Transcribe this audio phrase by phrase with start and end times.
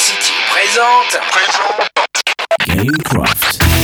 [0.00, 1.20] City présente.
[2.66, 3.79] Gamecraft.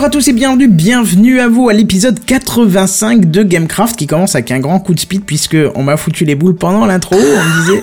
[0.00, 4.34] Bonjour à tous et bienvenue, bienvenue à vous à l'épisode 85 de Gamecraft qui commence
[4.34, 7.18] avec un grand coup de speed puisque on m'a foutu les boules pendant l'intro, on
[7.20, 7.82] me disait,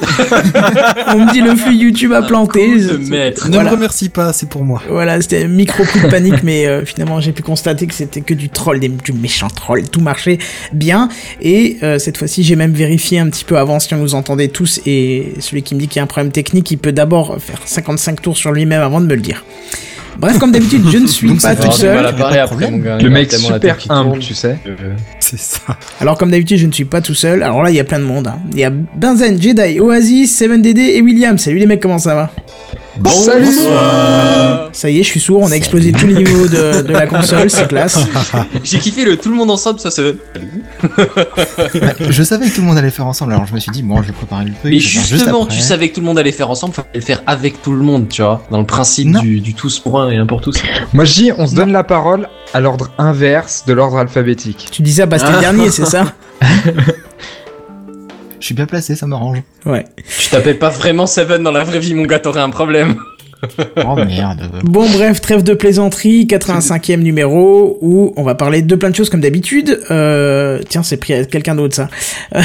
[1.13, 2.69] on me dit le flux YouTube a planté.
[3.07, 3.47] maître.
[3.49, 3.69] Ne Voilà.
[3.69, 4.81] me remercie pas, c'est pour moi.
[4.89, 8.21] Voilà, c'était un micro coup de panique, mais euh, finalement j'ai pu constater que c'était
[8.21, 10.39] que du troll, des, du méchant troll, tout marchait
[10.73, 11.09] bien.
[11.39, 14.47] Et euh, cette fois-ci, j'ai même vérifié un petit peu avant si on nous entendait
[14.47, 14.81] tous.
[14.87, 17.61] Et celui qui me dit qu'il y a un problème technique, il peut d'abord faire
[17.63, 19.43] 55 tours sur lui-même avant de me le dire.
[20.19, 21.95] Bref, comme d'habitude, je ne suis Donc pas tout seul.
[22.03, 24.19] Le mec a tellement la super humble, tourne.
[24.19, 24.57] tu sais.
[25.19, 25.77] C'est ça.
[26.01, 27.43] Alors comme d'habitude, je ne suis pas tout seul.
[27.43, 28.27] Alors là, il y a plein de monde.
[28.27, 28.39] hein.
[28.51, 31.37] Il y a Benzen, Jedi, Oasis, 7DD et William.
[31.37, 32.31] Salut les mecs, comment ça va?
[33.05, 33.47] Salut
[34.73, 35.41] Ça y est, je suis sourd.
[35.41, 37.97] On a explosé tous les niveaux de, de la console, c'est classe.
[38.63, 40.15] J'ai kiffé le tout le monde ensemble, ça se.
[40.83, 43.83] Bah, je savais que tout le monde allait faire ensemble, alors je me suis dit,
[43.83, 44.71] bon, je vais préparer le truc.
[44.71, 47.21] Mais juste justement, tu savais que tout le monde allait faire ensemble, fallait le faire
[47.27, 48.43] avec tout le monde, tu vois.
[48.52, 50.55] Dans le principe du, du tous pour un et un pour tous.
[50.93, 54.69] Moi je dis, on se donne la parole à l'ordre inverse de l'ordre alphabétique.
[54.71, 56.13] Tu dis ça parce que t'es le dernier, c'est ça?
[58.47, 59.41] suis bien placé, ça m'arrange.
[59.65, 59.85] Ouais.
[60.19, 62.95] Tu t'appelles pas vraiment Seven dans la vraie vie, mon gars, t'aurais un problème.
[63.85, 64.49] Oh merde.
[64.63, 69.09] Bon bref, trêve de plaisanterie, 85e numéro, où on va parler de plein de choses
[69.09, 69.80] comme d'habitude.
[69.91, 71.87] Euh, tiens, c'est pris à quelqu'un d'autre ça,
[72.36, 72.41] Euh,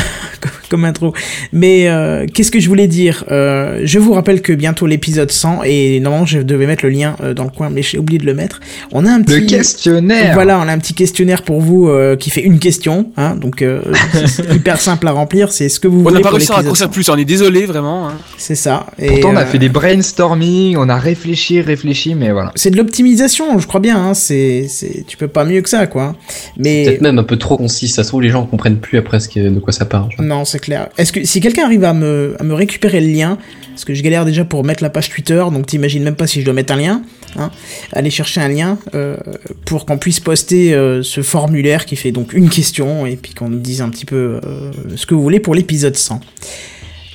[0.73, 1.13] comme- intro.
[1.53, 3.25] Mais euh, qu'est-ce que je voulais dire?
[3.31, 7.15] Euh, Je vous rappelle que bientôt l'épisode 100, et normalement je devais mettre le lien
[7.23, 8.61] euh, dans le coin, mais j'ai oublié de le mettre.
[8.91, 9.41] On a un petit...
[9.41, 13.11] Le questionnaire Voilà, on a un petit questionnaire pour vous euh, qui fait une question,
[13.17, 13.81] hein, donc euh,
[14.27, 15.53] c'est hyper simple à remplir.
[15.53, 16.91] C'est ce que vous On voulez n'a pas pour réussi à raccourcir 100.
[16.93, 18.09] plus, on est désolé vraiment.
[18.09, 18.15] hein.
[18.39, 18.87] C'est ça.
[18.99, 22.51] Et, Pourtant on a euh, fait des brainstorming, on a réfléchi, réfléchi, mais voilà.
[22.57, 23.97] C'est de l'optimisation, je crois bien.
[24.03, 24.15] Hein.
[24.15, 26.15] C'est, c'est, tu peux pas mieux que ça, quoi.
[26.57, 29.21] Mais Peut-être même un peu trop concis, ça se trouve les gens comprennent plus après
[29.21, 30.09] ce que- de quoi ça parle.
[30.19, 30.59] non, c'est
[30.99, 33.39] Est-ce que si quelqu'un arrive à me, à me récupérer le lien,
[33.71, 36.41] parce que je galère déjà pour mettre la page Twitter, donc t'imagines même pas si
[36.41, 37.03] je dois mettre un lien.
[37.37, 37.51] Hein,
[37.95, 39.17] aller chercher un lien euh,
[39.65, 43.49] pour qu'on puisse poster euh, ce formulaire qui fait donc une question et puis qu'on
[43.49, 46.21] nous dise un petit peu euh, ce que vous voulez pour l'épisode 100.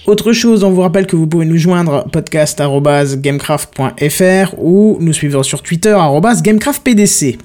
[0.08, 5.62] Autre chose, on vous rappelle que vous pouvez nous joindre podcast.gamecraft.fr ou nous suivre sur
[5.62, 5.98] Twitter
[6.44, 7.38] @gamecraftpdc.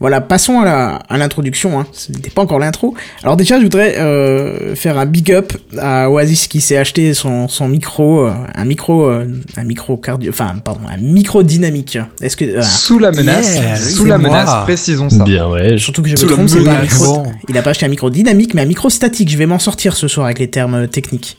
[0.00, 1.78] Voilà, passons à l'introduction.
[1.78, 1.86] Hein.
[1.92, 2.94] Ce n'était pas encore l'intro.
[3.22, 7.46] Alors déjà, je voudrais euh, faire un big up à Oasis qui s'est acheté son,
[7.46, 9.24] son micro, euh, un micro, euh,
[9.56, 11.98] un micro cardio, enfin pardon, un micro dynamique.
[12.20, 14.28] Est-ce que euh, Sous la menace, Yeah, sous la moi.
[14.30, 15.22] menace, précisons ça.
[15.22, 15.78] Bien, ouais.
[15.78, 16.94] Surtout que je Sous me trompe, c'est pas un menace.
[16.98, 17.22] micro.
[17.48, 19.30] Il a pas acheté un micro dynamique, mais un micro statique.
[19.30, 21.36] Je vais m'en sortir ce soir avec les termes techniques.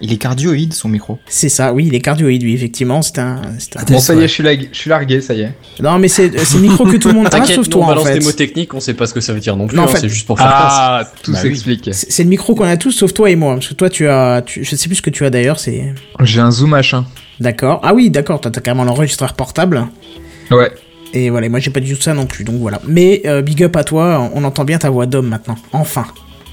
[0.00, 1.18] Il est cardioïde, son micro.
[1.26, 3.02] C'est ça, oui, il est cardioïde, oui, effectivement.
[3.02, 5.34] C'est un, c'est un- Bon ça y est, je suis, lag- je suis largué, ça
[5.34, 5.52] y est.
[5.80, 7.88] Non, mais c'est c'est le micro que tout le monde a, sauf on toi en
[7.88, 8.18] balance fait.
[8.18, 9.86] des mots techniques, on sait pas ce que ça veut dire non plus, Non, en
[9.86, 10.46] hein, fait- c'est juste pour faire.
[10.50, 11.88] Ah, tout Bah s'explique.
[11.92, 13.54] C'est c'est le micro qu'on a tous, sauf toi et moi.
[13.54, 15.58] Parce que toi, tu as, tu, je sais plus ce que tu as d'ailleurs.
[15.58, 17.04] C'est J'ai un zoom machin.
[17.40, 17.80] d'accord.
[17.82, 18.40] Ah oui, d'accord.
[18.40, 19.86] T'as carrément l'enregistreur portable.
[20.50, 20.70] Ouais.
[21.14, 22.44] Et voilà, moi j'ai pas du tout ça non plus.
[22.44, 22.80] Donc voilà.
[22.86, 24.30] Mais euh, big up à toi.
[24.34, 25.56] On entend bien ta voix d'homme maintenant.
[25.72, 26.04] Enfin.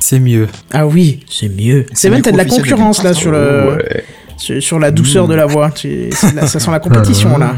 [0.08, 0.48] C'est mieux.
[0.72, 1.88] Ah oui, c'est mieux.
[1.94, 4.04] C'est même t'as de la concurrence là sur le, Ouais.
[4.38, 5.72] sur, sur la douceur de la voix.
[5.72, 7.56] Tu- là- ça sent la compétition là.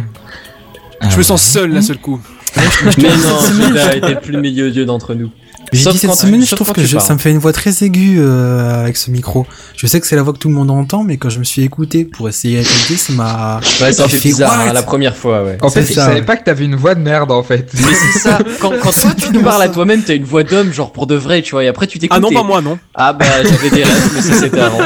[1.01, 2.21] Ah, Je me sens seul d'un seul coup.
[2.55, 2.63] Mais
[3.09, 5.29] non, Judas était le plus milieu d'entre nous.
[5.73, 7.51] J'ai Sauf dit cette quand- semaine, je trouve que je- ça me fait une voix
[7.51, 9.45] très aiguë euh, avec ce micro.
[9.75, 11.43] Je sais que c'est la voix que tout le monde entend, mais quand je me
[11.43, 13.59] suis écouté pour essayer qualité, ça m'a.
[13.81, 15.57] Ouais, ça fait bizarre hein, la première fois, ouais.
[15.61, 16.25] En fait, je ça, savais ouais.
[16.25, 17.69] pas que t'avais une voix de merde en fait.
[17.73, 20.71] Mais c'est ça, quand, quand toi tu te parles à toi-même, t'as une voix d'homme,
[20.71, 22.17] genre pour de vrai, tu vois, et après tu t'écoutes.
[22.17, 22.79] Ah non, pas moi, non.
[22.95, 24.79] Ah bah j'avais des rêves, mais ça c'était avant.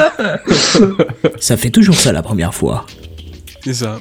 [1.39, 2.85] Ça fait toujours ça la première fois.
[3.63, 3.99] C'est ça.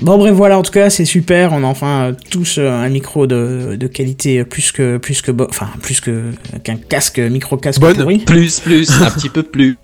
[0.00, 2.88] Bon bref voilà en tout cas c'est super on a enfin euh, tous euh, un
[2.88, 6.30] micro de, de qualité plus que plus que enfin plus que
[6.62, 7.96] qu'un casque micro casque Bonne.
[7.96, 9.76] pourri Plus, plus, un petit peu plus.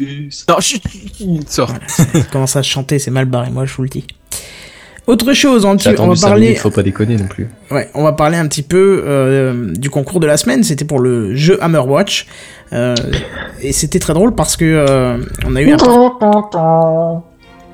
[0.48, 0.82] Non, chut,
[1.48, 1.72] sort.
[2.30, 4.04] commence à chanter c'est mal barré moi je vous le dis
[5.08, 7.48] autre chose on, J'ai on va 5 parler minutes, faut pas déconner non plus.
[7.72, 11.00] ouais on va parler un petit peu euh, du concours de la semaine c'était pour
[11.00, 12.26] le jeu Hammerwatch
[12.72, 12.94] euh,
[13.60, 15.76] et c'était très drôle parce que euh, on a eu un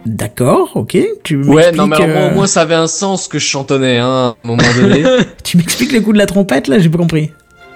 [0.06, 3.44] d'accord ok tu Ouais, non, mais euh, au moins ça avait un sens que je
[3.46, 5.04] chantonnais, hein, à un moment donné.
[5.44, 7.30] tu m'expliques les coups de la trompette là j'ai pas compris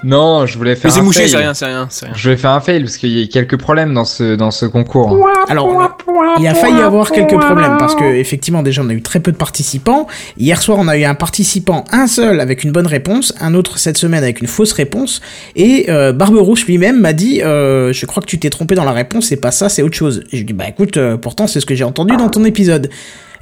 [0.04, 1.30] Non, je voulais faire Mais c'est un mouché, fail.
[1.30, 2.14] c'est rien, c'est rien, c'est rien.
[2.14, 4.66] Je vais faire un fail parce qu'il y a quelques problèmes dans ce, dans ce
[4.66, 5.26] concours.
[5.48, 5.96] Alors,
[6.38, 9.20] il a failli y avoir quelques problèmes parce que effectivement déjà on a eu très
[9.20, 10.06] peu de participants.
[10.38, 13.78] Hier soir on a eu un participant, un seul avec une bonne réponse, un autre
[13.78, 15.20] cette semaine avec une fausse réponse,
[15.56, 18.92] et euh, Barberousse lui-même m'a dit euh, je crois que tu t'es trompé dans la
[18.92, 20.24] réponse, c'est pas ça, c'est autre chose.
[20.32, 22.28] Et je lui ai dit bah écoute, euh, pourtant c'est ce que j'ai entendu dans
[22.28, 22.90] ton épisode.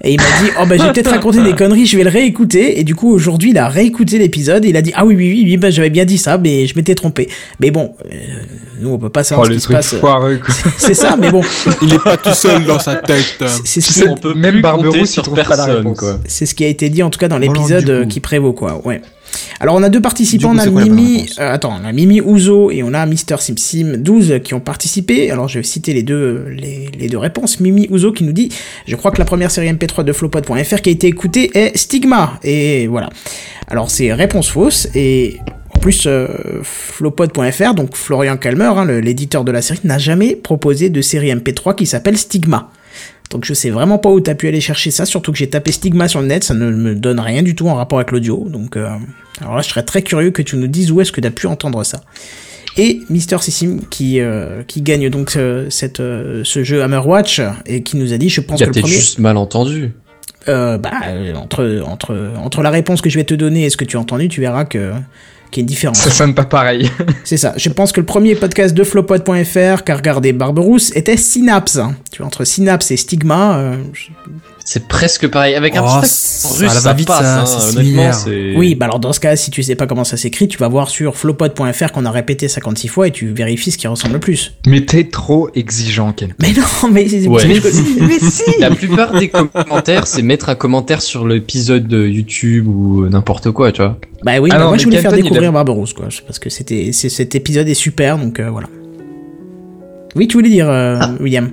[0.05, 2.81] Et il m'a dit oh bah j'ai peut-être raconté des conneries, je vais le réécouter.
[2.81, 5.31] Et du coup aujourd'hui il a réécouté l'épisode et il a dit ah oui oui
[5.33, 7.29] oui, oui bah j'avais bien dit ça, mais je m'étais trompé.
[7.61, 8.17] Mais bon, euh,
[8.81, 9.95] nous on peut pas Oh, savoir ce le qui se passe.
[10.79, 11.43] C'est ça, mais bon,
[11.83, 13.45] Il est pas tout seul dans sa tête.
[13.65, 16.05] c'est ce On peut même Barberousse, il sur trouve pas la personne, réponse.
[16.27, 18.85] C'est ce qui a été dit en tout cas dans l'épisode euh, qui prévaut quoi.
[18.85, 19.01] Ouais.
[19.61, 22.83] Alors on a deux participants, on a Mimi, euh, attends, on a Mimi Ouzo et
[22.83, 25.31] on a Mister Simsim 12 qui ont participé.
[25.31, 27.61] Alors je vais citer les deux les, les deux réponses.
[27.61, 28.51] Mimi Ouzo qui nous dit
[28.87, 32.39] je crois que la première série MP3 de Flopod.fr qui a été écoutée est Stigma
[32.43, 33.09] et voilà.
[33.69, 35.39] Alors c'est réponse fausse et
[35.75, 36.29] en plus, euh,
[36.63, 41.75] Flopod.fr, donc Florian Kalmer, hein, l'éditeur de la série, n'a jamais proposé de série MP3
[41.75, 42.71] qui s'appelle Stigma.
[43.31, 45.73] Donc je sais vraiment pas où t'as pu aller chercher ça, surtout que j'ai tapé
[45.73, 48.47] Stigma sur le net, ça ne me donne rien du tout en rapport avec l'audio.
[48.49, 48.89] Donc euh,
[49.41, 51.47] alors là je serais très curieux que tu nous dises où est-ce que t'as pu
[51.47, 52.03] entendre ça.
[52.77, 57.97] Et Mister Sissim qui euh, qui gagne donc euh, cette ce jeu Hammerwatch et qui
[57.97, 59.93] nous a dit je pense a que le premier juste mal entendu.
[60.47, 60.81] bah
[61.37, 64.01] entre entre entre la réponse que je vais te donner et ce que tu as
[64.01, 64.93] entendu, tu verras que
[65.61, 65.99] a une différence.
[65.99, 66.91] Ça sonne pas pareil.
[67.25, 67.55] C'est ça.
[67.57, 71.79] Je pense que le premier podcast de Flopod.fr qu'a regardé Barberousse était Synapse.
[72.11, 73.77] Tu vois, entre Synapse et Stigma, euh,
[74.65, 75.55] C'est presque pareil.
[75.55, 78.55] Avec un Oh, petit russe, la ça, va vite, passe, ça, hein, honnêtement, c'est...
[78.57, 80.69] Oui, bah alors dans ce cas, si tu sais pas comment ça s'écrit, tu vas
[80.69, 84.21] voir sur flopod.fr qu'on a répété 56 fois et tu vérifies ce qui ressemble le
[84.21, 84.55] plus.
[84.67, 86.35] Mais t'es trop exigeant, Ken.
[86.41, 87.43] Mais non, mais c'est Ouais.
[87.47, 87.61] mais
[88.07, 93.09] Mais si La plupart des commentaires, c'est mettre un commentaire sur l'épisode de YouTube ou
[93.09, 93.99] n'importe quoi, tu vois.
[94.25, 96.07] Bah oui, Ah bah non, moi je voulais faire découvrir a- Barberousse, quoi.
[96.27, 98.69] Parce que c'était, c'est- cet épisode est super, donc euh, voilà.
[100.15, 101.51] Oui, tu voulais dire, euh, William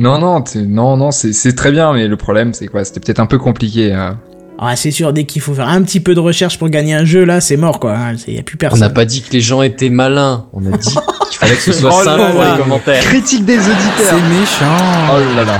[0.00, 2.84] Non, non, non, non, c'est c'est très bien, mais le problème, c'est quoi?
[2.84, 3.92] C'était peut-être un peu compliqué.
[3.92, 4.18] hein.
[4.58, 7.04] Ah, c'est sûr, dès qu'il faut faire un petit peu de recherche pour gagner un
[7.04, 7.96] jeu, là, c'est mort, quoi.
[8.26, 8.80] Il y a plus On personne.
[8.80, 10.46] n'a pas dit que les gens étaient malins.
[10.54, 13.02] On a dit qu'il fallait que ce soit Oh simple pour les commentaires.
[13.02, 15.14] Critique des auditeurs C'est méchant.
[15.14, 15.58] Oh là là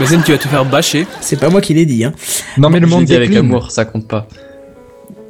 [0.00, 1.06] Bazen, tu vas te faire bâcher.
[1.20, 2.12] C'est pas moi qui l'ai dit, hein.
[2.56, 4.26] Non, mais le Je l'ai monde dit avec amour, ça compte pas.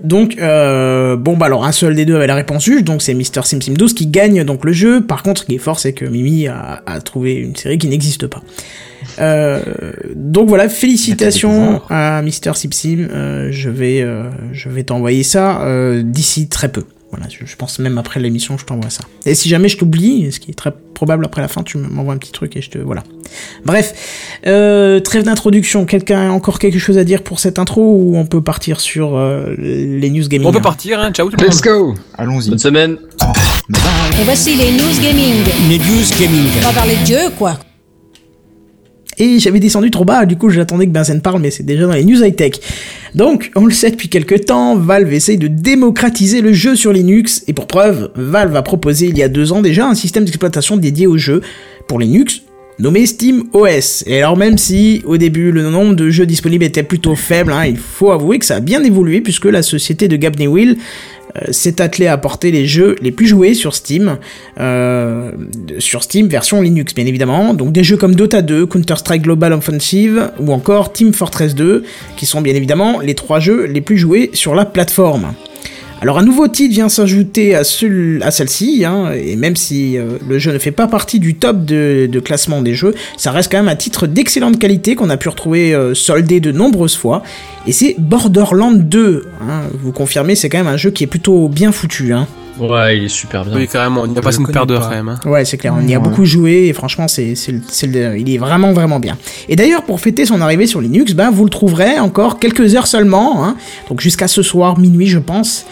[0.02, 3.14] Donc, euh, bon, bah alors un seul des deux avait la réponse juste, donc c'est
[3.14, 5.00] Mister Sim Sim 12 qui gagne donc le jeu.
[5.00, 7.88] Par contre, ce qui est fort, c'est que Mimi a, a trouvé une série qui
[7.88, 8.43] n'existe pas.
[9.19, 9.60] Euh,
[10.14, 13.08] donc voilà, félicitations à Mister Sim Sim.
[13.10, 15.64] Euh, je vais, euh, je vais t'envoyer ça
[16.02, 16.84] d'ici très peu.
[17.12, 19.05] Voilà, je, je pense même après l'émission, je t'envoie ça.
[19.26, 22.14] Et si jamais je t'oublie, ce qui est très probable après la fin, tu m'envoies
[22.14, 23.03] un petit truc et je te voilà.
[23.67, 25.85] Bref, euh, trêve d'introduction.
[25.85, 29.16] Quelqu'un a encore quelque chose à dire pour cette intro ou on peut partir sur
[29.16, 31.12] euh, les news gaming On peut partir, hein.
[31.12, 31.52] Ciao tout le monde.
[31.52, 32.49] Let's go Allons-y.
[32.50, 32.97] Bonne semaine.
[34.21, 35.35] Et voici les news gaming.
[35.69, 36.47] Les news gaming.
[36.61, 37.59] On va parler de Dieu, quoi.
[39.19, 41.92] Et j'avais descendu trop bas, du coup j'attendais que Benzen parle, mais c'est déjà dans
[41.92, 42.52] les news high-tech.
[43.14, 47.45] Donc, on le sait depuis quelques temps, Valve essaye de démocratiser le jeu sur Linux,
[47.47, 50.76] et pour preuve, Valve a proposé il y a deux ans déjà un système d'exploitation
[50.78, 51.42] dédié au jeu
[51.88, 52.42] pour Linux,
[52.78, 54.04] nommé Steam OS.
[54.07, 57.66] Et alors même si au début le nombre de jeux disponibles était plutôt faible, hein,
[57.66, 60.78] il faut avouer que ça a bien évolué puisque la société de Gabney Will
[61.50, 64.18] s'est attelée à porter les jeux les plus joués sur Steam,
[64.60, 65.32] euh,
[65.78, 67.54] sur Steam version Linux bien évidemment.
[67.54, 71.84] Donc des jeux comme Dota 2, Counter-Strike Global Offensive ou encore Team Fortress 2,
[72.16, 75.34] qui sont bien évidemment les trois jeux les plus joués sur la plateforme.
[76.02, 80.18] Alors un nouveau titre vient s'ajouter à, celui- à celle-ci, hein, et même si euh,
[80.28, 83.52] le jeu ne fait pas partie du top de, de classement des jeux, ça reste
[83.52, 87.23] quand même un titre d'excellente qualité qu'on a pu retrouver euh, soldé de nombreuses fois,
[87.68, 89.26] et c'est Borderland 2.
[89.42, 89.61] hein.
[89.80, 92.12] vous confirmez, c'est quand même un jeu qui est plutôt bien foutu.
[92.12, 92.26] Hein.
[92.59, 93.56] Ouais, il est super bien.
[93.56, 94.04] Oui, carrément.
[94.04, 95.09] Il y a passé une paire d'heures quand même.
[95.09, 95.21] hein.
[95.25, 96.02] Ouais, c'est clair, on y a Ouais.
[96.02, 99.16] beaucoup joué, et franchement, c'est, c'est, le- c'est le- il est vraiment, vraiment bien.
[99.49, 102.88] Et d'ailleurs, pour fêter son arrivée sur Linux, ben, vous le trouverez encore quelques heures
[102.88, 103.56] seulement, hein,
[103.88, 105.64] donc jusqu'à ce soir, minuit, je pense,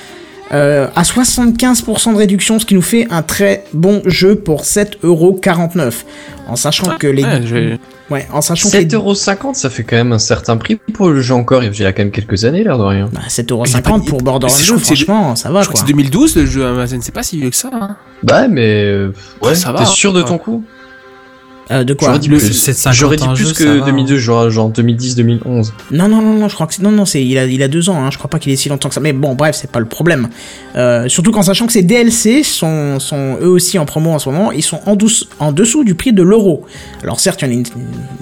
[0.52, 5.92] euh, à 75% de réduction, ce qui nous fait un très bon jeu pour 7,49€.
[6.49, 7.23] En sachant que les...
[7.23, 7.78] Ouais, je vais-
[8.11, 11.21] Ouais, en sachant que les- 7,50€, ça fait quand même un certain prix pour le
[11.21, 11.62] jeu encore.
[11.62, 13.09] Il y a quand même quelques années, l'air de rien.
[13.12, 15.50] bah, Il y a 7,50€ pas- pour Borderlands je 2, trouve que c'est- franchement, ça
[15.50, 17.71] va Je crois que c'est 2012 le jeu Amazon, c'est pas si vieux que ça.
[17.73, 17.97] Hein.
[18.25, 18.83] Bah, mais.
[18.85, 20.25] euh, Ouais, ça va, T'es sûr de hein.
[20.26, 20.64] ton coup?
[21.70, 22.52] Euh, de quoi J'aurais dit Le- plus.
[22.52, 25.72] 750 J'aurais dit plus jeu, que ça va, 2002, genre, genre 2010-2011.
[25.92, 26.82] Non, non, non, non, je crois que c'est.
[26.82, 27.24] Non, non, c'est.
[27.24, 28.10] Il a, il a deux ans, hein.
[28.10, 29.00] Je crois pas qu'il est si longtemps que ça.
[29.00, 30.28] Mais bon, bref, c'est pas le problème.
[30.76, 34.28] Euh, surtout qu'en sachant que ces DLC sont, sont eux aussi en promo en ce
[34.28, 36.64] moment, ils sont en, douce, en dessous du prix de l'euro.
[37.02, 37.64] Alors certes, il y, en a une,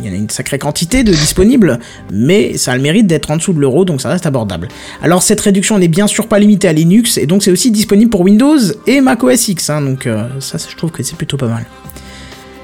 [0.01, 1.79] il y en a une sacrée quantité de disponibles,
[2.13, 4.69] mais ça a le mérite d'être en dessous de l'euro, donc ça reste abordable.
[5.03, 8.11] Alors cette réduction n'est bien sûr pas limitée à Linux, et donc c'est aussi disponible
[8.11, 11.37] pour Windows et Mac OS X, hein, donc euh, ça, je trouve que c'est plutôt
[11.37, 11.65] pas mal.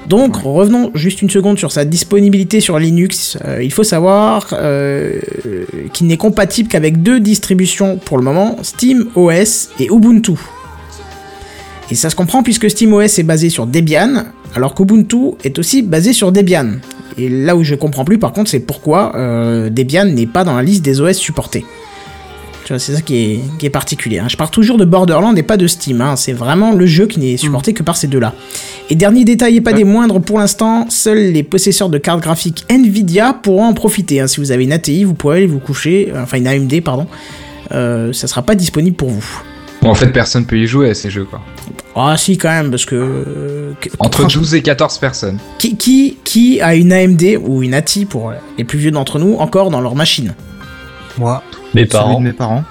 [0.07, 3.37] Donc revenons juste une seconde sur sa disponibilité sur Linux.
[3.45, 5.19] Euh, il faut savoir euh,
[5.93, 10.33] qu'il n'est compatible qu'avec deux distributions pour le moment, Steam OS et Ubuntu.
[11.91, 16.13] Et ça se comprend puisque SteamOS est basé sur Debian, alors qu'Ubuntu est aussi basé
[16.13, 16.71] sur Debian.
[17.17, 20.55] Et là où je comprends plus par contre, c'est pourquoi euh, Debian n'est pas dans
[20.55, 21.63] la liste des OS supportés.
[22.65, 24.17] Tu vois, c'est ça qui est, qui est particulier.
[24.17, 24.25] hein.
[24.27, 26.01] Je pars toujours de Borderlands et pas de Steam.
[26.01, 26.15] hein.
[26.15, 28.33] C'est vraiment le jeu qui n'est supporté que par ces deux-là.
[28.89, 32.65] Et dernier détail et pas des moindres pour l'instant, seuls les possesseurs de cartes graphiques
[32.69, 34.19] Nvidia pourront en profiter.
[34.19, 34.25] hein.
[34.27, 37.05] Si vous avez une ATI, vous pourrez aller vous coucher, euh, enfin une AMD, pardon.
[37.71, 39.41] Euh, ça sera pas disponible pour vous.
[39.83, 41.41] Bon, en fait, personne peut y jouer à ces jeux, quoi.
[41.95, 42.95] Ah si quand même, parce que...
[42.95, 45.37] euh, Entre franchement, 12 et 14 personnes.
[45.59, 49.35] qui, qui, qui a une AMD ou une ATI pour les plus vieux d'entre nous
[49.35, 50.33] encore dans leur machine?
[51.19, 51.43] Moi,
[51.75, 52.19] Mes Celui parents.
[52.19, 52.63] de mes parents.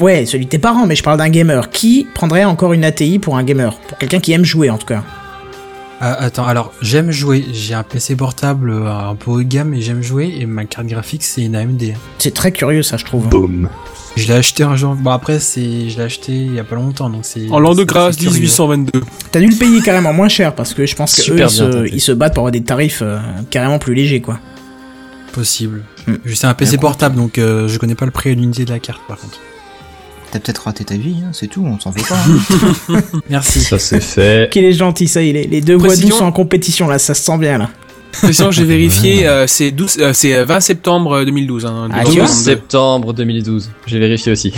[0.00, 1.70] Ouais, celui de tes parents, mais je parle d'un gamer.
[1.70, 3.74] Qui prendrait encore une ATI pour un gamer?
[3.88, 5.02] Pour quelqu'un qui aime jouer en tout cas.
[6.00, 7.44] Ah, attends, alors j'aime jouer.
[7.52, 10.34] J'ai un PC portable euh, un peu haut de gamme et j'aime jouer.
[10.38, 11.82] Et ma carte graphique, c'est une AMD.
[12.18, 13.26] C'est très curieux ça, je trouve.
[13.28, 13.70] Boum.
[14.16, 14.94] Je l'ai acheté un jour.
[14.94, 17.50] Bon, après, c'est, je l'ai acheté il y a pas longtemps, donc c'est.
[17.50, 18.40] En l'an de grâce c'est curieux.
[18.40, 19.02] 1822.
[19.32, 21.58] T'as dû le payer carrément moins cher parce que je pense que eux, Super ils,
[21.58, 23.18] bien se, ils se battent pour avoir des tarifs euh,
[23.50, 24.38] carrément plus légers quoi.
[25.32, 25.82] Possible.
[26.24, 26.80] Juste un PC Écoute.
[26.82, 29.38] portable, donc euh, je connais pas le prix et l'unité de la carte, par contre.
[30.32, 32.16] T'as peut-être raté ta vie, hein, c'est tout, on s'en fait pas.
[32.94, 33.00] hein.
[33.30, 33.60] Merci.
[33.60, 34.50] Ça c'est fait.
[34.52, 35.44] Qu'il est gentil ça, il est.
[35.44, 36.08] Les deux voix Précision.
[36.10, 37.70] douces sont en compétition là, ça se sent bien là.
[38.32, 41.66] Sinon, j'ai vérifié, euh, c'est 12, euh, c'est 20 septembre 2012.
[41.66, 43.70] Hein, Ah, donc, tu vois 12 euh, septembre 2012.
[43.86, 44.52] J'ai vérifié aussi.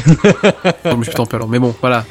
[0.85, 1.49] non, mais je t'en alors.
[1.49, 2.05] Mais bon, voilà.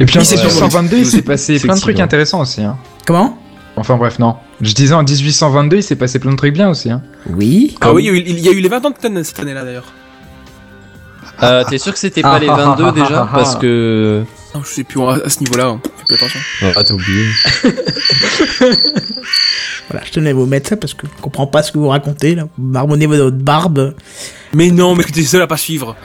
[0.00, 2.04] Et puis en c'est 1822, il s'est passé plein de trucs Effectivement.
[2.04, 2.62] intéressants aussi.
[2.62, 2.76] Hein.
[3.06, 3.38] Comment?
[3.76, 4.34] Enfin bref, non.
[4.60, 6.90] Je disais en 1822, il s'est passé plein de trucs bien aussi.
[6.90, 7.02] Hein.
[7.30, 7.76] Oui.
[7.80, 9.92] Ah oui, il il y a eu les 20 ans de Ten cette année-là d'ailleurs.
[11.42, 14.24] Euh, T'es sûr que c'était pas les 22 déjà Parce que.
[14.54, 15.66] Non, je sais plus à, ce niveau-là.
[15.66, 15.80] hein.
[15.98, 16.40] Fais plus attention.
[16.74, 17.26] Ah, t'as oublié.
[19.90, 21.88] Voilà, je tenais à vous mettre ça parce que je comprends pas ce que vous
[21.88, 22.44] racontez là.
[22.58, 23.94] Vous marmonnez votre barbe.
[24.52, 25.96] Mais non, mais t'es seul à pas suivre.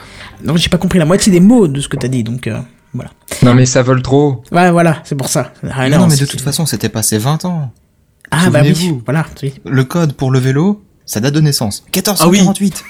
[0.42, 2.58] Non, j'ai pas compris la moitié des mots de ce que t'as dit donc euh,
[2.94, 3.10] voilà.
[3.42, 4.42] Non mais ça vole trop.
[4.52, 5.52] Ouais, voilà, c'est pour ça.
[5.70, 7.72] Ah, non, mais c'est- de toute façon, c'était passé 20 ans.
[8.36, 9.26] Ah bah oui, voilà.
[9.42, 9.54] oui.
[9.64, 11.84] Le code pour le vélo, sa date de naissance.
[11.86, 12.84] Ah 1448.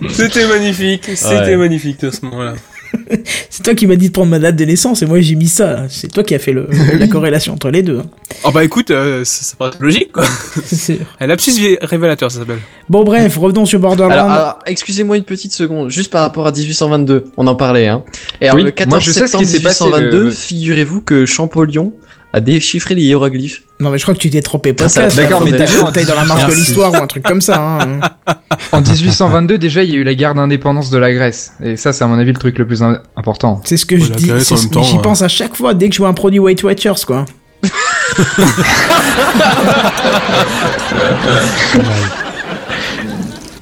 [0.10, 1.04] C'était magnifique.
[1.14, 1.56] C'était Ouais.
[1.56, 2.54] magnifique à ce moment-là.
[3.50, 5.48] C'est toi qui m'as dit de prendre ma date de naissance et moi j'ai mis
[5.48, 5.84] ça.
[5.88, 6.68] C'est toi qui as fait le,
[6.98, 8.00] la corrélation entre les deux.
[8.44, 10.24] Oh bah écoute, euh, ça, ça paraît logique quoi.
[10.64, 11.06] C'est sûr.
[11.20, 12.58] Un lapsus révélateur, ça s'appelle.
[12.88, 14.12] Bon bref, revenons sur Borderlands.
[14.12, 18.02] Alors, alors, excusez-moi une petite seconde, juste par rapport à 1822, on en parlait, hein.
[18.40, 21.00] Et alors, Oui, le 14 moi, je sais ce qui s'est passé, 1822, le- figurez-vous
[21.02, 21.92] que Champollion
[22.32, 23.62] a déchiffré les hiéroglyphes.
[23.80, 26.24] Non mais je crois que tu t'es trompé Ah, ça- d'accord, mais t'ailles dans la
[26.24, 27.58] marche de l'histoire ou un truc comme ça.
[27.60, 28.00] Hein.
[28.72, 31.52] En 1822, déjà, il y a eu la guerre d'indépendance de la Grèce.
[31.62, 33.60] Et ça, c'est à mon avis le truc le plus im- important.
[33.64, 34.26] C'est ce que Ouais, je dis.
[34.84, 35.00] J'y euh.
[35.00, 37.24] pense à chaque fois dès que je vois un produit Weight Watchers quoi.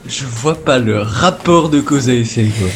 [0.07, 2.69] Je vois pas le rapport de cause à effet, quoi.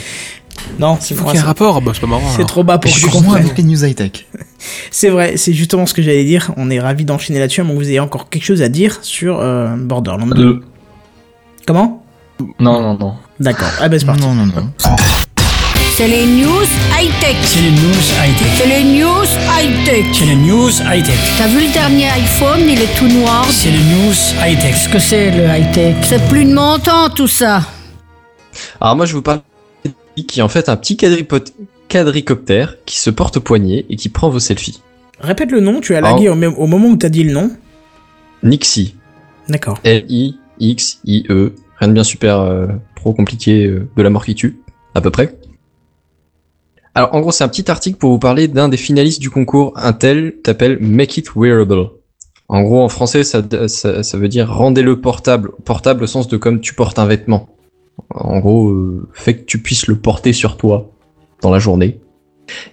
[0.78, 2.23] Non, c'est Faut qu'il y ait un rapport, bah c'est pas marrant.
[2.37, 3.45] c'est trop bas pour que moi, comprennes.
[3.45, 4.26] avec les news high-tech.
[4.92, 6.52] C'est vrai, c'est justement ce que j'allais dire.
[6.57, 8.99] On est ravis d'enchaîner là-dessus, à moins que vous ayez encore quelque chose à dire
[9.02, 10.62] sur euh, Borderlands 2.
[11.66, 12.04] Comment?
[12.61, 13.14] Non, non, non.
[13.40, 13.69] D'accord.
[13.81, 14.23] Ah bah c'est parti.
[14.23, 14.71] Non, non, non.
[15.97, 16.64] C'est les news
[16.99, 17.37] high-tech.
[17.45, 18.49] C'est les news high-tech.
[18.57, 19.25] C'est les news
[19.59, 20.07] high-tech.
[20.12, 21.19] C'est les news high-tech.
[21.38, 23.45] T'as vu le dernier iPhone, il est tout noir.
[23.50, 24.14] C'est les news
[24.45, 24.71] high-tech.
[24.71, 25.97] Qu'est-ce que c'est le high-tech?
[26.02, 27.62] C'est plus de mon temps tout ça.
[28.81, 29.40] Alors moi, je vous parle
[30.16, 30.97] qui est en fait un petit
[31.88, 34.81] quadricoptère qui se porte au poignet et qui prend vos selfies.
[35.21, 36.02] Répète le nom, tu as Oh.
[36.02, 37.50] lagué au, même- au moment où t'as dit le nom.
[38.42, 38.97] Nixie.
[39.49, 39.78] D'accord.
[39.85, 41.33] L-I-X-I-E.
[41.33, 41.52] E.
[41.78, 42.66] Rien de bien super euh,
[42.97, 44.59] trop compliqué euh, de la mort qui tue,
[44.95, 45.37] à peu près.
[46.95, 49.73] Alors en gros, c'est un petit article pour vous parler d'un des finalistes du concours
[49.76, 51.88] Intel, t'appelle Make It Wearable.
[52.49, 55.52] En gros, en français, ça, ça, ça veut dire rendez-le portable.
[55.64, 57.49] Portable au sens de comme tu portes un vêtement.
[58.11, 60.90] En gros, euh, fait que tu puisses le porter sur toi
[61.40, 62.00] dans la journée.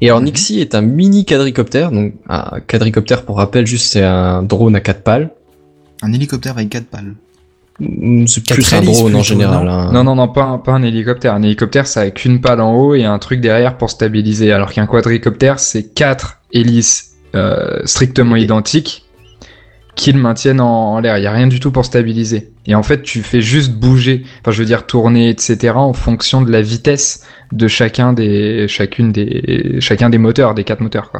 [0.01, 4.43] Et alors Nixie est un mini quadricoptère, donc un quadricoptère pour rappel, juste c'est un
[4.43, 5.31] drone à quatre pales.
[6.01, 7.15] Un hélicoptère avec quatre pales.
[7.79, 9.65] Mm, C'est plus un drone en général.
[9.65, 9.91] non hein.
[9.93, 11.33] Non, non, non, pas un, pas un hélicoptère.
[11.33, 14.51] Un hélicoptère, ça a qu'une pale en haut et un truc derrière pour stabiliser.
[14.51, 19.05] Alors qu'un quadricoptère, c'est quatre hélices euh, strictement identiques
[19.95, 21.17] qui le maintiennent en, l'air.
[21.17, 22.51] Il y a rien du tout pour stabiliser.
[22.65, 26.41] Et en fait, tu fais juste bouger, enfin, je veux dire tourner, etc., en fonction
[26.41, 31.11] de la vitesse de chacun des, chacune des, chacun des moteurs, des quatre moteurs.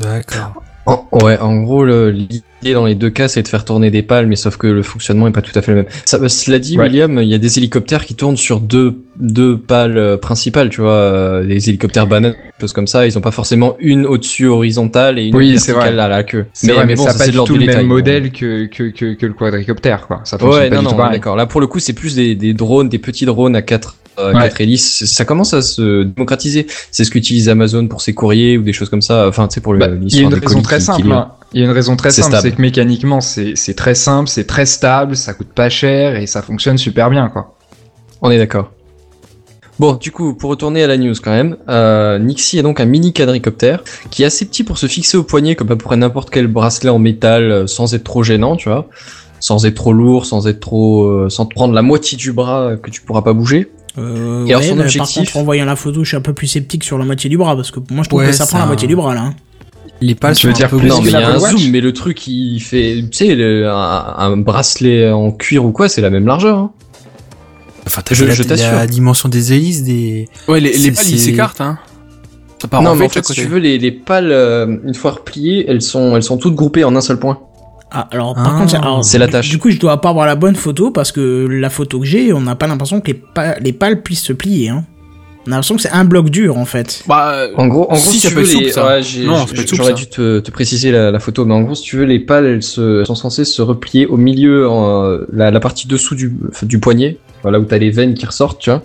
[0.00, 0.62] D'accord.
[0.86, 4.02] En- ouais, en gros, le- l'idée dans les deux cas, c'est de faire tourner des
[4.02, 5.86] pales, mais sauf que le fonctionnement est pas tout à fait le même.
[6.04, 6.84] Ça, bah, cela dit, Ouais.
[6.84, 10.80] William, il y a des hélicoptères qui tournent sur deux, deux pales euh, principales, tu
[10.80, 13.06] vois, euh, des hélicoptères bananes, des choses comme ça.
[13.06, 16.46] Ils ont pas forcément une au-dessus horizontale et une Oui, verticale à la queue.
[16.64, 17.76] Vrai, mais, bon, ça ça, n'a pas c'est du tout le détail.
[17.78, 20.20] même modèle que, que, que, que le quadricoptère, quoi.
[20.24, 21.34] Ça Ouais, pas non, d'accord.
[21.36, 24.32] Là, pour le coup, c'est plus des, des drones, des petits drones à quatre, euh,
[24.32, 24.42] Ouais.
[24.42, 25.04] quatre hélices.
[25.04, 26.66] Ça commence à se démocratiser.
[26.90, 29.26] C'est ce qu'utilise Amazon pour ses courriers ou des choses comme ça.
[29.28, 31.10] Enfin, tu sais, pour le, Bah, Il y a une raison très simple.
[31.12, 31.32] hein.
[31.52, 34.44] Il y a une raison très C'est simple, c'est que mécaniquement c'est très simple, c'est
[34.46, 37.54] très stable, ça coûte pas cher et ça fonctionne super bien quoi.
[38.20, 38.72] On est d'accord.
[39.78, 42.86] Bon, du coup, pour retourner à la news quand même, euh, Nixie est donc un
[42.86, 45.96] mini quadricoptère qui est assez petit pour se fixer au poignet comme à peu près
[45.96, 48.88] n'importe quel bracelet en métal euh, sans être trop gênant, tu vois,
[49.38, 52.72] sans être trop lourd, sans être trop, euh, sans te prendre la moitié du bras
[52.82, 53.70] que tu pourras pas bouger.
[53.98, 56.32] Euh, Et alors, ouais, son Par contre, en voyant la photo, je suis un peu
[56.34, 58.46] plus sceptique sur la moitié du bras parce que moi je trouve Ouais, que ça
[58.46, 59.22] prend la moitié du bras là.
[59.22, 59.34] hein.
[60.02, 61.20] Les pales Tu sont veux un dire peu plus non, que mais il y a
[61.20, 65.30] l'Apple un zoom, mais le truc il fait, tu sais, le- un, un bracelet en
[65.32, 66.58] cuir ou quoi, c'est la même largeur.
[66.58, 66.70] Hein.
[67.86, 68.72] Enfin, t'as Je- la, je t'assure.
[68.72, 70.28] la dimension des hélices, des...
[70.48, 71.78] Ouais, les, pales, ils s'écartent, hein.
[72.60, 73.42] Ça part non, en mais en fait, si côté.
[73.42, 76.84] tu veux, les, les pales, euh, une fois repliées, elles sont, elles sont toutes groupées
[76.84, 77.38] en un seul point.
[77.90, 78.58] Ah, alors par Ah.
[78.58, 79.48] contre, c'est- la du- tâche.
[79.48, 82.32] Du coup, je dois pas avoir la bonne photo parce que la photo que j'ai,
[82.32, 84.70] on n'a pas l'impression que les, pa- les pales puissent se plier.
[84.70, 84.84] Hein.
[85.46, 87.04] On a l'impression que c'est un bloc dur en fait.
[87.06, 88.76] Bah, En gros, en gros, Si, tu peut veux, les...
[88.76, 89.02] ouais,
[89.72, 92.18] j'aurais dû te, te préciser la, la photo, mais en gros, si tu veux, les
[92.18, 96.36] pales, elles se, sont censées se replier au milieu, en, la, la partie dessous du,
[96.62, 98.82] du poignet, voilà où t'as les veines qui ressortent, tu vois.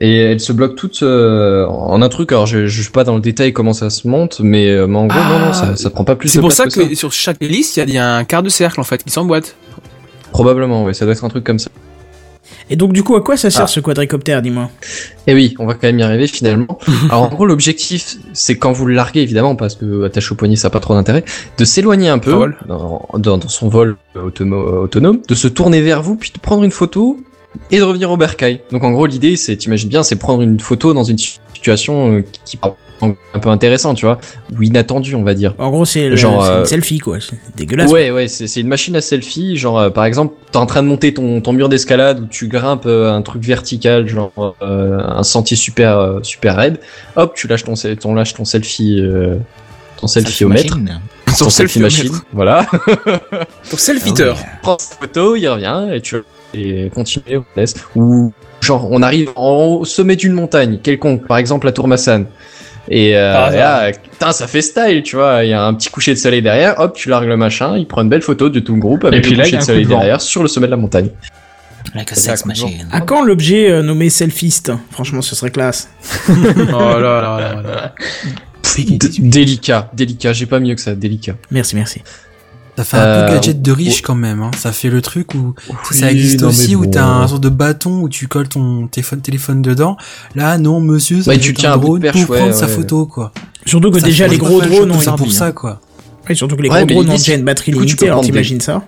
[0.00, 2.30] Et elles se bloquent toutes euh, en un truc.
[2.32, 4.98] Alors, je, je sais pas dans le détail comment ça se monte, mais, euh, mais
[4.98, 6.88] en gros, non, non, ça, ça prend pas plus c'est de pour place ça que,
[6.88, 8.84] que, sur chaque hélice, il y a- il y, a un quart de cercle, en
[8.84, 9.56] fait, qui s'emboîte.
[10.30, 11.70] Probablement, ouais, ça doit être un truc comme ça.
[12.70, 13.66] Et donc, du coup, à quoi ça sert Ah.
[13.66, 14.70] ce quadricoptère, dis-moi?
[15.26, 16.78] Et oui, on va quand même y arriver finalement.
[17.10, 20.56] Alors en gros, l'objectif, c'est quand vous le larguez évidemment, parce que attaché au poignet,
[20.56, 21.24] ça n'a pas trop d'intérêt,
[21.56, 22.32] de s'éloigner un peu
[22.66, 26.62] dans, dans- dans son vol automo- autonome, de se tourner vers vous, puis de prendre
[26.62, 27.18] une photo
[27.70, 28.60] et de revenir au bercail.
[28.72, 32.24] Donc en gros, l'idée, c'est, t'imagines bien, c'est prendre une photo dans une situation euh,
[32.44, 32.58] qui
[33.00, 34.18] un peu intéressante, tu vois,
[34.58, 35.54] ou inattendue, on va dire.
[35.58, 37.18] En gros, c'est le- Genre, c'est euh, une selfie quoi.
[37.20, 37.92] C'est dégueulasse.
[37.92, 39.56] Ouais, ouais, c'est une machine à selfie.
[39.56, 42.48] Genre, euh, par exemple, t'es en train de monter ton, ton mur d'escalade où tu
[42.48, 44.32] grimpes euh, un truc vertical, genre
[44.62, 46.80] euh, un sentier super euh, super raide.
[47.14, 49.36] Hop, tu lâches ton, ton lâches ton selfie, euh,
[50.00, 51.00] ton selfie au mètre, Machine.
[51.38, 52.10] ton selfie machine.
[52.32, 52.66] Voilà.
[53.70, 54.38] Ton selfiteur.
[54.62, 56.16] Prends sa photo, il revient et tu
[56.54, 57.74] et continuer, on laisse.
[57.96, 62.26] Ou genre, on arrive en- au sommet d'une montagne quelconque, par exemple la Tour Massane.
[62.90, 65.44] Et, euh, et là, putain, ça fait style, tu vois.
[65.44, 66.80] Il y a un petit coucher de soleil derrière.
[66.80, 67.76] Hop, tu largues le machin.
[67.76, 69.56] Il prend une belle photo de tout le groupe avec Et puis le là, coucher
[69.58, 71.10] de soleil de derrière sur le sommet de la montagne.
[71.94, 72.12] Like.
[72.92, 74.72] À quand l'objet euh, nommé selfiste?
[74.90, 75.88] Franchement, ce serait classe.
[76.28, 77.94] Oh là là là là.
[78.76, 80.32] D- délicat, délicat.
[80.32, 81.34] J'ai pas mieux que ça, délicat.
[81.50, 82.02] Merci, merci.
[82.78, 84.02] Ça fait un Euh, peu gadget de riche ouais.
[84.04, 84.40] quand même.
[84.40, 84.52] Hein.
[84.56, 86.90] Ça fait le truc où Oui, ça existe non, aussi où bon.
[86.90, 89.96] t'as un sorte de bâton où tu colles ton téléphone, téléphone dedans.
[90.36, 92.54] Là, non, monsieur, ça Ouais, va tu être tiens un drone perche, pour ouais, prendre
[92.54, 92.72] sa ouais.
[92.72, 93.32] photo, quoi.
[93.66, 95.80] Surtout que Ça déjà les gros drones ont ça une pour ça, quoi.
[96.28, 97.86] Ouais, surtout que les Ouais, gros mais drones ont déjà une batterie du coup, tu
[97.88, 98.82] limitée, peux alors t'imagines ça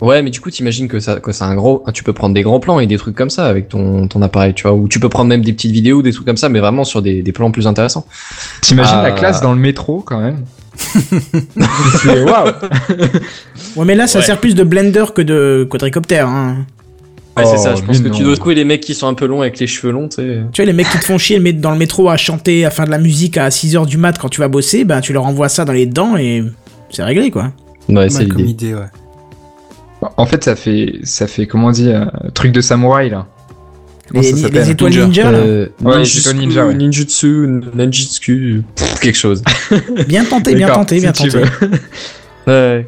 [0.00, 2.42] Ouais, mais du coup, t'imagines que ça, que c'est un gros, tu peux prendre des
[2.42, 5.00] grands plans et des trucs comme ça avec ton, ton appareil, tu vois, ou tu
[5.00, 7.32] peux prendre même des petites vidéos, des trucs comme ça, mais vraiment sur des, des
[7.32, 8.06] plans plus intéressants.
[8.62, 10.44] T'imagines la classe dans le métro quand même
[10.76, 12.50] C'est waouh
[13.76, 14.24] Ouais, mais là, ça Ouais.
[14.24, 16.28] sert plus de blender que de quadricoptère.
[16.28, 16.64] Hein.
[17.36, 17.74] Ouais, c'est Oh, ça.
[17.76, 19.58] Je pense mais que tu dois trouver les mecs qui sont un peu longs avec
[19.58, 20.40] les cheveux longs, tu sais.
[20.52, 22.70] Tu vois, les mecs qui te font chier mais dans le métro à chanter, à
[22.70, 25.24] faire de la musique à 6h du mat quand tu vas bosser, ben tu leur
[25.24, 26.42] envoies ça dans les dents et
[26.90, 27.52] c'est réglé quoi.
[27.88, 28.66] Ouais, c'est comme l'idée.
[28.68, 30.10] idée, ouais.
[30.16, 32.04] En fait, ça fait, ça fait comment on dit, euh,
[32.34, 33.26] truc de samouraï là.
[34.10, 35.28] Comment Les, ça les étoiles ninja.
[35.30, 36.74] Euh, Ouais, ninjutsu, ninja, ouais.
[36.74, 39.42] ninjutsu, ninjutsu, pff, quelque chose.
[40.08, 41.38] Bien tenté, bien tenté, si bien tenté.
[42.46, 42.86] Ouais.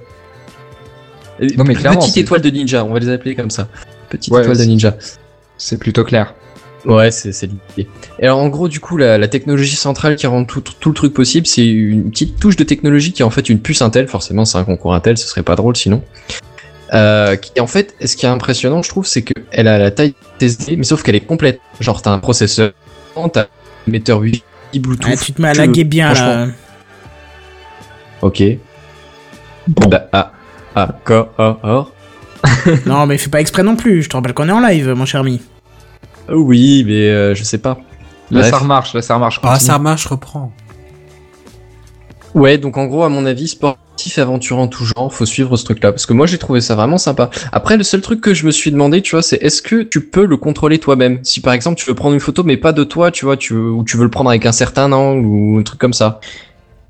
[1.56, 3.68] Non, mais clairement, Petite étoile de ninja, on va les appeler comme ça.
[4.10, 4.96] Petite Ouais, étoile de ninja.
[5.58, 6.34] C'est plutôt clair.
[6.84, 7.88] Ouais, c'est c'est l'idée.
[8.18, 10.94] Et alors en gros, du coup, la, la technologie centrale qui rend tout, tout le
[10.94, 14.08] truc possible, c'est une petite touche de technologie qui est en fait une puce Intel.
[14.08, 16.02] Forcément, c'est un concours Intel, ce serait pas drôle sinon.
[16.94, 20.14] Euh, qui en fait, ce qui est impressionnant, je trouve, c'est qu'elle a la taille
[20.76, 21.60] Mais sauf qu'elle est complète.
[21.80, 22.72] Genre, t'as un processeur,
[23.32, 23.46] t'as un
[23.86, 25.10] émetteur Wi-Fi Bluetooth.
[25.12, 26.48] Ah, tu te mets à laguer bien là.
[28.22, 28.42] Ok.
[29.68, 29.88] Bon.
[29.88, 30.32] Bah, ah,
[30.74, 31.86] ah, quoi, ah, ah.
[32.86, 34.02] non, mais fais pas exprès non plus.
[34.02, 35.40] Je te rappelle qu'on est en live, mon cher ami.
[36.28, 37.78] Oui, mais euh, je sais pas.
[38.30, 38.50] Là, Bref.
[38.50, 39.40] ça remarche, là, ça remarche.
[39.42, 40.52] Ah, ça marche, reprends.
[42.34, 43.48] Ouais, donc en gros, à mon avis,
[43.92, 45.92] sportif aventurant tout genre, faut suivre ce truc-là.
[45.92, 47.28] Parce que moi, j'ai trouvé ça vraiment sympa.
[47.52, 50.00] Après, le seul truc que je me suis demandé, tu vois, c'est est-ce que tu
[50.00, 51.18] peux le contrôler toi-même?
[51.24, 53.52] Si par exemple, tu veux prendre une photo, mais pas de toi, tu vois, tu
[53.54, 56.20] veux, ou tu veux le prendre avec un certain angle ou un truc comme ça.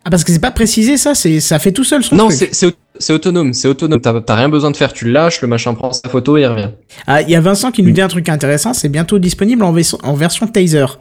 [0.04, 2.38] Ah, parce que c'est pas précisé ça, c'est ça fait tout seul son Non, truc.
[2.38, 4.00] c'est c'est au- c'est autonome, c'est autonome.
[4.00, 6.46] T'as rien besoin de faire, tu le lâches, le machin prend sa photo et il
[6.46, 6.70] revient.
[7.06, 9.74] Ah, il y a Vincent qui nous dit un truc intéressant, c'est bientôt disponible en,
[10.02, 10.86] en version taser.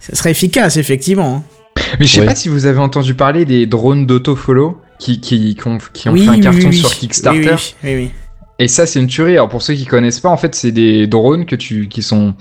[0.00, 1.36] Ça serait efficace, effectivement.
[1.36, 1.61] hein.
[1.98, 2.26] Mais je sais Ouais.
[2.26, 6.12] pas si vous avez entendu parler des drones d'auto-follow qui, qui, qui ont, qui ont
[6.12, 7.40] oui, fait un oui, carton oui, sur Kickstarter.
[7.40, 8.10] Oui, oui, oui, oui.
[8.58, 9.32] Et ça, c'est une tuerie.
[9.32, 12.34] Alors, pour ceux qui connaissent pas, en fait, c'est des drones que tu, qui sont,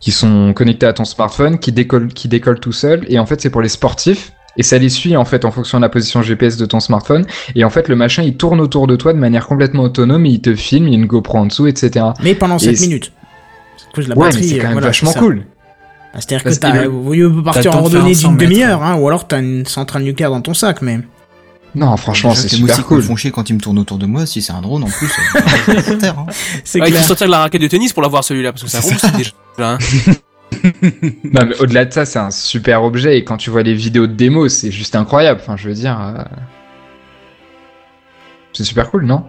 [0.00, 3.04] qui sont connectés à ton smartphone, qui décollent, qui décollent tout seul.
[3.08, 4.32] Et en fait, c'est pour les sportifs.
[4.56, 7.26] Et ça les suit, en fait, en fonction de la position GPS de ton smartphone.
[7.56, 10.30] Et en fait, le machin, il tourne autour de toi de manière complètement autonome et
[10.30, 12.04] il te filme, il y a une GoPro en dessous, etc.
[12.22, 13.12] Mais pendant Et 7 c'est- minutes.
[13.96, 14.40] La ouais, batterie.
[14.42, 15.44] mais c'est quand euh, même voilà, vachement cool.
[16.14, 18.82] Ah, C'est-à-dire que t'as, est- vaut mieux partir en de randonnée un 100 d'une demi-heure,
[18.84, 21.00] hein, ou alors t'as une centrale nucléaire dans ton sac, mais.
[21.74, 22.98] Non, franchement, c'est super cool.
[22.98, 24.26] me font chier quand ils me tournent autour de moi.
[24.26, 25.10] Si c'est un drone en plus,
[25.68, 26.26] euh, terre, hein.
[26.62, 28.78] C'est Ouais, il faut sortir de la raquette de tennis pour l'avoir celui-là, parce que
[28.80, 29.32] gros moustique déjà.
[29.58, 29.78] hein.
[31.32, 33.18] Non, mais au-delà de ça, c'est un super objet.
[33.18, 35.40] Et quand tu vois les vidéos de démo, c'est juste incroyable.
[35.42, 35.98] Enfin, je veux dire.
[36.00, 36.22] euh,
[38.52, 39.24] C'est super cool, non?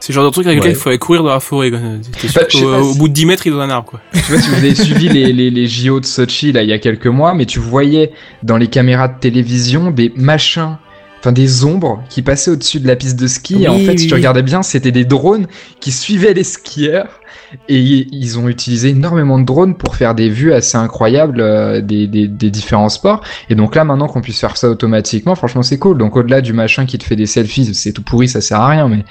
[0.00, 0.66] C'est le genre de truc avec Ouais.
[0.66, 1.70] lequel il faudrait courir dans la forêt.
[1.70, 1.80] quoi.
[2.20, 3.62] T'es sûr Bah, je sais pas au si- bout de 10 mètres, il est dans
[3.62, 4.00] un arbre, quoi.
[4.12, 6.72] Tu vois, si vous avez suivi les, les, les JO de Sochi, là, il y
[6.72, 10.76] a quelques mois, mais tu voyais dans les caméras de télévision des machins,
[11.18, 13.64] enfin des ombres qui passaient au-dessus de la piste de ski.
[13.64, 15.46] et en fait, oui, si tu regardais bien, c'était des drones
[15.80, 17.20] qui suivaient les skieurs.
[17.68, 22.08] Et ils ont utilisé énormément de drones pour faire des vues assez incroyables euh, des,
[22.08, 23.22] des, des différents sports.
[23.48, 25.96] Et donc là, maintenant qu'on puisse faire ça automatiquement, franchement, c'est cool.
[25.96, 28.68] Donc au-delà du machin qui te fait des selfies, c'est tout pourri, ça sert à
[28.68, 29.04] rien, mais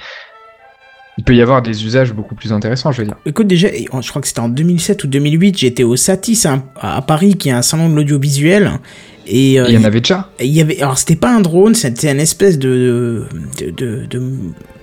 [1.18, 3.16] il peut y avoir des usages beaucoup plus intéressants, je veux dire.
[3.24, 7.00] Écoute, déjà, je crois que c'était en 2007 ou 2008, j'étais au Satis à, à
[7.02, 8.72] Paris, qui est un salon de l'audiovisuel.
[9.28, 10.30] Et, euh, il y en avait déjà.
[10.40, 13.24] il y avait, alors c'était pas un drone, c'était un espèce de,
[13.58, 14.22] de, de, de-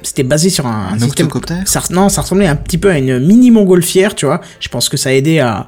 [0.02, 1.28] c'était basé sur un, Un système.
[1.28, 4.42] octocoptère Ça, non, ça ressemblait un petit peu à une mini montgolfière, tu vois.
[4.60, 5.68] Je pense que ça a aidé à,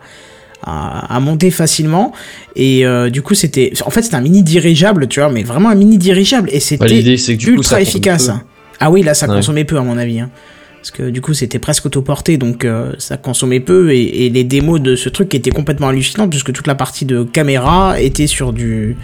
[0.63, 2.11] à, à monter facilement.
[2.57, 5.69] Et euh, du coup, c'était, en fait, c'était un mini dirigeable, tu vois, mais vraiment
[5.69, 6.49] un mini dirigeable.
[6.49, 8.29] Et Ouais, c'était L'idée, c'est que du coup, ultra ça efficace.
[8.81, 9.35] Ah oui, là, ça Ouais.
[9.35, 10.19] consommait peu à mon avis.
[10.19, 10.29] Hein.
[10.85, 13.89] Parce que du coup, c'était presque autoporté, donc euh, ça consommait peu.
[13.91, 17.23] Et, et les démos de ce truc étaient complètement hallucinantes, puisque toute la partie de
[17.23, 18.95] caméra était sur du...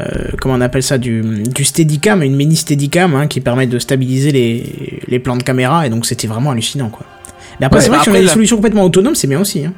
[0.00, 0.04] euh,
[0.40, 1.22] comment on appelle ça du,
[1.54, 5.86] du Steadicam, une mini Steadicam hein, qui permet de stabiliser les, les plans de caméra,
[5.86, 7.06] et donc c'était vraiment hallucinant, quoi.
[7.60, 9.28] Mais après, Ouais, c'est vrai que si on a des la- solutions complètement autonomes, c'est
[9.28, 9.64] bien aussi.
[9.64, 9.74] Hein.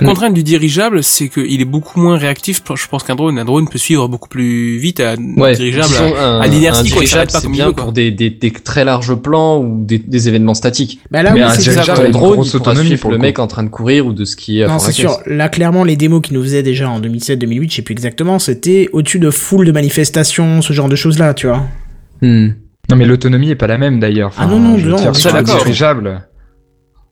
[0.00, 2.62] La contrainte du dirigeable, c'est qu'il est beaucoup moins réactif.
[2.74, 5.88] Je pense qu'un drone, un drone peut suivre beaucoup plus vite un Ouais, dirigeable.
[5.88, 8.30] disons, un, à l'inertie, un quoi, il dirigeable, s'arrête pas c'est bien pour des, des,
[8.30, 11.00] des très larges plans ou des, des événements statiques.
[11.10, 13.10] Bah là, Mais oui, un c'est dirigeable une drone, grosse il pourra autonomie suivre pour
[13.10, 14.64] le le mec en train de courir ou de skier.
[14.64, 15.18] à Non, c'est sûr.
[15.26, 18.88] Là, clairement, les démos qu'ils nous faisaient déjà en 2007-2008, je sais plus exactement, c'était
[18.92, 21.62] au-dessus de foule de manifestations, ce genre de choses-là, tu vois.
[22.22, 22.48] Hmm.
[22.88, 24.32] Non, mais l'autonomie est pas la même d'ailleurs.
[24.38, 25.58] Ah non, non, non, dire, ça, sur un d'accord.
[25.58, 26.22] dirigeable,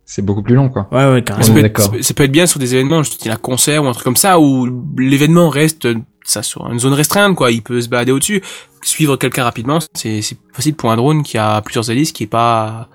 [0.06, 0.88] c'est beaucoup plus long, quoi.
[0.92, 1.46] Ouais, ouais, Ça carrément.
[1.46, 1.94] Est peut, d'accord.
[1.94, 3.92] être, ça peut être bien sur des événements, je te dis un concert ou un
[3.92, 5.88] truc comme ça, où l'événement reste
[6.24, 7.50] ça sur une zone restreinte, quoi.
[7.50, 8.42] Il peut se balader au-dessus,
[8.82, 9.78] suivre quelqu'un rapidement.
[9.94, 12.88] C'est c'est facile pour un drone qui a plusieurs hélices, qui est pas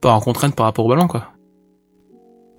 [0.00, 1.32] pas en contrainte par rapport au ballon, quoi.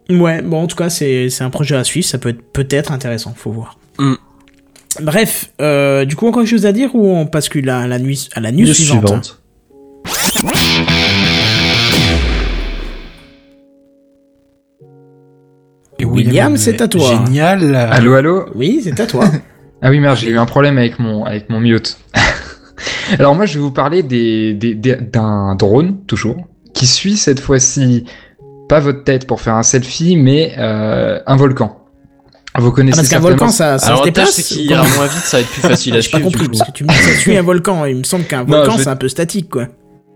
[0.09, 2.91] Ouais, bon, en tout cas, c'est c'est un projet à suivre, ça peut être peut-être
[2.91, 3.77] intéressant, faut voir.
[3.99, 4.13] Mm.
[5.01, 8.29] Bref, euh, du coup, encore quelque chose à dire ou on bascule à la nuit,
[8.33, 9.41] à la News suivante.
[15.99, 17.09] Et William, c'est à toi.
[17.25, 17.75] Génial.
[17.75, 19.25] Allô, allô Oui, c'est à toi.
[19.79, 21.99] Ah oui, merde, j'ai eu un problème avec mon, avec mon mute.
[23.19, 26.35] Alors moi, je vais vous parler des, des, des- d'un drone, toujours,
[26.73, 28.03] qui suit cette fois-ci
[28.67, 31.77] pas votre tête pour faire un selfie, mais euh, un volcan.
[32.57, 35.05] Vous Ah, connaissez parce qu'un volcan, ça, ça Alors, se déplace c'est qu'il ira moins
[35.05, 36.31] vite, ça va être plus facile à J'ai pas suivre.
[36.31, 38.45] compris, parce que tu me dis que ça suit un volcan, il me semble qu'un
[38.45, 39.67] Non, volcan, je c'est un peu statique, quoi.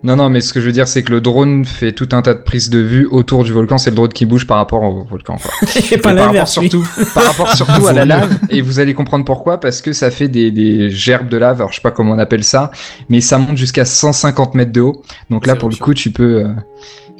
[0.03, 2.23] Non, non, mais ce que je veux dire, c'est que le drone fait tout un
[2.23, 3.77] tas de prises de vue autour du volcan.
[3.77, 5.37] C'est le drone qui bouge par rapport au volcan.
[5.37, 5.51] Quoi.
[5.75, 8.39] Et Et pas par rapport surtout, par rapport surtout à la lave.
[8.49, 11.57] Et vous allez comprendre pourquoi, parce que ça fait des, des gerbes de lave.
[11.57, 12.71] Alors je sais pas comment on appelle ça,
[13.09, 15.03] mais ça monte jusqu'à 150 mètres de haut.
[15.29, 16.53] Donc là, pour le coup, tu peux, euh,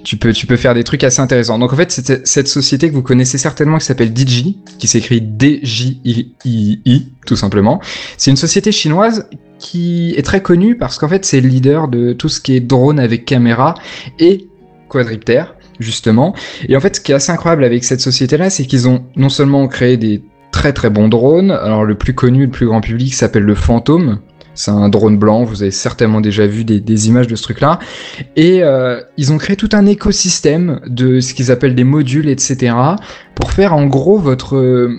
[0.04, 1.60] tu peux, tu peux faire des trucs assez intéressants.
[1.60, 5.22] Donc en fait, c'est cette société que vous connaissez certainement qui s'appelle Digi, qui s'écrit
[5.22, 7.80] D-J-I-I, tout simplement.
[8.17, 9.28] C'est une société chinoise
[9.62, 12.60] qui est très connue parce qu'en fait, c'est le leader de tout ce qui est
[12.60, 13.76] drone avec caméra
[14.19, 14.47] et
[14.89, 16.36] quadriptère justement.
[16.67, 19.30] Et en fait, ce qui est assez incroyable avec cette société-là, c'est qu'ils ont non
[19.30, 20.21] seulement créé des
[20.52, 21.52] très très bon drone.
[21.52, 24.19] Alors le plus connu, le plus grand public s'appelle le Phantom.
[24.54, 27.80] C'est un drone blanc, vous avez certainement déjà vu des, images de ce truc-là.
[28.36, 32.76] Et euh, ils ont créé tout un écosystème de ce qu'ils appellent des modules, etc.
[33.34, 34.89] pour faire en gros votre...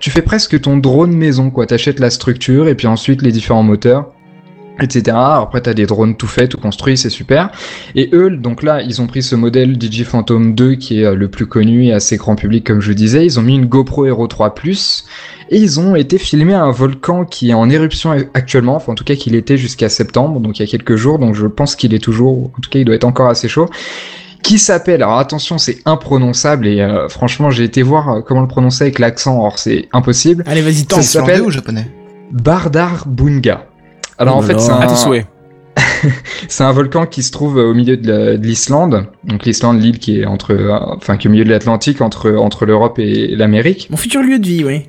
[0.00, 1.66] Tu fais presque ton drone maison, quoi.
[1.66, 4.12] T'achètes la structure et puis ensuite les différents moteurs
[4.80, 5.16] etc.
[5.16, 7.50] Après, t'as des drones tout faits, tout construits, c'est super.
[7.94, 11.14] Et eux, donc là, ils ont pris ce modèle DJ Phantom 2 qui est euh,
[11.14, 13.24] le plus connu et assez grand public, comme je disais.
[13.24, 15.04] Ils ont mis une GoPro Hero 3 Plus
[15.50, 18.76] et ils ont été filmer un volcan qui est en éruption actuellement.
[18.76, 21.18] Enfin, en tout cas, qu'il était jusqu'à septembre, donc il y a quelques jours.
[21.18, 23.68] Donc je pense qu'il est toujours, en tout cas, il doit être encore assez chaud.
[24.44, 28.46] Qui s'appelle, alors attention, c'est imprononçable et euh, franchement, j'ai été voir euh, comment le
[28.46, 29.40] prononcer avec l'accent.
[29.42, 30.44] Or, c'est impossible.
[30.46, 31.02] Allez, vas-y, Ça tente.
[31.02, 31.86] s'appelle- Irlandais ou japonais?
[32.30, 33.66] Bardar Bunga.
[34.18, 34.80] Alors Oh en fait, c'est un,
[36.48, 39.06] c'est un volcan qui se trouve au milieu de la- de l'Islande.
[39.24, 42.32] Donc l'Islande, l'île qui est entre, euh, enfin qui est au milieu de l'Atlantique, entre
[42.36, 43.88] entre l'Europe et l'Amérique.
[43.90, 44.88] Mon futur lieu de vie, oui.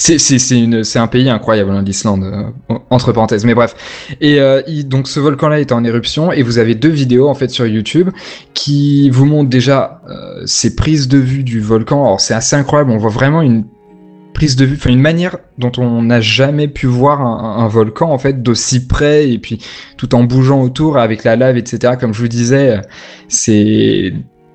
[0.00, 3.44] C'est c'est c'est une c'est un pays incroyable hein, l'Islande euh, entre parenthèses.
[3.44, 3.74] Mais bref.
[4.20, 7.34] Et euh, il- donc ce volcan-là est en éruption et vous avez deux vidéos en
[7.34, 8.10] fait sur YouTube
[8.54, 12.04] qui vous montrent déjà euh, ces prises de vue du volcan.
[12.04, 12.92] Alors c'est assez incroyable.
[12.92, 13.64] On voit vraiment une
[14.34, 18.12] prise de vue, enfin une manière dont on n'a jamais pu voir un, un volcan
[18.12, 19.58] en fait d'aussi près et puis
[19.96, 21.94] tout en bougeant autour avec la lave etc.
[21.98, 22.80] Comme je vous disais,
[23.26, 24.12] c'est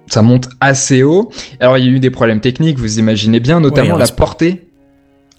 [0.07, 1.29] ça monte assez haut.
[1.59, 4.69] Alors il y a eu des problèmes techniques, vous imaginez bien, notamment Ouais, la portée.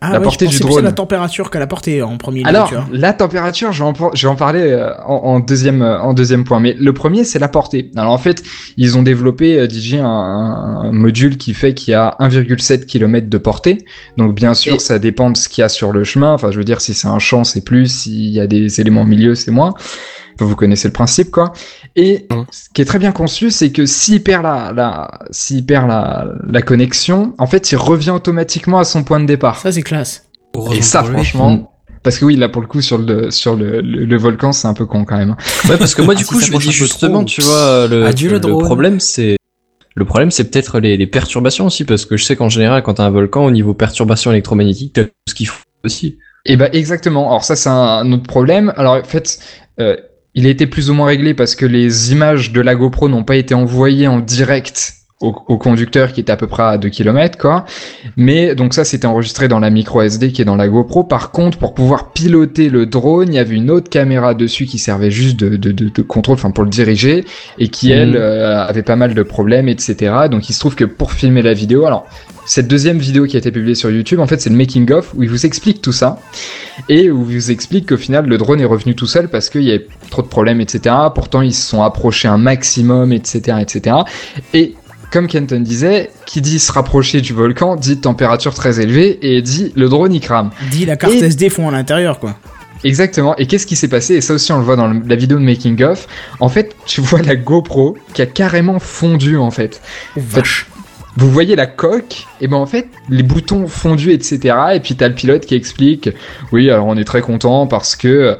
[0.07, 0.85] Ah, La ouais, portée je du pensais plus à drone.
[0.85, 2.85] la température qu'à la portée en premier lieu, Alors, tu vois.
[2.93, 6.13] la température, je vais en, je vais en parler euh, en, en deuxième, euh, en
[6.13, 6.61] deuxième point.
[6.61, 7.91] Mais le premier, c'est la portée.
[7.97, 8.43] Alors en fait,
[8.77, 12.85] ils ont développé euh, DJ un, un- un module qui fait qu'il y a 1,7
[12.87, 13.85] km de portée.
[14.17, 16.33] Donc bien sûr, Et- ça dépend de ce qu'il y a sur le chemin.
[16.35, 17.87] Enfin, je veux dire, si c'est un champ, c'est plus.
[17.87, 19.75] S'il y a des éléments au milieu, c'est moins.
[20.39, 21.53] Vous connaissez le principe, quoi.
[21.97, 25.89] Et ce qui est très bien conçu, c'est que s'il perd la, la, s'il perd
[25.89, 29.59] la, la connexion, en fait, il revient automatiquement à son point de départ.
[29.61, 30.27] Ça, c'est classe.
[30.73, 34.05] Et ça, franchement, parce que oui, là pour le coup sur le sur le, le,
[34.05, 35.37] le volcan, c'est un peu con quand même.
[35.69, 37.25] Ouais, parce que moi, Ah, du si coup, je me dis justement, trop.
[37.25, 39.37] tu vois, le, Adieu le le problème, c'est
[39.97, 42.95] le problème, c'est peut-être les, les perturbations aussi, parce que je sais qu'en général, quand
[42.95, 46.19] t'as un volcan, au niveau perturbation électromagnétique, t'as tout ce qu'il faut aussi.
[46.45, 47.29] Et bah exactement.
[47.31, 48.73] Alors ça c'est un, un autre problème.
[48.77, 49.39] Alors en fait,
[49.81, 49.97] euh,
[50.35, 53.25] il a été plus ou moins réglé parce que les images de la GoPro n'ont
[53.25, 56.89] pas été envoyées en direct au, au conducteur qui était à peu près à 2
[56.89, 57.65] km quoi.
[58.17, 61.05] Mais donc ça c'était enregistré dans la micro SD qui est dans la GoPro.
[61.05, 64.79] Par contre, pour pouvoir piloter le drone, il y avait une autre caméra dessus qui
[64.79, 67.25] servait juste de, de, de, de contrôle, enfin pour le diriger,
[67.59, 68.17] et qui elle Mhm.
[68.17, 70.13] euh, avait pas mal de problèmes, etc.
[70.31, 72.07] Donc il se trouve que pour filmer la vidéo, alors
[72.47, 75.13] cette deuxième vidéo qui a été publiée sur YouTube, en fait c'est le making of
[75.15, 76.21] où il vous explique tout ça
[76.89, 79.63] et où il vous explique qu'au final le drone est revenu tout seul parce qu'il
[79.63, 79.79] y a
[80.11, 80.95] trop de problèmes, etc.
[81.15, 83.97] Pourtant ils se sont approchés un maximum, etc., etc.
[84.53, 84.75] Et
[85.11, 89.73] comme Kenton disait, qui dit se rapprocher du volcan dit température très élevée et dit
[89.77, 90.51] le drone il crame.
[90.73, 92.37] Dis la carte Et- SD fond à l'intérieur, quoi.
[92.83, 93.35] Exactement.
[93.37, 94.15] Et qu'est-ce qui s'est passé?
[94.17, 96.07] Et ça aussi, on le voit dans la vidéo de making of.
[96.41, 99.81] En fait, tu vois la GoPro qui a carrément fondu en fait.
[100.17, 100.67] Oh, vache.
[101.17, 104.57] Vous voyez la coque Et ben en fait, les boutons fondus, etc.
[104.75, 106.11] Et puis t'as le pilote qui explique.
[106.53, 108.37] Oui, alors on est très content parce que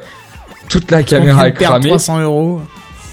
[0.69, 1.89] toute la caméra est cramée.
[1.89, 2.61] 300 euros.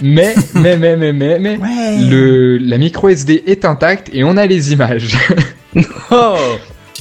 [0.01, 1.57] Mais, mais, mais, mais, mais, mais.
[1.59, 1.99] Ouais.
[2.11, 5.17] Le, la micro SD est intacte et on a les images.
[6.11, 6.37] Oh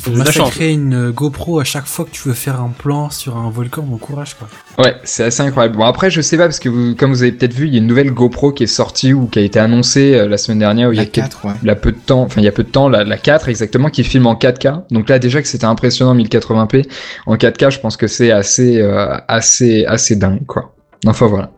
[0.07, 3.37] Il faut massacrer une GoPro à chaque fois que tu veux faire un plan sur
[3.37, 4.47] un volcan, bon courage quoi.
[4.83, 5.77] Ouais, c'est assez incroyable.
[5.77, 7.75] Bon après je sais pas parce que vous, comme vous avez peut-être vu, il y
[7.75, 10.59] a une nouvelle GoPro qui est sortie ou qui a été annoncée euh, la semaine
[10.59, 11.53] dernière où il y a La quelques- 4, ouais.
[11.61, 13.17] il y a peu de temps, enfin il y a peu de temps, la, la
[13.17, 14.83] 4 exactement, qui filme en 4K.
[14.91, 16.87] Donc là déjà que c'était impressionnant 1080p
[17.27, 20.73] en 4K, je pense que c'est assez euh, assez assez dingue quoi.
[21.05, 21.51] Enfin voilà.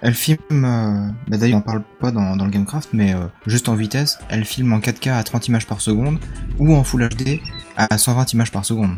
[0.00, 3.68] Elle filme, euh, bah d'ailleurs on parle pas dans, dans le Gamecraft, mais euh, juste
[3.68, 6.18] en vitesse, elle filme en 4K à 30 images par seconde
[6.60, 7.40] ou en Full HD
[7.78, 8.90] à 120 images par seconde.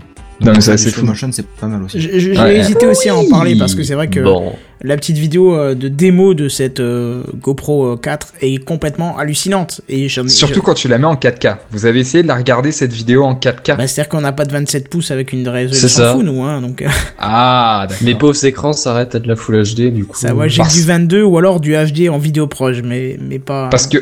[0.42, 1.04] Non, mais ça, euh, c'est du fou.
[1.04, 2.00] motion, c'est pas mal aussi.
[2.00, 2.56] J'ai Ouais.
[2.56, 4.54] hésité aussi à en parler parce que c'est vrai que Bon.
[4.82, 9.82] la petite vidéo euh, de démo de cette euh, GoPro euh, 4 est complètement hallucinante.
[9.90, 11.58] Et Surtout quand tu la mets en 4K.
[11.72, 14.46] Vous avez essayé de la regarder cette vidéo en 4K Bah, C'est-à-dire qu'on n'a pas
[14.46, 16.14] de 27 pouces avec une résolution C'est ça.
[16.14, 16.88] fou, nous, hein, donc euh,
[17.18, 18.02] Ah d'accord.
[18.06, 20.16] Mes pauvres écrans s'arrêtent à de la Full HD, du coup.
[20.16, 23.38] ça va, j'ai parce- du 22 ou alors du HD en vidéo proche, mais, mais
[23.38, 23.68] pas...
[23.68, 23.98] Parce que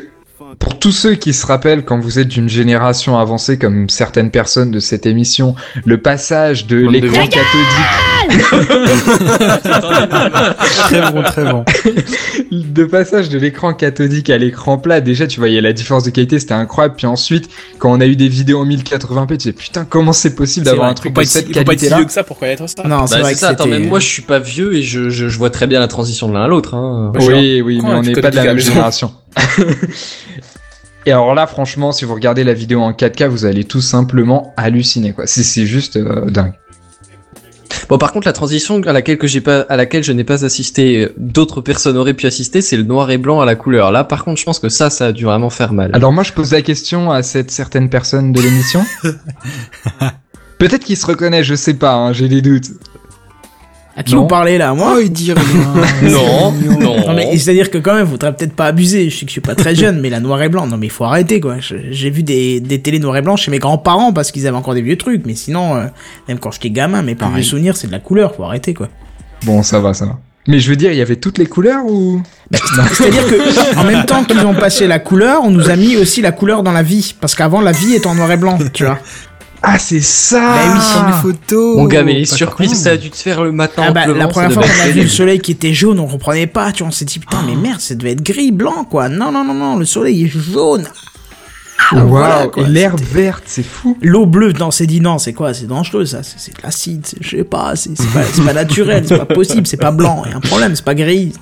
[0.58, 4.70] pour tous ceux qui se rappellent quand vous êtes d'une génération avancée comme certaines personnes
[4.70, 8.17] de cette émission, le passage de l'écran cathodique
[10.88, 11.64] Très bon, très bon.
[12.52, 16.38] de passage de l'écran cathodique à l'écran plat, déjà tu voyais la différence de qualité,
[16.38, 16.94] c'était incroyable.
[16.96, 20.34] Puis ensuite, quand on a eu des vidéos en 1080p, tu disais putain comment c'est
[20.34, 22.12] possible d'avoir un truc de être, cette il faut pas être si qualité-là vieux que
[22.12, 22.82] ça pour connaître ça.
[22.84, 24.82] Non, c'est Bah, vrai que ça, attends, c'était- même moi je suis pas vieux et
[24.82, 26.74] je, je, je vois très bien la transition de l'un à l'autre.
[26.74, 27.12] Hein.
[27.20, 29.12] Oui, oui, mais on n'est pas de la même génération.
[31.06, 34.52] Et alors là, franchement, si vous regardez la vidéo en 4K, vous allez tout simplement
[34.58, 35.26] halluciner, quoi.
[35.26, 36.52] C'est c'est juste euh, dingue.
[37.88, 40.44] Bon, par contre, la transition à laquelle que j'ai pas, à laquelle je n'ai pas
[40.44, 43.90] assisté, euh, d'autres personnes auraient pu assister, c'est le noir et blanc à la couleur.
[43.90, 45.90] Là, par contre, je pense que ça, ça a dû vraiment faire mal.
[45.94, 48.84] Alors moi, je pose la question à cette certaine personne de l'émission.
[50.58, 52.72] Peut-être qu'il se reconnaît, je sais pas, hein, j'ai des doutes.
[53.98, 54.20] À qui Non.
[54.22, 55.42] vous parlez là Moi Oh, il dit rien.
[56.02, 57.00] non, non.
[57.08, 59.10] Non mais c'est-à-dire que quand même, faudrait peut-être pas abuser.
[59.10, 60.86] Je sais que je suis pas très jeune, mais la noir et blanc, non mais
[60.86, 61.56] il faut arrêter quoi.
[61.58, 64.74] J'ai vu des, des télés noir et blanc chez mes grands-parents parce qu'ils avaient encore
[64.74, 65.86] des vieux trucs, mais sinon, euh,
[66.28, 68.36] même quand j'étais gamin, mes plus vieux souvenirs, c'est de la couleur.
[68.36, 68.88] Faut arrêter quoi.
[69.44, 70.18] Bon, ça va, ça va.
[70.46, 72.22] Mais je veux dire, il y avait toutes les couleurs ou?
[72.52, 72.58] Bah,
[72.92, 76.22] C'est-à-dire que en même temps qu'ils ont passé la couleur, on nous a mis aussi
[76.22, 78.84] la couleur dans la vie, parce qu'avant la vie est en noir et blanc, tu
[78.84, 78.98] vois.
[79.74, 81.76] Ah, c'est ça Bah oui, Comme les photos.
[81.76, 83.84] Mon gars, mais les surprises, ça a dû te faire le matin.
[83.86, 86.46] Ah bah, la première fois qu'on a vu le soleil qui était jaune, on comprenait
[86.46, 89.08] pas, tu vois, on s'est dit putain mais merde, ça devait être gris, blanc quoi.
[89.08, 90.86] Non non non non, le soleil est jaune.
[91.92, 93.96] Voilà, quoi, et l'herbe verte, c'est fou.
[94.02, 97.16] L'eau bleue, non, c'est dit non, c'est quoi C'est dangereux ça, c'est de l'acide, c'est-
[97.22, 100.30] je sais pas, c'est pas, c'est pas naturel, c'est pas possible, c'est pas blanc, il
[100.32, 101.32] y a un problème, c'est pas gris,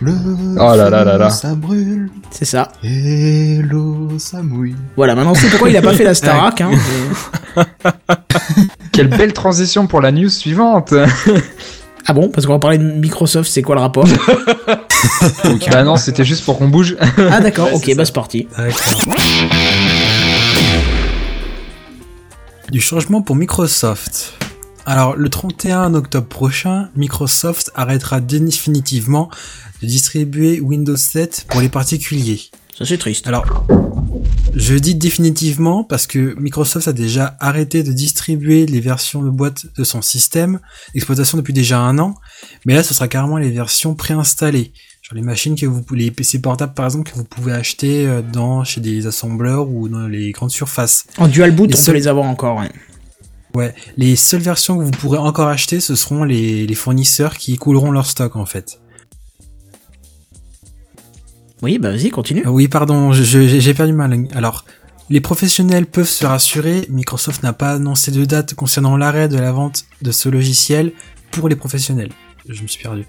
[0.00, 0.12] Le
[0.58, 1.30] Oh là là là là.
[1.30, 2.70] ça brûle c'est ça.
[2.82, 4.76] et l'eau ça mouille.
[4.96, 6.70] Voilà, maintenant c'est pourquoi il a pas fait la Starac, hein.
[8.92, 10.92] Quelle belle transition pour la news suivante.
[12.06, 14.06] Ah bon Parce qu'on va parler de Microsoft, c'est quoi le rapport
[15.72, 16.96] bah non, c'était juste pour qu'on bouge.
[17.30, 18.46] Ah d'accord, Ouais, ok, bah c'est parti.
[22.70, 24.34] Du changement pour Microsoft.
[24.88, 29.30] Alors, le 31 octobre prochain, Microsoft arrêtera définitivement
[29.82, 32.40] de distribuer Windows 7 pour les particuliers.
[32.78, 33.26] Ça c'est triste.
[33.26, 33.66] Alors,
[34.54, 39.66] je dis définitivement parce que Microsoft a déjà arrêté de distribuer les versions de boîte
[39.76, 40.60] de son système
[40.94, 42.14] d'exploitation depuis déjà un an,
[42.64, 44.72] mais là ce sera carrément les versions préinstallées.
[45.02, 48.22] Genre les machines que vous les PC portables par exemple que vous pouvez acheter euh,
[48.22, 51.06] dans chez des assembleurs ou dans les grandes surfaces.
[51.18, 52.70] En dual boot, Les on seuls- peut les avoir encore, ouais.
[53.56, 57.54] Ouais, les seules versions que vous pourrez encore acheter, ce seront les, les fournisseurs qui
[57.54, 58.82] écouleront leur stock en fait.
[61.62, 62.46] Oui, bah vas-y, continue.
[62.46, 64.28] Euh, Oui, pardon, j'ai perdu ma langue.
[64.34, 64.66] Alors,
[65.08, 69.52] les professionnels peuvent se rassurer, Microsoft n'a pas annoncé de date concernant l'arrêt de la
[69.52, 70.92] vente de ce logiciel
[71.30, 72.10] pour les professionnels.
[72.50, 73.06] Je me suis perdu.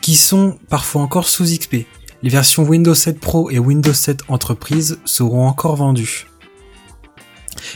[0.00, 1.84] Qui sont parfois encore sous XP.
[2.22, 6.29] Les versions Windows 7 Pro et Windows 7 Entreprise seront encore vendues.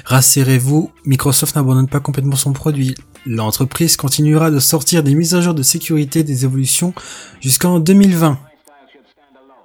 [0.04, 2.94] Rassurez-vous, Microsoft n'abandonne pas complètement son produit.
[3.26, 6.92] L'entreprise continuera de sortir des mises à jour de sécurité des évolutions
[7.40, 8.38] jusqu'en 2020.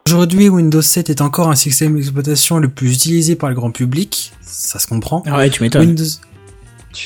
[0.07, 4.31] Aujourd'hui, Windows 7 est encore un système d'exploitation le plus utilisé par le grand public,
[4.41, 5.21] ça se comprend.
[5.27, 5.85] Ah ouais, tu m'étonnes.
[5.87, 6.03] Windows,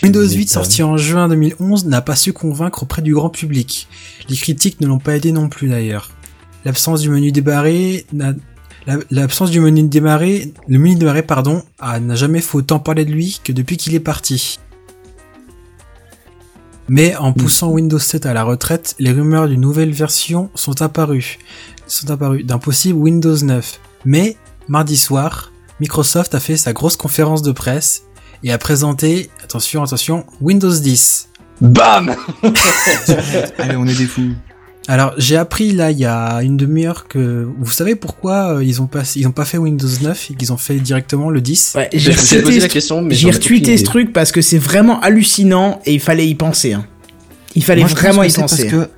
[0.04, 0.48] Windows 8 m'étonnes.
[0.48, 3.88] sorti en juin 2011 n'a pas su convaincre auprès du grand public.
[4.30, 6.12] Les critiques ne l'ont pas aidé non plus d'ailleurs.
[6.64, 8.34] L'absence du menu démarrer n'a-
[9.12, 13.40] L'absence du menu démarrer, le menu démarrer pardon, n'a jamais fait autant parler de lui
[13.44, 14.60] que depuis qu'il est parti.
[16.90, 21.40] Mais en poussant Windows 7 à la retraite, les rumeurs d'une nouvelle version sont apparues,
[21.88, 23.80] sont apparues d'un possible Windows 9.
[24.06, 24.36] Mais
[24.68, 28.04] mardi soir, Microsoft a fait sa grosse conférence de presse
[28.44, 31.30] et a présenté, attention, attention, Windows 10.
[31.62, 32.14] Bam
[33.58, 34.34] Allez, on est des fous.
[34.90, 38.82] Alors, j'ai appris là il y a une demi-heure que vous savez pourquoi euh, ils
[38.82, 41.74] ont pas ils ont pas fait Windows 9 et qu'ils ont fait directement le 10
[41.78, 43.84] Ouais, j'ai retweeté, la ce- question, mais j'ai j'en ai retweeté aucune ce idée.
[43.84, 46.74] truc parce que c'est vraiment hallucinant et il fallait y penser.
[46.74, 46.86] Hein.
[47.56, 48.68] Il fallait Moi, vraiment y penser.
[48.70, 48.90] Parce que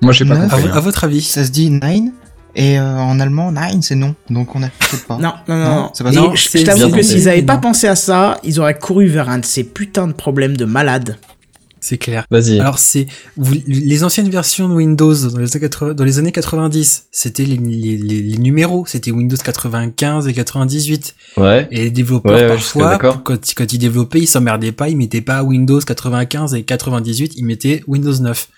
[0.00, 0.44] Moi, j'ai pas Neuf.
[0.44, 0.62] à, compris.
[0.68, 0.76] vo- hein.
[0.76, 1.22] à votre avis?
[1.22, 2.12] ça se dit nine
[2.54, 5.16] et euh, en allemand nine c'est non, donc on n'achète pas.
[5.16, 8.38] Non, non, non, Non, c'est pas je- t'avoue que s'ils avaient pas pensé à ça,
[8.44, 11.16] ils auraient couru vers un de ces putains de problèmes de malades.
[11.84, 12.24] C'est clair.
[12.30, 12.60] Vas-y.
[12.60, 13.06] Alors c'est
[13.66, 17.56] les anciennes versions de Windows dans les années 80 dans les années 90, c'était les,
[17.56, 21.66] les, les- les numéros, c'était Windows 95 et 98 Ouais.
[21.70, 25.20] et les développeurs Ouais, ouais, parfois quand, quand ils développaient, ils s'emmerdaient pas, ils mettaient
[25.22, 28.48] pas Windows 95 et 98, ils mettaient Windows 9.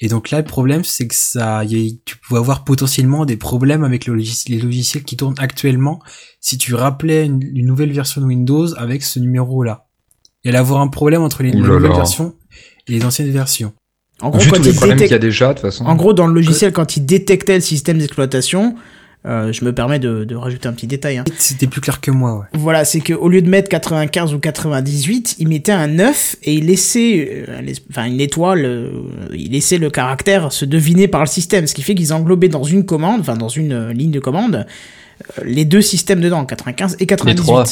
[0.00, 3.36] Et donc là, le problème, c'est que ça, y a- tu peux avoir potentiellement des
[3.36, 6.00] problèmes avec le les logiciels qui tournent actuellement
[6.40, 9.86] si tu rappelais une, une nouvelle version de Windows avec ce numéro-là.
[10.44, 12.37] Il y allait avoir un problème entre les, les nouvelles versions et
[12.88, 13.72] les anciennes versions.
[14.20, 15.84] En gros, Vu quand tous les problèmes qu'il y a déjà, de toute façon.
[15.86, 18.74] en gros, dans le logiciel, quand il détectait le système d'exploitation,
[19.26, 21.18] euh, je me permets de, de rajouter un petit détail.
[21.18, 21.24] Hein.
[21.38, 22.46] C'était plus clair que moi, ouais.
[22.54, 26.54] Voilà, c'est que au lieu de mettre 95 ou 98, il mettait un 9 et
[26.54, 28.90] il laissait, euh, l'es- enfin une étoile, euh,
[29.34, 32.64] il laissait le caractère se deviner par le système, ce qui fait qu'ils englobaient dans
[32.64, 34.66] une commande, enfin dans une euh, ligne de commande,
[35.38, 37.42] euh, les deux systèmes dedans, 95 et 98.
[37.42, 37.64] trois.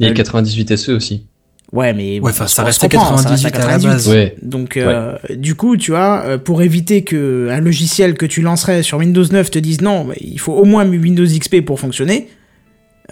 [0.00, 1.26] Il y a Euh, 98 SE aussi.
[1.72, 4.08] Ouais, mais Ouais, enfin, ça reste 98 à la base.
[4.08, 4.34] Ouais.
[4.42, 8.82] Donc, euh, du coup, tu vois, euh, pour éviter que un logiciel que tu lancerais
[8.82, 12.28] sur Windows 9 te dise non, il faut au moins Windows XP pour fonctionner,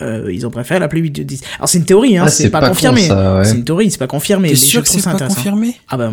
[0.02, 1.40] euh, ils ont préféré l'appeler Windows 10.
[1.56, 3.11] Alors c'est une théorie, hein, Ah, c'est pas, con, confirmé.
[3.11, 3.44] ouais.
[3.44, 4.50] C'est une théorie, c'est pas confirmé.
[4.50, 5.36] T'es sûr que c'est pas intéressant.
[5.36, 5.74] confirmé?
[5.88, 6.12] Ah bah,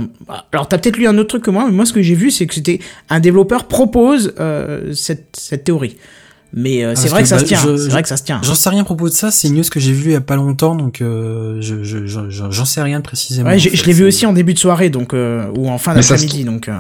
[0.54, 2.32] alors t'as peut-être lu un autre truc que moi, mais moi ce que j'ai vu
[2.32, 2.80] c'est que c'était
[3.10, 5.98] un développeur propose euh, cette, cette théorie.
[6.54, 8.02] Mais euh, Ah, c'est vrai que, que, ça bah, se tient, je- c'est je- vrai
[8.04, 8.40] que ça se tient.
[8.42, 10.16] J'en sais rien à propos de ça, c'est une news que j'ai vue il y
[10.16, 13.50] a pas longtemps, donc euh, je, je, je- je- j'en sais rien précisément.
[13.50, 13.78] Ouais, j'ai- en fait.
[13.78, 16.70] je l'ai vu aussi en début de soirée, donc euh, ou en fin d'après-midi, donc
[16.70, 16.80] euh,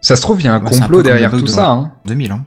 [0.00, 1.68] Ça se trouve, il y a un Bah, un complot derrière tout de- ça.
[1.70, 1.92] Hein.
[2.06, 2.44] 2000 hein.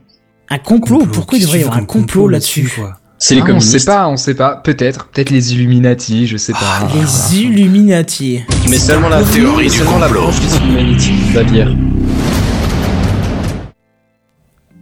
[0.50, 0.98] un complot.
[0.98, 1.12] Complot.
[1.12, 4.08] Pourquoi il devrait y avoir un complot là-dessus quoi C'est les Ah, on sait pas,
[4.08, 4.56] on sait pas.
[4.56, 6.88] Peut-être, peut-être les Illuminati, je sais pas.
[6.94, 8.40] Les Illuminati.
[8.68, 11.68] Mais seulement la théorie seulement la branche des Illuminati de Bavière.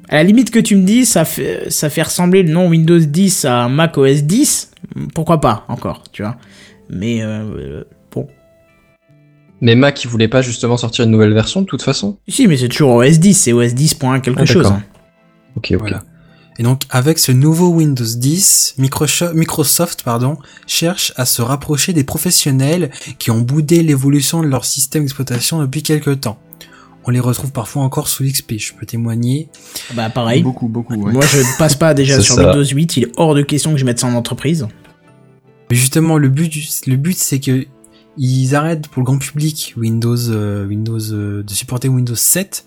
[0.09, 2.99] À la limite que tu me dis, ça fait, ça fait ressembler le nom Windows
[2.99, 4.71] 10 à Mac OS 10.
[5.15, 6.37] Pourquoi pas encore, tu vois.
[6.91, 7.83] Mais euh,
[8.13, 8.29] bon,
[9.61, 12.57] Mais Mac, il voulait pas justement sortir une nouvelle version de toute façon si, mais
[12.57, 13.95] c'est toujours OS 10, c'est OS 10.
[13.95, 14.63] point quelque Ah, chose.
[14.63, 14.79] d'accord.
[14.79, 14.85] hein.
[15.57, 15.79] Ok, ok.
[15.81, 16.05] Voilà.
[16.59, 22.05] Et donc, avec ce nouveau Windows 10, Microsoft, Microsoft pardon, cherche à se rapprocher des
[22.05, 26.39] professionnels qui ont boudé l'évolution de leur système d'exploitation depuis quelques temps.
[27.07, 29.49] On les retrouve parfois encore sous l'XP, je peux témoigner.
[29.95, 30.43] Bah pareil.
[30.43, 31.13] Beaucoup, beaucoup, ouais.
[31.13, 32.47] Moi, je ne passe pas déjà sur ça.
[32.51, 32.97] Windows 8.
[32.97, 34.67] Il est hors de question que je mette ça en entreprise.
[35.71, 36.53] Mais justement, le but,
[36.87, 37.67] le but, c'est que
[38.19, 42.65] ils arrêtent pour le grand public Windows, euh, Windows, euh, de supporter Windows 7,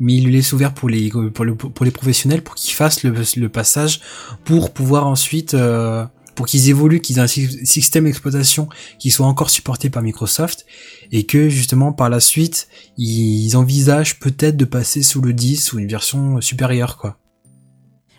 [0.00, 3.02] mais ils le laissent ouvert pour les, pour, le- pour les professionnels pour qu'ils fassent
[3.02, 4.00] le, le passage
[4.44, 6.04] pour pouvoir ensuite, euh,
[6.34, 8.68] pour qu'ils évoluent, qu'ils aient un sy- système d'exploitation
[8.98, 10.66] qui soit encore supporté par Microsoft
[11.12, 12.68] et que justement par la suite
[12.98, 17.18] ils envisagent peut-être de passer sous le 10 ou une version supérieure quoi.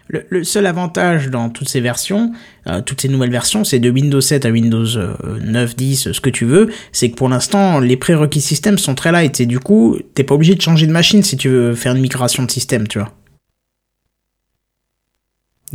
[0.07, 2.31] Le, seul avantage dans toutes ces versions,
[2.67, 6.21] euh, toutes ces nouvelles versions, c'est de Windows 7 à Windows euh, 9, 10, ce
[6.21, 9.59] que tu veux, c'est que pour l'instant, les prérequis système sont très light et du
[9.59, 12.51] coup, t'es pas obligé de changer de machine si tu veux faire une migration de
[12.51, 13.11] système, tu vois.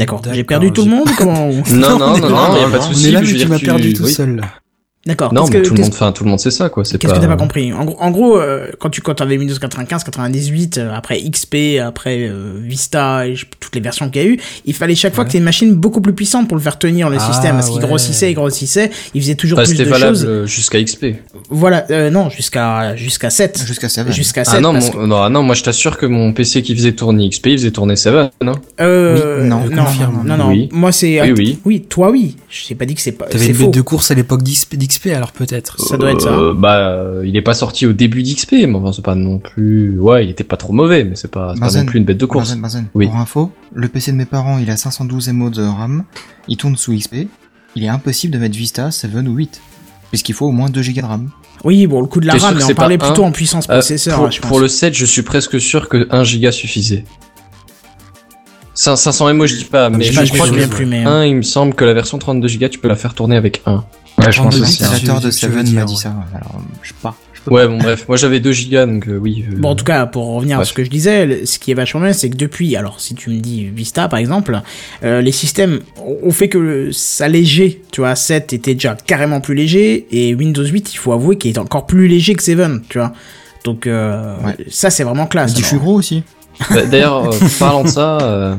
[0.01, 2.61] D'accord, j'ai perdu tout le monde comment Non, non, on est non, là, non, y
[2.61, 4.13] a on pas de est là, mais tu m'as perdu tout oui.
[4.15, 4.41] seul.
[5.07, 5.33] D'accord.
[5.33, 6.85] Non, mais que- tout le monde, enfin, tout le monde sait ça, quoi.
[6.85, 7.19] C'est Qu'est-ce pas.
[7.19, 7.73] que t'as pas compris?
[7.73, 11.79] En gros, en gros euh, quand tu quand avais Windows 95, 98, euh, après XP,
[11.83, 15.23] après euh, Vista et toutes les versions qu'il y a eu, il fallait chaque fois
[15.25, 15.29] Ouais.
[15.29, 17.71] que tu une machine beaucoup plus puissante pour le faire tenir le Ah, système, parce
[17.71, 17.87] qu'il ouais.
[17.87, 20.45] grossissait, il grossissait, il faisait toujours Enfin, plus c'était de valable choses.
[20.45, 21.07] jusqu'à XP.
[21.49, 23.63] Voilà, euh, non, jusqu'à jusqu'à 7.
[23.67, 24.13] Jusqu'à 7.
[24.13, 26.61] Jusqu'à 7 Ah non, parce mon- non, ah non, moi je t'assure que mon PC
[26.61, 29.85] qui faisait tourner XP, il faisait tourner 7, non que- euh, Oui, non, non,
[30.27, 30.69] non, non, Oui.
[30.73, 31.81] moi c'est Oui, oui.
[31.89, 34.15] toi oui, je t'ai pas dit que c'est pas T'avais une bête de course à
[34.15, 35.81] l'époque d'XP, d'XP, alors peut-être.
[35.81, 36.31] Ça doit être ça.
[36.31, 39.99] Euh, bah, il est pas sorti au début d'XP, mais enfin, c'est pas non plus.
[39.99, 42.19] Ouais, il était pas trop mauvais, mais c'est pas, c'est pas non plus une bête
[42.19, 42.57] de course.
[42.95, 43.07] Oui.
[43.07, 46.05] Pour info, le PC de mes parents, il a 512 MO de RAM,
[46.49, 47.27] il tourne sous XP,
[47.77, 49.61] il est impossible de mettre Vista 7 ou 8,
[50.11, 51.31] puisqu'il faut au moins 2 Go de RAM.
[51.65, 53.33] Oui, bon, le coup de la RAM, mais on c'est parlait pas plutôt un en
[53.33, 54.49] puissance Euh, processeur, pour, hein, je pense.
[54.49, 57.05] pour le 7, je suis presque sûr que 1 giga suffisait.
[58.75, 61.37] Cin- 500 MO, je dis pas, mais je, je, crois que plus, mais 1, il
[61.37, 63.85] me semble que la version 32 Go, tu peux la faire tourner avec 1.
[64.21, 64.83] Ouais, je pense aussi.
[64.85, 64.89] hein.
[64.91, 67.15] L'installateur de tu veux 7 dire, m'a dit ça, alors je sais pas.
[67.47, 69.47] Ouais, bon, bref, moi j'avais 2 gigas, donc euh, oui.
[69.51, 71.75] euh, Bon, en tout cas, pour revenir à ce que je disais, ce qui est
[71.75, 74.61] vachement bien, c'est que depuis, alors si tu me dis Vista par exemple,
[75.05, 75.81] euh, les systèmes
[76.23, 80.65] ont fait que ça léger, tu vois, 7 était déjà carrément plus léger, et Windows
[80.67, 82.59] 8, il faut avouer qu'il est encore plus léger que 7,
[82.91, 83.13] tu vois.
[83.65, 84.57] Donc euh, Ouais.
[84.69, 85.53] ça, c'est vraiment classe.
[85.53, 85.71] Il dit, je alors.
[85.71, 86.23] suis gros aussi.
[86.71, 88.55] bah, D'ailleurs, euh, parlant de ça, euh,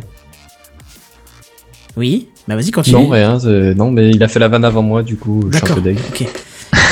[1.98, 2.98] Oui, bah vas-y, continue.
[2.98, 3.38] non, rien,
[3.76, 5.84] non, mais il a fait la vanne avant moi, du coup, je suis un D'accord.
[5.84, 5.98] peu deg.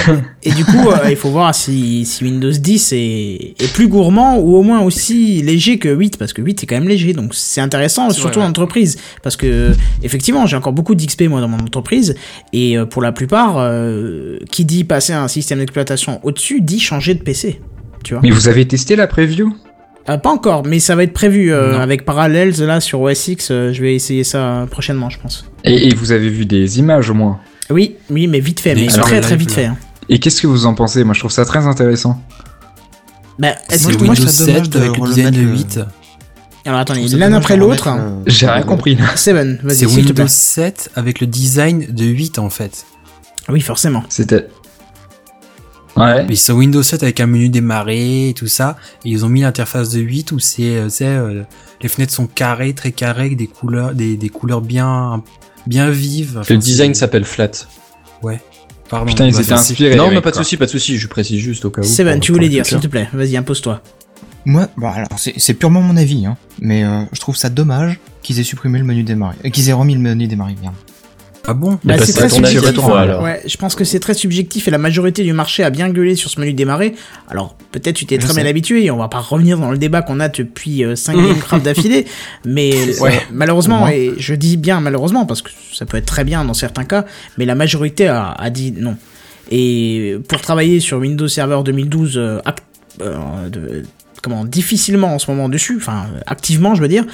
[0.44, 2.96] Et du coup, euh, il faut voir si, si Windows 10 est,
[3.60, 6.76] est plus gourmand ou au moins aussi léger que 8, parce que 8 est quand
[6.76, 9.74] même léger, donc c'est intéressant, surtout en entreprise, parce que
[10.04, 12.16] effectivement, j'ai encore beaucoup d'XP moi dans mon entreprise,
[12.54, 16.80] et euh, pour la plupart, euh, qui dit passer à un système d'exploitation au-dessus dit
[16.80, 17.60] changer de PC.
[18.04, 19.54] Tu vois Mais vous avez testé la preview?
[20.10, 23.50] Euh, Pas encore, mais ça va être prévu euh, avec Parallels là sur OS X.
[23.52, 25.46] euh, je vais essayer ça prochainement, je pense.
[25.64, 27.40] et, et vous avez vu des images au moins.
[27.70, 29.56] Oui, oui, mais vite fait, Des mais images très très live, vite là.
[29.56, 29.66] fait.
[29.66, 29.78] hein.
[30.10, 32.20] Et qu'est-ce que vous en pensez Moi, je trouve ça très intéressant.
[33.38, 35.38] Bah, est-ce Moi, que je moi, Windows ça dommage 7 de avec le design remettre
[35.38, 35.80] de le- 8.
[36.66, 37.90] Alors attendez, Je ça l'un dommage après de l'autre.
[37.90, 38.98] remettre, euh, J'ai rien compris.
[39.16, 40.24] Seven, vas-y, C'est s'il te plaît.
[40.24, 42.86] Windows 7 avec le design de 8 en fait.
[43.48, 44.04] Oui, forcément.
[44.10, 44.48] C'était.
[46.00, 46.26] Ouais.
[46.28, 48.78] Mais c'est Windows 7 avec un menu démarré et tout ça.
[49.06, 51.44] Et ils ont mis l'interface de 8 où c'est, euh, c'est, euh,
[51.82, 55.24] les fenêtres sont carrées, très carrées, avec des couleurs, des, des couleurs bien,
[55.68, 56.38] bien vives.
[56.40, 57.52] Enfin, Le design s'appelle Flat.
[58.90, 59.06] Pardon.
[59.06, 59.96] Putain, ils Bah, étaient inspirés.
[59.96, 61.86] non, mais pas de souci, pas de souci, je précise juste au cas où.
[61.86, 63.08] Seven, pour- tu voulais dire, s'il te plaît.
[63.14, 63.82] Vas-y, impose-toi.
[64.46, 68.00] Moi, bon, alors, c'est c'est purement mon avis, hein, mais euh, je trouve ça dommage
[68.24, 70.74] qu'ils aient supprimé le menu démarrer, euh, qu'ils aient remis le menu démarrer, merde.
[71.48, 72.74] Ah bon Bah, Bah, c'est très subjectif.
[72.74, 73.04] toi, hein.
[73.04, 73.24] alors.
[73.24, 76.16] Ouais, je pense que c'est très subjectif et la majorité du marché a bien gueulé
[76.16, 76.94] sur ce menu démarrer.
[77.28, 80.02] Alors peut-être tu t'es très bien habitué et on va pas revenir dans le débat
[80.02, 82.06] qu'on a depuis 5 Gamecraft d'affilée,
[82.46, 83.16] mais Ouais.
[83.16, 84.00] euh, malheureusement, Ouais.
[84.00, 87.06] et je dis bien malheureusement parce que ça peut être très bien dans certains cas,
[87.38, 88.96] mais la majorité a, a dit non.
[89.52, 92.64] Et pour travailler sur Windows Server 2012, euh, act-
[93.02, 93.84] euh, de-
[94.22, 97.06] comment difficilement en ce moment dessus, enfin activement je veux dire,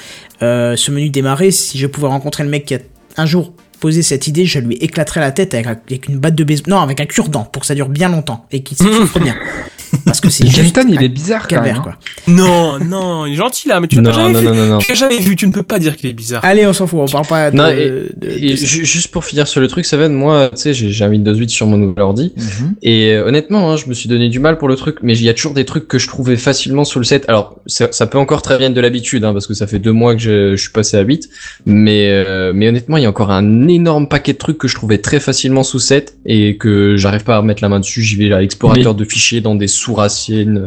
[0.42, 2.78] euh, ce menu démarrer, si je pouvais rencontrer le mec qui a
[3.16, 6.44] un jour posé cette idée, je lui éclaterais la tête avec, avec une batte de
[6.44, 9.34] baseball, non avec un cure-dent pour que ça dure bien longtemps et qu'il souffre bien,
[10.04, 11.64] parce que c'est juste il est bizarre quand même.
[11.74, 11.96] calvaire hein.
[12.26, 12.32] quoi.
[12.32, 15.52] Non, non, il est gentil là, mais tu l'as Non, jamais jamais vu, tu ne
[15.52, 16.44] peux pas dire qu'il est bizarre.
[16.44, 17.56] Allez, on s'en fout, on parle pas de.
[17.56, 18.66] Non, et- de- de Et ça.
[18.66, 21.34] ju- juste pour finir sur le truc, Seven, moi, tu sais, j'ai j'ai un Windows
[21.34, 22.32] 8 sur mon nouvel ordi.
[22.36, 22.74] Mhm.
[22.82, 25.22] Et euh, honnêtement, hein, je me suis donné du mal pour le truc, mais il
[25.24, 27.24] y a toujours des trucs que je trouvais facilement sur le set.
[27.28, 29.78] Alors, ça, ça peut encore très bien être de l'habitude, hein, parce que ça fait
[29.78, 31.28] deux mois que je, je suis passé à 8.
[31.66, 34.74] Mais, euh, mais honnêtement, il y a encore un énorme paquet de trucs que je
[34.74, 38.02] trouvais très facilement sous set et que j'arrive pas à mettre la main dessus.
[38.02, 40.58] J'y vais à l'explorateur de fichiers dans des sous-racines.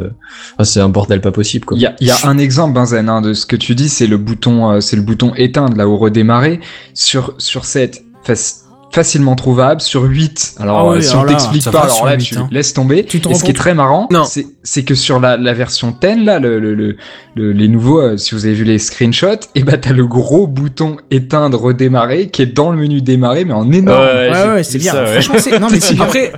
[0.60, 1.66] euh, c'est un bordel pas possible.
[1.76, 4.08] Il y a, y a un exemple, Benzen, hein, de ce que tu dis, c'est
[4.08, 6.60] le bouton, euh, c'est le bouton éteindre là ou redémarrer
[6.94, 8.59] sur sur 7 fac-
[8.92, 10.56] facilement trouvable sur 8.
[10.60, 12.48] Alors Ah oui, si alors on t'explique ça pas, alors là 8, tu hein.
[12.52, 13.06] laisses tomber.
[13.06, 16.24] Tu Et ce qui est très marrant, c'est c'est que sur la, la version 10
[16.26, 16.96] là, le, le, le,
[17.36, 20.48] le- les nouveaux, euh, si vous avez vu les screenshots, et bah t'as le gros
[20.48, 24.00] bouton éteindre redémarrer qui est dans le menu démarrer mais en énorme.
[24.04, 24.94] Ouais, ouais, c'est bien.
[25.06, 25.60] Franchement, c'est.
[25.60, 26.04] Non, mais c'est bien.
[26.06, 26.34] Après,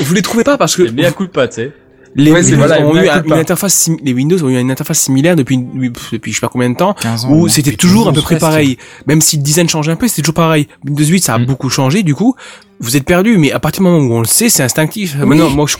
[0.00, 1.72] vous les trouvez pas parce que Mais à coup de pas, tu sais.
[2.16, 4.70] Les Ouais, c'est Windows voilà, ont eu un- une interface les Windows ont eu une
[4.70, 7.32] interface similaire depuis depuis je sais pas combien de temps 15 ans.
[7.32, 8.78] où c'était toujours à peu près pareil.
[9.06, 10.66] Même si le design changeait un peu, c'était toujours pareil.
[10.84, 11.46] Windows 8 ça a Mm.
[11.46, 12.34] beaucoup changé du coup.
[12.78, 15.16] Vous êtes perdu, mais à partir du moment où on le sait, c'est instinctif.
[15.16, 15.76] Maintenant, moi, je,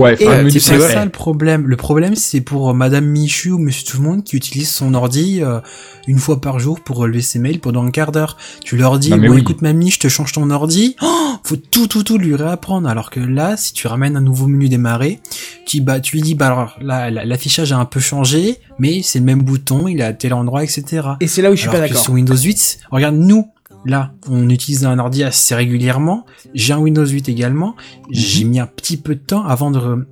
[0.00, 1.66] Ouais, euh, C'est ça le problème.
[1.66, 4.92] Le problème, c'est pour euh, Madame Michu ou Monsieur Tout le Monde qui utilise son
[4.92, 5.60] ordi euh,
[6.06, 8.36] une fois par jour pour relever ses mails pendant un quart d'heure.
[8.62, 9.40] Tu leur dis, Non, oui.
[9.40, 10.94] écoute mamie, je te change ton ordi.
[11.00, 11.06] Oh,
[11.42, 12.86] faut tout, tout, tout lui réapprendre.
[12.88, 15.20] Alors que là, si tu ramènes un nouveau menu démarrer,
[15.66, 19.00] tu, bah, tu lui dis, bah alors là, la- l'affichage a un peu changé, mais
[19.02, 20.84] c'est le même bouton, il est à tel endroit, etc.
[21.20, 22.04] Et c'est là où je suis Alors pas que d'accord.
[22.04, 23.48] sur Windows 8, regarde nous,
[23.84, 26.24] là, on utilise un ordi assez régulièrement.
[26.54, 27.76] J'ai un Windows 8 également.
[28.10, 30.06] J'ai mis un petit peu de temps avant de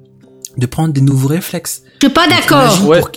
[0.57, 1.83] de prendre des nouveaux réflexes.
[2.01, 2.87] Je suis pas d'accord.
[2.87, 3.01] Ouais.
[3.01, 3.11] pour-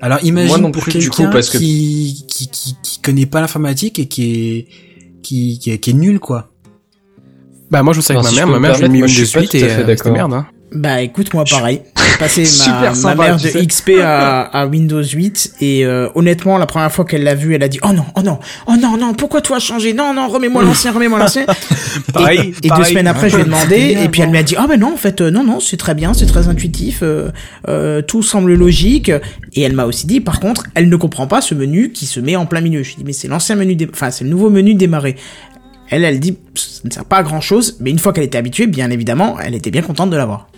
[0.00, 3.00] Alors imagine Moi non pour plus, du coup, quelqu'un parce que- qui, qui qui qui
[3.00, 4.22] connaît pas l'informatique et qui
[4.58, 4.68] est
[5.22, 6.50] qui, qui est qui est nul quoi.
[7.70, 9.48] bah moi je sais avec ma mère, ma mère je lui ai mis pas 8
[9.48, 10.34] tout et c'était merde.
[10.34, 10.46] Hein.
[10.74, 11.82] Bah écoute, moi pareil.
[11.96, 13.64] J'ai passé ma, Super ma sympa, mère de sais.
[13.64, 17.62] XP à, à Windows 8 et euh, honnêtement la première fois qu'elle l'a vu, elle
[17.62, 19.92] a dit oh non, oh non, oh non, non, pourquoi toi changer?
[19.94, 21.46] Non, non, remets-moi l'ancien, remets-moi l'ancien.
[22.12, 24.56] Pareil, et, et deux semaines après, je lui ai demandé et puis elle m'a dit
[24.58, 28.02] ah ben non, en fait euh, non, non, c'est très bien, c'est très intuitif, euh,
[28.02, 29.12] tout semble logique.
[29.56, 32.18] Et elle m'a aussi dit par contre, elle ne comprend pas ce menu qui se
[32.18, 32.82] met en plein milieu.
[32.82, 35.14] Je lui ai dit mais c'est l'ancien menu, enfin c'est le nouveau menu démarrer.
[35.90, 38.38] Elle, elle dit ça ne sert pas à grand chose, mais une fois qu'elle était
[38.38, 40.48] habituée, bien évidemment, elle était bien contente de l'avoir.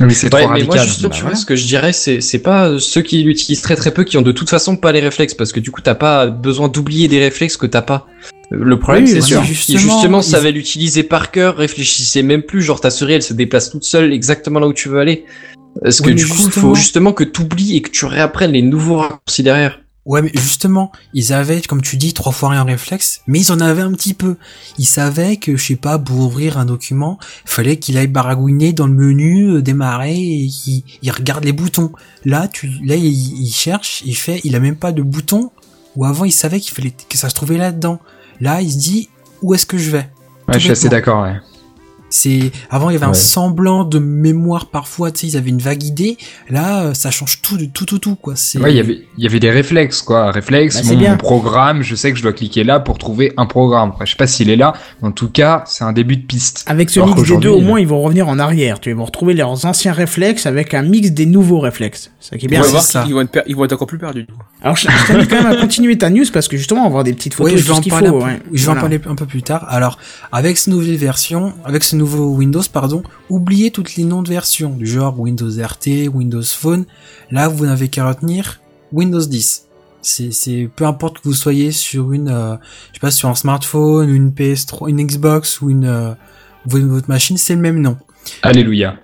[0.00, 0.86] Mais c'est Ouais, trop mais moi, radical.
[0.86, 1.34] juste, Bah, tu voilà.
[1.34, 4.04] vois, ce que je dirais, c'est, c'est pas euh, ceux qui l'utilisent très très peu
[4.04, 6.68] qui ont de toute façon pas les réflexes, parce que du coup, t'as pas besoin
[6.68, 8.06] d'oublier des réflexes que t'as pas.
[8.52, 9.42] Euh, Le problème, Oui, c'est sûr.
[9.42, 13.34] Justement, justement, ils- savait l'utiliser par cœur, réfléchissait même plus, genre ta souris, elle se
[13.34, 15.24] déplace toute seule exactement là où tu veux aller.
[15.82, 18.62] Parce que du coup, il justement- faut justement que t'oublies et que tu réapprennes les
[18.62, 19.80] nouveaux raccourcis derrière.
[20.08, 23.60] Ouais, mais justement, ils avaient, comme tu dis, trois fois rien réflexe, mais ils en
[23.60, 24.36] avaient un petit peu.
[24.78, 28.86] Ils savaient que, je sais pas, pour ouvrir un document, fallait qu'il aille baragouiner dans
[28.86, 31.92] le menu, euh, démarrer, et qu'il il regarde les boutons.
[32.24, 35.50] Là, tu, là, il, il cherche, il fait, il a même pas de bouton,
[35.94, 38.00] ou avant, il savait qu'il fallait, que ça se trouvait là-dedans.
[38.40, 39.10] Là, il se dit,
[39.42, 40.08] où est-ce que je vais?
[40.48, 41.36] Ouais, je suis assez d'accord, ouais.
[42.10, 45.58] C'est avant il y avait un semblant de mémoire parfois, tu sais, ils avaient une
[45.60, 46.16] vague idée.
[46.48, 48.34] Là, euh, ça change tout, de tout, tout, tout quoi.
[48.36, 50.30] C'est Ouais, il y avait, il y avait des réflexes, quoi.
[50.30, 53.90] Réflexes, Bah, mon, programme, je sais que je dois cliquer là pour trouver un programme.
[53.90, 54.72] Après, je sais pas s'il est là.
[55.02, 56.64] mais En tout cas, c'est un début de piste.
[56.66, 58.80] Avec ce Alors mix des deux, au moins, ils vont revenir en arrière.
[58.80, 62.10] Tu vas retrouver leurs anciens réflexes avec un mix des nouveaux réflexes.
[62.20, 62.60] C'est ça qui est bien.
[62.60, 63.02] On va c'est voir ça.
[63.04, 64.26] qu'ils vont être per- ils vont être encore plus perdus.
[64.62, 66.90] Alors, je, je t'invite quand même à continuer ta news parce que justement, on va
[66.90, 68.16] voir des petites photos Oui, et je vais tout en ce qu'il parler, faut.
[68.16, 68.40] un peu, ouais.
[68.52, 69.66] je vais en parler un peu plus tard.
[69.68, 69.98] Alors,
[70.32, 74.70] avec cette nouvelle version, avec ce nouveau Windows, pardon, oubliez toutes les noms de versions,
[74.70, 76.84] du genre Windows RT, Windows Phone.
[77.30, 78.60] Là, vous n'avez qu'à retenir
[78.92, 79.66] Windows 10.
[80.00, 82.56] C'est, peu importe que vous soyez sur une, euh,
[82.88, 86.14] je sais pas, sur un smartphone, une PS3, une Xbox ou une, euh,
[86.64, 87.96] votre machine, c'est le même nom.
[88.42, 88.96] Alléluia.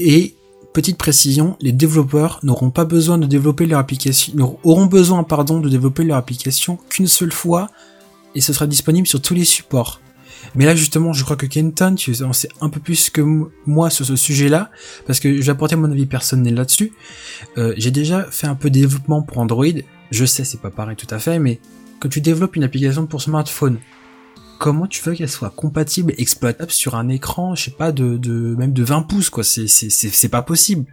[0.00, 0.34] Et
[0.72, 5.68] petite précision, les développeurs n'auront pas besoin de développer leur application, auront besoin pardon de
[5.68, 7.68] développer leur application qu'une seule fois
[8.34, 10.00] et ce sera disponible sur tous les supports.
[10.54, 13.22] Mais là justement, je crois que Kenton, tu en sais un peu plus que
[13.66, 14.70] moi sur ce sujet-là
[15.06, 16.92] parce que je vais apporter mon avis personnel là-dessus.
[17.58, 19.66] Euh, J'ai déjà fait un peu de développement pour Android.
[20.10, 21.60] Je sais, c'est pas pareil tout à fait, mais
[22.00, 23.78] quand tu développes une application pour smartphone
[24.58, 28.16] comment tu veux qu'elle soit compatible, exploitable sur un écran, je sais pas, de,
[28.56, 29.44] même de 20 pouces, quoi?
[29.44, 30.86] C'est, c'est pas possible.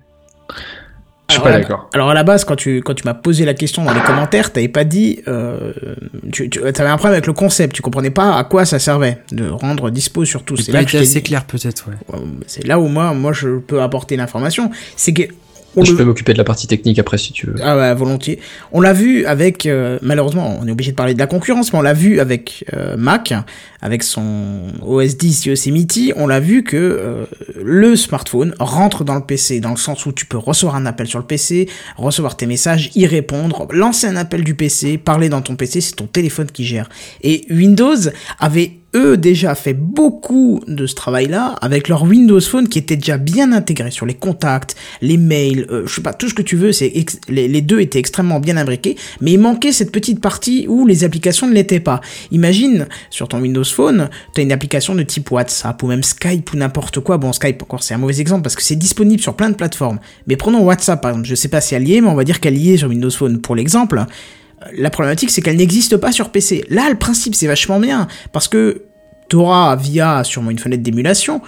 [1.30, 1.90] Je suis Alors, pas à la- d'accord.
[1.94, 4.52] Alors à la base, quand tu quand tu m'as posé la question dans les commentaires,
[4.52, 5.72] t'avais pas dit, euh,
[6.32, 9.20] tu, tu avais un problème avec le concept, tu comprenais pas à quoi ça servait
[9.32, 10.58] de rendre dispo sur tous.
[10.58, 11.88] C'est là que assez dit- clair, peut-être.
[11.90, 15.24] Ouais, C'est là où moi moi je peux apporter l'information, c'est que
[15.76, 17.56] on Je le- peux m'occuper de la partie technique après si tu veux.
[17.64, 18.40] Ah ouais, volontiers.
[18.72, 21.80] On l'a vu avec, euh, malheureusement, on est obligé de parler de la concurrence, mais
[21.80, 23.34] on l'a vu avec euh, Mac,
[23.82, 27.26] avec son OS 10 Yosemite, on l'a vu que euh,
[27.64, 31.08] le smartphone rentre dans le PC, dans le sens où tu peux recevoir un appel
[31.08, 31.68] sur le PC,
[31.98, 35.96] recevoir tes messages, y répondre, lancer un appel du PC, parler dans ton PC, c'est
[35.96, 36.88] ton téléphone qui gère.
[37.22, 37.96] Et Windows
[38.40, 43.18] avait eux déjà fait beaucoup de ce travail-là avec leur Windows Phone qui était déjà
[43.18, 46.56] bien intégré sur les contacts, les mails, euh, je sais pas, tout ce que tu
[46.56, 46.94] veux, c'est
[47.30, 51.48] les, deux étaient extrêmement bien imbriqués, mais il manquait cette petite partie où les applications
[51.48, 52.02] ne l'étaient pas.
[52.32, 56.54] Imagine, sur ton Windows Phone, tu as une application de type WhatsApp ou même Skype
[56.54, 57.18] ou n'importe quoi.
[57.18, 60.00] Bon, Skype encore c'est un mauvais exemple parce que c'est disponible sur plein de plateformes.
[60.28, 62.40] Mais prenons WhatsApp par exemple, je sais pas si elle y mais on va dire
[62.40, 64.06] qu'elle est sur Windows Phone pour l'exemple.
[64.76, 66.66] La problématique, c'est qu'elle n'existe pas sur PC.
[66.70, 68.84] Là, le principe, c'est vachement bien, parce que
[69.30, 71.42] tu auras, via sûrement une fenêtre d'émulation,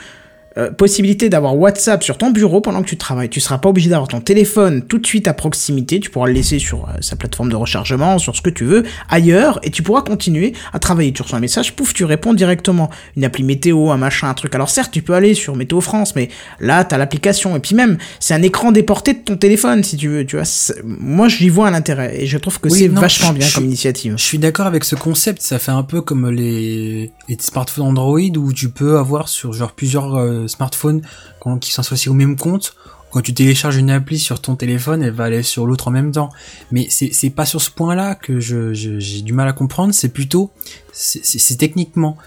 [0.58, 3.30] euh, possibilité d'avoir WhatsApp sur ton bureau pendant que tu travailles.
[3.30, 6.00] Tu seras pas obligé d'avoir ton téléphone tout de suite à proximité.
[6.00, 8.84] Tu pourras le laisser sur euh, sa plateforme de rechargement, sur ce que tu veux,
[9.10, 11.12] ailleurs, et tu pourras continuer à travailler.
[11.12, 12.90] Tu reçois un message, pouf, tu réponds directement.
[13.18, 14.56] Une appli météo, un machin, un truc.
[14.56, 16.30] Alors certes, tu peux aller sur Météo France, mais
[16.62, 17.56] là, t'as l'application.
[17.58, 20.26] Et puis même, c'est un écran déporté de ton téléphone, si tu veux.
[20.26, 20.46] Tu vois,
[20.86, 24.14] moi, j'y vois un intérêt, et je trouve que Oui, c'est vachement bien comme initiative.
[24.18, 28.20] Je suis d'accord avec ce concept, ça fait un peu comme les, les smartphones Android
[28.38, 31.02] où tu peux avoir sur genre plusieurs euh, smartphones
[31.40, 32.76] qu'on- qui sont associés au même compte.
[33.12, 36.12] Quand tu télécharges une appli sur ton téléphone, elle va aller sur l'autre en même
[36.12, 36.30] temps.
[36.72, 39.94] Mais c'est c'est pas sur ce point-là que je je- j'ai du mal à comprendre.
[39.94, 40.52] C'est plutôt
[40.92, 42.18] c'est techniquement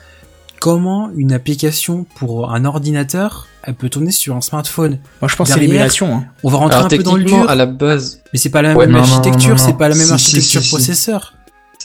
[0.61, 4.99] comment une application pour un ordinateur elle peut tourner sur un smartphone?
[5.21, 6.14] Moi, je pense que c'est l'émulation.
[6.16, 6.25] Hein.
[6.43, 8.49] On va rentrer Alors un peu dans le techniquement, dur, à la base, mais c'est
[8.49, 10.75] pas la même Ouais, architecture, c'est pas la même si, architecture si, si, si.
[10.75, 11.35] processeur.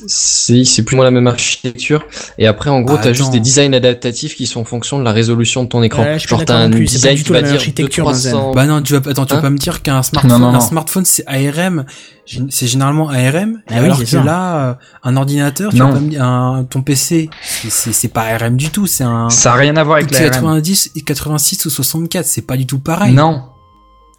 [0.07, 2.05] C'est c'est plus ou moins la même architecture.
[2.37, 5.03] Et après, en gros, Bah, t'as juste des designs adaptatifs qui sont en fonction de
[5.03, 6.03] la résolution de ton écran.
[6.03, 8.31] Ouais, Genre, t'as un plus, design qui va dire de architecture, Benzen.
[8.31, 8.53] 300.
[8.53, 10.51] Bah non, tu vas, attends, tu vas Hein pas me dire qu'un smartphone, Non, non,
[10.51, 10.57] non.
[10.57, 11.85] un smartphone c'est ARM,
[12.49, 14.23] c'est généralement ARM, Ah oui, alors c'est que ça.
[14.23, 14.73] là, euh,
[15.03, 17.29] un ordinateur, tu vas pas me dire, un, ton PC,
[17.69, 20.25] c'est- pas ARM du tout, c'est un Ça a rien à voir avec la RM.
[20.31, 23.13] 90, 86 ou 64, c'est pas du tout pareil.
[23.13, 23.43] Non.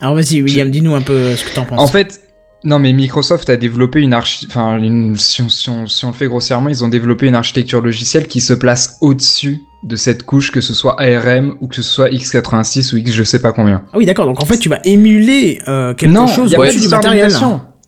[0.00, 1.80] Alors vas-y, William, dis-nous un peu ce que t'en penses.
[1.80, 2.20] En fait,
[2.64, 6.08] non, mais Microsoft a développé une archi, enfin, une- si, on, si, on, si on
[6.08, 10.22] le fait grossièrement, ils ont développé une architecture logicielle qui se place au-dessus de cette
[10.24, 13.52] couche, que ce soit ARM ou que ce soit x86 ou x je sais pas
[13.52, 13.82] combien.
[13.92, 14.26] Ah oui, d'accord.
[14.26, 16.88] Donc en fait, tu vas émuler euh, quelque non, chose y a pas au-dessus du
[16.88, 17.30] matériel.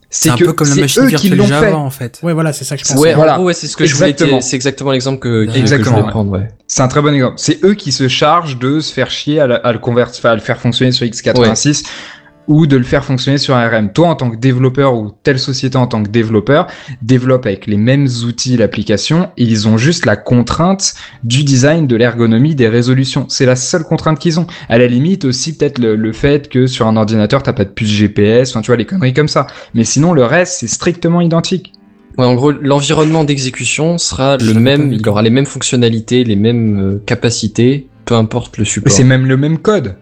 [0.08, 1.72] C'est un que peu comme la c'est machine eux qui virtuelle l'ont Java fait.
[1.72, 2.20] en fait.
[2.22, 3.00] Ouais, voilà, c'est ça que je pense.
[3.00, 3.40] Ouais, Voilà.
[3.40, 4.30] ouais, c'est ce que je Exactement.
[4.30, 4.40] voulais.
[4.40, 6.48] C'est exactement l'exemple que, que- je voulais prendre, ouais.
[6.68, 7.34] C'est un très bon exemple.
[7.38, 10.30] C'est eux qui se chargent de se faire chier à, la- à le convertir, enfin,
[10.30, 11.84] à le faire fonctionner sur x86
[12.48, 13.92] ou de le faire fonctionner sur ARM.
[13.92, 16.66] Toi, en tant que développeur ou telle société en tant que développeur,
[17.02, 20.94] développe avec les mêmes outils l'application et ils ont juste la contrainte
[21.24, 23.26] du design, de l'ergonomie, des résolutions.
[23.28, 24.46] C'est la seule contrainte qu'ils ont.
[24.68, 27.70] À la limite aussi peut-être le, le fait que sur un ordinateur t'as pas de
[27.70, 29.46] puce GPS, enfin tu vois les conneries comme ça.
[29.74, 31.72] Mais sinon le reste c'est strictement identique.
[32.18, 36.80] Ouais, en gros, l'environnement d'exécution sera le même, il aura les mêmes fonctionnalités, les mêmes
[36.80, 38.92] euh, capacités, peu importe le Mais support.
[38.92, 39.96] c'est même le même code.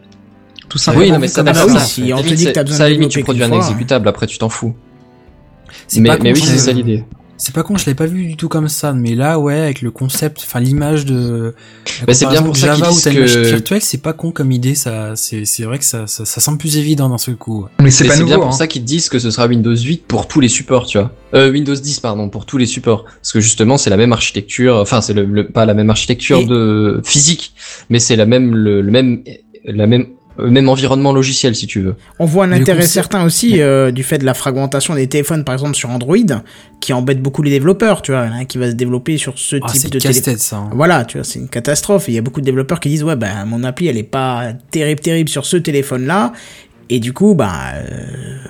[0.68, 1.04] Tout simplement.
[1.04, 2.60] Oui, non, mais ça, Ah ça, oui, ça, si on te limite, dit que t'as
[2.60, 3.56] c'est- besoin ça, à de la limite, tu produis un fois.
[3.58, 4.74] exécutable, après tu t'en fous.
[5.88, 7.04] C'est Mais, pas mais con, oui, c'est ça l'idée.
[7.36, 9.82] C'est pas con, je l'avais pas vu du tout comme ça, mais là, ouais, avec
[9.82, 11.52] le concept, enfin l'image de.
[12.00, 14.52] la Bah, c'est bien pour ça qu'ils Java machine que- virtuelle, c'est pas con comme
[14.52, 17.66] idée, ça, c'est, c'est vrai que ça, ça, ça semble plus évident d'un seul coup.
[17.80, 18.46] Mais c'est Mais pas c'est bien nouveau.
[18.46, 18.56] pour hein.
[18.56, 21.10] ça qu'ils disent que ce sera Windows 8 pour tous les supports, tu vois.
[21.34, 23.04] Euh, Windows 10, pardon, pour tous les supports.
[23.04, 26.38] Parce que justement, c'est la même architecture, enfin, c'est le, le- pas la même architecture
[26.38, 27.52] Et- de physique,
[27.90, 29.24] mais c'est la même, le, le même,
[29.64, 30.06] la même,
[30.38, 31.94] même environnement logiciel, si tu veux.
[32.18, 35.54] On voit un intérêt certain aussi euh, du fait de la fragmentation des téléphones, par
[35.54, 36.16] exemple sur Android,
[36.80, 38.02] qui embête beaucoup les développeurs.
[38.02, 40.36] Tu vois, qui va se développer sur ce Ah, type de téléphone.
[40.52, 40.70] hein.
[40.72, 42.06] Voilà, tu vois, c'est une catastrophe.
[42.08, 44.52] Il y a beaucoup de développeurs qui disent ouais, ben mon appli elle est pas
[44.70, 46.32] terrible terrible sur ce téléphone-là.
[46.90, 47.82] Et du coup, bah, euh,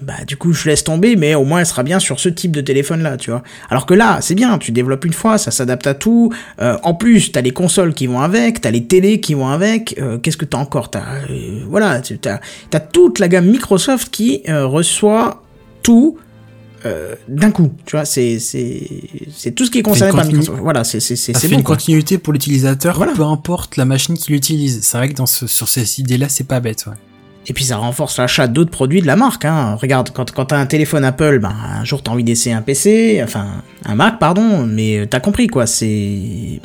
[0.02, 2.50] bah, du coup, je laisse tomber, mais au moins, elle sera bien sur ce type
[2.52, 3.42] de téléphone-là, tu vois.
[3.70, 6.32] Alors que là, c'est bien, tu développes une fois, ça s'adapte à tout.
[6.60, 9.94] Euh, en plus, t'as les consoles qui vont avec, t'as les télés qui vont avec.
[10.00, 10.90] Euh, Qu'est-ce que t'as encore?
[10.90, 15.42] T'as, euh, voilà, tu- t'as, t'as toute la gamme Microsoft qui euh, reçoit
[15.82, 16.18] tout
[16.86, 17.70] euh, d'un coup.
[17.86, 18.82] Tu vois, c'est, c'est,
[19.34, 20.58] c'est tout ce qui est concerné par Microsoft.
[20.60, 21.58] Voilà, c'est, c'est, c'est, Ça c'est bon.
[21.58, 21.76] une quoi.
[21.76, 23.12] continuité pour l'utilisateur, Voilà.
[23.12, 24.80] peu importe la machine qu'il utilise.
[24.82, 26.92] C'est vrai que dans ce, sur ces idées-là, c'est pas bête, ouais.
[27.46, 29.44] Et puis ça renforce l'achat d'autres produits de la marque.
[29.44, 29.74] Hein.
[29.74, 33.20] Regarde, quand, quand t'as un téléphone Apple, ben, un jour t'as envie d'essayer un PC,
[33.22, 36.60] enfin un Mac, pardon, mais euh, t'as compris quoi, c'est...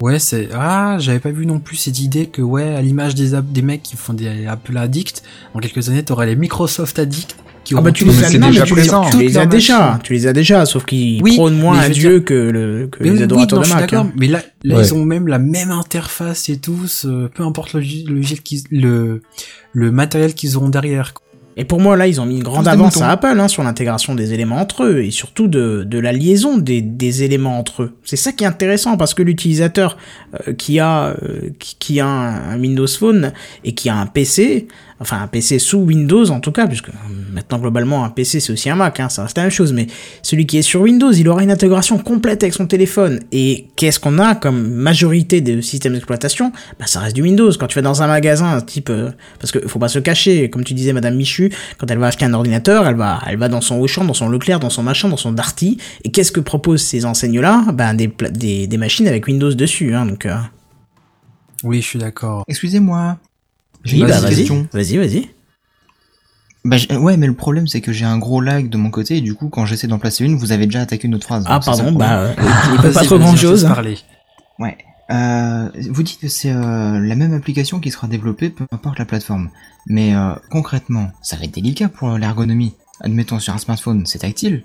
[0.00, 3.38] Ouais, c'est ah, j'avais pas vu non plus cette idée que ouais, à l'image des
[3.42, 5.22] des mecs qui font des Apple addicts,
[5.52, 7.36] dans quelques années, t'auras les Microsoft addicts
[7.74, 9.98] qui Ah bah tu tous- les as non, déjà tu les- tu les as déjà,
[10.02, 13.10] tu les as déjà, sauf qu'ils Oui, prônent moins veux Dieu que, le, que Mais
[13.10, 13.92] les oui, adorateurs non, de Mac.
[13.92, 14.12] hein.
[14.16, 14.84] Mais là, là Ouais.
[14.86, 19.20] ils ont même la même interface et tout, ce- peu importe le,
[19.92, 21.14] matériel qu'ils auront derrière.
[21.56, 23.48] Et pour moi, là, ils ont mis une grande Tous des avance à Apple hein,
[23.48, 27.58] sur l'intégration des éléments entre eux et surtout de, de la liaison des, des éléments
[27.58, 27.92] entre eux.
[28.04, 29.98] C'est ça qui est intéressant parce que l'utilisateur
[30.48, 33.32] euh, qui a euh, qui, qui a un, un Windows Phone
[33.64, 34.68] et qui a un PC,
[35.00, 36.92] enfin un PC sous Windows en tout cas, puisque euh,
[37.32, 39.72] maintenant globalement un PC c'est aussi un Mac, hein, ça reste la même chose.
[39.72, 39.86] Mais
[40.22, 43.20] celui qui est sur Windows, il aura une intégration complète avec son téléphone.
[43.32, 46.52] Et qu'est-ce qu'on a comme majorité des systèmes d'exploitation?
[46.78, 47.50] Bah ça reste du Windows.
[47.58, 50.64] Quand tu vas dans un magasin type, euh, parce que faut pas se cacher, comme
[50.64, 53.60] tu disais Madame Michu, quand elle va acheter un ordinateur, elle va, elle va dans
[53.60, 55.78] son Auchan, dans son Leclerc, dans son machin, dans son Darty.
[56.04, 57.66] Et qu'est-ce que proposent ces enseignes-là?
[57.72, 59.94] Ben des, des, des machines avec Windows dessus.
[59.94, 60.36] Hein, donc, euh...
[61.62, 62.44] Oui, je suis d'accord.
[62.48, 63.18] Excusez-moi.
[63.84, 64.68] J'ai oui, une bah, vas-y, question.
[64.72, 65.28] vas-y, vas-y.
[66.64, 69.16] Bah, j'ai- ouais, mais le problème c'est que j'ai un gros lag de mon côté
[69.16, 71.44] et du coup quand j'essaie d'en placer une, vous avez déjà attaqué une autre phrase.
[71.46, 72.34] Ah pardon, bah, euh,
[72.74, 73.62] il peut pas trop grand chose.
[73.64, 73.98] laisse parler.
[74.58, 74.76] Ouais.
[75.10, 79.06] Euh, vous dites que c'est euh, la même application qui sera développée peu importe la
[79.06, 79.48] plateforme.
[79.86, 82.74] Mais euh, concrètement, ça va être délicat pour l'ergonomie.
[83.00, 84.62] Admettons sur un smartphone, c'est tactile.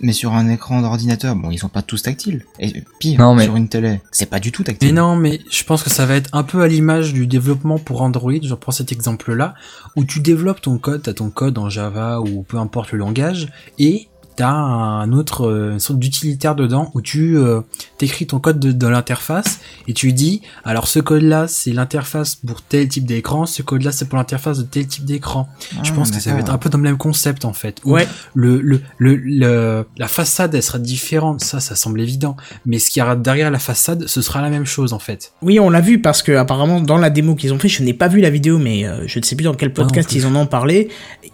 [0.00, 2.44] Mais sur un écran d'ordinateur, bon, ils sont pas tous tactiles.
[2.58, 4.88] Et pire, Non, mais- sur une télé, c'est pas du tout tactile.
[4.88, 7.78] Mais non, mais je pense que ça va être un peu à l'image du développement
[7.78, 8.32] pour Android.
[8.42, 9.54] Je prends cet exemple-là,
[9.94, 13.48] où tu développes ton code, t'as ton code en Java ou peu importe le langage,
[13.78, 17.60] et t'as un autre euh, sorte d'utilitaire dedans où tu euh,
[17.98, 22.60] t'écris ton code de, dans l'interface et tu dis alors ce code-là c'est l'interface pour
[22.62, 25.48] tel type d'écran, ce code-là c'est pour l'interface de tel type d'écran.
[25.82, 27.80] je Ah, pense que ça va être un peu dans le même concept en fait.
[27.84, 28.06] Ouais.
[28.34, 32.90] le, le, le, le- la façade elle sera différente, ça ça semble évident, mais ce
[32.90, 35.32] qu'il y aura derrière la façade ce sera la même chose en fait.
[35.40, 37.94] Oui, on l'a vu parce que apparemment dans la démo qu'ils ont fait, je n'ai
[37.94, 40.18] pas vu la vidéo, mais euh, je ne sais plus dans quel podcast plus.
[40.18, 40.88] ils en ont parlé.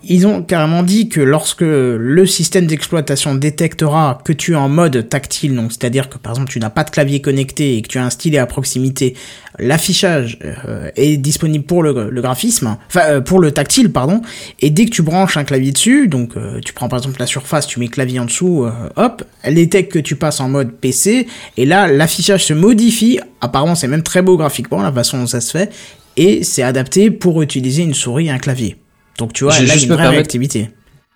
[0.05, 2.92] Ils ont carrément dit que lorsque le système d'exploitation
[3.35, 6.85] détectera que tu es en mode tactile, donc c'est-à-dire que par exemple tu n'as pas
[6.85, 9.15] de clavier connecté et que tu as un stylet à proximité,
[9.59, 14.23] l'affichage euh, est disponible pour le, le graphisme, enfin euh, pour le tactile, pardon.
[14.61, 17.27] Et dès que tu branches un clavier dessus, donc euh, tu prends par exemple la
[17.27, 18.67] surface, tu mets clavier en dessous,
[18.97, 21.27] hop, elle détecte que tu passes en mode PC,
[21.57, 23.21] et là l'affichage se modifie.
[23.41, 25.73] Apparemment c'est même très beau graphiquement la façon dont ça se fait,
[26.17, 28.77] et c'est adapté pour utiliser une souris et un clavier.
[29.19, 30.71] Donc tu vois, y a une vraie réactivité.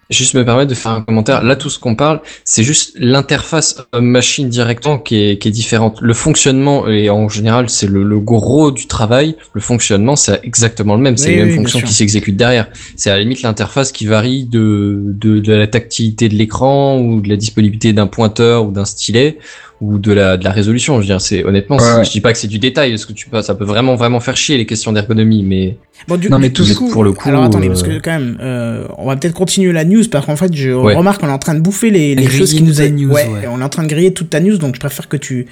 [0.08, 1.42] Juste me permettre de faire un commentaire.
[1.42, 5.98] Là, tout ce qu'on parle, c'est juste l'interface homme-machine directement qui est, qui est différente.
[6.00, 9.34] Le fonctionnement, et en général, c'est le, le gros du travail.
[9.52, 11.16] Le fonctionnement, c'est exactement le même.
[11.16, 12.68] C'est Oui, les mêmes oui, fonctions qui s'exécutent derrière.
[12.94, 17.20] C'est à la limite l'interface qui varie de, de, de la tactilité de l'écran ou
[17.20, 19.38] de la disponibilité d'un pointeur ou d'un stylet
[19.80, 20.94] ou de la, de la résolution.
[20.96, 22.04] Je veux dire, c'est honnêtement, Ouais, c'est- ouais.
[22.04, 24.20] je dis pas que c'est du détail, parce que tu peux, ça peut vraiment, vraiment
[24.20, 25.76] faire chier les questions d'ergonomie, mais
[26.08, 27.70] Bon, du, Non, mais du- tout du ce- coup, pour le coup, alors attendez, euh,
[27.70, 30.70] parce que quand même, euh, on va peut-être continuer la news parce qu'en fait, je
[30.70, 30.94] Ouais.
[30.94, 32.88] remarque qu'on est en train de bouffer les, les choses qui nous a...
[32.90, 33.44] news, ouais, ouais.
[33.44, 35.46] et on est en train de griller toute ta news, donc je préfère que tu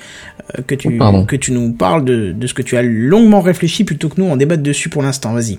[0.59, 1.25] euh, que tu Oh, pardon.
[1.25, 4.29] que tu nous parles de, de ce que tu as longuement réfléchi plutôt que nous
[4.29, 5.33] en débattre dessus pour l'instant.
[5.33, 5.59] Vas-y.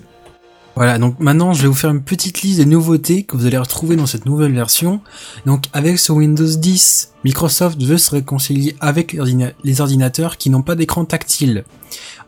[0.76, 3.56] Voilà, donc maintenant je vais vous faire une petite liste des nouveautés que vous allez
[3.56, 5.00] retrouver dans cette nouvelle version.
[5.46, 10.50] Donc avec ce Windows 10, Microsoft veut se réconcilier avec les ordina- les ordinateurs qui
[10.50, 11.64] n'ont pas d'écran tactile,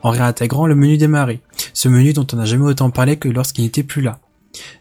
[0.03, 1.42] en réintégrant le menu démarrer.
[1.74, 4.18] Ce menu dont on n'a jamais autant parlé que lorsqu'il n'était plus là.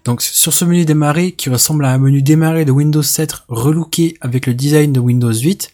[0.05, 4.17] Donc sur ce menu démarrer qui ressemble à un menu démarrer de Windows 7 relooké
[4.21, 5.71] avec le design de Windows 8,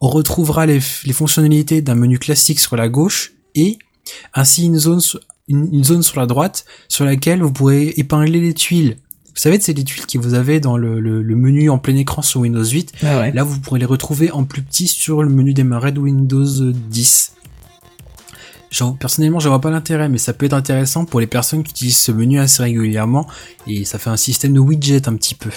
[0.00, 3.78] on retrouvera les, fonctionnalités d'un menu classique sur la gauche et
[4.34, 5.00] ainsi une zone,
[5.48, 8.96] une, une zone sur la droite sur laquelle vous pourrez épingler les tuiles.
[9.28, 11.94] Vous savez, c'est les tuiles que vous avez dans le, le- le menu en plein
[11.96, 12.92] écran sur Windows 8.
[13.02, 13.32] Ah ouais.
[13.32, 17.32] Là, vous pourrez les retrouver en plus petit sur le menu démarrer de Windows 10.
[18.70, 21.70] Genre, personnellement, je vois pas l'intérêt, mais ça peut être intéressant pour les personnes qui
[21.72, 23.26] utilisent ce menu assez régulièrement
[23.66, 25.50] et ça fait un système de widget un petit peu.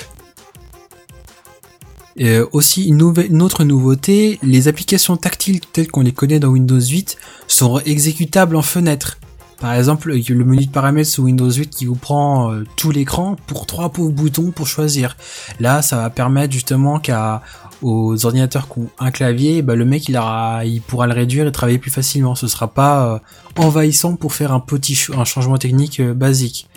[2.52, 6.80] Aussi, une, nouvelle, une autre nouveauté, les applications tactiles telles qu'on les connaît dans Windows
[6.82, 7.18] 8
[7.48, 9.18] sont exécutables en fenêtre.
[9.60, 12.92] Par exemple, a le menu de paramètres sous Windows 8 qui vous prend euh, tout
[12.92, 15.18] l'écran pour trois pauvres boutons pour choisir.
[15.60, 17.42] Là, ça va permettre justement qu'à
[17.82, 21.48] aux ordinateurs qui ont un clavier, bah, le mec il, aura, il pourra le réduire
[21.48, 22.36] et travailler plus facilement.
[22.36, 23.20] Ce sera pas euh,
[23.58, 26.68] envahissant pour faire un petit un changement technique euh, basique.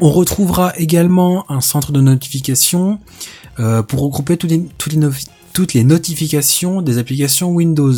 [0.00, 2.98] On retrouvera également un centre de notification
[3.60, 7.94] euh, pour regrouper toutes les notifications des applications Windows.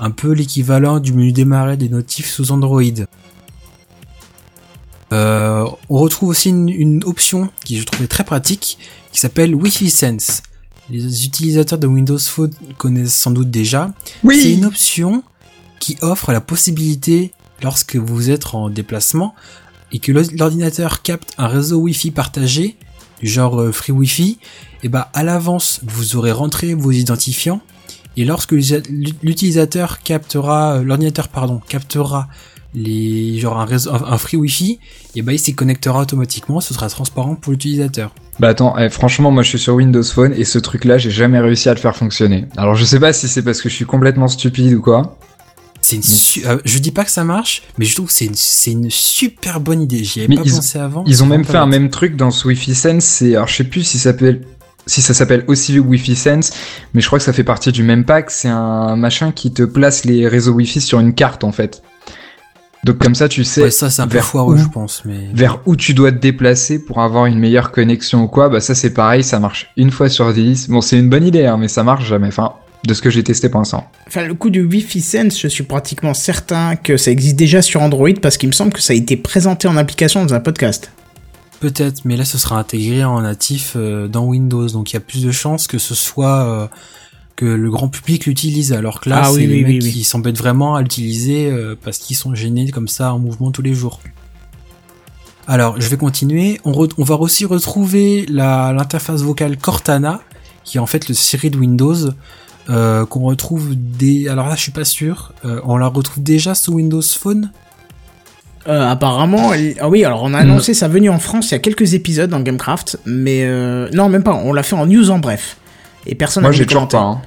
[0.00, 2.82] Un peu l'équivalent du menu démarrer des notifs sous Android.
[5.12, 8.78] Euh, on retrouve aussi une, une option qui je trouvais très pratique
[9.12, 10.42] qui s'appelle Wi-Fi Sense.
[10.88, 13.92] Les utilisateurs de Windows Phone connaissent sans doute déjà.
[14.24, 15.22] C'est une option
[15.78, 17.32] qui offre la possibilité,
[17.62, 19.34] lorsque vous êtes en déplacement
[19.92, 22.76] et que l'ordinateur capte un réseau Wi-Fi partagé,
[23.20, 24.38] du genre euh, Free Wi-Fi,
[24.82, 27.60] et ben à l'avance vous aurez rentré vos identifiants
[28.16, 32.28] et lorsque l'utilisateur captera, euh, l'ordinateur pardon, captera
[32.74, 34.78] les genre un réseau, un free Wi-Fi,
[35.16, 38.14] et ben il s'y connectera automatiquement, ce sera transparent pour l'utilisateur.
[38.38, 41.40] Bah attends, eh, franchement, moi je suis sur Windows Phone et ce truc-là, j'ai jamais
[41.40, 42.46] réussi à le faire fonctionner.
[42.56, 45.18] Alors je sais pas si c'est parce que je suis complètement stupide ou quoi.
[45.82, 48.26] C'est une su- euh, je dis pas que ça marche, mais je trouve que c'est
[48.26, 50.04] une, une super bonne idée.
[50.04, 51.04] J'y avais Mais pas ils- pensé avant.
[51.06, 53.04] Ils ont même fait un même truc dans ce Wi-Fi Sense.
[53.04, 54.42] C'est, alors je sais plus si ça s'appelle,
[54.86, 56.52] si ça s'appelle aussi Wi-Fi Sense,
[56.94, 58.30] mais je crois que ça fait partie du même pack.
[58.30, 61.82] C'est un machin qui te place les réseaux Wi-Fi sur une carte en fait.
[62.84, 65.02] Donc comme ça, tu sais Ouais, ça c'est un peu vers foireux, où- je pense,
[65.04, 65.28] mais.
[65.34, 68.48] vers où tu dois te déplacer pour avoir une meilleure connexion ou quoi.
[68.48, 70.68] Bah ça c'est pareil, ça marche une fois sur 10.
[70.70, 72.28] Bon, c'est une bonne idée, hein, mais ça marche jamais.
[72.28, 72.52] Enfin,
[72.86, 73.90] de ce que j'ai testé pour l'instant.
[74.08, 77.82] Enfin, le coup du Wi-Fi Sense, je suis pratiquement certain que ça existe déjà sur
[77.82, 80.90] Android parce qu'il me semble que ça a été présenté en application dans un podcast.
[81.60, 85.00] Peut-être, mais là ce sera intégré en natif euh, dans Windows, donc il y a
[85.00, 86.66] plus de chances que ce soit euh,
[87.40, 89.88] que le grand public l'utilise, alors que là Ah c'est oui, les oui, mecs oui,
[89.88, 89.92] oui.
[89.92, 93.62] qui s'embêtent vraiment à l'utiliser euh, parce qu'ils sont gênés comme ça en mouvement tous
[93.62, 94.00] les jours.
[95.48, 100.20] Alors je vais continuer, on, on va aussi retrouver la- l'interface vocale Cortana,
[100.64, 101.96] qui est en fait le Siri de Windows,
[102.68, 104.28] euh, qu'on retrouve des...
[104.28, 107.50] Alors là je suis pas sûr, euh, on la retrouve déjà sous Windows Phone?
[108.68, 111.56] Euh, apparemment, elle- ah oui, alors on a annoncé sa venue en France il y
[111.56, 113.48] a quelques épisodes dans Gamecraft, mais
[113.94, 115.56] non, même pas, on l'a fait en news en bref.
[116.06, 116.98] Et personne Moi n'a j'ai toujours pas.
[116.98, 117.22] Hein.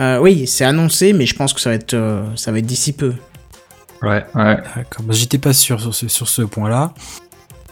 [0.00, 2.66] Euh, oui, c'est annoncé, mais je pense que ça va être, euh, ça va être
[2.66, 3.14] d'ici peu.
[4.02, 4.56] Ouais, ouais.
[4.76, 6.92] D'accord, bah, j'étais pas sûr sur ce, sur ce point-là.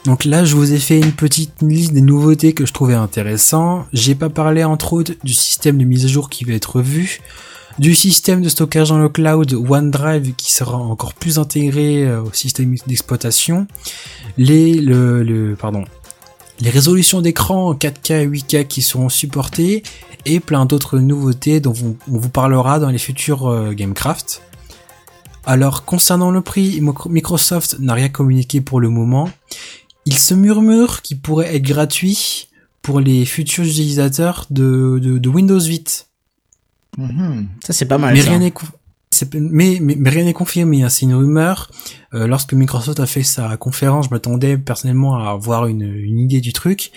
[0.04, 3.86] Donc là, je vous ai fait une petite liste des nouveautés que je trouvais intéressant.
[3.92, 7.20] J'ai pas parlé entre autres du système de mise à jour qui va être revu,
[7.78, 12.32] du système de stockage dans le cloud OneDrive qui sera encore plus intégré euh, au
[12.32, 13.66] système d'exploitation,
[14.36, 15.84] les le, le pardon,
[16.60, 19.82] les résolutions d'écran 4K et 8K qui seront supportées
[20.24, 24.42] et plein d'autres nouveautés dont on, vous parlera dans les futurs euh, Gamecraft.
[25.46, 29.28] Alors, concernant le prix, Microsoft n'a rien communiqué pour le moment.
[30.06, 32.48] Il se murmure qu'il pourrait être gratuit
[32.80, 36.08] pour les futurs utilisateurs de, de, de Windows 8.
[36.96, 37.48] Mhm.
[37.64, 38.14] Ça, c'est pas mal.
[38.14, 38.30] mais, ça.
[38.30, 38.52] rien n'est
[39.34, 41.70] mais, mais, mais rien n'est confirmé, hein, c'est une rumeur.
[42.14, 46.40] Euh, lorsque Microsoft a fait sa conférence, je m'attendais personnellement à avoir une, une idée
[46.40, 46.90] du truc.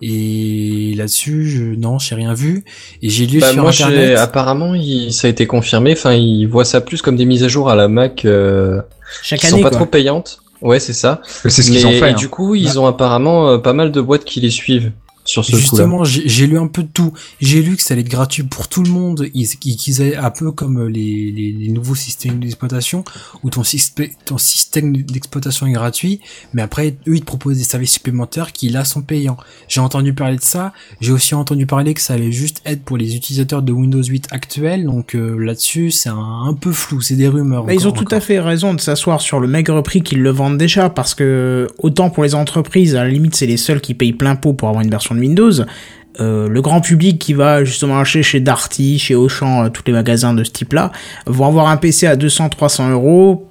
[0.00, 2.64] Et là-dessus, je, non, j'ai rien vu.
[3.02, 4.18] Et j'ai lu Bah, sur moi, Internet...
[4.18, 5.92] apparemment, il, ça a été confirmé.
[5.92, 8.80] Enfin, ils voient ça plus comme des mises à jour à la Mac euh,
[9.22, 9.78] Chaque qui année, sont pas quoi.
[9.78, 10.38] trop payantes.
[10.60, 11.20] Ouais, c'est ça.
[11.26, 11.98] C'est ce Mais- qu'ils ont fait.
[11.98, 12.14] Et hein.
[12.14, 14.92] du coup, ils ont apparemment euh, pas mal de boîtes qui les suivent
[15.24, 15.60] sur ce coup-là.
[15.60, 17.12] Justement, j'ai j'ai lu un peu de tout.
[17.40, 20.30] J'ai lu que ça allait être gratuit pour tout le monde, ils- qu'ils allaient un
[20.30, 23.04] peu comme les, les, les nouveaux systèmes d'exploitation,
[23.42, 26.20] où ton, système ton système d'exploitation est gratuit,
[26.52, 29.36] mais après, eux, ils te proposent des services supplémentaires qui, là, sont payants.
[29.68, 32.96] J'ai entendu parler de ça, j'ai aussi entendu parler que ça allait juste être pour
[32.96, 37.14] les utilisateurs de Windows 8 actuels, donc euh, là-dessus, c'est un, un peu flou, c'est
[37.16, 37.64] des rumeurs.
[37.64, 38.18] Bah, ils ont encore, tout encore.
[38.18, 41.68] à fait raison de s'asseoir sur le maigre prix qu'ils le vendent déjà, parce que
[41.78, 44.68] autant pour les entreprises, à la limite, c'est les seuls qui payent plein pot pour
[44.68, 45.52] avoir une version de Windows.
[46.20, 49.92] Euh, le grand public qui va justement acheter chez Darty, chez Auchan, euh, tous les
[49.94, 50.92] magasins de ce type-là,
[51.26, 53.48] vont avoir un PC à 200-300 euros.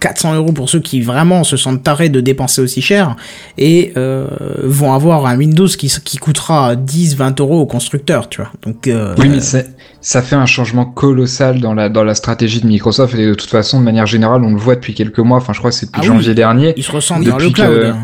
[0.00, 3.16] 400 euros pour ceux qui vraiment se sentent tarés de dépenser aussi cher
[3.58, 4.28] et euh,
[4.62, 8.52] vont avoir un Windows qui, qui coûtera 10-20 euros au constructeur, tu vois.
[8.62, 12.68] Donc euh, Oui, mais ça fait un changement colossal dans la, dans la stratégie de
[12.68, 15.38] Microsoft et de toute façon, de manière générale, on le voit depuis quelques mois.
[15.38, 16.06] Enfin, je crois que c'est depuis Ah oui.
[16.06, 16.74] janvier dernier.
[16.76, 17.68] ils se ressentent dans le cloud.
[17.68, 17.98] que- hein.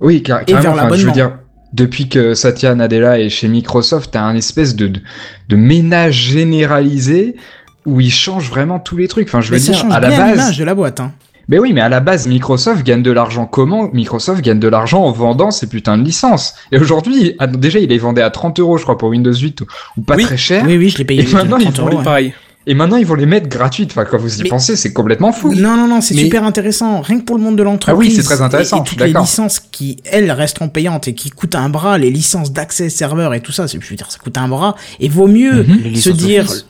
[0.00, 0.74] Oui, car, carrément.
[0.74, 1.32] Enfin, je veux dire,
[1.74, 5.00] depuis que Satya Nadella est chez Microsoft, t'as un espèce de, de,
[5.48, 7.36] de ménage généralisé
[7.84, 9.28] où il change vraiment tous les trucs.
[9.28, 10.56] Enfin, je veux Mais dire, à la base.
[10.56, 11.00] de la boîte.
[11.00, 11.12] Hein.
[11.48, 13.90] Mais oui, mais à la base, Microsoft gagne de l'argent comment?
[13.92, 16.54] Microsoft gagne de l'argent en vendant ses putains de licences.
[16.72, 19.60] Et aujourd'hui, ah, déjà, il les vendait à 30 euros, je crois, pour Windows 8
[19.96, 20.22] ou, pas Oui.
[20.24, 20.64] très cher.
[20.66, 22.04] Oui, oui, je l'ai payé Et maintenant, ils 30 vont euros, les ouais.
[22.04, 22.34] Pareil.
[22.66, 23.90] Et maintenant, ils vont les mettre gratuites.
[23.90, 25.52] Enfin, quand vous y Mais- pensez, c'est complètement fou.
[25.54, 27.02] Non, non, non, c'est Mais- super intéressant.
[27.02, 27.94] Rien que pour le monde de l'entreprise.
[27.94, 30.68] Ah oui, c'est très intéressant, Et, et je suis toutes les licences qui, elles, resteront
[30.70, 33.88] payantes et qui coûtent un bras, les licences d'accès serveur et tout ça, c'est- je
[33.90, 34.76] veux dire, ça coûte un bras.
[34.98, 35.94] Et vaut mieux Mhm.
[35.96, 36.44] Se dire.
[36.44, 36.66] Office.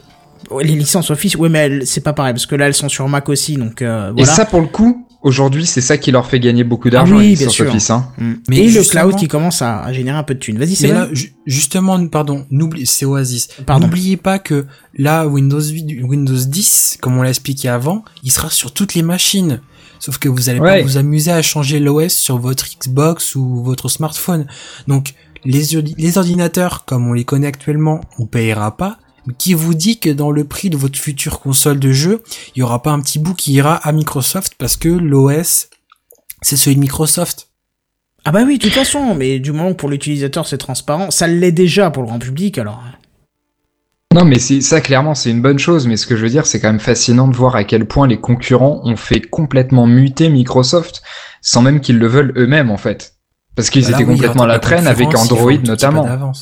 [0.61, 3.09] Les licences Office, ouais, mais elles- c'est pas pareil, parce que là, elles sont sur
[3.09, 4.33] Mac aussi, donc euh, Et voilà.
[4.33, 7.31] ça, pour le coup, aujourd'hui, c'est ça qui leur fait gagner beaucoup d'argent, Ah oui,
[7.35, 7.67] bien licences sûr.
[7.69, 7.91] Office.
[7.91, 8.07] Hein.
[8.19, 8.33] Mm.
[8.49, 10.59] Mais et le cloud qui commence à, à générer un peu de thunes.
[10.59, 11.07] Vas-y, c'est Mais vrai.
[11.09, 13.49] là, ju- justement, pardon, n'oublie, c'est Oasis.
[13.67, 13.87] Pardon.
[13.87, 14.67] N'oubliez pas que
[14.97, 19.03] là, Windows 8, Windows 10, comme on l'a expliqué avant, il sera sur toutes les
[19.03, 19.61] machines.
[19.99, 20.81] Sauf que vous allez Ouais.
[20.81, 24.47] pas vous amuser à changer l'OS sur votre Xbox ou votre smartphone.
[24.87, 25.15] Donc,
[25.47, 25.63] les,
[25.99, 28.99] les ordinateurs, comme on les connaît actuellement, on payera pas.
[29.39, 32.23] Qui vous dit que dans le prix de votre future console de jeu,
[32.55, 35.69] il y aura pas un petit bout qui ira à Microsoft parce que l'OS,
[36.43, 37.49] c'est celui de Microsoft.
[38.27, 41.27] Ah bah oui, de toute façon, mais du moment que pour l'utilisateur c'est transparent, ça
[41.27, 42.83] l'est déjà pour le grand public alors.
[44.15, 45.89] Non, mais c'est ça, clairement, c'est une bonne chose.
[45.89, 48.07] Mais ce que je veux dire, c'est quand même fascinant de voir à quel point
[48.07, 51.03] les concurrents ont fait complètement muter Microsoft
[51.43, 53.17] sans même qu'ils le veulent eux-mêmes, en fait.
[53.57, 56.33] Parce qu'ils Bah étaient oui, complètement à la traîne avec Android notamment.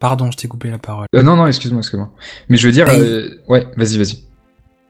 [0.00, 1.06] Pardon, je t'ai coupé la parole.
[1.14, 2.10] Euh, non, non, excuse-moi, excuse-moi.
[2.48, 3.00] Mais je veux dire, Hey.
[3.00, 4.24] euh, ouais, vas-y, vas-y.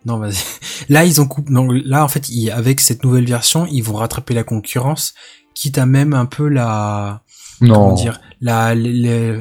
[0.06, 0.36] Non, vas-y.
[0.88, 1.52] Là, ils ont coupé.
[1.52, 5.12] Non, là, en fait, ils- avec cette nouvelle version, ils vont rattraper la concurrence,
[5.54, 7.22] quitte à même un peu la.
[7.58, 7.94] Comment Non.
[7.94, 8.74] dire la,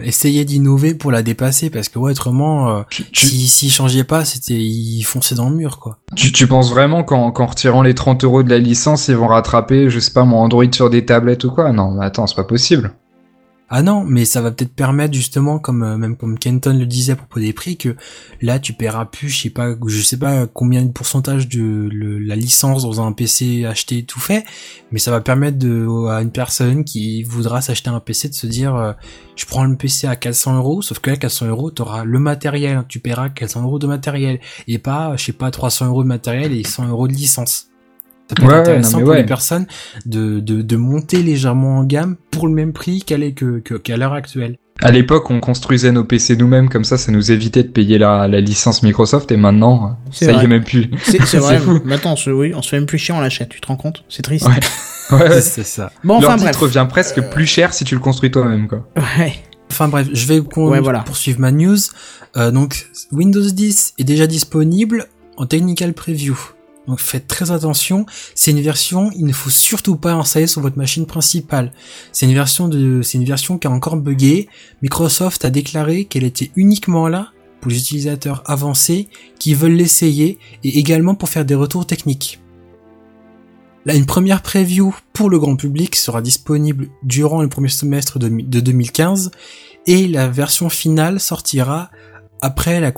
[0.04, 4.04] essayer d'innover pour la dépasser, parce que ouais, autrement, euh, Tu, tu, si s'ils changeaient
[4.04, 6.00] pas, c'était ils fonçaient dans le mur, quoi.
[6.18, 9.28] tu, tu penses vraiment qu'en qu'en retirant les 30 euros de la licence, ils vont
[9.28, 11.72] rattraper, je sais pas, mon Android sur des tablettes ou quoi?
[11.72, 12.92] Non, mais attends, c'est pas possible.
[13.72, 17.14] Ah non, mais ça va peut-être permettre justement, comme euh, même comme Kenton le disait
[17.14, 17.96] à propos des prix, que
[18.42, 22.36] là tu paieras plus, je sais pas, je sais pas combien de pourcentage de la
[22.36, 24.44] licence dans un PC acheté tout fait,
[24.92, 25.68] mais ça va permettre
[26.10, 28.94] à une personne qui voudra s'acheter un PC de se dire, euh,
[29.36, 32.78] je prends le PC à 400 euros, sauf que là 400 euros t'auras le matériel,
[32.78, 36.08] hein, tu paieras 400 euros de matériel et pas, je sais pas, 300 euros de
[36.08, 37.70] matériel et 100 euros de licence.
[38.30, 39.26] Ça peut Ouais, être ouais, intéressant non, mais pour les ouais.
[39.26, 39.66] personnes
[40.06, 44.14] de, de, de monter légèrement en gamme pour le même prix que, que- qu'à l'heure
[44.14, 44.58] actuelle.
[44.82, 48.30] À l'époque, on construisait nos PC nous-mêmes, comme ça, ça nous évitait de payer la,
[48.30, 50.90] la licence Microsoft, et maintenant, ça y est même plus.
[51.04, 51.58] C'est c'est vrai.
[51.60, 51.82] fou.
[51.84, 53.50] Maintenant, on se, oui, on se fait même plus chier, on l'achète.
[53.50, 54.06] Tu te rends compte?
[54.10, 54.48] C'est triste.
[54.48, 54.54] Ouais.
[55.12, 55.42] Ouais.
[55.42, 55.92] C'est ça.
[56.04, 56.52] Bon, enfin bref.
[56.56, 58.88] te revient presque plus cher si tu le construis toi-même, quoi.
[59.18, 59.34] Ouais.
[59.72, 61.00] Enfin bref, je vais Ouais, voilà.
[61.00, 61.78] poursuivre ma news.
[62.38, 66.38] Euh, donc Windows 10 est déjà disponible en technical preview.
[66.90, 70.78] Donc faites très attention, c'est une version, il ne faut surtout pas installer sur votre
[70.78, 71.72] machine principale.
[72.12, 74.50] C'est une version qui a encore bugué.
[74.82, 77.32] Microsoft a déclaré qu'elle était uniquement là
[77.62, 82.40] pour les utilisateurs avancés qui veulent l'essayer et également pour faire des retours techniques.
[83.86, 88.60] Là, une première preview pour le grand public sera disponible durant le premier semestre de
[88.60, 89.30] 2015
[89.86, 91.92] et la version finale sortira
[92.42, 92.92] après la,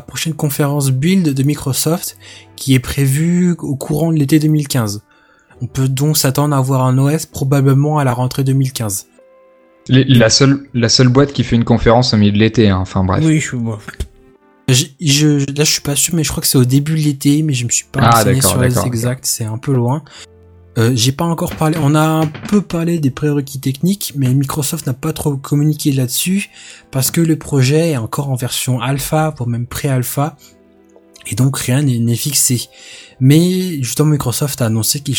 [0.00, 2.16] prochaine conférence build de Microsoft
[2.56, 5.02] qui est prévue au courant de l'été 2015.
[5.60, 9.06] On peut donc s'attendre à avoir un OS probablement à la rentrée 2015.
[9.88, 12.78] Les- la seule, la seule boîte qui fait une conférence au milieu de l'été, hein.
[12.78, 13.22] enfin bref.
[13.24, 13.78] Oui, je bon.
[14.68, 17.42] Je, là, je suis pas sûr, mais je crois que c'est au début de l'été,
[17.42, 20.02] mais je me suis pas Ah, renseigné sur les exacts, c'est un peu loin.
[20.78, 24.86] Euh, j'ai pas encore parlé, on a un peu parlé des prérequis techniques, mais Microsoft
[24.86, 26.48] n'a pas trop communiqué là-dessus,
[26.90, 30.36] parce que le projet est encore en version alpha, voire même pré-alpha,
[31.26, 32.62] et donc rien n'est fixé.
[33.20, 35.14] Mais justement, Microsoft a annoncé qu'il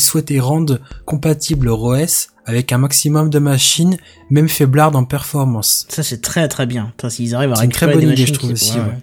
[0.00, 3.96] souhaitait, rendre compatible leur OS avec un maximum de machines,
[4.30, 5.86] même faiblardes en performance.
[5.88, 6.92] Ça, c'est très très bien.
[7.08, 8.98] S'ils arrivent à C'est une très bonne des idée, machines je trouve qui- aussi, ouais.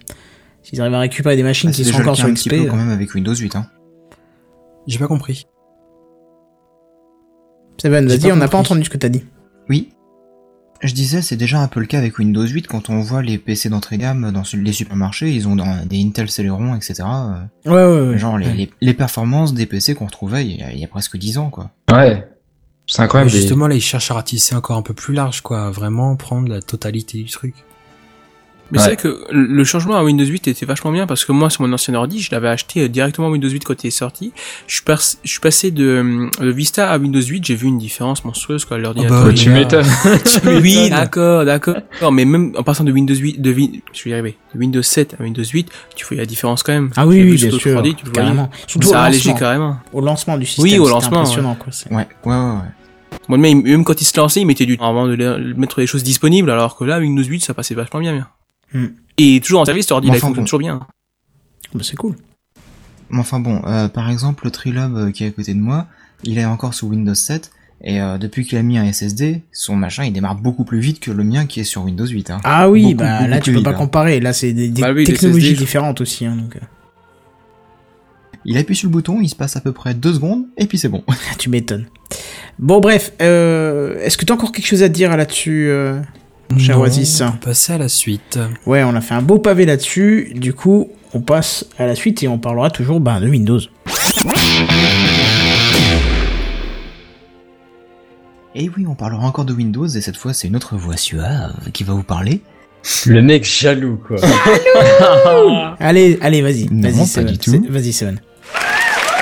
[0.62, 2.56] S'ils arrivent à récupérer des machines Ah, qui sont encore sur un petit XP.
[2.64, 3.56] peu quand même avec Windows 8.
[3.56, 3.66] Hein.
[4.86, 5.46] J'ai pas compris.
[7.82, 9.24] Seven, J'ai vas-y, on n'a pas entendu ce que t'as dit.
[9.68, 9.88] Oui.
[10.82, 13.38] Je disais, c'est déjà un peu le cas avec Windows 8 quand on voit les
[13.38, 17.02] PC d'entrée de gamme dans les supermarchés, ils ont dans- des Intel Celeron, etc.
[17.04, 18.18] euh, Ouais, ouais, ouais.
[18.18, 18.54] Genre les, Ouais.
[18.54, 21.38] les, les performances des PC qu'on retrouvait il y, a, il y a presque 10
[21.38, 21.70] ans, quoi.
[21.92, 22.24] Ouais.
[22.86, 23.30] C'est incroyable.
[23.30, 25.70] Justement, là, ils cherchent à ratisser encore un peu plus large, quoi.
[25.70, 27.54] Vraiment prendre la totalité du truc.
[28.72, 28.84] Mais Ouais.
[28.84, 31.62] c'est vrai que le changement à Windows 8 était vachement bien parce que moi sur
[31.62, 34.32] mon ancien ordi, je l'avais acheté euh, directement Windows 8 quand il est sorti.
[34.66, 34.82] Je suis,
[35.24, 38.78] je suis passé de, de Vista à Windows 8, j'ai vu une différence monstrueuse quoi.
[38.78, 39.24] L'ordinateur.
[39.24, 39.86] bah, il- tu m'étonnes.
[40.62, 41.76] oui, d'accord, d'accord.
[42.00, 44.58] Non, mais même en passant de Windows 8, de, Win- je vais y arriver, de
[44.58, 46.90] Windows 7 à Windows 8, tu vois la différence quand même.
[46.96, 47.78] Ah oui, oui, bien sûr.
[47.82, 48.12] 3D, tu voyais.
[48.14, 48.50] carrément.
[48.66, 49.38] Surtout Ça au a allégé lancement.
[49.38, 49.76] carrément.
[49.92, 50.64] Au lancement du système.
[50.64, 51.72] Oui, au lancement, impressionnant, quoi.
[51.72, 53.18] c'est- Ouais, ouais, ouais, ouais.
[53.28, 55.86] Moi, même, même quand il se lançait, il mettait du temps avant de mettre les
[55.86, 58.26] choses disponibles, alors que là, Windows 8, ça passait vachement bien, bien.
[58.74, 58.86] Hmm.
[59.18, 60.44] Et toujours en service, Mais là, il enfin, fonctionne bon.
[60.44, 60.80] toujours bien.
[61.74, 62.16] Bah, c'est cool.
[63.10, 65.86] Mais enfin bon, euh, par exemple, le Trilove euh, qui est à côté de moi,
[66.24, 67.50] il est encore sous Windows 7,
[67.84, 71.00] et euh, depuis qu'il a mis un SSD, son machin il démarre beaucoup plus vite
[71.00, 72.30] que le mien qui est sur Windows 8.
[72.30, 72.40] Hein.
[72.44, 73.82] Ah oui, Beaucoup, bah beaucoup là, tu peux pas vite, hein.
[73.84, 74.20] comparer.
[74.20, 76.24] Là, c'est des, des Bah oui, technologies SSD, je- différentes aussi.
[76.24, 76.56] Hein, donc,
[78.44, 80.78] Il appuie sur le bouton, il se passe à peu près deux secondes, et puis
[80.78, 81.04] c'est bon.
[81.38, 81.86] tu m'étonnes.
[82.58, 83.12] Bon, bref.
[83.20, 86.00] Euh, Est-ce que t'as encore quelque chose à dire là-dessus euh?
[86.58, 87.20] Cher Non, Oasis.
[87.20, 88.38] On peut passer à la suite.
[88.66, 90.32] Ouais, on a fait un beau pavé là-dessus.
[90.34, 93.60] Du coup, on passe à la suite et on parlera toujours bah, de Windows.
[98.54, 101.54] Et oui, on parlera encore de Windows, et cette fois c'est une autre voix suave
[101.72, 102.42] qui va vous parler.
[103.06, 104.18] Le mec jaloux, quoi.
[105.80, 106.68] Allez, allez, vas-y.
[106.70, 107.32] Non, Vas-y, pas Seven.
[107.32, 107.66] du tout.
[107.70, 108.20] Vas-y, Seven.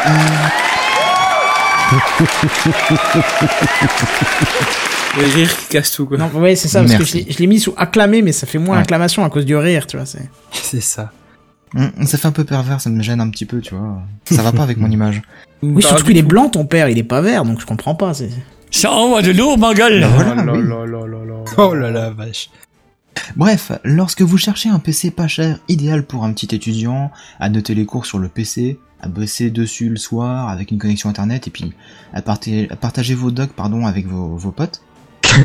[5.18, 6.16] Le rire qui casse tout, quoi.
[6.18, 7.24] Non, ouais, c'est ça, parce Merci.
[7.26, 8.82] que je l'ai- mis sous acclamé, mais ça fait moins Ouais.
[8.82, 10.06] acclamation à cause du rire, tu vois.
[10.06, 10.28] c'est-
[10.80, 11.11] ça.
[12.04, 14.02] Ça fait un peu pervers, ça me gêne un petit peu, tu vois.
[14.24, 15.22] Ça va pas avec mon image.
[15.62, 18.14] Oui, surtout qu'il est blanc, ton père, il est pas vert, donc je comprends pas.
[18.14, 18.30] c'est-
[18.72, 20.04] Ça envoie de lourd, ma gueule.
[20.14, 21.34] Voilà, oh là là.
[21.56, 22.50] Oh là là, vache.
[23.36, 27.74] Bref, lorsque vous cherchez un PC pas cher, idéal pour un petit étudiant, à noter
[27.74, 31.50] les cours sur le PC, à bosser dessus le soir avec une connexion internet et
[31.50, 31.72] puis
[32.14, 34.82] à partager vos docs pardon avec vos, vos potes.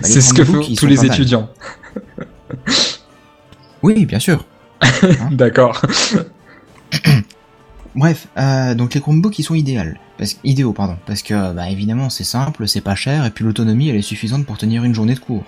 [0.04, 1.50] C'est ce que font tous les étudiants.
[3.84, 4.46] Oui, bien sûr.
[5.32, 5.82] D'accord.
[7.96, 9.82] Bref, euh, donc les Chromebooks ils sont idéaux,
[10.18, 13.88] parce, idéaux pardon, parce que bah, évidemment c'est simple, c'est pas cher et puis l'autonomie
[13.88, 15.46] elle est suffisante pour tenir une journée de cours.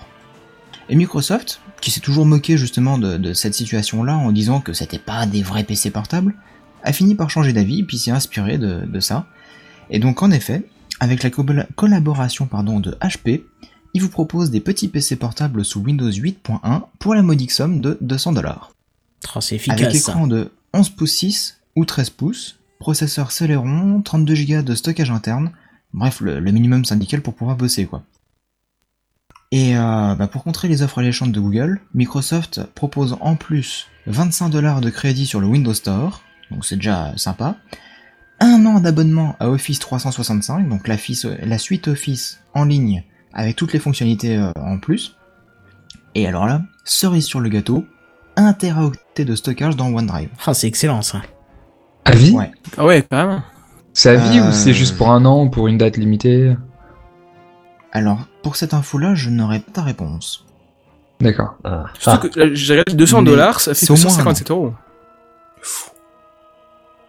[0.88, 4.98] Et Microsoft, qui s'est toujours moqué justement de, de cette situation-là en disant que c'était
[4.98, 6.34] pas des vrais PC portables,
[6.84, 9.26] a fini par changer d'avis puis s'est inspiré de, de ça.
[9.90, 10.64] Et donc en effet,
[11.00, 11.44] avec la co-
[11.76, 13.42] collaboration pardon de HP,
[13.94, 17.98] il vous propose des petits PC portables sous Windows 8.1 pour la modique somme de
[18.00, 18.72] 200 dollars.
[19.34, 20.12] Oh, c'est Avec ça.
[20.12, 25.52] écran de 11 pouces 6 ou 13 pouces, processeur Celeron, 32 Go de stockage interne,
[25.92, 28.02] bref, le, le minimum syndical pour pouvoir bosser quoi.
[29.50, 34.50] Et euh, bah, pour contrer les offres alléchantes de Google, Microsoft propose en plus 25
[34.50, 37.56] dollars de crédit sur le Windows Store, donc c'est déjà sympa,
[38.40, 43.78] un an d'abonnement à Office 365, donc la suite Office en ligne avec toutes les
[43.78, 45.16] fonctionnalités euh, en plus,
[46.14, 47.84] et alors là, cerise sur le gâteau,
[48.36, 50.28] 1 teraoctet de stockage dans OneDrive.
[50.46, 51.22] Ah, c'est excellent ça.
[52.04, 52.50] À vie Ouais.
[52.76, 53.42] Ah ouais, quand même.
[53.92, 56.54] C'est à vie Euh, ou c'est juste pour un an ou pour une date limitée
[57.92, 60.44] Alors, pour cette info-là, je n'aurais pas ta réponse.
[61.20, 61.56] D'accord.
[61.64, 61.86] Ah.
[61.98, 64.50] Surtout que là, j'ai regardé 200 Mais dollars, ça fait c'est au moins un 257
[64.50, 64.72] euros.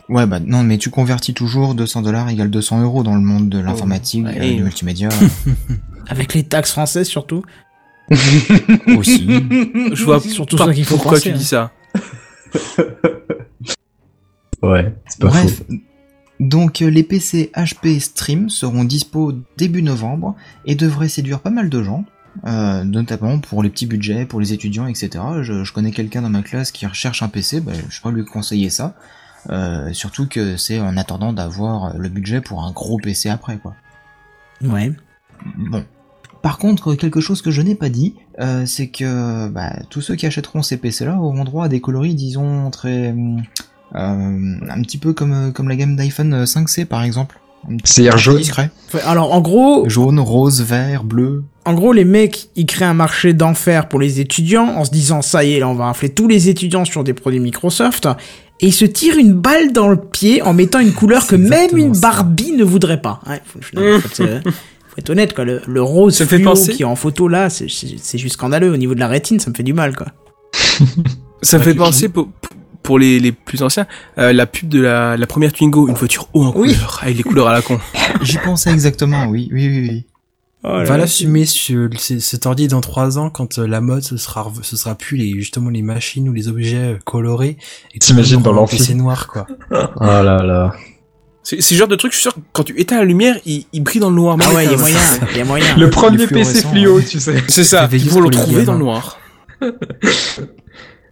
[0.10, 3.50] Ouais, bah non, mais tu convertis toujours 200 dollars égale 200 euros dans le monde
[3.50, 4.40] de l'informatique, ouais.
[4.40, 5.10] euh, du multimédia
[6.08, 7.44] Avec les taxes françaises surtout.
[8.98, 9.28] aussi.
[9.94, 11.72] Je vois Surtout pas ça qu'il faut pourquoi penser, tu dis ça.
[14.62, 15.74] Ouais, c'est pas Bref, faux.
[16.42, 20.36] donc euh, les PC HP Stream seront dispo début novembre
[20.66, 22.04] et devraient séduire pas mal de gens,
[22.46, 25.24] euh, notamment pour les petits budgets, pour les étudiants, etc.
[25.44, 28.26] Je, je connais quelqu'un dans ma classe qui recherche un PC, bah, je pourrais lui
[28.26, 28.96] conseiller ça.
[29.50, 33.76] Euh, surtout que c'est en attendant d'avoir le budget pour un gros PC après, quoi.
[34.62, 34.92] Ouais.
[35.58, 35.84] Bon.
[36.42, 40.16] Par contre, quelque chose que je n'ai pas dit, euh, c'est que bah, tous ceux
[40.16, 43.10] qui achèteront ces PC-là auront droit à des coloris, disons, très...
[43.10, 43.42] hum,
[43.96, 47.40] euh, un petit peu comme, comme la gamme d'iPhone 5C, par exemple.
[47.70, 48.42] Un petit C'est peu jaune
[49.04, 51.44] Alors en gros, Jaune, rose, vert, bleu.
[51.66, 55.22] en gros, les mecs, ils créent un marché d'enfer pour les étudiants en se disant
[55.22, 58.08] ça y est, là, on va infler tous les étudiants sur des produits Microsoft.
[58.62, 61.76] Et ils se tirent une balle dans le pied en mettant une couleur que même
[61.78, 62.02] une ça.
[62.02, 63.22] Barbie ne voudrait pas.
[63.28, 64.42] Ouais, faut, euh,
[64.90, 65.46] faut être honnête, quoi.
[65.46, 67.96] Le, le rose Ça me fait fluo penser- qui est en photo là, c'est- c'est
[67.98, 68.72] c'est juste scandaleux.
[68.74, 70.08] Au niveau de la rétine, ça me fait du mal, quoi.
[71.42, 72.28] Ça me Ouais, fait tu- penser pour,
[72.84, 73.88] pour les, les plus anciens,
[74.18, 76.74] euh, la pub de la, la première Twingo, une voiture haut en Oui.
[76.74, 77.80] couleur, avec les couleurs à la con.
[78.22, 80.06] J'y pensais exactement, oui, oui, oui, oui.
[80.64, 84.76] Va l'assumer sur cet ordi dans trois ans quand euh, la mode ce sera ce
[84.76, 87.56] sera plus les justement les machines ou les objets euh, colorés
[87.96, 88.76] et T'imagines dans l'amphi.
[88.78, 89.48] PC noir quoi.
[89.72, 90.74] Oh là là.
[91.42, 93.66] C'est le genre de truc, je suis sûr que quand tu éteins la lumière, il,
[93.74, 94.38] il brille dans le noir.
[94.42, 94.98] Ah ouais, il y a moyen,
[95.32, 95.76] il y a moyen.
[95.78, 97.04] Le premier PC fluo, ouais.
[97.04, 97.36] tu sais.
[97.48, 99.18] C'est ça, il faut le trouver dans le noir.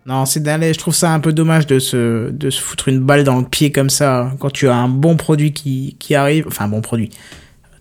[0.05, 2.99] Non, c'est d'aller, je trouve ça un peu dommage de se, de se foutre une
[3.01, 6.45] balle dans le pied comme ça, quand tu as un bon produit qui, qui arrive,
[6.47, 7.09] enfin un bon produit.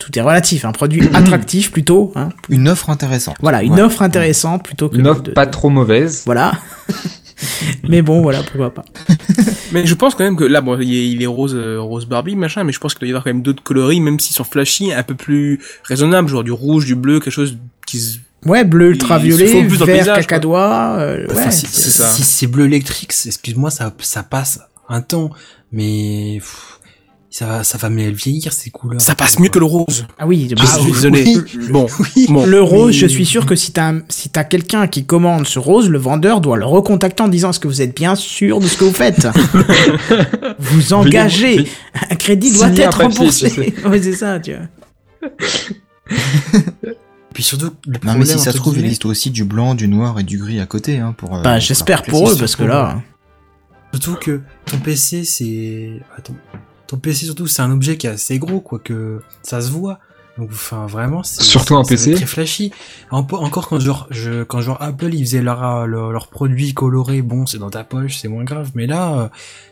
[0.00, 2.30] Tout est relatif, un produit attractif plutôt, hein.
[2.48, 3.36] Une offre intéressante.
[3.40, 3.82] Voilà, une Ouais.
[3.82, 6.22] offre intéressante plutôt que Une offre de- pas trop mauvaise.
[6.26, 6.52] Voilà.
[7.88, 8.84] mais bon, voilà, pourquoi pas.
[9.72, 12.06] Mais je pense quand même que là, bon, il est, il est rose, euh, rose
[12.06, 14.34] Barbie, machin, mais je pense qu'il doit y avoir quand même d'autres coloris, même s'ils
[14.34, 18.18] sont flashy, un peu plus raisonnables, genre du rouge, du bleu, quelque chose qui se...
[18.44, 21.50] Ouais, bleu ultraviolet, vert paysage, cacadois, euh, Enfin, ouais.
[21.50, 22.08] si, c'est ça.
[22.08, 25.30] si c'est bleu électrique, excuse-moi, ça ça passe un temps,
[25.72, 26.75] mais pff,
[27.38, 28.98] ça va ça va mais vieillir ces couleurs.
[29.00, 30.06] Ça passe mieux que le rose.
[30.18, 30.92] Ah oui, Je suis oui.
[30.92, 31.34] désolé.
[31.70, 31.86] Bon,
[32.28, 32.46] bon.
[32.46, 35.58] Le rose, mais- je suis sûr que si t'as si t'as quelqu'un qui commande ce
[35.58, 38.66] rose, le vendeur doit le recontacter en disant est-ce que vous êtes bien sûr de
[38.66, 39.28] ce que vous faites
[40.58, 41.68] Vous engagez, Veuillez-
[42.10, 43.50] un crédit doit être papier, remboursé.
[43.50, 43.74] tu sais.
[43.86, 45.30] ouais, c'est ça, tu vois.
[47.34, 49.88] Puis surtout le Non mais si ça se trouve, il existe aussi du blanc, du
[49.88, 51.36] noir et du gris à côté, hein, pour...
[51.36, 53.02] euh, Bah, j'espère pour eux parce que là,
[53.92, 56.00] Surtout que ton PC, c'est.
[56.16, 56.34] Attends.
[56.86, 59.98] Ton PC, surtout, c'est un objet qui est assez gros, quoi, que ça se voit.
[60.38, 61.42] Donc, enfin, vraiment, c'est.
[61.42, 62.12] Surtout un PC.
[62.14, 62.70] Très flashy.
[63.10, 67.22] En- encore quand genre, je, quand genre Apple, ils faisaient leurs leur, leurs produits colorés,
[67.22, 68.70] bon, c'est dans ta poche, c'est moins grave.
[68.74, 69.28] Mais là, euh,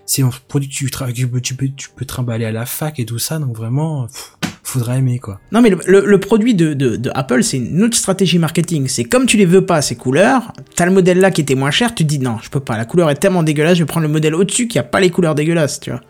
[0.07, 2.99] c'est un produit que tu, tu peux, tu peux, tu peux trimballer à la fac
[2.99, 5.39] et tout ça, donc vraiment, pff, faudra aimer quoi.
[5.53, 8.89] Non mais le, le- le produit de, de, de Apple c'est une autre stratégie marketing.
[8.89, 11.71] C'est comme tu les veux pas ces couleurs, t'as le modèle là qui était moins
[11.71, 13.87] cher, tu te dis non je peux pas, la couleur est tellement dégueulasse, je vais
[13.87, 16.01] prendre le modèle au-dessus qui a pas les couleurs dégueulasses, tu vois.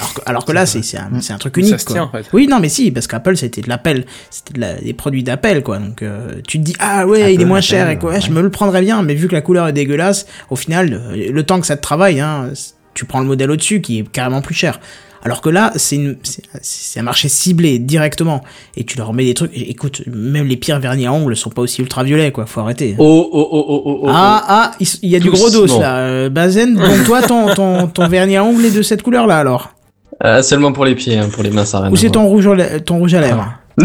[0.00, 1.94] Alors que, alors que là c'est c'est un, c'est un truc Ça unique se quoi.
[1.94, 2.26] tient, en fait.
[2.32, 5.60] Oui non mais si parce qu'Apple c'était de l'Apple, c'était de la- des produits d'Apple
[5.62, 5.78] quoi.
[5.78, 8.20] Donc euh, tu te dis ah ouais il est Apple, moins cher et quoi, ouais.
[8.20, 11.30] je me le prendrais bien mais vu que la couleur est dégueulasse, au final euh,
[11.30, 12.50] le temps que ça te travaille hein,
[12.94, 14.80] tu prends le modèle au-dessus qui est carrément plus cher.
[15.22, 18.42] Alors que là, c'est une- c'est c'est un marché ciblé directement.
[18.74, 19.50] Et tu leur mets des trucs.
[19.54, 22.46] Écoute, même les pires vernis à ongles sont pas aussi ultraviolets, quoi.
[22.46, 22.94] Faut arrêter.
[22.98, 24.06] Oh, oh, oh, oh, oh, oh.
[24.08, 24.72] ah, ah,
[25.02, 25.98] il y a du gros dos là.
[25.98, 29.36] Euh, Bazen, donc toi, ton, ton, ton vernis à ongles est de cette couleur là
[29.38, 29.74] alors
[30.22, 32.24] Ah, seulement pour les pieds, hein, pour les mains, ça rien Ou c'est voir.
[32.24, 32.48] ton rouge,
[32.84, 33.54] ton rouge à lèvres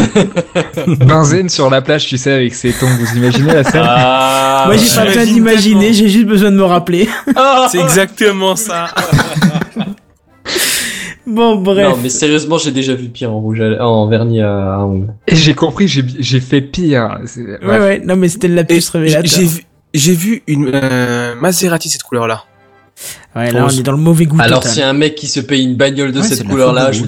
[0.87, 2.89] Benzène sur la plage, tu sais, avec ses tongs.
[2.99, 6.63] Vous imaginez la scène Ah, Moi, j'ai pas besoin d'imaginer, j'ai juste besoin de me
[6.63, 7.07] rappeler.
[7.35, 8.87] Ah C'est exactement ça.
[11.27, 11.89] bon, bref.
[11.89, 15.13] Non, mais sérieusement, j'ai déjà vu pire en rouge à- en vernis à, ongles.
[15.27, 17.19] Et j'ai compris, j'ai fait pire.
[17.63, 19.23] Ouais, ouais, non, mais c'était lapsus J'ai révélateur.
[19.25, 19.63] j'ai vu,
[19.93, 22.43] j'ai vu une euh, Maserati cette couleur-là.
[23.35, 24.73] Ouais, là, on est dans le mauvais goût Alors, total.
[24.73, 27.07] si un mec qui se paye une bagnole de Ouais, cette couleur-là, je bon.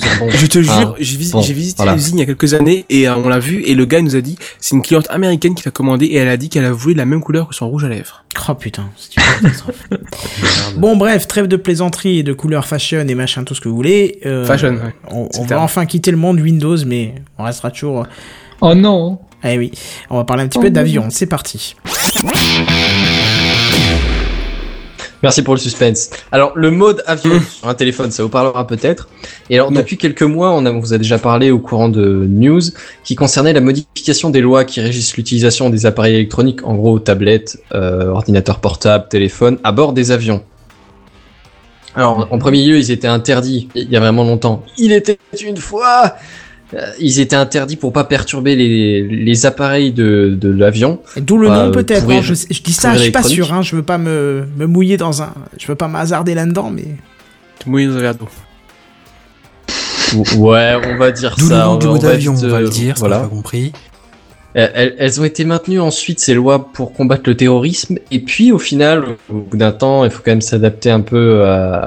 [0.50, 1.94] Te jure, Ah, j'ai bon, visité voilà.
[1.94, 4.16] l'usine il y a quelques années et euh, on l'a vu et le gars nous
[4.18, 6.72] a dit c'est une cliente américaine qui l'a commandé et elle a dit qu'elle a
[6.74, 8.26] voulu la même couleur que son rouge à lèvres.
[8.50, 9.88] Oh putain, c'est une catastrophe.
[10.78, 13.76] Bon bref, trêve de plaisanterie et de couleurs fashion et machin, tout ce que vous
[13.76, 14.20] voulez.
[14.26, 14.94] Euh, Fashion, ouais.
[15.10, 18.06] On, va enfin quitter le monde Windows, mais on restera toujours...
[18.62, 19.72] Oh non Eh oui,
[20.10, 21.76] on va parler un petit peu d'avion, c'est parti.
[25.28, 26.10] Merci pour le suspense.
[26.32, 29.10] Alors, le mode avion sur un téléphone, ça vous parlera peut-être.
[29.50, 29.82] Et alors, Non.
[29.82, 32.62] depuis quelques mois, on, a, on vous a déjà parlé au courant de news
[33.04, 37.62] qui concernait la modification des lois qui régissent l'utilisation des appareils électroniques, en gros tablettes,
[37.76, 40.46] euh, ordinateurs portables, téléphones, à bord des avions.
[41.94, 44.64] Alors, en premier lieu, ils étaient interdits il y a vraiment longtemps.
[44.78, 46.16] Il était une fois
[47.00, 51.00] Ils étaient interdits pour pas perturber les, les appareils de, de l'avion.
[51.16, 53.54] D'où le Bah, nom euh, peut-être, hein, je, je dis ça, je suis pas sûr,
[53.54, 55.34] hein, je veux pas me, me mouiller dans un...
[55.58, 56.84] Je veux pas m'hasarder là-dedans, mais...
[57.60, 58.28] Te mouiller dans un verre d'eau.
[60.38, 61.66] Ouais, on va dire D'où le ça.
[61.66, 63.18] nom du on mot va d'avion, on va le euh, dire, Voilà.
[63.18, 63.30] voilà.
[63.30, 63.74] pas compris.
[64.56, 68.60] Euh, Elles, ont été maintenues ensuite ces lois pour combattre le terrorisme et puis au
[68.60, 71.44] final au bout d'un temps il faut quand même s'adapter un peu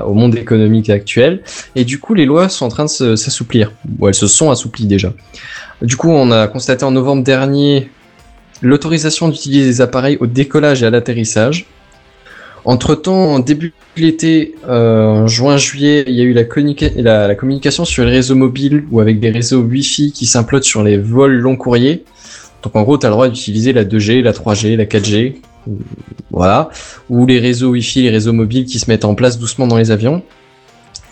[0.06, 1.40] au monde économique actuel
[1.74, 4.86] et du coup les lois sont en train de s'assouplir ou elles se sont assouplies
[4.86, 5.12] déjà.
[5.80, 7.88] Du coup on a constaté en novembre dernier
[8.62, 11.66] l'autorisation d'utiliser des appareils au décollage et à l'atterrissage.
[12.64, 18.04] Entre temps, en début de l'été, euh, juin-juillet, il y a eu la communication sur
[18.04, 22.04] les réseaux mobiles ou avec des réseaux Wi-Fi qui s'implotent sur les vols long courriers.
[22.62, 25.78] Donc en gros, tu as le droit d'utiliser la 2G, la 3G, la 4G, ou-
[26.30, 26.70] voilà,
[27.08, 29.90] ou les réseaux Wi-Fi, les réseaux mobiles qui se mettent en place doucement dans les
[29.90, 30.22] avions.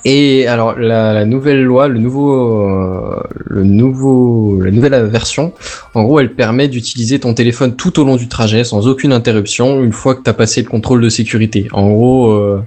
[0.04, 5.52] Et alors la, la nouvelle loi, le nouveau, euh, le nouveau, la nouvelle version,
[5.94, 9.82] en gros, elle permet d'utiliser ton téléphone tout au long du trajet sans aucune interruption
[9.82, 11.66] une fois que tu as passé le contrôle de sécurité.
[11.72, 12.62] En gros, euh,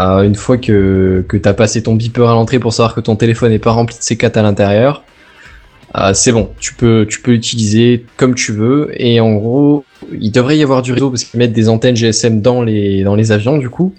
[0.00, 3.00] euh, une fois que, que tu as passé ton beeper à l'entrée pour savoir que
[3.00, 5.02] ton téléphone n'est pas rempli de C4 à l'intérieur,
[5.96, 8.90] euh, c'est bon, tu peux, tu peux l'utiliser comme tu veux.
[8.96, 9.84] Et en gros,
[10.20, 13.14] il devrait y avoir du réseau parce qu'ils mettent des antennes GSM dans les, dans
[13.14, 13.94] les avions du coup.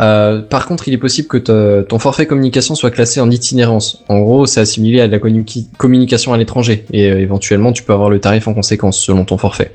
[0.00, 4.02] Euh, par contre, il est possible que ton forfait communication soit classé en itinérance.
[4.08, 7.82] En gros, c'est assimilé à de la communi- communication à l'étranger et euh, éventuellement tu
[7.82, 9.72] peux avoir le tarif en conséquence selon ton forfait.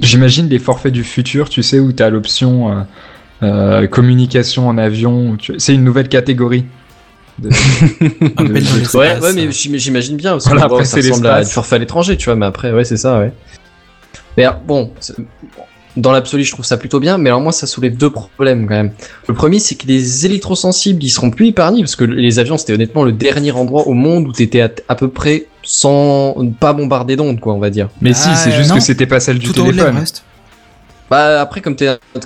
[0.00, 2.84] J'imagine les forfaits du futur, tu sais, où tu as l'option
[3.90, 5.36] communication en avion.
[5.58, 6.64] C'est une nouvelle catégorie.
[7.38, 10.32] De- de- de- Ouais, ouais, mais j'im- j'imagine bien.
[10.32, 12.36] Parce que Voilà, après, ça ressemble à du forfait à l'étranger, tu vois.
[12.36, 13.32] Mais après, ouais, c'est ça, ouais.
[14.36, 14.90] Mais alors, bon,
[15.96, 17.18] dans l'absolu, je trouve ça plutôt bien.
[17.18, 18.90] Mais alors moi, ça soulève deux problèmes quand même.
[19.28, 22.72] Le premier, c'est que les électrosensibles, ils seront plus épargnés parce que les avions, c'était
[22.72, 27.16] honnêtement le dernier endroit au monde où t'étais à, à peu près sans pas bombardé
[27.16, 27.88] d'ondes, quoi, on va dire.
[28.00, 28.76] Mais si, Ah, c'est euh, juste non.
[28.76, 30.04] que c'était pas celle du Tout téléphone.
[31.14, 31.76] Bah après comme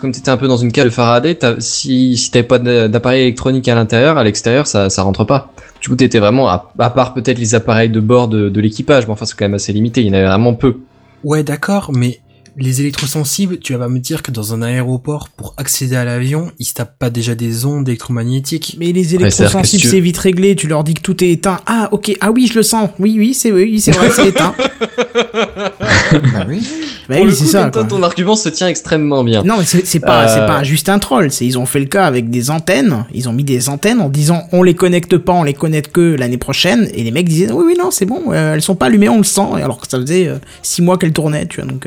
[0.00, 3.74] comme t'étais un peu dans une cale de Faraday, si t'avais pas d'appareil électronique à
[3.74, 5.52] l'intérieur, à l'extérieur ça rentre pas.
[5.82, 9.26] Du coup t'étais vraiment à, part peut-être les appareils de bord de l'équipage, mais enfin
[9.26, 10.78] c'est quand même assez limité, il y en avait vraiment peu.
[11.22, 12.20] Ouais, d'accord, mais
[12.60, 16.50] les électrosensibles, tu vas pas me dire que dans un aéroport, pour accéder à l'avion,
[16.58, 18.76] ils se tapent pas déjà des ondes électromagnétiques.
[18.80, 21.60] Mais les électrosensibles, tu- c'est vite réglé, tu leur dis que tout est éteint.
[21.66, 22.90] Ah, ok, ah oui, je le sens.
[22.98, 24.54] Oui, oui, c'est oui, c'est vrai, c'est éteint.
[26.12, 26.66] bah oui.
[27.08, 27.70] Bah oui, c'est ça.
[27.70, 29.42] toi, ton argument se tient extrêmement bien.
[29.42, 31.30] Non, mais c'est c'est pas, Euh, c'est pas juste un troll.
[31.30, 33.04] C'est ils ont fait le cas avec des antennes.
[33.14, 36.14] Ils ont mis des antennes en disant on les connecte pas, on les connecte que
[36.16, 36.88] l'année prochaine.
[36.92, 39.18] Et les mecs disaient oui, oui, non, c'est bon, euh, elles sont pas allumées, on
[39.18, 39.40] le sent.
[39.58, 41.70] Et alors que ça faisait euh, six mois qu'elles tournaient, tu vois.
[41.70, 41.86] Donc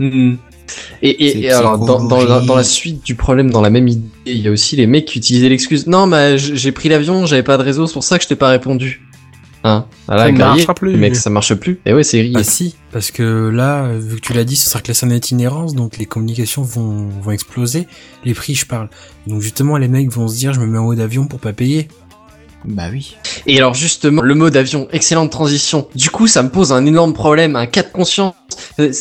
[0.00, 0.38] Mhm.
[1.02, 2.46] Et, et, alors, dans, dans, la, psychologique.
[2.48, 5.04] dans la suite du problème, dans la même idée, il y a aussi les mecs
[5.04, 8.18] qui utilisaient l'excuse Non, mais j'ai pris l'avion, j'avais pas de réseau, c'est pour ça
[8.18, 9.02] que je t'ai pas répondu.
[9.64, 9.84] Hein?
[9.90, 10.44] Ça Voilà, ne grillé.
[10.48, 10.96] marchera plus.
[10.96, 11.80] Mec, ça marche plus.
[11.84, 12.36] Et ouais, c'est grillé.
[12.38, 15.74] Ah si, parce que là, vu que tu l'as dit, ce sera classé en itinérance,
[15.74, 17.86] donc les communications vont, vont exploser.
[18.24, 18.88] Les prix, je parle.
[19.26, 21.52] Donc justement, les mecs vont se dire, je me mets en haut d'avion pour pas
[21.52, 21.88] payer.
[22.64, 23.16] Bah oui.
[23.46, 25.88] Et alors justement, le mode avion, excellente transition.
[25.94, 28.34] Du coup, ça me pose un énorme problème, un cas de conscience.
[28.78, 28.92] Euh,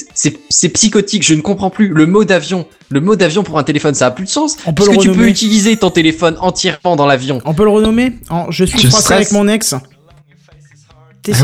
[0.50, 1.90] C'est psychotique, je ne comprends plus.
[1.90, 4.56] Le mode avion, le mode avion pour un téléphone, ça a plus de sens.
[4.66, 7.42] On peut parce le que tu peux utiliser ton téléphone entièrement dans l'avion?
[7.44, 9.12] On peut le renommer en Je suis stresse.
[9.12, 9.74] avec mon ex.
[9.74, 9.82] Ah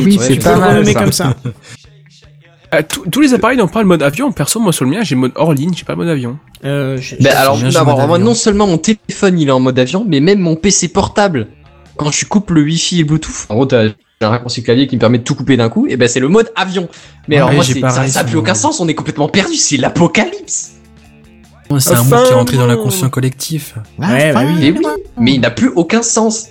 [0.04, 0.94] oui, tu c'est pas mal, ça.
[0.94, 1.36] comme ça.
[2.74, 4.32] Euh, tous- tous les appareils n'ont pas le mode avion.
[4.32, 6.40] Perso, moi sur le mien, j'ai le mode hors ligne, j'ai pas le mode avion.
[6.66, 8.26] Euh, Ben alors, bien, j'ai d'abord, mode moi, avion.
[8.30, 11.48] non seulement mon téléphone il est en mode avion, mais même mon PC portable.
[11.98, 13.86] Quand je coupe le Wi-Fi et le Bluetooth, en gros, t'as
[14.22, 16.28] un raccourci clavier qui me permet de tout couper d'un coup, et ben c'est le
[16.30, 16.88] mode avion.
[17.28, 19.56] Mais Ouais, alors moi, pareil ça, ça a plus aucun sens, on est complètement perdu,
[19.56, 20.72] c'est l'apocalypse.
[21.80, 23.76] C'est un mot qui est rentré dans l'inconscient collectif.
[23.98, 24.76] Ouais, bah oui.
[25.18, 26.48] Mais il n'a plus aucun sens.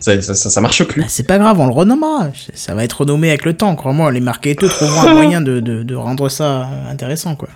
[0.00, 1.02] Ça, ça, ça, ça marche plus.
[1.02, 2.28] Bah, c'est pas grave, on le renommera.
[2.54, 4.10] Ça va être renommé avec le temps, crois-moi.
[4.10, 7.48] Les marketeurs trouveront un moyen de, de, de rendre ça intéressant, quoi.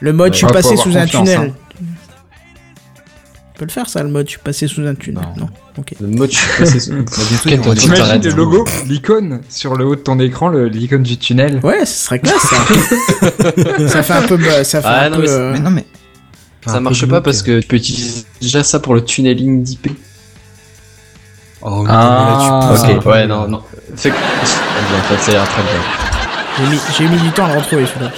[0.00, 1.38] Le mode, je suis Ouais, passé sous un tunnel.
[1.38, 1.48] hein.
[3.56, 5.24] On peut le faire, ça, le mode, je suis passé sous un tunnel.
[5.38, 5.46] Non.
[5.46, 5.94] Non, ok.
[5.98, 6.92] Le mode, je suis passé sous-
[7.64, 11.60] Bah, T'imagines le logo, l'icône sur le haut de ton écran, l'icône du tunnel.
[11.62, 13.88] Ouais, ce serait classe, ça.
[13.88, 14.36] ça fait un peu...
[14.36, 15.22] bah, Ça fait Ah, un non, peu...
[15.22, 15.86] mais c'est- euh, Mais non, mais
[16.66, 19.88] Ça marche pas parce que tu peux utiliser déjà ça pour le tunneling d'IP.
[21.62, 23.62] Oh, Ah, là, tu peux- ok, ouais, non, non.
[24.02, 24.08] Que...
[24.10, 26.78] Bien, ça ira très bien.
[26.98, 28.12] J'ai mis, du temps à le retrouver, celui-là.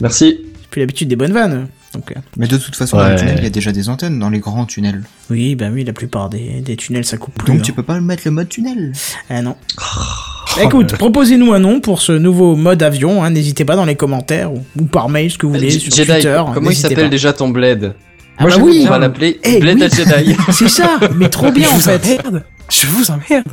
[0.00, 0.40] Merci.
[0.42, 1.68] J'ai plus l'habitude des bonnes vannes.
[1.94, 3.10] Donc, euh, Mais de toute façon, dans Ouais.
[3.12, 5.02] le tunnel, il y a déjà des antennes dans les grands tunnels.
[5.30, 7.52] oui, bah oui, la plupart des, des tunnels, ça coupe plus.
[7.52, 7.62] Donc hein.
[7.64, 8.92] tu peux pas mettre le mode tunnel.
[9.30, 9.56] Ah non.
[9.78, 10.98] Oh, Écoute, là.
[10.98, 13.24] proposez-nous un nom pour ce nouveau mode avion.
[13.24, 15.80] hein, N'hésitez pas dans les commentaires ou, ou par mail, ce que vous voulez, J-
[15.80, 16.42] sur Jedi, Twitter.
[16.52, 17.94] comment il n'hésitez s'appelle déjà ton bled
[18.38, 19.88] Ah Moi, bah oui, On va l'appeler Eh, Bled oui.
[19.90, 20.36] Jedi.
[20.52, 22.18] c'est ça, mais trop bien en je vous fait.
[22.28, 22.44] emmerde.
[22.70, 23.48] Je vous emmerde.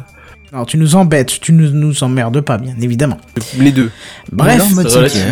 [0.54, 3.18] Alors tu nous embêtes, tu nous, nous emmerdes pas, bien évidemment.
[3.58, 3.90] Les deux.
[4.34, 4.62] Bref,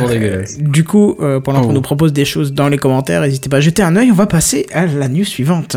[0.08, 0.58] dégueulasse.
[0.60, 1.74] du coup, euh, pendant qu'on Oh.
[1.74, 4.12] nous propose des choses dans les commentaires, n'hésitez pas à jeter un œil.
[4.12, 5.76] On va passer à la news suivante.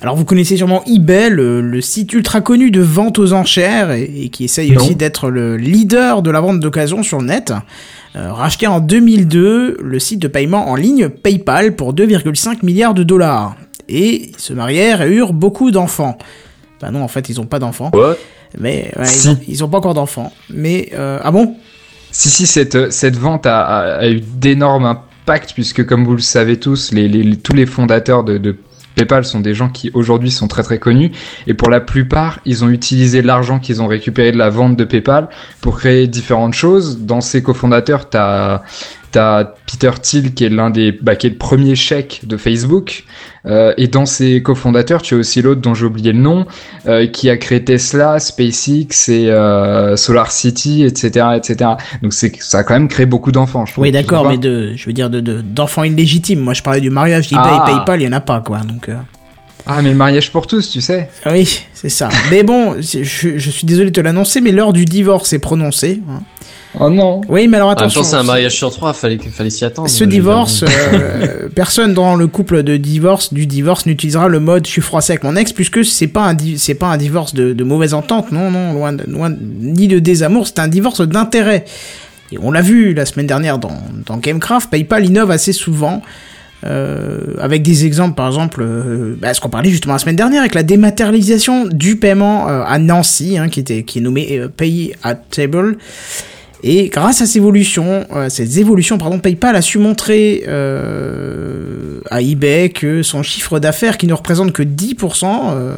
[0.00, 4.04] Alors vous connaissez sûrement eBay, le, le site ultra connu de vente aux enchères et,
[4.24, 4.82] et qui essaye Non.
[4.82, 7.52] aussi d'être le leader de la vente d'occasion sur le net.
[8.16, 13.02] Euh, racheté en 2002, le site de paiement en ligne PayPal pour 2,5 milliards de
[13.02, 13.56] dollars.
[13.88, 16.16] Et ils se marièrent et eurent beaucoup d'enfants.
[16.80, 17.90] Bah non, en fait, ils ont pas d'enfants.
[18.58, 19.28] Mais ouais, Si.
[19.28, 20.32] ils, ont, ils ont pas encore d'enfants.
[20.50, 21.56] Mais euh, ah bon?
[22.10, 26.20] Si, si, cette, cette vente a, a- a eu d'énormes impacts, puisque comme vous le
[26.20, 28.56] savez tous, les, les- les- tous les fondateurs de, de
[28.94, 31.10] PayPal sont des gens qui aujourd'hui sont très très connus,
[31.48, 34.84] et pour la plupart, ils ont utilisé l'argent qu'ils ont récupéré de la vente de
[34.84, 35.28] PayPal
[35.60, 36.98] pour créer différentes choses.
[37.00, 38.62] Dans ces cofondateurs, t'as
[39.14, 43.04] T'as Peter Thiel qui est l'un des, bah, qui est le premier chèque de Facebook,
[43.46, 46.46] euh, et dans ses cofondateurs, tu as aussi l'autre dont j'ai oublié le nom,
[46.88, 51.70] euh, qui a créé Tesla, SpaceX et euh, Solar City, etc., etc.
[52.02, 53.64] Donc c'est, ça a quand même créé beaucoup d'enfants.
[53.66, 53.80] Je.
[53.80, 56.40] Oui, d'accord, mais de, je veux dire de de- d'enfants illégitimes.
[56.40, 57.64] Moi, je parlais du mariage d'eBay Ah.
[57.68, 58.58] et PayPal, il y en a pas, quoi.
[58.62, 58.96] Donc, euh,
[59.64, 61.08] Ah, mais le mariage pour tous, tu sais.
[61.30, 62.08] oui, c'est ça.
[62.32, 66.02] mais bon, je suis désolé de te l'annoncer, mais l'heure du divorce est prononcée.
[66.10, 66.20] hein.
[66.80, 67.20] Oh non.
[67.28, 68.00] Oui, mais alors En même attention.
[68.00, 69.88] temps, c'est un mariage sur trois, fallait, fallait s'y attendre.
[69.88, 74.72] Ce divorce, euh, personne dans le couple de divorce du divorce n'utilisera le mode je
[74.72, 77.64] suis froissé avec mon ex puisque c'est pas un c'est pas un divorce de, de
[77.64, 81.64] mauvaise entente, non non loin de, loin ni de désamour, c'est un divorce d'intérêt.
[82.32, 86.02] Et on l'a vu la semaine dernière dans dans Gamecraft, PayPal innove assez souvent.
[86.66, 90.40] euh, avec des exemples, par exemple, euh, bah, ce qu'on parlait justement la semaine dernière,
[90.40, 94.48] avec la dématérialisation du paiement euh, à Nancy, hein, qui était qui est nommé euh,
[94.48, 95.76] Pay at Table,
[96.66, 102.22] et grâce à ces évolutions, euh, ces évolutions, pardon, PayPal a su montrer euh, à
[102.22, 105.74] eBay que son chiffre d'affaires, qui ne représente que 10%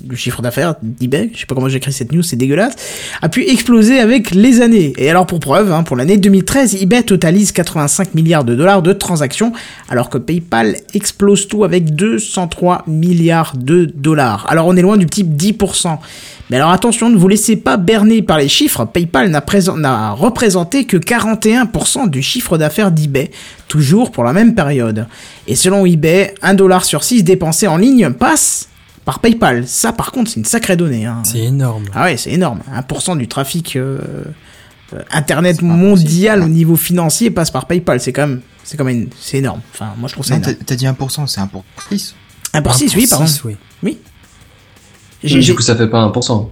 [0.00, 2.74] du chiffre d'affaires d'eBay, je sais pas comment j'écris cette news, c'est dégueulasse,
[3.20, 4.92] a pu exploser avec les années.
[4.96, 8.92] Et alors pour preuve, hein, pour l'année 2013, eBay totalise 85 milliards de dollars de
[8.92, 9.52] transactions,
[9.88, 14.46] alors que PayPal explose tout avec 203 milliards de dollars.
[14.48, 15.98] Alors on est loin du type 10%.
[16.50, 18.86] Mais alors attention, ne vous laissez pas berner par les chiffres.
[18.86, 23.30] PayPal n'a représenté que 41% du chiffre d'affaires d'eBay,
[23.68, 25.06] toujours pour la même période.
[25.46, 28.68] Et selon eBay, 1 dollar sur 6 dépensé en ligne passe
[29.08, 29.66] par PayPal.
[29.66, 31.06] Ça par contre, c'est une sacrée donnée.
[31.06, 31.22] Hein.
[31.24, 31.86] C'est énorme.
[31.94, 32.60] Ah ouais, c'est énorme.
[32.74, 33.98] 1% du trafic euh,
[34.92, 38.00] euh, internet mondial au niveau financier passe par PayPal.
[38.00, 39.62] C'est quand même, c'est quand même, c'est énorme.
[39.72, 40.64] Enfin, moi je trouve ça Non, t'as énorme.
[40.66, 42.14] t'as dit 1%, c'est 1 pour 10.
[42.52, 43.24] 1 pour 6, oui, pardon.
[43.82, 43.96] Oui.
[45.24, 46.50] J'ai- Du coup, ça fait pas 1%.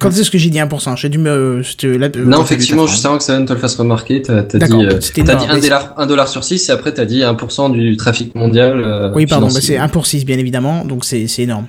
[0.00, 1.60] Quand est-ce que j'ai dit 1% J'ai dû me.
[1.98, 4.98] là- euh, Non, effectivement, juste avant que Seven te le fasse remarquer, t'as dit, euh,
[5.16, 5.50] une dit erreur.
[5.50, 8.82] 1 dollar, 1 dollar sur 6 et après t'as dit 1% du trafic mondial.
[8.84, 11.66] euh, Oui, pardon, bah c'est 1 pour 6, bien évidemment, donc c'est c'est énorme.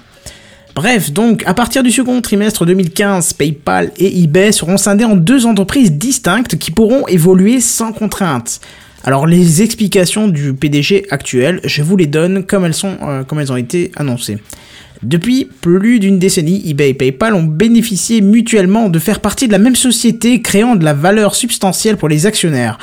[0.75, 5.45] Bref, donc, à partir du second trimestre 2015, PayPal et eBay seront scindés en deux
[5.45, 8.61] entreprises distinctes qui pourront évoluer sans contrainte.
[9.03, 13.39] Alors, les explications du PDG actuel, je vous les donne comme elles, sont, euh, comme
[13.39, 14.37] elles ont été annoncées.
[15.01, 19.57] Depuis plus d'une décennie, eBay et PayPal ont bénéficié mutuellement de faire partie de la
[19.57, 22.77] même société, créant de la valeur substantielle pour les actionnaires.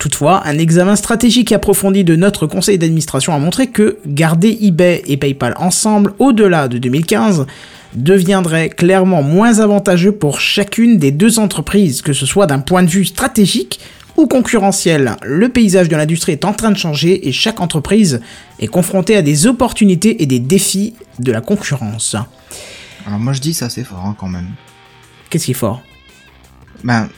[0.00, 5.16] Toutefois, un examen stratégique approfondi de notre conseil d'administration a montré que garder eBay et
[5.16, 7.46] PayPal ensemble au-delà de 2015
[7.94, 12.88] deviendrait clairement moins avantageux pour chacune des deux entreprises, que ce soit d'un point de
[12.88, 13.78] vue stratégique
[14.20, 15.16] ou concurrentiel.
[15.22, 18.20] Le paysage de l'industrie est en train de changer et chaque entreprise
[18.58, 22.16] est confrontée à des opportunités et des défis de la concurrence.
[23.06, 24.48] Alors moi je dis ça c'est fort hein, quand même.
[25.30, 25.82] Qu'est-ce qui est fort?
[26.84, 27.08] Ben,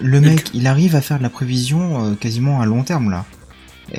[0.00, 3.24] le mec, il arrive à faire de la prévision euh, quasiment à long terme là.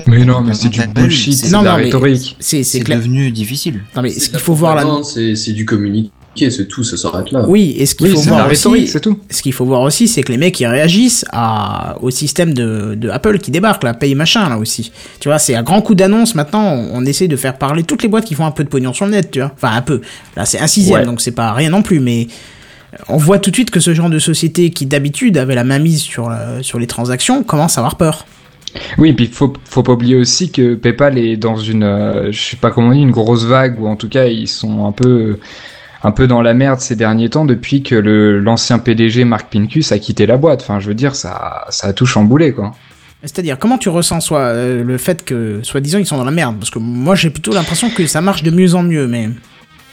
[0.08, 2.38] Mais non, on mais c'est du bullshit, c'est- de la non, mais rhétorique.
[2.40, 3.84] C'est devenu difficile.
[3.96, 4.86] Non mais ce qu'il faut voir là.
[5.04, 7.46] c'est du communiqué, c'est tout, ça s'arrête là.
[7.48, 9.20] Oui, et ce qu'il Oui, faut voir aussi, c'est tout.
[9.30, 12.96] ce qu'il faut voir aussi, c'est que les mecs ils réagissent à au système de,
[12.96, 14.92] de Apple qui débarque là, paye machin là aussi.
[15.20, 16.64] Tu vois, c'est un grand coup d'annonce maintenant.
[16.74, 18.94] On, on essaie de faire parler toutes les boîtes qui font un peu de pognon
[18.94, 19.52] sur le net, tu vois.
[19.56, 20.02] Enfin un peu.
[20.38, 21.06] Là c'est un sixième, Ouais.
[21.06, 22.28] donc c'est pas rien non plus, mais
[23.08, 25.80] on voit tout de suite que ce genre de société qui d'habitude avait la main
[25.80, 28.26] mise sur euh, sur les transactions commence à avoir peur.
[28.98, 32.56] Oui, puis faut faut pas oublier aussi que PayPal est dans une, euh, je sais
[32.58, 35.40] pas comment on dit, une grosse vague ou en tout cas ils sont un peu
[36.04, 39.92] un peu dans la merde ces derniers temps depuis que le l'ancien PDG Mark Pincus
[39.92, 40.62] a quitté la boîte.
[40.62, 42.74] Enfin, je veux dire, ça ça a tout chamboulé quoi.
[43.24, 46.58] C'est-à-dire, comment tu ressens soit euh, le fait que, soi-disant, ils sont dans la merde?
[46.58, 49.30] Parce que moi, j'ai plutôt l'impression que ça marche de mieux en mieux, mais...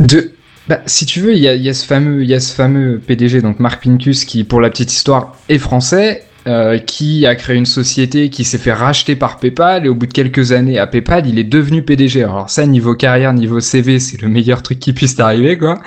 [0.00, 0.32] De
[0.68, 2.54] bah, si tu veux, il y a, y a ce fameux, il y a ce
[2.54, 7.34] fameux PDG, donc Mark Pincus, qui, pour la petite histoire, est français, euh, qui a
[7.34, 10.78] créé une société qui s'est fait racheter par PayPal, et au bout de quelques années
[10.78, 12.22] à PayPal, il est devenu PDG.
[12.24, 15.78] Alors ça, niveau carrière, niveau CV, c'est le meilleur truc qui puisse t'arriver, quoi.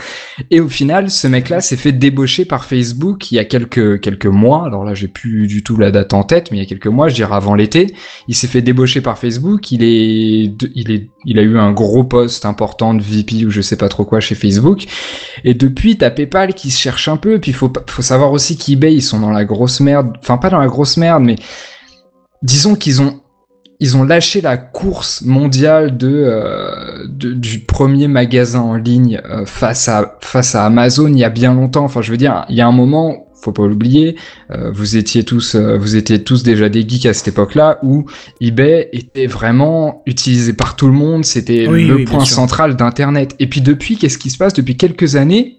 [0.52, 4.28] Et au final, ce mec-là s'est fait débaucher par Facebook il y a quelques quelques
[4.28, 4.64] mois.
[4.68, 6.86] Alors là, j'ai plus du tout la date en tête, mais il y a quelques
[6.86, 7.96] mois, je dirais avant l'été,
[8.28, 9.72] il s'est fait débaucher par Facebook.
[9.72, 13.62] Il est, il est, il a eu un gros poste important de VP ou je
[13.62, 14.84] sais pas trop quoi chez Facebook.
[15.44, 17.40] Et depuis, t'as PayPal qui se cherche un peu.
[17.40, 20.14] Puis faut faut savoir aussi qu'eBay ils sont dans la grosse merde.
[20.20, 21.36] Enfin pas dans la grosse merde, mais
[22.44, 23.20] disons qu'ils ont
[23.84, 29.44] ils ont lâché la course mondiale de, euh, de- du premier magasin en ligne euh,
[29.48, 31.84] face à face à Amazon il y a bien longtemps.
[31.86, 34.18] Enfin, je veux dire, il y a un moment, faut pas l'oublier,
[34.52, 38.06] euh, vous étiez tous vous étiez tous déjà des geeks à cette époque-là où
[38.40, 41.26] eBay était vraiment utilisé par tout le monde.
[41.26, 43.34] C'était Oui, le oui, point central d'Internet.
[43.40, 44.54] Et puis depuis, qu'est-ce qui se passe?
[44.54, 45.58] Depuis quelques années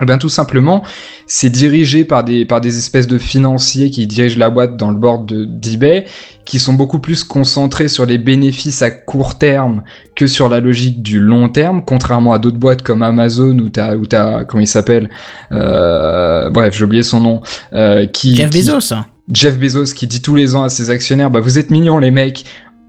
[0.00, 0.82] eh ben tout simplement,
[1.26, 4.96] c'est dirigé par des par des espèces de financiers qui dirigent la boîte dans le
[4.96, 6.04] board de d'eBay,
[6.44, 9.82] qui sont beaucoup plus concentrés sur les bénéfices à court terme
[10.14, 13.96] que sur la logique du long terme, contrairement à d'autres boîtes comme Amazon ou t'as
[13.96, 15.08] ou t'as comment il s'appelle,
[15.52, 17.40] euh, bref j'ai oublié son nom,
[17.72, 19.06] euh, qui Jeff Bezos, hein.
[19.32, 22.10] Jeff Bezos qui dit tous les ans à ses actionnaires, bah vous êtes mignons les
[22.10, 22.44] mecs,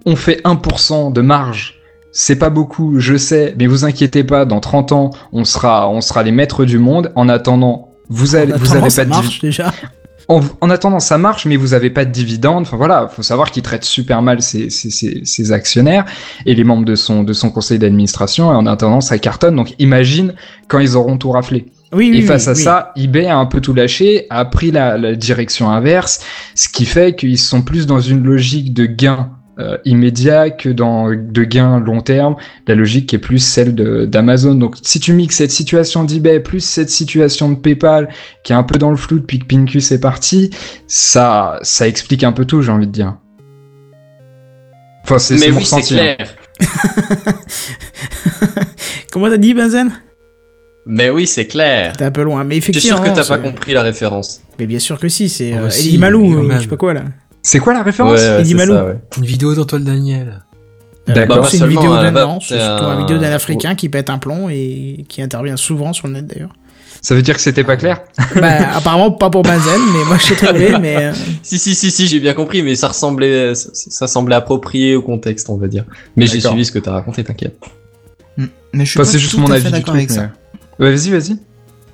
[0.06, 1.77] on fait 1% de marge.
[2.20, 6.02] C'est pas beaucoup, je sais, mais vous inquiétez pas, dans 30 ans, on sera, on
[6.02, 7.12] sera les maîtres du monde.
[7.14, 9.72] En attendant, vous allez, vous avez ça pas marche déjà.
[10.28, 12.64] en, en attendant, ça marche, mais vous avez pas de dividendes.
[12.64, 16.06] Enfin voilà, faut savoir qu'il traite super mal ses, ses, ses, ses actionnaires
[16.48, 18.52] et les membres de son, de son conseil d'administration.
[18.52, 19.56] Et en attendant, ça cartonne.
[19.56, 20.34] Donc imagine
[20.70, 21.68] quand ils auront tout raflé.
[21.94, 22.64] Oui, oui, Et face oui, à oui.
[22.64, 26.22] ça, eBay a un peu tout lâché, a pris la, la direction inverse,
[26.56, 31.10] ce qui fait qu'ils sont plus dans une logique de gain euh, immédiat que dans
[31.10, 32.36] de gain long terme,
[32.68, 34.56] la logique qui est plus celle de- d'Amazon.
[34.56, 38.10] Donc si tu mixes cette situation d'eBay plus cette situation de PayPal
[38.44, 40.52] qui est un peu dans le flou depuis que Pincus est parti,
[40.88, 43.16] ça ça explique un peu tout, j'ai envie de dire.
[45.04, 46.16] Enfin, c'est mon oui, c'est ressenti, hein.
[46.16, 46.36] clair.
[49.12, 49.92] Comment t'as dit, Benzen?
[50.86, 51.94] Mais oui, c'est clair.
[51.98, 53.04] T'es un peu loin, mais Je suis effectivement.
[53.04, 54.42] sûr que t'as pas compris la référence.
[54.60, 57.04] Mais bien sûr que si, c'est Oh, euh, Malou, je sais pas quoi là.
[57.48, 58.74] C'est quoi la référence ouais, Eddie c'est Malou.
[58.74, 58.96] ça, ouais.
[59.18, 60.44] Une vidéo d'Antoine Daniel.
[61.08, 61.38] D'accord.
[61.38, 64.10] Euh, pas c'est une vidéo la d'un c'est surtout un- vidéo d'un Africain qui pète
[64.10, 66.52] un plomb et qui intervient souvent sur le net d'ailleurs.
[67.02, 68.02] Ça veut dire que c'était pas clair
[68.36, 71.14] bah apparemment pas pour Benzen, mais moi je l'ai trouvé, mais euh,
[71.44, 75.02] Si, si, si, si, j'ai bien compris, mais ça ressemblait, ça, ça semblait approprié au
[75.02, 75.86] contexte, on va dire.
[76.18, 76.52] Mais j'ai D'accord.
[76.52, 77.58] suivi ce que t'as raconté, t'inquiète.
[78.38, 78.50] Mais
[78.84, 80.32] je suis Enfin, pas juste tout mon à avis d'accord avec ça.
[80.80, 81.38] mais- Ouais, vas-y, vas-y.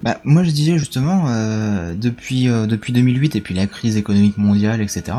[0.03, 4.37] Bah, moi je disais justement, euh, depuis, euh, depuis 2008 et puis la crise économique
[4.37, 5.17] mondiale, etc.,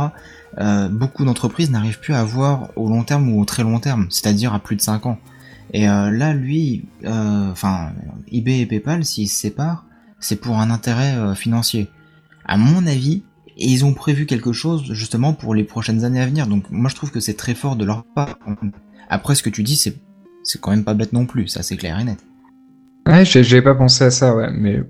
[0.59, 4.07] euh, beaucoup d'entreprises n'arrivent plus à voir au long terme ou au très long terme,
[4.11, 5.19] c'est-à-dire à plus de 5 ans.
[5.73, 7.93] Et euh, là, lui, euh, enfin,
[8.31, 9.87] eBay et PayPal, s'ils se séparent,
[10.21, 11.89] c'est pour un intérêt euh, financier.
[12.45, 13.25] À mon avis,
[13.57, 16.47] ils ont prévu quelque chose justement pour les prochaines années à venir.
[16.47, 18.39] Donc moi je trouve que c'est très fort de leur part.
[19.09, 19.97] Après ce que tu dis, c'est
[20.43, 22.19] c'est quand même pas bête non plus, ça c'est clair et net.
[23.07, 24.81] Ouais, j'ai pas pensé à ça, ouais, mais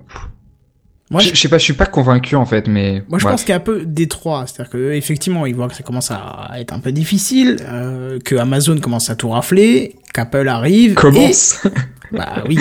[1.11, 3.49] Moi, je sais pas, je suis pas convaincu en fait, mais moi, je pense qu'il
[3.49, 4.45] y a un peu des trois.
[4.47, 8.35] C'est-à-dire que effectivement, ils voient que ça commence à être un peu difficile, euh, que
[8.35, 10.93] Amazon commence à tout rafler, qu'Apple arrive.
[10.95, 11.65] commence.
[11.65, 11.69] et-
[12.17, 12.57] Bah oui.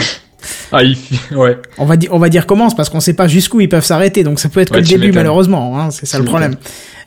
[0.73, 0.97] ah, il
[1.37, 1.59] ouais.
[1.79, 4.25] On va dire, on va dire commence parce qu'on sait pas jusqu'où ils peuvent s'arrêter.
[4.25, 5.79] Donc ça peut être que le début malheureusement.
[5.79, 6.57] Hein, c'est ça le problème.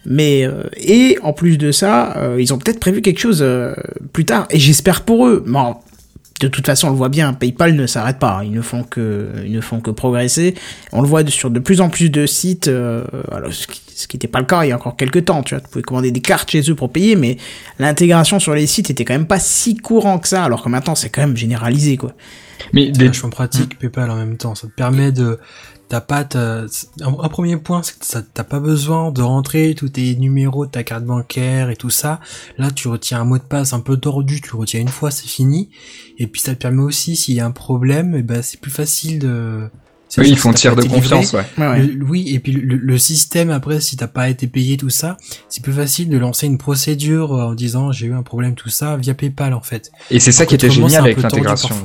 [0.05, 3.73] Mais euh, et en plus de ça, euh, ils ont peut-être prévu quelque chose euh,
[4.13, 4.47] plus tard.
[4.51, 5.43] Et j'espère pour eux.
[5.45, 5.75] Bon,
[6.39, 7.33] de toute façon, on le voit bien.
[7.33, 8.41] PayPal ne s'arrête pas.
[8.43, 10.55] Ils ne font que, ils ne font que progresser.
[10.91, 12.67] On le voit sur de plus en plus de sites.
[12.67, 15.25] euh, alors, ce qui ce qui n'était pas le cas il y a encore quelques
[15.25, 15.41] temps.
[15.41, 17.37] Tu vois, tu pouvais commander des cartes chez eux pour payer, mais
[17.79, 20.43] l'intégration sur les sites était quand même pas si courant que ça.
[20.43, 22.13] Alors que maintenant, c'est quand même généralisé, quoi.
[22.73, 23.07] Mais C'est des...
[23.07, 24.53] vachement pratique PayPal en même temps.
[24.55, 25.39] Ça te permet de
[25.89, 26.65] t'as pas ta-
[27.01, 30.65] un, un premier point c'est que ça t'as pas besoin de rentrer tous tes numéros
[30.65, 32.19] de ta carte bancaire et tout ça.
[32.57, 35.11] Là tu retiens un mot de passe un peu tordu, tu le retiens une fois
[35.11, 35.69] c'est fini.
[36.17, 38.71] Et puis ça te permet aussi s'il y a un problème, et ben c'est plus
[38.71, 39.69] facile de.
[40.17, 41.45] oui, ils font tir de confiance, ouais.
[41.57, 41.83] Ouais, ouais.
[41.85, 45.15] le- oui, et puis le, le système après, si t'as pas été payé tout ça,
[45.47, 48.69] c'est plus facile de lancer une procédure euh, en disant j'ai eu un problème tout
[48.69, 49.91] ça via PayPal en fait.
[50.11, 51.75] Et c'est ça qui était génial c'est un avec l'intégration.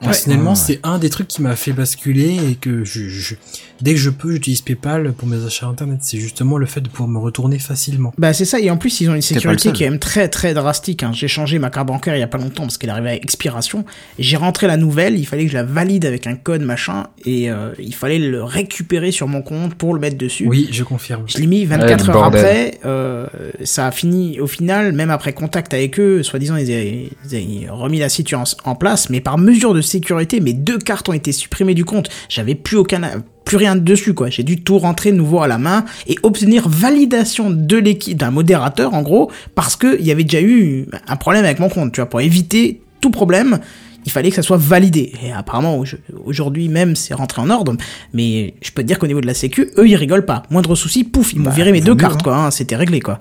[0.00, 3.34] Personnellement, Ouais, c'est un des trucs qui m'a fait basculer et que je, je-
[3.82, 5.98] dès que je peux, j'utilise PayPal pour mes achats internet.
[6.02, 8.12] C'est justement le fait de pouvoir me retourner facilement.
[8.18, 10.54] Bah c'est ça, et en plus ils ont une sécurité qui est même très très
[10.54, 11.02] drastique.
[11.02, 11.10] Hein.
[11.12, 13.84] J'ai changé ma carte bancaire il y a pas longtemps parce qu'elle arrivait à expiration.
[14.18, 17.06] Et J'ai rentré la nouvelle, il fallait que je la valide avec un code machin,
[17.26, 20.46] et euh, il fallait le récupérer sur mon compte pour le mettre dessus.
[20.48, 21.24] Oui, je confirme.
[21.26, 23.26] Je l'ai mis Ouais, 24 le heures après, euh,
[23.64, 27.70] ça a fini au final, même après contact avec eux, soi-disant ils avaient, ils avaient
[27.70, 31.32] remis la situation en place, mais par mesure de sécurité, mes deux cartes ont été
[31.32, 32.08] supprimées du compte.
[32.28, 33.00] J'avais plus aucun,
[33.44, 34.30] plus rien dessus quoi.
[34.30, 38.94] J'ai dû tout rentrer nouveau à la main et obtenir validation de l'équipe d'un modérateur
[38.94, 42.00] en gros, parce que il y avait déjà eu un problème avec mon compte, tu
[42.00, 43.58] vois, pour éviter tout problème.
[44.06, 45.12] Il fallait que ça soit validé.
[45.22, 45.84] Et apparemment, au-
[46.24, 47.76] aujourd'hui même, c'est rentré en ordre.
[48.14, 50.42] Mais je peux te dire qu'au niveau de la sécu, eux, ils rigolent pas.
[50.48, 52.24] Moindre souci, pouf, ils m'ont Bah, viré mes deux cartes, hein.
[52.24, 52.36] quoi.
[52.36, 53.20] hein, C'était réglé, quoi.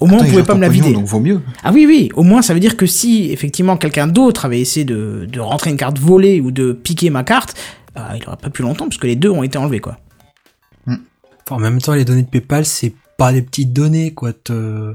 [0.00, 0.92] Au moins, Attends, on pouvait pas me la vider.
[0.92, 1.40] Donc vaut mieux.
[1.64, 2.10] Ah oui, oui.
[2.14, 5.70] Au moins, ça veut dire que si, effectivement, quelqu'un d'autre avait essayé de, de rentrer
[5.70, 7.56] une carte volée ou de piquer ma carte,
[7.94, 9.98] bah, il aurait pas pu longtemps, puisque les deux ont été enlevés, quoi.
[10.86, 14.32] Enfin, en même temps, les données de PayPal, c'est pas des petites données, quoi.
[14.32, 14.94] Te-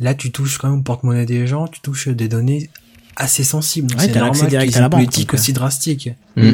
[0.00, 2.70] Là, tu touches quand même au porte-monnaie des gens, tu touches des données
[3.16, 3.92] assez sensibles.
[3.96, 5.36] Ouais, c'est normal direct qu'ils à aient la banque, politique euh.
[5.36, 6.10] aussi drastique.
[6.36, 6.50] Mm.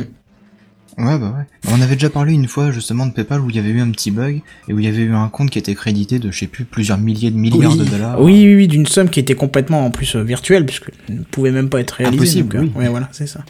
[0.96, 1.70] Ouais, bah ouais.
[1.72, 3.90] On avait déjà parlé une fois justement de PayPal où il y avait eu un
[3.90, 6.38] petit bug et où il y avait eu un compte qui était crédité de je
[6.38, 7.78] sais plus plusieurs milliers de milliards Oui.
[7.78, 8.20] de dollars.
[8.20, 11.50] Oui, oui, oui, d'une somme qui était complètement, en plus, euh, virtuelle, puisque ne pouvait
[11.50, 12.40] même pas être réalisée.
[12.40, 12.84] Impossible, donc, euh, oui.
[12.84, 13.40] Ouais, voilà, c'est ça.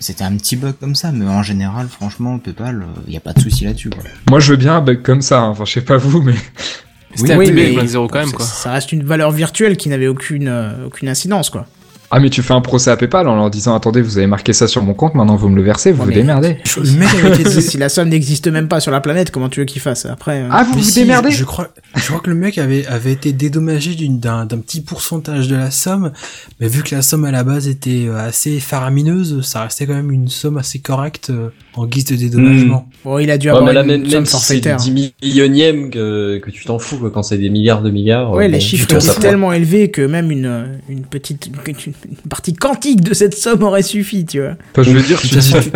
[0.00, 3.32] C'était un petit bug comme ça, mais en général, franchement, PayPal, il y a pas
[3.32, 3.90] de souci là-dessus.
[4.30, 5.42] Moi, je veux bien un bug comme ça.
[5.42, 5.50] hein.
[5.50, 6.34] Enfin, je sais pas vous, mais
[7.14, 8.44] C'était Oui, un mais- avec zéro quand même, quoi.
[8.44, 11.66] Ça reste une valeur virtuelle qui n'avait aucune, euh, aucune incidence, quoi.
[12.14, 14.52] Ah, mais tu fais un procès à PayPal en leur disant attendez, vous avez marqué
[14.52, 16.58] ça sur mon compte, maintenant vous me le versez, vous Ouais, vous mais- démerdez.
[16.76, 19.60] Le mec avait été si la somme n'existe même pas sur la planète, comment tu
[19.60, 22.20] veux qu'il fasse après euh, Ah, vous Mais vous si, démerdez je, crois, je crois
[22.20, 26.12] que le mec avait, avait été dédommagé d'une- d'un d'un petit pourcentage de la somme,
[26.60, 29.94] mais vu que la somme à la base était euh, assez faramineuse, ça restait quand
[29.94, 32.88] même une somme assez correcte euh, en guise de dédommagement.
[33.04, 34.76] Bon, il a dû avoir une même, somme même si c'est du forfaitaire.
[34.76, 38.32] 10 millionième que, que tu t'en fous, quoi, quand c'est des milliards de milliards.
[38.32, 39.14] Ouais, les chiffres prend.
[39.20, 41.50] tellement élevés que même une, une petite
[42.08, 44.54] une, partie quantique de cette somme aurait suffi, tu vois.
[44.72, 45.70] Enfin, je veux dire, tu Putain, si tu,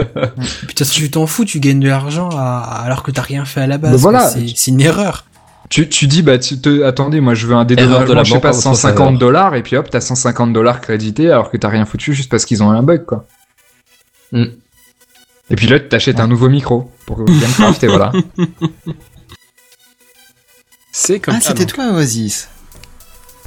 [0.66, 3.62] putain, si tu t'en fous, tu gagnes de l'argent à- alors que t'as rien fait
[3.62, 3.93] à la base.
[3.93, 4.28] Bah voilà.
[4.31, 5.24] C'est une erreur.
[5.69, 8.32] Tu, tu dis, bah, tu te, attendez, moi je veux un de dédommagement, la je
[8.35, 9.19] sais pas, en votre 150 faveur.
[9.19, 12.44] dollars, et puis hop, t'as 150 dollars crédités alors que t'as rien foutu juste parce
[12.44, 13.27] qu'ils ont un bug, quoi.
[14.31, 14.44] Mm.
[15.51, 18.12] Et puis là, t'achètes un nouveau micro pour Gamecraft, et voilà.
[20.93, 21.51] C'est comme Ah, ça.
[21.51, 22.48] c'était toi, Oasis.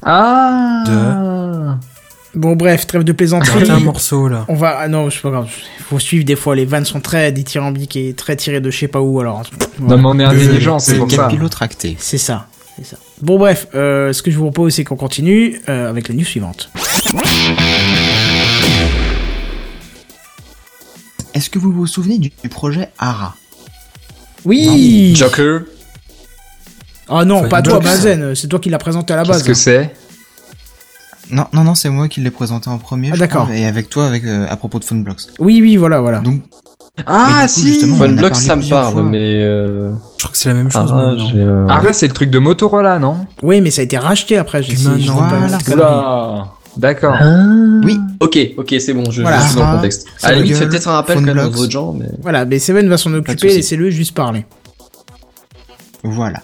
[0.03, 1.77] Ah
[2.35, 3.69] Bon, bref, trêve de plaisanterie.
[3.69, 4.45] Un morceau là.
[4.49, 5.49] On va, ah non, c'est pas grave.
[5.89, 6.55] Faut suivre des fois.
[6.55, 9.19] Les vannes sont très dithyrambiques et très tirées de je sais pas où.
[9.19, 9.43] Alors,
[9.79, 11.17] Non, mais on est intelligent, c'est C'est pour ça.
[11.23, 11.97] capillotracté.
[11.99, 12.47] c'est ça,
[12.77, 12.97] c'est ça.
[13.21, 16.23] Bon, bref, euh, ce que je vous propose, c'est qu'on continue euh, avec la news
[16.23, 16.69] suivante.
[21.33, 23.35] Est-ce que vous vous souvenez du, projet ARA?
[24.45, 25.13] Oui.
[25.15, 25.61] Joker.
[27.07, 27.79] Ah non, pas toi.
[27.79, 28.35] Benzen.
[28.35, 29.43] C'est toi qui l'as présenté à la Qu'est-ce base.
[29.47, 29.95] que c'est?
[31.31, 33.11] Non, non, non, c'est moi qui l'ai présenté en premier.
[33.13, 33.49] Ah, d'accord.
[33.51, 35.21] Et avec toi, avec euh, à propos de Funblocks.
[35.39, 36.19] Oui, oui, voilà, voilà.
[36.19, 36.41] Donc,
[37.05, 39.03] Ah, coup, si justement, on en a Funblock, parlé ça me parle, fois.
[39.03, 39.91] mais euh...
[39.93, 40.91] Je crois que c'est la même chose.
[40.93, 43.25] ah, euh, Ah, ouais, c'est le truc de Motorola, non?
[43.43, 44.63] Oui, mais ça a été racheté après.
[44.63, 45.63] J'ai voilà.
[45.71, 46.47] Oula
[46.77, 47.15] D'accord.
[47.83, 49.39] oui, Ok, ok, c'est bon, je, Voilà.
[49.41, 50.07] je suis dans le Ah, contexte.
[50.23, 51.59] À la limite, fais peut-être un rappel quand même aux Funblocks.
[51.61, 52.05] autres gens, mais...
[52.21, 54.45] Voilà, mais Seven va s'en occuper, laissez-le juste parler.
[56.03, 56.39] voilà.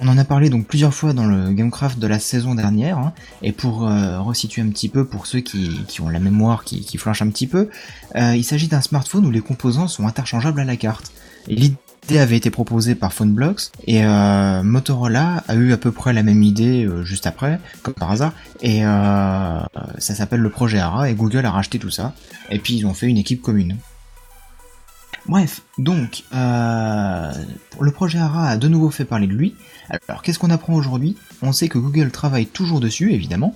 [0.00, 3.12] On en a parlé donc plusieurs fois dans le Gamecraft de la saison dernière, hein,
[3.42, 6.84] et pour euh, resituer un petit peu pour ceux qui, qui ont la mémoire qui,
[6.84, 7.68] qui flanche un petit peu,
[8.14, 11.10] euh, il s'agit d'un smartphone où les composants sont interchangeables à la carte.
[11.48, 16.22] L'idée avait été proposée par PhoneBlocks et euh, Motorola a eu à peu près la
[16.22, 19.60] même idée euh, juste après, comme par hasard, et euh,
[19.98, 22.14] ça s'appelle le projet ARA et Google a racheté tout ça,
[22.50, 23.76] et puis ils ont fait une équipe commune.
[25.28, 27.32] Bref, donc, euh,
[27.78, 29.54] le projet ARA a de nouveau fait parler de lui.
[30.08, 31.16] Alors, qu'est-ce qu'on apprend aujourd'hui?
[31.42, 33.54] On sait que Google travaille toujours dessus, évidemment,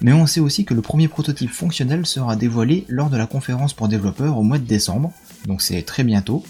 [0.00, 3.74] mais on sait aussi que le premier prototype fonctionnel sera dévoilé lors de la conférence
[3.74, 5.12] pour développeurs au mois de décembre,
[5.46, 6.44] donc c'est très bientôt,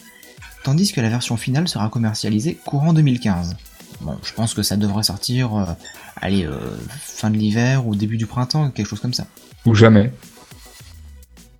[0.62, 3.56] tandis que la version finale sera commercialisée courant 2015.
[4.00, 5.64] Bon, je pense que ça devrait sortir, euh,
[6.16, 6.58] allez, euh,
[6.88, 9.26] fin de l'hiver ou début du printemps, quelque chose comme ça.
[9.66, 10.10] Ou jamais.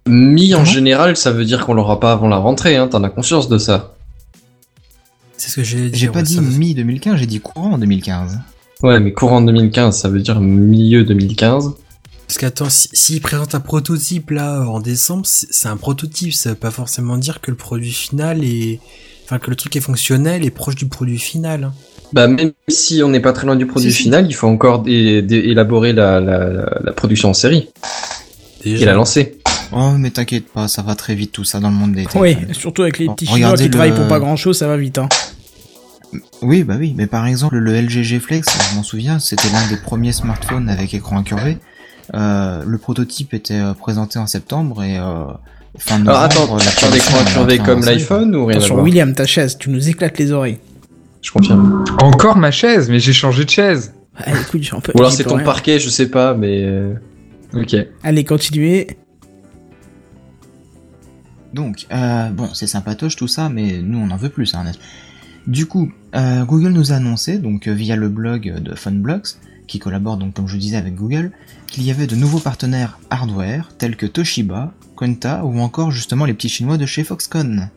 [0.06, 3.10] Mi en général, ça veut dire qu'on l'aura pas avant la rentrée, hein, t'en as
[3.10, 3.94] conscience de ça.
[5.36, 5.98] C'est ce que j'ai dit.
[5.98, 8.38] J'ai pas dit mi-2015, j'ai dit courant 2015.
[8.82, 11.72] Ouais, mais courant 2015, ça veut dire milieu 2015.
[12.26, 16.54] Parce qu'attends, si- s'ils présentent un prototype là en décembre, c'est un prototype, ça veut
[16.54, 18.80] pas forcément dire que le produit final est.
[19.24, 21.64] Enfin, que le truc est fonctionnel et proche du produit final.
[21.64, 21.72] hein.
[22.12, 24.84] Bah même si on n'est pas très loin du produit Si, final, il faut encore
[24.86, 27.70] élaborer la, la, la- la production en série
[28.64, 29.38] et la lancer.
[29.76, 32.36] Oh, mais t'inquiète pas, ça va très vite tout ça dans le monde des Oui,
[32.52, 34.76] surtout avec les petits chinois regardez qui travaillent le- pour pas grand chose, ça va
[34.76, 34.98] vite.
[34.98, 35.08] Hein.
[36.42, 39.76] Oui, bah oui, mais par exemple, le LG Flex, je m'en souviens, c'était l'un des
[39.76, 41.58] premiers smartphones avec écran incurvé.
[42.14, 45.24] Euh, le prototype était euh, présenté en septembre et euh,
[45.78, 47.84] fin Alors novembre, attends, la tu as des production écrans est incurvés entrée en comme
[47.84, 50.58] l'iPhone ou rien voir William, ta chaise, tu nous éclates les oreilles.
[51.22, 51.84] Je confirme.
[52.00, 53.94] Encore ma chaise, mais j'ai changé de chaise.
[54.16, 54.92] Ah, écoute, j'ai un peu.
[54.94, 55.44] Ou alors c'est ton rien.
[55.44, 56.62] parquet, je sais pas, mais...
[56.62, 56.92] euh,
[57.54, 57.74] Ok.
[58.04, 58.86] Allez, continuez.
[61.54, 64.64] Donc, euh, bon, c'est sympatoche tout ça, mais nous on en veut plus, hein,
[65.46, 69.36] Du coup, euh, Google nous a annoncé, donc euh, via le blog de Funblocks,
[69.68, 71.30] qui collabore donc comme je disais avec Google,
[71.68, 76.34] qu'il y avait de nouveaux partenaires hardware tels que Toshiba, Quanta ou encore justement les
[76.34, 77.70] petits chinois de chez Foxconn.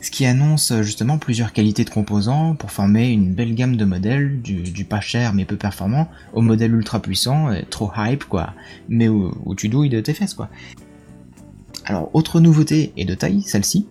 [0.00, 4.40] Ce qui annonce justement plusieurs qualités de composants pour former une belle gamme de modèles,
[4.40, 8.54] du, du pas cher mais peu performant, au modèle ultra puissant et trop hype quoi,
[8.88, 10.48] mais où, où tu douilles de tes fesses quoi.
[11.90, 13.88] Alors, autre nouveauté et de taille, celle-ci,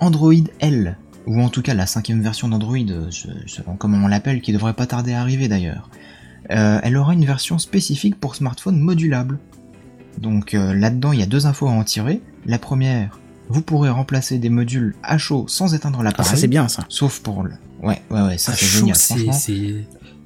[0.00, 0.96] Android L,
[1.28, 4.52] ou en tout cas la cinquième version d'Android, euh, se- selon comment on l'appelle, qui
[4.52, 5.88] devrait pas tarder à arriver d'ailleurs.
[6.50, 9.38] Euh, elle aura une version spécifique pour smartphone modulable.
[10.18, 12.20] Donc euh, là-dedans, il y a deux infos à en tirer.
[12.46, 16.30] La première, vous pourrez remplacer des modules à chaud sans éteindre Ah, l'appareil.
[16.30, 16.84] ça c'est bien ça.
[16.88, 17.52] Sauf pour le...
[17.80, 18.96] Ouais, ouais, ouais, ça Ah, c'est génial,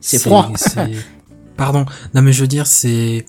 [0.01, 0.51] c'est froid.
[1.59, 1.85] Pardon.
[2.15, 3.27] Non mais je veux dire c'est.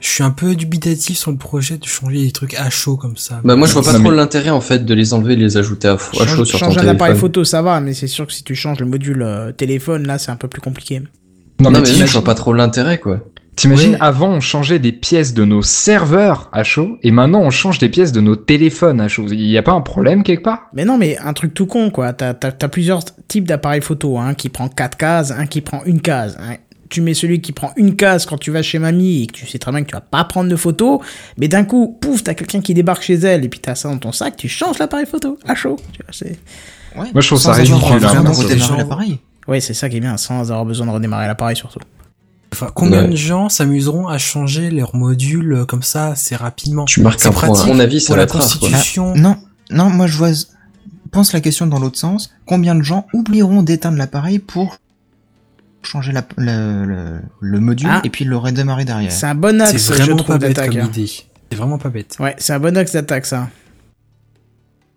[0.00, 3.16] Je suis un peu dubitatif sur le projet de changer les trucs à chaud comme
[3.16, 3.40] ça.
[3.44, 5.36] Bah moi je vois pas Non, trop mais- l'intérêt en fait de les enlever et
[5.36, 6.88] de les ajouter à, chaud Change, sur ton change un téléphone.
[6.90, 10.06] appareil photo, ça va, mais c'est sûr que si tu changes le module euh, téléphone,
[10.06, 11.00] là, c'est un peu plus compliqué.
[11.00, 13.20] Non, Non, mais mais je vois pas trop l'intérêt quoi.
[13.56, 17.78] t'imagines, avant on changeait des pièces de nos serveurs à chaud, et maintenant on change
[17.80, 19.26] des pièces de nos téléphones à chaud.
[19.28, 20.68] Il y a pas un problème quelque part?
[20.74, 22.12] Mais non, mais un truc tout con, quoi.
[22.12, 24.16] T'as as, plusieurs types d'appareils photo.
[24.18, 26.38] Un qui prend quatre cases, un qui prend une case.
[26.40, 26.54] hein.
[26.88, 29.46] Tu mets celui qui prend une case quand tu vas chez mamie et que tu
[29.46, 31.00] sais très bien que tu vas pas prendre de photos,
[31.36, 33.98] mais d'un coup, pouf, t'as quelqu'un qui débarque chez elle et puis t'as ça dans
[33.98, 35.76] ton sac, tu changes l'appareil photo à chaud.
[35.92, 36.38] Tu vois, c'est...
[36.96, 38.00] Ouais, Moi, je trouve ça ridicule,
[38.76, 39.18] l'appareil.
[39.46, 41.80] Ouais, c'est ça qui est bien, sans avoir besoin de redémarrer l'appareil surtout.
[42.52, 43.08] Enfin, combien Ouais.
[43.10, 46.86] de gens s'amuseront à changer leurs modules euh, comme ça assez rapidement?
[46.86, 47.42] Tu marques C'est un point.
[47.44, 49.14] À pratique mon avis, ça pour la constitution.
[49.14, 49.36] Non,
[49.70, 50.30] non, moi je vois.
[51.12, 52.30] Pense la question dans l'autre sens.
[52.46, 54.78] Combien de gens oublieront d'éteindre l'appareil pour
[55.88, 58.00] changer la- le, le- le module Ah.
[58.04, 60.56] et puis le redémarrer derrière C'est un bon axe, C'est je vraiment trouve, pas bête
[60.56, 60.90] comme hein.
[60.94, 61.06] idée.
[61.06, 62.16] C'est vraiment pas bête.
[62.20, 63.48] Ouais, c'est un bon axe d'attaque, ça.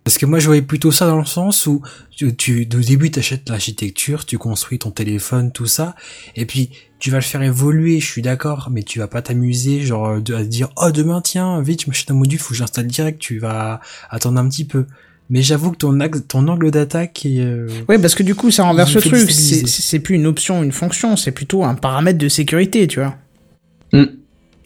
[0.04, 3.12] Parce que moi, je voyais plutôt ça dans le sens où tu, tu au début,
[3.12, 5.96] t'achètes l'architecture, tu construis ton téléphone, tout ça,
[6.36, 8.00] et puis tu vas le faire évoluer.
[8.00, 11.22] Je suis d'accord, mais tu vas pas t'amuser, genre de, à te dire, oh demain,
[11.22, 13.20] tiens, vite, je m'achète un module, faut que j'installe direct.
[13.20, 14.88] Tu vas attendre un petit peu.
[15.34, 17.40] Mais j'avoue que ton axe, ton angle d'attaque est.
[17.40, 19.32] euh, Ouais, parce que du coup, ça renverse le truc.
[19.32, 23.16] C'est plus une option, une fonction, c'est plutôt un paramètre de sécurité, tu vois.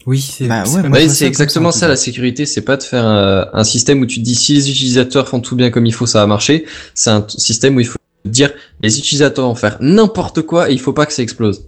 [0.06, 0.46] Oui, c'est.
[0.46, 3.64] Bah ouais, Oui, ça exactement ça, ça la sécurité, c'est pas de faire un, un
[3.64, 6.20] système où tu te dis si les utilisateurs font tout bien comme il faut, ça
[6.20, 6.64] va marcher.
[6.94, 8.52] C'est un système où il faut dire
[8.82, 11.66] les utilisateurs vont faire n'importe quoi et il faut pas que ça explose.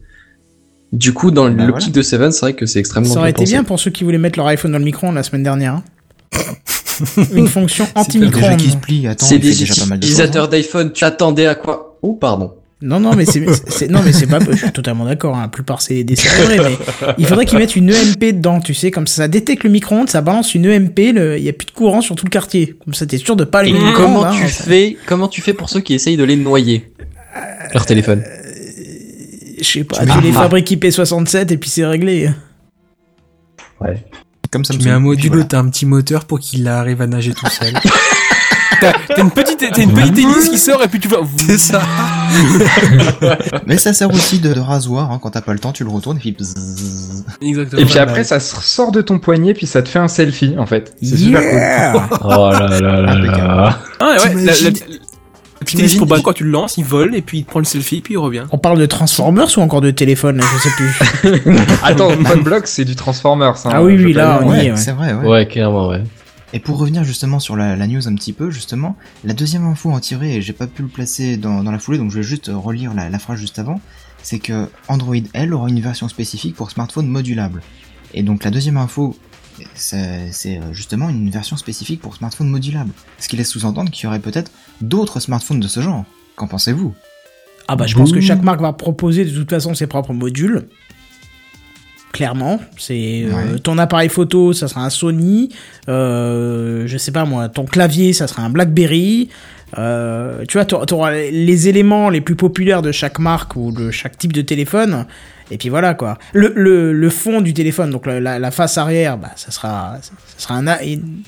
[0.92, 3.40] Du coup, dans Bah l'optique de Seven, c'est vrai que c'est extrêmement Ça aurait été
[3.42, 3.52] pensé.
[3.52, 5.74] bien pour ceux qui voulaient mettre leur iPhone dans le micro la semaine dernière.
[5.74, 5.84] hein.
[7.34, 8.56] Une fonction anti-micro.
[8.56, 10.12] qui se plie, attends, C'est des déjà pas mal de choses.
[10.12, 11.98] utilisateurs d'iPhone, tu attendais à quoi?
[12.02, 12.52] Oh, pardon.
[12.80, 13.40] Non, non, mais c'est,
[13.88, 16.76] non, mais c'est pas, je suis totalement d'accord, hein, la plupart c'est des serrurés, mais
[17.18, 20.08] il faudrait qu'ils mettent une EMP dedans, tu sais, comme ça, ça détecte le micro-ondes,
[20.08, 22.76] ça balance une EMP, le- il y a plus de courant sur tout le quartier.
[22.84, 24.46] Comme ça, t'es sûr de pas Et allumer le comment tu hein.
[24.46, 26.92] fais Comment tu fais pour ceux qui essayent de les noyer?
[27.74, 28.22] Leur téléphone.
[29.60, 32.30] Je sais pas, Tu les fabriques IP67 et puis c'est réglé.
[33.80, 34.04] Ouais.
[34.50, 37.06] Comme ça Tu mets un module où t'as un petit moteur pour qu'il arrive à
[37.06, 37.72] nager tout seul.
[38.80, 38.92] T'as
[39.22, 41.26] une petite, t'as une petite hélice qui sort et puis tu vois.
[41.36, 41.82] C'est ça.
[43.66, 45.18] Mais ça sert aussi de, de rasoir, hein.
[45.20, 47.24] quand t'as pas le temps, tu le retournes et puis bzzz.
[47.42, 47.82] Exactement.
[47.82, 50.66] Et puis après, ça sort de ton poignet, puis ça te fait un selfie, en
[50.66, 50.94] fait.
[51.02, 51.58] C'est super cool.
[51.58, 53.78] Yeah Oh là là là là.
[54.00, 54.70] Ah ouais, la, la,
[55.64, 58.18] T'imagines- pour tu le lances, il vole et puis il prend le selfie puis il
[58.18, 58.44] revient.
[58.52, 60.98] On parle de Transformers ou encore de téléphone, je sais plus.
[61.82, 62.10] Attends,
[62.42, 63.54] Block, c'est du Transformers.
[63.66, 63.70] hein.
[63.72, 65.26] Ah oui, oui, là, on y est, Ouais, c'est vrai, ouais.
[65.28, 66.02] Ouais, clairement, ouais.
[66.52, 69.90] Et pour revenir justement sur la, la news un petit peu, justement, la deuxième info
[69.90, 72.22] en tirée, et j'ai pas pu le placer dans, dans la foulée, donc je vais
[72.22, 73.80] juste relire la, la phrase juste avant,
[74.22, 77.60] c'est que Android L aura une version spécifique pour smartphone modulable.
[78.14, 79.14] Et donc la deuxième info,
[79.74, 82.92] c'est c'est, euh, justement une version spécifique pour smartphone modulable.
[83.18, 86.04] Ce qui laisse sous-entendre qu'il y aurait peut-être d'autres smartphones de ce genre.
[86.36, 86.94] Qu'en pensez-vous?
[87.66, 90.64] Ah bah je pense que chaque marque va proposer de toute façon ses propres modules.
[92.12, 93.58] Clairement, c'est euh, Ouais.
[93.58, 95.50] ton appareil photo, ça sera un Sony.
[95.88, 99.28] Euh, je sais pas moi, ton clavier, ça sera un BlackBerry.
[99.76, 103.90] Euh, tu vois, t'auras t'auras les éléments les plus populaires de chaque marque ou de
[103.90, 105.04] chaque type de téléphone.
[105.50, 106.18] Et puis voilà quoi.
[106.34, 109.96] Le, le, le fond du téléphone, donc la, la- la face arrière, bah ça sera
[110.02, 110.64] ça sera un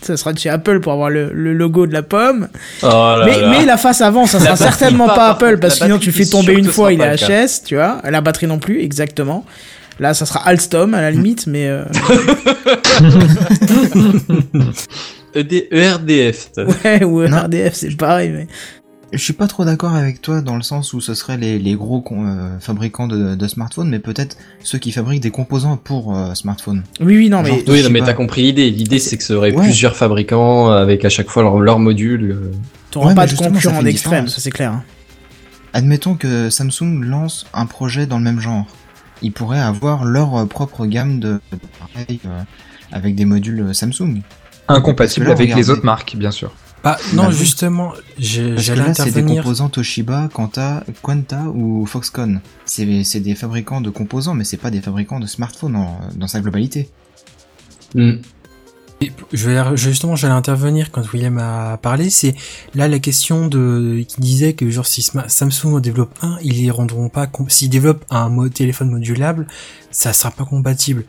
[0.02, 2.48] ça sera de chez Apple pour avoir le, le logo de la pomme.
[2.82, 3.48] Oh là mais, là.
[3.50, 6.26] mais la face avant, ça La sera certainement pas, Apple parce que sinon tu fais
[6.26, 7.16] tomber une fois, il est.
[7.16, 8.00] HS, tu vois.
[8.08, 9.44] La batterie non plus, exactement.
[9.98, 11.84] Là, ça sera Alstom à la limite, mais euh,
[15.34, 16.48] ED ERDF.
[16.84, 17.42] ouais, ou Non.
[17.44, 18.30] RDF, c'est pareil.
[18.30, 18.46] Mais...
[19.12, 21.74] Je suis pas trop d'accord avec toi dans le sens où ce seraient les, les
[21.74, 26.16] gros con- euh, fabricants de, de smartphones, mais peut-être ceux qui fabriquent des composants pour
[26.16, 26.84] euh, smartphones.
[27.00, 28.70] Oui, oui, non, Genre, mais Oui, je non, mais t'as compris l'idée.
[28.70, 29.64] L'idée, c'est que aurait Ouais.
[29.64, 32.30] plusieurs fabricants avec à chaque fois leur, leur module.
[32.30, 32.52] euh.
[32.92, 34.72] t'auras Ouais, pas de concurrent d'extrême, ça c'est clair.
[34.72, 34.84] hein.
[35.72, 38.66] Admettons que Samsung lance un projet dans le même genre.
[39.22, 42.40] Ils pourraient avoir leur propre gamme de d'appareils euh,
[42.92, 44.20] avec des modules Samsung.
[44.68, 46.52] Incompatible là, avec les autres marques, bien sûr.
[46.82, 49.42] Bah, non, justement, j'allais là, c'est des intervenir.
[49.42, 52.40] composants Toshiba, Quanta, Quanta ou Foxconn.
[52.64, 56.26] C'est c'est des fabricants de composants, mais c'est pas des fabricants de smartphones en- dans
[56.26, 56.88] sa globalité.
[57.94, 58.14] Hmm.
[59.02, 62.10] Et Je vais, justement, j'allais intervenir quand William a parlé.
[62.10, 62.34] C'est
[62.74, 66.70] là la question de qui disait que genre si Samsung en développe un, ils les
[66.70, 67.26] rendront pas.
[67.48, 69.46] S'ils développent un téléphone modulable,
[69.90, 71.04] ça sera pas compatible.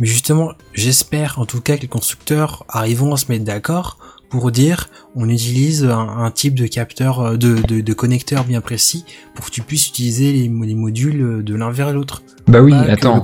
[0.00, 3.98] Mais justement, j'espère en tout cas que les constructeurs arriveront à se mettre d'accord
[4.34, 9.50] pour dire on utilise un, type de capteur, euh, de, connecteur bien précis pour que
[9.52, 12.24] tu puisses utiliser les modules euh, de l'un vers l'autre.
[12.46, 13.22] Bah oui, attends.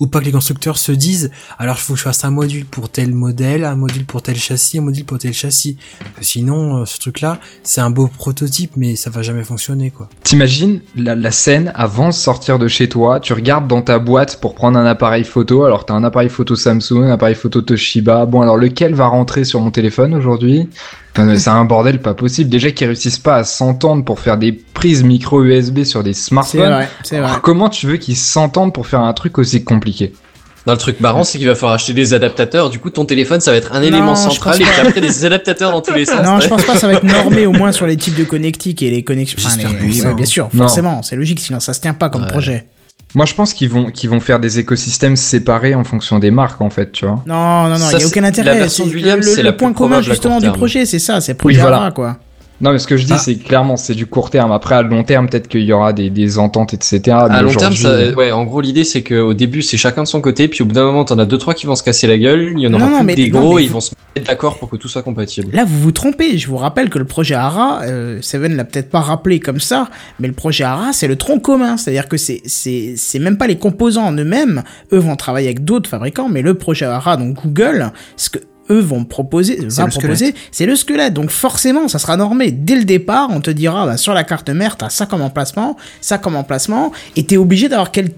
[0.00, 2.64] Ou pas que les constructeurs se disent, alors il faut que je fasse un module
[2.64, 5.76] pour tel modèle, un module pour tel châssis, un module pour tel châssis.
[6.20, 10.08] Sinon, euh, ce truc-là, c'est un beau prototype, mais ça va jamais fonctionner, quoi.
[10.24, 14.40] T'imagines la, la scène avant de sortir de chez toi, tu regardes dans ta boîte
[14.40, 18.26] pour prendre un appareil photo, alors t'as un appareil photo Samsung, un appareil photo Toshiba,
[18.26, 20.68] bon alors lequel va rentrer sur mon téléphone aujourd'hui?
[21.14, 25.02] C'est un bordel pas possible, déjà qu'ils réussissent pas à s'entendre pour faire des prises
[25.02, 27.16] micro USB sur des smartphones, vrai, vrai.
[27.18, 30.12] alors comment tu veux qu'ils s'entendent pour faire un truc aussi compliqué
[30.66, 32.70] Non, le truc marrant, c'est qu'il va falloir acheter des adaptateurs.
[32.70, 35.80] Du coup, ton téléphone, ça va être un élément central et après des adaptateurs dans
[35.82, 36.24] tous les sens.
[36.24, 38.82] Non, je pense pas, ça va être normé au moins sur les types de connectiques
[38.82, 39.38] et les connexions.
[39.44, 40.14] Enfin, les- oui, ouais, non.
[40.14, 40.62] bien sûr, Non.
[40.64, 42.28] forcément, c'est logique, sinon ça se tient pas comme Ouais.
[42.28, 42.66] projet.
[43.14, 46.60] Moi je pense qu'ils vont, qu'ils vont faire des écosystèmes séparés en fonction des marques
[46.60, 47.20] en fait, tu vois.
[47.26, 48.52] Non, non, non, il y a aucun intérêt.
[48.54, 51.00] la version C'est- de William, le, c'est le la point commun justement du projet, c'est
[51.00, 51.78] ça, c'est Oui, projet voilà.
[51.78, 52.18] ARA, quoi.
[52.60, 53.18] Non mais ce que je dis Ah.
[53.18, 56.10] c'est clairement c'est du court terme, après à long terme peut-être qu'il y aura des,
[56.10, 57.00] des ententes etc.
[57.30, 60.20] À long terme, ça, ouais, en gros, l'idée, c'est qu'au début, c'est chacun de son
[60.20, 62.18] côté, puis au bout d'un moment, t'en as deux, trois qui vont se casser la
[62.18, 63.92] gueule, il y en aura Non, plus mais- des non, gros, mais ils vont se
[64.14, 65.48] mettre d'accord pour que tout soit compatible.
[65.54, 66.36] Là, vous vous trompez.
[66.36, 69.88] Je vous rappelle que le projet ARA, euh, Seven l'a peut-être pas rappelé comme ça,
[70.18, 71.76] mais le projet ARA, c'est le tronc commun.
[71.76, 74.62] C'est-à-dire que c'est, c'est, c'est même pas les composants en eux-mêmes.
[74.92, 78.38] Eux vont travailler avec d'autres fabricants, mais le projet ARA, donc Google, ce que
[78.70, 81.12] eux vont proposer, va proposer, c'est le squelette.
[81.14, 82.50] Donc forcément, ça sera normé.
[82.52, 85.76] Dès le départ, on te dira, bah, sur la carte mère, t'as ça comme emplacement,
[86.00, 88.10] ça comme emplacement, et t'es obligé d'avoir quel,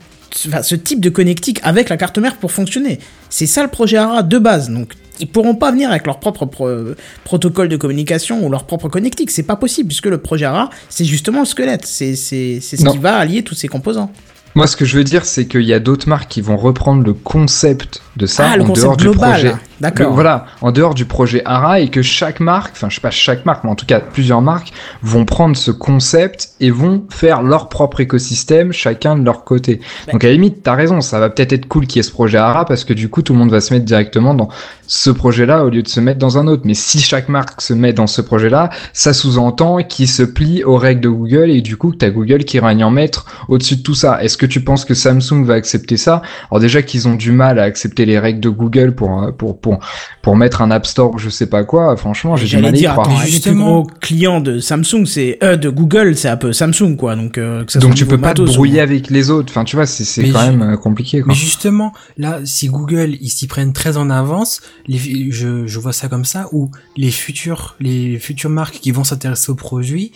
[0.46, 2.98] enfin, ce type de connectique avec la carte mère pour fonctionner.
[3.30, 4.70] C'est ça le projet ARA de base.
[4.70, 8.88] Donc ils pourront pas venir avec leur propre pro- protocole de communication ou leur propre
[8.88, 9.30] connectique.
[9.30, 11.86] C'est pas possible puisque le projet ARA, c'est justement le squelette.
[11.86, 12.92] C'est ce Non.
[12.92, 14.10] qui va allier tous ces composants.
[14.54, 17.02] Moi, ce que je veux dire, c'est qu'il y a d'autres marques qui vont reprendre
[17.02, 19.54] le concept de ça Ah, en dehors du global, projet.
[19.80, 20.08] d'accord.
[20.08, 23.10] Le- voilà, en dehors du projet ARA et que chaque marque, enfin je sais pas
[23.10, 24.72] chaque marque, mais en tout cas plusieurs marques
[25.02, 29.80] vont prendre ce concept et vont faire leur propre écosystème, chacun de leur côté.
[30.12, 32.10] Donc à la limite, t'as raison, ça va peut-être être cool qu'il y ait ce
[32.12, 34.48] projet ARA parce que du coup tout le monde va se mettre directement dans
[34.86, 36.62] ce projet-là au lieu de se mettre dans un autre.
[36.66, 40.76] Mais si chaque marque se met dans ce projet-là, ça sous-entend qu'il se plie aux
[40.76, 43.82] règles de Google et du coup que t'as Google qui règne en maître au-dessus de
[43.82, 44.22] tout ça.
[44.22, 46.20] Est-ce que tu penses que Samsung va accepter ça?
[46.50, 49.58] Alors déjà qu'ils ont du mal à accepter les règles de Google pour euh, pour
[49.58, 49.78] pour
[50.22, 51.96] pour mettre un App Store je sais pas quoi.
[51.96, 53.06] Franchement, j'ai du mal à y dire, croire.
[53.08, 56.52] attends, les plus Justement- gros clients de Samsung, c'est euh, de Google, c'est un peu
[56.52, 57.16] Samsung, quoi.
[57.16, 59.52] Donc, euh, que ça Donc tu peux pas te ou- brouiller avec les autres.
[59.52, 61.20] Enfin, tu vois, c'est c'est quand même euh, compliqué.
[61.20, 61.28] Quoi.
[61.28, 65.92] Mais justement, là, si Google, ils s'y prennent très en avance, les, je, je vois
[65.92, 70.12] ça comme ça, où les futurs, les futures marques qui vont s'intéresser aux produits,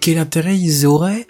[0.00, 1.26] quel intérêt ils auraient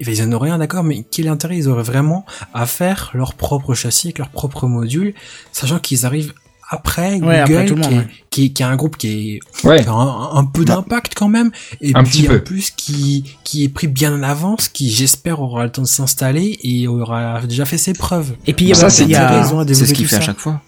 [0.00, 2.24] ils en ont rien, d'accord, mais quel intérêt ils auraient vraiment
[2.54, 5.14] à faire leur propre châssis avec leur propre module,
[5.52, 6.32] sachant qu'ils arrivent
[6.68, 8.06] après Google, Ouais, après tout le qui, est, ouais.
[8.30, 9.82] qui, est, qui a un groupe qui est Ouais.
[9.82, 10.74] qui a un, un peu Bah.
[10.74, 12.42] d'impact quand même, et Un puis petit en peu.
[12.44, 16.58] plus qui qui est pris bien en avance, qui j'espère aura le temps de s'installer
[16.64, 18.34] et aura déjà fait ses preuves.
[18.48, 19.26] Et puis, il y a- Ça, c'est il y a...
[19.26, 20.60] très raison à C'est développer ce qu'il fait à chaque fois.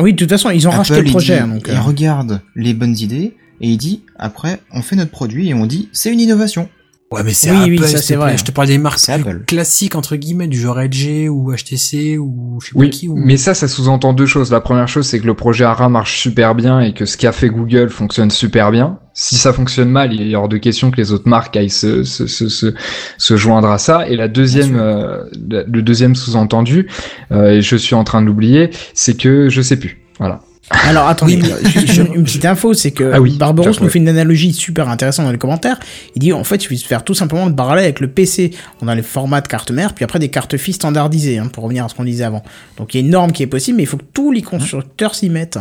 [0.00, 1.40] Oui, de toute façon, ils ont racheté Apple, le il projet.
[1.42, 5.10] dit- donc, il euh, regarde les bonnes idées et il dit après on fait notre
[5.12, 6.68] produit et on dit c'est une innovation.
[7.10, 8.36] Ouais, mais c'est Oui, Apple, oui, ça, c'est vrai.
[8.36, 12.58] Je te parle des marques plus classiques, entre guillemets, du genre LG ou HTC ou
[12.60, 13.08] je sais pas qui.
[13.08, 13.16] Ou...
[13.16, 14.52] mais ça, ça sous-entend deux choses.
[14.52, 17.32] La première chose, c'est que le projet ARA marche super bien et que ce qu'a
[17.32, 18.98] fait Google fonctionne super bien.
[19.14, 22.04] Si ça fonctionne mal, il est hors de question que les autres marques aillent se,
[22.04, 22.74] se, se, se,
[23.16, 24.06] se joindre à ça.
[24.06, 26.88] Et la deuxième, euh, le deuxième sous-entendu,
[27.32, 30.02] euh, et je suis en train de l'oublier, c'est que je sais plus.
[30.18, 30.40] Voilà.
[30.70, 33.98] Alors attendez, juste une, une petite info, c'est que Ah oui, Barbaros tiens, nous fait
[33.98, 35.78] une analogie super intéressante dans les commentaires.
[36.14, 38.50] Il dit en fait, il suffit de faire tout simplement le parallèle avec le PC.
[38.82, 41.64] On a les formats de carte mère, puis après des cartes filles standardisées, hein, pour
[41.64, 42.42] revenir à ce qu'on disait avant.
[42.76, 44.42] Donc il y a une norme qui est possible, mais il faut que tous les
[44.42, 45.58] constructeurs s'y mettent.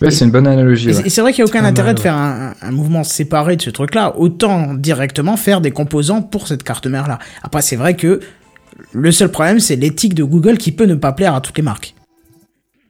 [0.00, 0.88] Ouais, c'est une bonne analogie.
[0.88, 1.08] Et ouais.
[1.10, 3.68] c'est- vrai qu'il n'y a aucun intérêt mal, de faire un mouvement séparé de ce
[3.68, 4.14] truc-là.
[4.16, 7.18] Autant directement faire des composants pour cette carte mère-là.
[7.42, 8.20] Après, c'est vrai que
[8.92, 11.62] le seul problème, c'est l'éthique de Google qui peut ne pas plaire à toutes les
[11.62, 11.94] marques.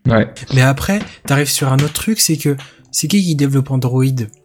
[0.07, 0.29] Ouais.
[0.55, 2.57] Mais après, t'arrives sur un autre truc, c'est que
[2.91, 4.05] c'est qui qui développe Android?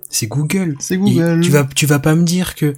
[0.10, 0.76] C'est Google.
[0.80, 1.42] C'est Et Google.
[1.42, 2.74] tu vas, tu vas pas me dire que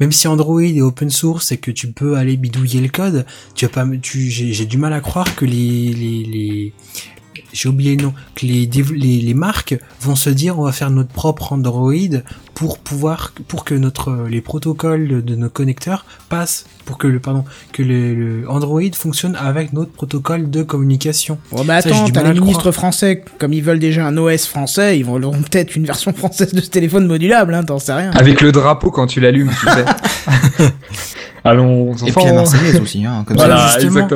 [0.00, 3.66] même si Android est open source et que tu peux aller bidouiller le code, tu
[3.66, 6.72] vas pas, me- tu, j'ai, j'ai du mal à croire que les, les, les
[7.52, 10.90] j'ai oublié le nom, que les, les, les marques vont se dire on va faire
[10.90, 11.92] notre propre Android
[12.54, 17.44] pour pouvoir, pour que notre, les protocoles de, nos connecteurs passent, pour que le, pardon,
[17.72, 21.38] que le, le Android fonctionne avec notre protocole de communication.
[21.50, 22.74] Bon, bah attends, t'as les le ministres croire.
[22.74, 26.52] français, comme ils veulent déjà un OS français, ils vont leur peut-être une version française
[26.52, 28.10] de ce téléphone modulable, hein, t'en sais rien.
[28.12, 29.84] Avec le drapeau quand tu l'allumes, tu sais.
[31.44, 33.80] Allons, Et puis la Marseillaise aussi, hein, comme Voilà, ça.
[33.80, 34.06] justement.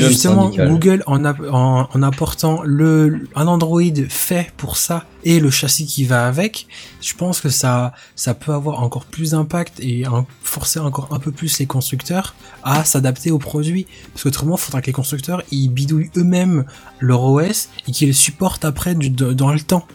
[0.00, 0.50] Justement.
[0.70, 5.86] Google en, app- en, en apportant le un Android fait pour ça et le châssis
[5.86, 6.66] qui va avec,
[7.00, 11.20] je pense que ça ça peut avoir encore plus d'impact et un- forcer encore un
[11.20, 12.34] peu plus les constructeurs
[12.64, 16.64] à s'adapter au produit parce qu'autrement, il faudra que les constructeurs ils bidouillent eux-mêmes
[16.98, 19.86] leur OS et qu'ils le supportent après du, de- dans le temps.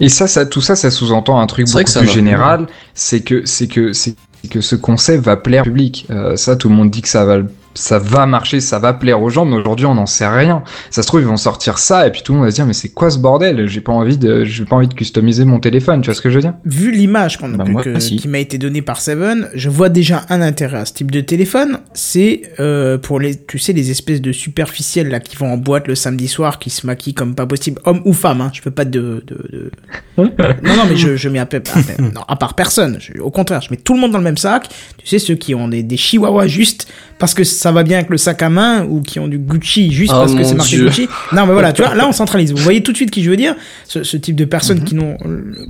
[0.00, 3.66] Et ça, ça, tout ça, ça sous-entend un truc beaucoup plus général, c'est que, c'est
[3.66, 4.14] que, c'est
[4.48, 6.06] que ce concept va plaire au public.
[6.10, 8.92] Euh, ça, tout le monde dit que ça va, le- ça va marcher, ça va
[8.92, 10.62] plaire aux gens, mais aujourd'hui, on n'en sait rien.
[10.90, 12.66] Ça se trouve, ils vont sortir ça, et puis tout le monde va se dire,
[12.66, 13.66] mais c'est quoi ce bordel?
[13.68, 16.00] J'ai pas envie de, j'ai pas envie de customiser mon téléphone.
[16.02, 16.54] Tu vois ce que je veux dire?
[16.64, 20.22] Vu l'image qu'on a Bah, que- qui m'a été donnée par Seven, je vois déjà
[20.28, 21.78] un intérêt à ce type de téléphone.
[21.94, 25.88] C'est euh, pour les, tu sais, les espèces de superficiels là qui vont en boîte
[25.88, 28.40] le samedi soir, qui se maquillent comme pas possible, homme ou femme.
[28.40, 29.70] Hein, je peux pas de, de, de...
[30.18, 32.98] non non mais je, je mets à, peu- à- non, à part personne.
[33.00, 34.68] Je- au contraire, je mets tout le monde dans le même sac.
[34.98, 36.88] Tu sais ceux qui ont des, des chihuahuas juste
[37.22, 39.92] parce que ça va bien avec le sac à main ou qui ont du Gucci
[39.92, 40.86] juste Oh parce que c'est marqué Dieu.
[40.86, 41.08] Gucci.
[41.32, 42.50] Non mais voilà, tu vois, là on centralise.
[42.50, 43.54] Vous voyez tout de suite qui je veux dire?
[43.86, 44.84] Ce, ce type de personnes Mhm.
[44.84, 45.16] qui n'ont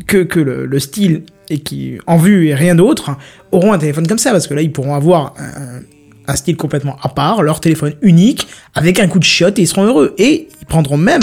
[0.06, 3.10] que, que le, le style et qui, en vue et rien d'autre,
[3.50, 5.80] auront un téléphone comme ça, parce que là, ils pourront avoir un, un
[6.36, 9.84] style complètement à part, leur téléphone unique, avec un coup de shot, et ils seront
[9.84, 10.14] heureux.
[10.18, 11.20] Et ils prendront même,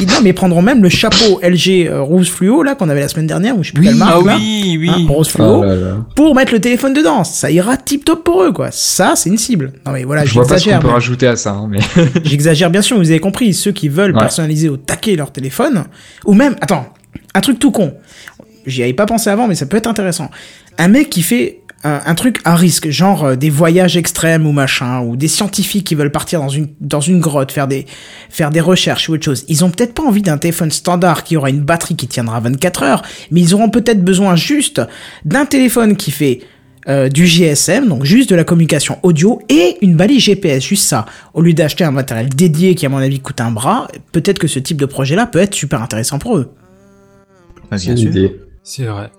[0.00, 3.00] ils, non, mais ils prendront même le chapeau LG euh, rose fluo, là, qu'on avait
[3.00, 4.90] la semaine dernière, ou je sais plus quelle marque, ah là, oui, oui.
[4.90, 5.96] hein, rose Oh fluo, là là.
[6.16, 7.24] pour mettre le téléphone dedans.
[7.24, 8.70] Ça ira tip top pour eux, quoi.
[8.70, 9.72] Ça, c'est une cible.
[9.86, 10.80] Non, mais voilà, Je j'exagère.
[10.80, 11.78] peut mais- rajouter à ça, hein, mais.
[12.24, 13.54] J'exagère bien sûr, vous avez compris.
[13.54, 14.18] Ceux qui veulent Ouais.
[14.20, 15.84] personnaliser au taquet leur téléphone,
[16.24, 16.86] ou même, attends,
[17.34, 17.94] un truc tout con.
[18.66, 20.30] J'y avais pas pensé avant, mais ça peut être intéressant.
[20.76, 24.52] Un mec qui fait un, un truc à risque, genre euh, des voyages extrêmes ou
[24.52, 27.86] machin, ou des scientifiques qui veulent partir dans une dans une grotte faire des
[28.28, 29.44] faire des recherches ou autre chose.
[29.48, 32.82] Ils ont peut-être pas envie d'un téléphone standard qui aura une batterie qui tiendra 24
[32.82, 34.82] heures, mais ils auront peut-être besoin juste
[35.24, 36.40] d'un téléphone qui fait
[36.88, 41.04] euh, du GSM, donc juste de la communication audio et une balise GPS, juste ça.
[41.34, 44.48] Au lieu d'acheter un matériel dédié qui à mon avis coûte un bras, peut-être que
[44.48, 46.52] ce type de projet-là peut être super intéressant pour eux.
[48.08, 48.40] Idée.
[48.62, 49.10] C'est vrai.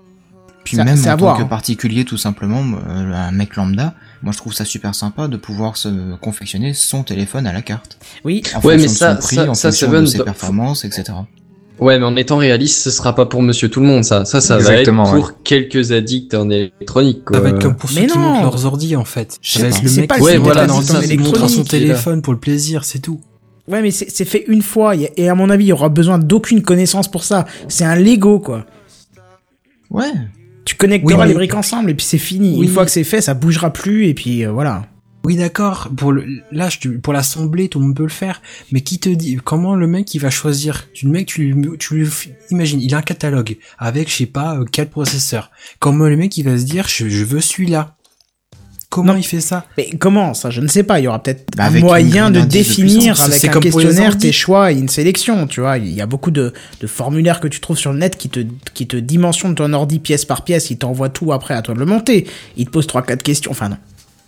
[0.64, 1.46] Puis Ça- même c'est en tant voir, que hein.
[1.46, 5.76] particulier, tout simplement, euh, un mec lambda, moi je trouve ça super sympa de pouvoir
[5.76, 7.98] se confectionner son téléphone à la carte.
[8.24, 10.24] Oui, En Ouais, mais de ça- son prix, ça- en ça, fonction de ses dans-
[10.24, 11.04] performances, etc.
[11.80, 14.24] Ouais, mais en étant réaliste, ce sera pas pour monsieur tout le monde, ça.
[14.24, 17.38] Ça, ça Exactement, va être pour quelques addicts en électronique, quoi.
[17.38, 18.24] Ça va être comme pour Mais ceux qui non.
[18.24, 19.38] montent leurs ordi en fait.
[19.42, 19.76] Je Ça sais va pas.
[19.78, 22.84] être le C'est mec qui Ouais, système voilà, dans c'est son téléphone pour le plaisir,
[22.84, 23.20] c'est tout.
[23.66, 26.18] Ouais, mais c'est c'est fait une fois, et à mon avis, il y aura besoin
[26.20, 27.46] d'aucune connaissance pour ça.
[27.68, 28.64] C'est un Lego, quoi.
[29.90, 30.12] Ouais.
[30.64, 32.56] Tu connecteras Oui, les briques ensemble et puis c'est fini.
[32.58, 32.66] Oui.
[32.66, 34.86] Une fois que c'est fait, ça bougera plus et puis euh, voilà.
[35.24, 35.88] Oui, d'accord.
[35.96, 38.42] Pour le, là, je, pour l'assembler, tout le monde peut le faire.
[38.72, 40.88] Mais qui te dit, comment le mec, il va choisir?
[40.94, 42.08] Tu, le mec, tu lui, tu lui,
[42.50, 45.50] imagine, il a un catalogue avec, je sais pas, euh, quatre processeurs.
[45.78, 47.96] Comment le mec, il va se dire, je, je veux celui-là?
[48.92, 49.18] Comment Non.
[49.18, 49.64] il fait ça?
[49.78, 51.00] Mais comment ça Je ne sais pas.
[51.00, 54.32] Il y aura peut-être Bah, un une moyen de définir avec un comme questionnaire tes
[54.32, 55.46] choix et une sélection.
[55.46, 58.18] Tu vois, il y a beaucoup de, de formulaires que tu trouves sur le net
[58.18, 58.40] qui te,
[58.74, 60.70] qui te dimensionnent ton ordi pièce par pièce.
[60.70, 62.26] Il t'envoie tout après à toi de le monter.
[62.58, 63.50] Il te pose 3-4 questions.
[63.50, 63.76] Enfin non.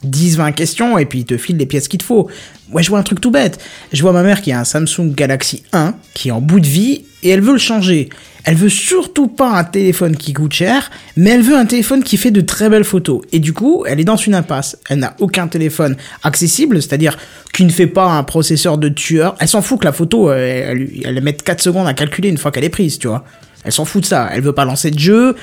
[0.04, 2.28] 10, 20 questions et puis il te file les pièces qu'il te faut.
[2.70, 3.58] Moi, je vois un truc tout bête.
[3.92, 6.66] Je vois ma mère qui a un Samsung Galaxy 1 qui est en bout de
[6.66, 8.08] vie et elle veut le changer.
[8.44, 12.18] Elle veut surtout pas un téléphone qui coûte cher, mais elle veut un téléphone qui
[12.18, 13.22] fait de très belles photos.
[13.32, 14.76] Et du coup, elle est dans une impasse.
[14.90, 17.16] Elle n'a aucun téléphone accessible, c'est-à-dire
[17.54, 19.34] qui ne fait pas un processeur de tueur.
[19.40, 22.50] Elle s'en fout que la photo, euh, elle met 4 secondes à calculer une fois
[22.50, 23.24] qu'elle est prise, tu vois.
[23.64, 24.28] Elle s'en fout de ça.
[24.32, 25.36] Elle veut pas lancer de jeu.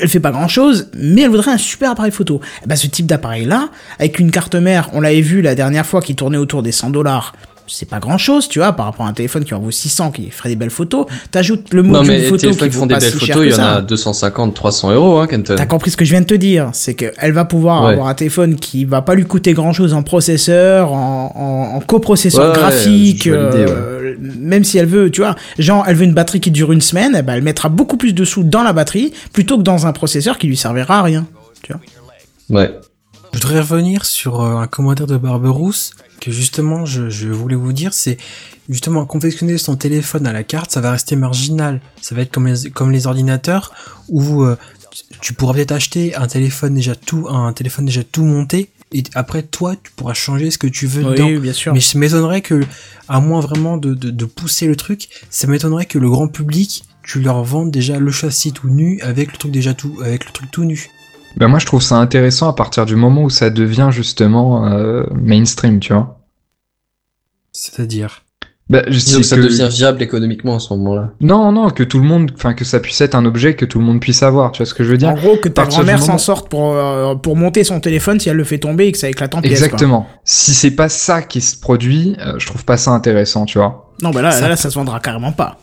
[0.00, 2.40] Elle fait pas grand chose, mais elle voudrait un super appareil photo.
[2.62, 3.68] Et bah, ce type d'appareil là,
[3.98, 6.90] avec une carte mère, on l'avait vu la dernière fois qui tournait autour des 100
[6.90, 7.34] dollars.
[7.72, 10.10] C'est pas grand chose, tu vois, par rapport à un téléphone qui en vaut 600,
[10.10, 11.06] qui ferait des belles photos.
[11.30, 13.10] T'ajoutes le Non, module mais les photo qui téléphones qui vaut font des pas belles
[13.12, 15.54] si photos, il y en a 250, 300 euros, hein, Kenton.
[15.56, 17.92] T'as compris ce que je viens de te dire, c'est qu'elle va pouvoir Ouais.
[17.92, 21.32] avoir un téléphone qui va pas lui coûter grand chose en processeur, en,
[21.72, 26.04] en, en coprocesseur Ouais, graphique, euh, même si elle veut, tu vois, genre elle veut
[26.04, 28.62] une batterie qui dure une semaine, eh ben, elle mettra beaucoup plus de sous dans
[28.62, 31.26] la batterie plutôt que dans un processeur qui lui servira à rien.
[31.62, 32.60] Tu vois.
[32.62, 32.70] Ouais.
[33.32, 37.72] Je voudrais revenir sur euh, un commentaire de Barberousse que justement je, je voulais vous
[37.72, 38.18] dire, c'est
[38.68, 41.80] justement confectionner son téléphone à la carte, ça va rester marginal.
[42.00, 43.72] Ça va être comme les, comme les ordinateurs
[44.08, 44.56] où euh,
[45.20, 49.42] tu- pourras peut-être acheter un téléphone déjà tout un téléphone déjà tout monté et après
[49.42, 51.26] toi tu pourras changer ce que tu veux dedans.
[51.28, 51.72] Oui, bien sûr.
[51.72, 52.60] Mais je m'étonnerais que,
[53.08, 56.84] à moins vraiment de, de, de pousser le truc, ça m'étonnerait que le grand public,
[57.02, 60.32] tu leur vendes déjà le châssis tout nu avec le truc déjà tout, avec le
[60.32, 60.90] truc tout nu.
[61.36, 65.04] Ben moi je trouve ça intéressant à partir du moment où ça devient justement euh,
[65.12, 66.18] mainstream, tu vois.
[67.52, 68.22] C'est-à-dire?
[68.68, 71.10] Ben, je que ça que- devient viable économiquement à ce moment-là.
[71.20, 73.80] Non, non, que tout le monde, enfin que ça puisse être un objet que tout
[73.80, 75.08] le monde puisse avoir, tu vois ce que je veux dire?
[75.08, 78.28] En gros, que ta grand-mère moment- s'en sorte pour, euh, pour monter son téléphone si
[78.28, 79.58] elle le fait tomber et que ça éclate en pièces.
[79.58, 79.66] quoi.
[79.66, 80.06] Exactement.
[80.24, 83.92] Si c'est pas ça qui se produit, euh, je trouve pas ça intéressant, tu vois.
[84.02, 85.58] Non, bah là, Ça là, ça se vendra carrément pas.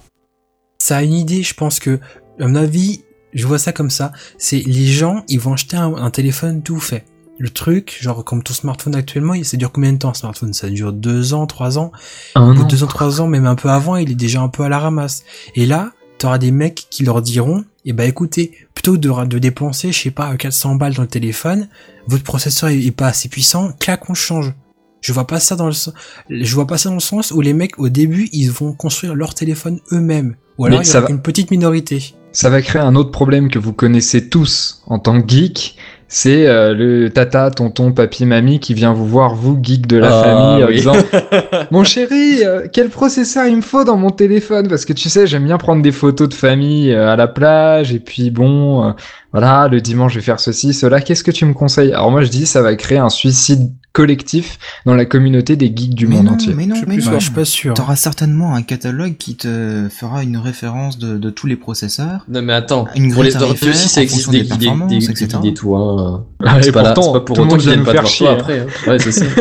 [0.80, 1.99] Ça a une idée, je pense que,
[2.41, 3.03] à mon avis,
[3.38, 6.80] je vois ça comme ça, c'est les gens, ils vont acheter un, un téléphone tout
[6.80, 7.05] fait.
[7.39, 10.53] Le truc, genre comme ton smartphone actuellement, il- ça dure combien de temps un smartphone?
[10.53, 11.91] Ça dure deux ans, trois ans?
[12.35, 12.64] Un Au bout an.
[12.65, 14.69] de deux ans, trois ans, même un peu avant, il est déjà un peu à
[14.69, 15.23] la ramasse.
[15.55, 19.91] Et là, t'auras des mecs qui leur diront, eh ben écoutez, plutôt de, de dépenser,
[19.91, 21.69] je sais pas, 400 balles dans le téléphone,
[22.07, 24.55] votre processeur est, est pas assez puissant, clac, on change.
[25.01, 25.93] Je vois pas ça dans le sens,
[26.27, 29.14] je vois pas ça dans le sens où les mecs, au début, ils vont construire
[29.14, 30.35] leur téléphone eux-mêmes.
[30.57, 32.15] Ou alors, il y va- une petite minorité.
[32.31, 35.75] Ça va créer un autre problème que vous connaissez tous en tant que geek.
[36.09, 40.07] C'est euh, le tata, tonton, papy, mamie qui vient vous voir, vous, geek de la
[40.07, 40.75] Ah, famille, en oui.
[40.75, 40.93] disant
[41.71, 44.69] Mon chéri, euh, quel processeur il me faut dans mon téléphone?
[44.69, 47.91] Parce que tu sais, j'aime bien prendre des photos de famille euh, à la plage,
[47.91, 48.91] et puis bon, euh,
[49.33, 51.01] voilà, le dimanche je vais faire ceci, cela.
[51.01, 51.91] Qu'est-ce que tu me conseilles?
[51.93, 55.95] Alors moi je dis, ça va créer un suicide collectif dans la communauté des geeks
[55.95, 56.53] du mais monde non, entier.
[56.53, 57.11] mais non, Je, mais non.
[57.19, 57.73] je suis pas sûr.
[57.73, 62.23] T'auras certainement un catalogue qui te fera une référence de, de tous les processeurs.
[62.29, 65.09] Non mais attends, Une pour les ordi aussi ça existe des des guides, des, des,
[65.09, 65.27] etc.
[65.41, 65.75] guides et tout.
[65.75, 66.25] Hein.
[66.45, 67.93] Ah, C'est pas, là- pourtant, c'est pas pour tout le autant monde qu'ils viennent pas
[67.93, 68.37] te voir toi hein.
[68.39, 68.59] après.
[68.59, 68.65] hein.
[68.87, 69.25] Ouais c'est ça.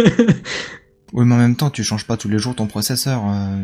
[1.12, 3.56] Oui, mais en même temps, tu changes pas tous les jours ton processeur euh,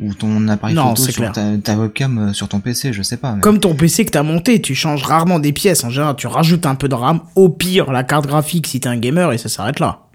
[0.00, 1.32] ou ton appareil Non, photo c'est sur clair.
[1.32, 3.34] ta, ta webcam euh, sur ton PC, je sais pas.
[3.34, 5.84] mais- Comme ton PC que t'as monté, tu changes rarement des pièces.
[5.84, 7.20] En général, tu rajoutes un peu de RAM.
[7.34, 10.06] Au pire, la carte graphique si t'es un gamer et ça s'arrête là.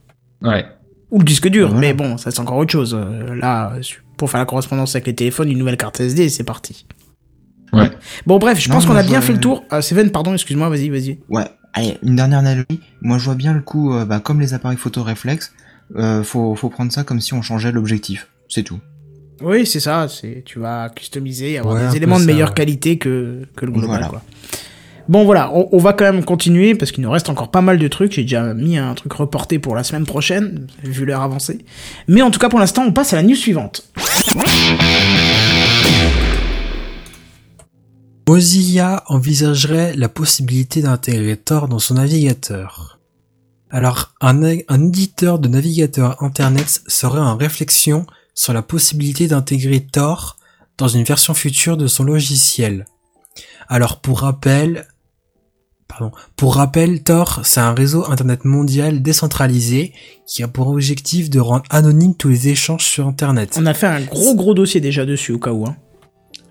[0.41, 0.65] Ouais.
[1.11, 1.67] Ou le disque dur.
[1.69, 1.81] Voilà.
[1.81, 2.95] Mais bon, ça c'est encore autre chose.
[2.99, 3.73] Euh, Là,
[4.17, 6.85] pour faire la correspondance avec les téléphones, une nouvelle carte SD, c'est parti.
[7.73, 7.91] Ouais.
[8.27, 9.63] Bon, bref, je Non, pense qu'on a bien fait le tour.
[9.73, 11.19] Euh, Seven, pardon, excuse-moi, vas-y, vas-y.
[11.29, 12.79] Ouais, allez, une dernière analogie.
[13.01, 15.51] Moi, je vois bien le coup, euh, bah, comme les appareils photo réflexes,
[15.95, 18.27] euh, faut, faut prendre ça comme si on changeait l'objectif.
[18.47, 18.79] C'est tout.
[19.43, 20.07] Oui, c'est ça.
[20.07, 22.55] C'est tu vas customiser, avoir Ouais, des éléments de ça, meilleure ouais.
[22.55, 23.89] qualité que que le global.
[23.89, 24.07] Voilà.
[24.07, 24.21] Quoi.
[25.09, 27.77] Bon voilà, on, on va quand même continuer parce qu'il nous reste encore pas mal
[27.77, 28.13] de trucs.
[28.13, 31.65] J'ai déjà mis un truc reporté pour la semaine prochaine, vu l'heure avancée.
[32.07, 33.83] Mais en tout cas, pour l'instant, on passe à la news suivante.
[38.27, 42.99] Mozilla envisagerait la possibilité d'intégrer Tor dans son navigateur.
[43.69, 50.37] Alors, un, un éditeur de navigateur Internet serait en réflexion sur la possibilité d'intégrer Tor
[50.77, 52.85] dans une version future de son logiciel.
[53.67, 54.87] Alors, pour rappel,
[55.87, 59.93] pardon, pour rappel, Tor, c'est un réseau Internet mondial décentralisé
[60.27, 63.55] qui a pour objectif de rendre anonyme tous les échanges sur Internet.
[63.59, 65.65] On a fait un gros gros dossier déjà dessus au cas où.
[65.65, 65.75] Hein.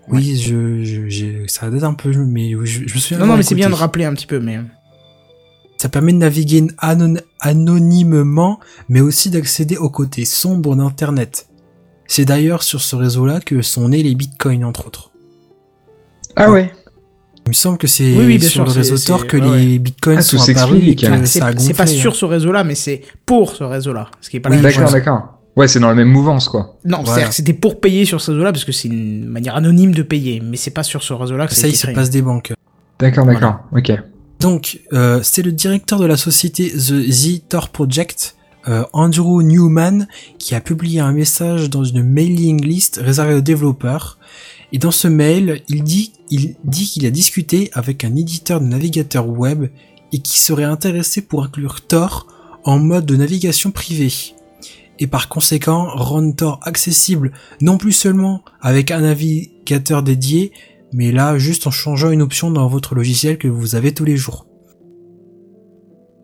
[0.09, 3.19] Oui, je, je, j'ai- ça date un peu, mais je, je me souviens.
[3.19, 4.39] Non, non, mais c'est bien de rappeler un petit peu.
[4.39, 4.59] Mais
[5.77, 11.47] Ça permet de naviguer anon- anonymement, mais aussi d'accéder au côté sombre d'Internet.
[12.15, 15.09] C'est d'ailleurs sur ce réseau-là que sont nés les bitcoins, entre autres.
[16.35, 16.71] Ah ouais.
[17.47, 19.57] Il me semble que c'est Oui, oui, bien sur sûr, le réseau Tor que ouais,
[19.65, 21.87] les bitcoins Ah, sont apparus Ah, c'est pas hein.
[21.87, 24.11] sur ce réseau-là, mais c'est pour ce réseau-là.
[24.21, 24.93] Ce qui est pas Oui, la même D'accord, chose.
[24.93, 25.39] d'accord.
[25.55, 26.77] Ouais, c'est dans la même mouvance, quoi.
[26.85, 27.05] Non, Voilà.
[27.05, 30.03] c'est-à-dire que c'était pour payer sur ce réseau-là parce que c'est une manière anonyme de
[30.03, 32.53] payer, mais c'est pas sur ce réseau-là que ça, Ça, il se passe des banques.
[32.99, 33.55] D'accord, d'accord.
[33.75, 33.91] Ok.
[34.39, 38.35] Donc, euh, c'est le directeur de la société The Z Tor Project,
[38.67, 40.07] euh, Andrew Newman,
[40.39, 44.17] qui a publié un message dans une mailing list réservée aux développeurs.
[44.71, 48.65] Et dans ce mail, il dit, il dit qu'il a discuté avec un éditeur de
[48.65, 49.67] navigateur web
[50.11, 52.27] et qui serait intéressé pour inclure Tor
[52.63, 54.13] en mode de navigation privée.
[54.99, 57.31] Et par conséquent, rendre Tor accessible
[57.61, 60.53] non plus seulement avec un navigateur dédié,
[60.93, 64.17] mais là juste en changeant une option dans votre logiciel que vous avez tous les
[64.17, 64.45] jours.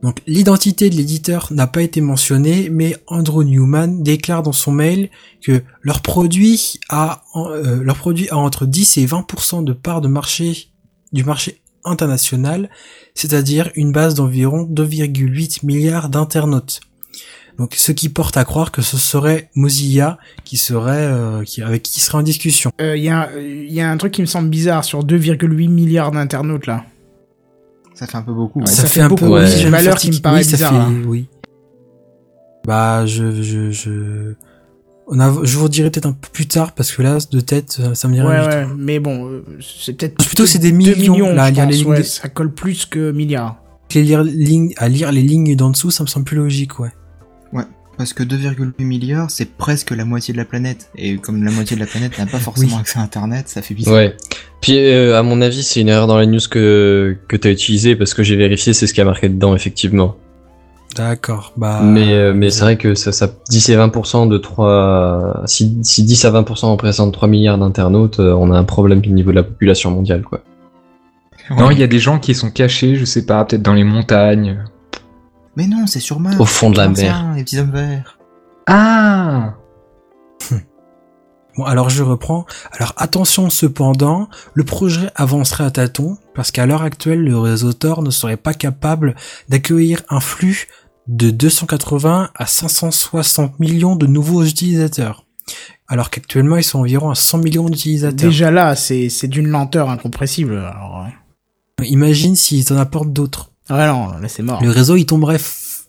[0.02, 5.10] Donc l'identité de l'éditeur n'a pas été mentionnée, mais Andrew Newman déclare dans son mail
[5.42, 10.08] que leur produit a, euh, leur produit a entre 10 et 20% de part de
[10.08, 10.70] marché
[11.12, 12.70] du marché international,
[13.14, 16.82] c'est-à-dire une base d'environ 2,8 milliards d'internautes.
[17.58, 22.00] Donc ce qui porte à croire que ce serait Mozilla qui serait euh, avec qui
[22.00, 22.72] serait en discussion.
[22.80, 26.12] Il Euh, y, a, y a un truc qui me semble bizarre sur 2,8 milliards
[26.12, 26.86] d'internautes là.
[28.00, 28.62] Ça fait un peu beaucoup.
[28.62, 29.44] Ouais, ça fait beaucoup, ouais.
[29.46, 30.88] oui, une valeur qui me paraît oui, ça bizarre.
[30.88, 31.28] fait- oui.
[32.66, 34.34] Bah, je, je, je,
[35.08, 37.72] on a, je vous dirai peut-être un peu plus tard parce que là, de tête,
[37.72, 40.78] ça- ça me dirait Ouais, ouais, mais bon, euh, c'est peut-être Plutôt, c'est des 2
[40.78, 43.62] millions, millions, là, à lire pense, les lignes ouais, de- ça colle plus que milliards.
[43.96, 46.92] Les lire, lignes, à lire les lignes d'en dessous, ça me semble plus logique, ouais.
[48.00, 50.90] Parce que 2,8 milliards, c'est presque la moitié de la planète.
[50.96, 52.80] Et comme la moitié de la planète n'a pas forcément Oui.
[52.80, 53.94] accès à Internet, ça fait bizarre.
[53.94, 54.16] Ouais.
[54.62, 57.98] Puis euh, à mon avis, c'est une erreur dans la news que que t'as utilisée
[57.98, 60.16] parce que j'ai vérifié, c'est ce qui a marqué dedans effectivement.
[60.96, 61.82] D'accord, bah.
[61.84, 66.04] mais euh, mais c'est vrai que ça, ça 10 et 20% de 3 si, si
[66.04, 69.36] 10 à 20% représentent 3 milliards d'internautes, euh, on a un problème au niveau de
[69.36, 70.40] la population mondiale quoi.
[71.50, 73.84] Non, il y a des gens qui sont cachés, je sais pas, peut-être dans les
[73.84, 74.64] montagnes.
[75.60, 76.40] Mais non, c'est sur Mars.
[76.40, 77.34] Au fond de la ça, mer.
[77.36, 78.18] Les petits hommes verts.
[78.66, 79.56] Ah
[81.58, 82.46] Bon, alors je reprends.
[82.72, 88.04] Alors attention cependant, le projet avancerait à tâtons parce qu'à l'heure actuelle, le réseau Tor
[88.04, 89.16] ne serait pas capable
[89.50, 90.68] d'accueillir un flux
[91.10, 95.26] de 280 à 560 millions de nouveaux utilisateurs.
[95.90, 98.30] Alors qu'actuellement, ils sont environ à 100 millions d'utilisateurs.
[98.30, 100.56] Déjà là, c'est c'est d'une lenteur incompressible.
[100.56, 101.88] Alors, ouais.
[101.90, 103.49] Imagine s'ils en apportent d'autres.
[103.70, 104.64] Ouais, non, là c'est mort.
[104.64, 105.40] Le réseau, il tomberait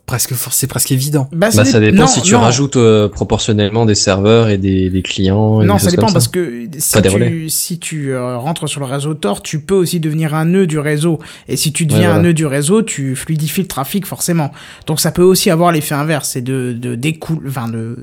[0.07, 1.29] presque, c'est presque évident.
[1.33, 2.41] Bah, Bah ça dépend non, si tu non.
[2.41, 5.63] rajoutes euh, proportionnellement des serveurs et des, des clients.
[5.63, 7.47] Et Non, des ça dépend parce que si Pas tu, relais.
[7.49, 10.79] si tu euh, rentres sur le réseau Tor, tu peux aussi devenir un nœud du
[10.81, 11.21] réseau.
[11.49, 14.51] Et si tu deviens Ouais, un nœud du réseau, tu fluidifies le trafic forcément.
[14.87, 17.99] Donc ça peut aussi avoir l'effet inverse, c'est de, de découle, enfin de,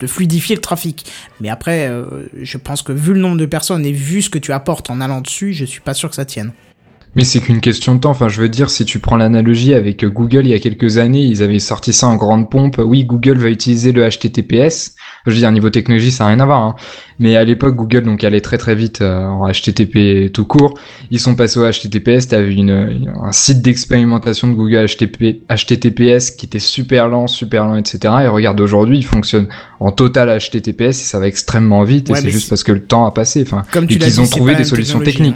[0.00, 1.06] de fluidifier le trafic.
[1.40, 2.04] Mais après, euh,
[2.42, 5.00] je pense que vu le nombre de personnes et vu ce que tu apportes en
[5.00, 6.50] allant dessus, je suis pas sûr que ça tienne.
[7.14, 8.10] Mais c'est qu'une question de temps.
[8.10, 11.22] Enfin, je veux dire, si tu prends l'analogie avec Google il y a quelques années,
[11.22, 12.80] ils avaient sorti ça en grande pompe.
[12.82, 14.94] Oui, Google va utiliser le HTTPS.
[15.26, 16.62] Je veux dire, niveau technologie, ça n'a rien à voir.
[16.62, 16.74] Hein.
[17.18, 20.78] Mais à l'époque, Google donc allait très très vite euh, en HTTP tout court.
[21.10, 22.28] Ils sont passés au HTTPS.
[22.28, 27.76] T'avais une un site d'expérimentation de Google HTTP, HTTPS qui était super lent, super lent,
[27.76, 28.14] etc.
[28.22, 29.48] Et regarde aujourd'hui, il fonctionne
[29.80, 32.08] en total HTTPS et ça va extrêmement vite.
[32.08, 33.42] Ouais, et c'est juste parce que le temps a passé.
[33.42, 35.34] Enfin, Comme tu et qu'ils ont trouvé des solutions hein.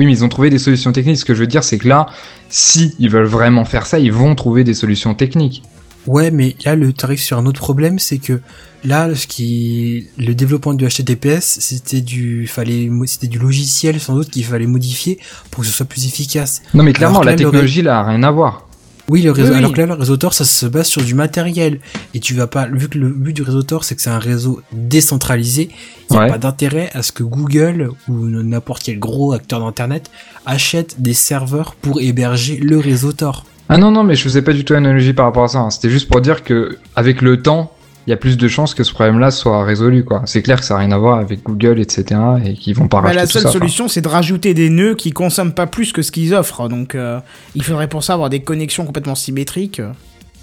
[0.00, 1.18] Oui, mais ils ont trouvé des solutions techniques.
[1.18, 2.06] Ce que je veux dire, c'est que là,
[2.48, 5.62] si ils veulent vraiment faire ça, ils vont trouver des solutions techniques.
[6.06, 8.40] Ouais, mais là, le tarif sur un autre problème, c'est que
[8.82, 14.30] là, ce qui, le développement du HTTPS, c'était du, fallait, c'était du logiciel sans doute
[14.30, 15.18] qu'il fallait modifier
[15.50, 16.62] pour que ce soit plus efficace.
[16.72, 18.69] Non, mais clairement, la technologie, là, a rien à voir.
[19.10, 19.48] Oui, le réseau.
[19.48, 19.58] Oui, oui.
[19.58, 21.80] Alors que là, le réseau Tor, ça se base sur du matériel.
[22.14, 24.18] Et tu vas pas, vu que le but du réseau Tor, c'est que c'est un
[24.18, 25.68] réseau décentralisé,
[26.08, 26.28] il n'y a Ouais.
[26.30, 30.10] pas d'intérêt à ce que Google ou n'importe quel gros acteur d'Internet
[30.46, 33.44] achète des serveurs pour héberger le réseau Tor.
[33.68, 35.58] Ah non, non, mais je faisais pas du tout l'analogie par rapport à ça.
[35.60, 35.70] hein.
[35.70, 37.72] C'était juste pour dire que avec le temps,
[38.06, 40.22] il y a plus de chances que ce problème-là soit résolu, quoi.
[40.24, 42.20] C'est clair que ça n'a rien à voir avec Google, etc.
[42.44, 43.50] et qu'ils vont pas Bah, la tout seule ça.
[43.50, 46.68] solution, c'est de rajouter des nœuds qui consomment pas plus que ce qu'ils offrent.
[46.68, 47.20] Donc, euh,
[47.54, 49.82] il faudrait pour ça avoir des connexions complètement symétriques.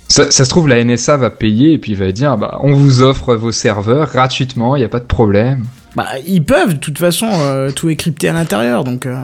[0.08, 3.02] Ça, ça se trouve, la NSA va payer et puis va dire, bah, on vous
[3.02, 5.66] offre vos serveurs gratuitement, il y a pas de problème.
[5.98, 8.84] Bah, ils peuvent, de toute façon, euh, tout écrypter à l'intérieur.
[8.84, 9.18] Donc, euh,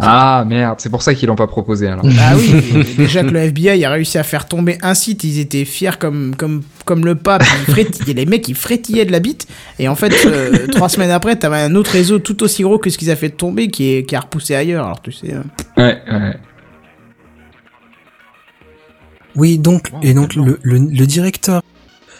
[0.00, 2.04] Ah merde, c'est pour ça qu'ils l'ont pas proposé alors.
[2.04, 2.52] bah oui.
[2.90, 5.98] et déjà que le FBI a réussi à faire tomber un site, ils étaient fiers
[6.00, 7.44] comme comme comme le pape.
[7.68, 9.46] Ils frétillaient- les mecs, ils frétillaient de la bite.
[9.78, 12.90] Et en fait, euh, trois semaines après, t'avais un autre réseau tout aussi gros que
[12.90, 14.84] ce qu'ils a fait tomber, qui est qui a repoussé ailleurs.
[14.84, 15.32] Alors tu sais.
[15.32, 15.42] euh,
[15.76, 16.36] Ouais, ouais.
[19.36, 21.60] Oui, donc, et donc le, le directeur,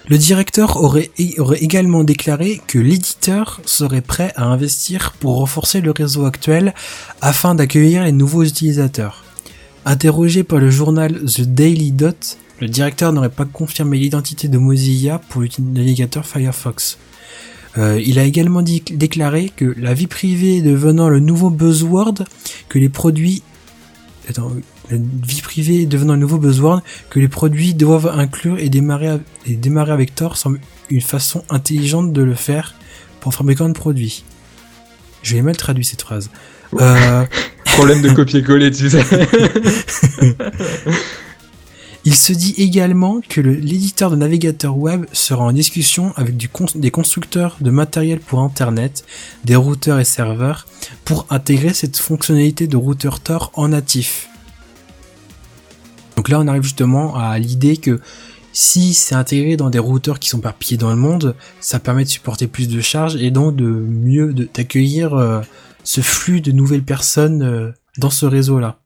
[0.07, 6.27] le directeur aurait, également déclaré que l'éditeur serait prêt à investir pour renforcer le réseau
[6.27, 6.75] actuel
[7.21, 9.25] afin d'accueillir les nouveaux utilisateurs.
[9.87, 15.19] Interrogé par le journal The Daily Dot, le directeur n'aurait pas confirmé l'identité de Mozilla
[15.29, 16.99] pour le navigateur Firefox.
[17.77, 22.25] Euh, il a également déclaré que la vie privée devenant le nouveau buzzword,
[22.69, 23.43] que les produits
[24.29, 24.53] Attends,
[24.91, 29.55] la vie privée devenant un nouveau buzzword que les produits doivent inclure et démarrer, et
[29.55, 32.75] démarrer avec Tor semble une façon intelligente de le faire
[33.21, 34.25] pour fabricant de produits.
[35.23, 36.31] Je vais mal traduire cette phrase.
[36.81, 37.25] Euh,
[37.65, 39.03] Problème de copier-coller, tu sais.
[42.05, 46.67] il se dit également que l'éditeur de navigateur web sera en discussion avec du cons-
[46.75, 49.05] des constructeurs de matériel pour Internet,
[49.45, 50.67] des routeurs et serveurs,
[51.07, 54.29] pour intégrer cette fonctionnalité de routeur Tor en natif.
[56.17, 58.01] Donc là, on arrive justement à l'idée que
[58.53, 62.09] si c'est intégré dans des routeurs qui sont parpillés dans le monde, ça permet de
[62.09, 65.41] supporter plus de charges et donc de mieux de- d'accueillir euh,
[65.83, 68.77] ce flux de nouvelles personnes euh, dans ce réseau-là.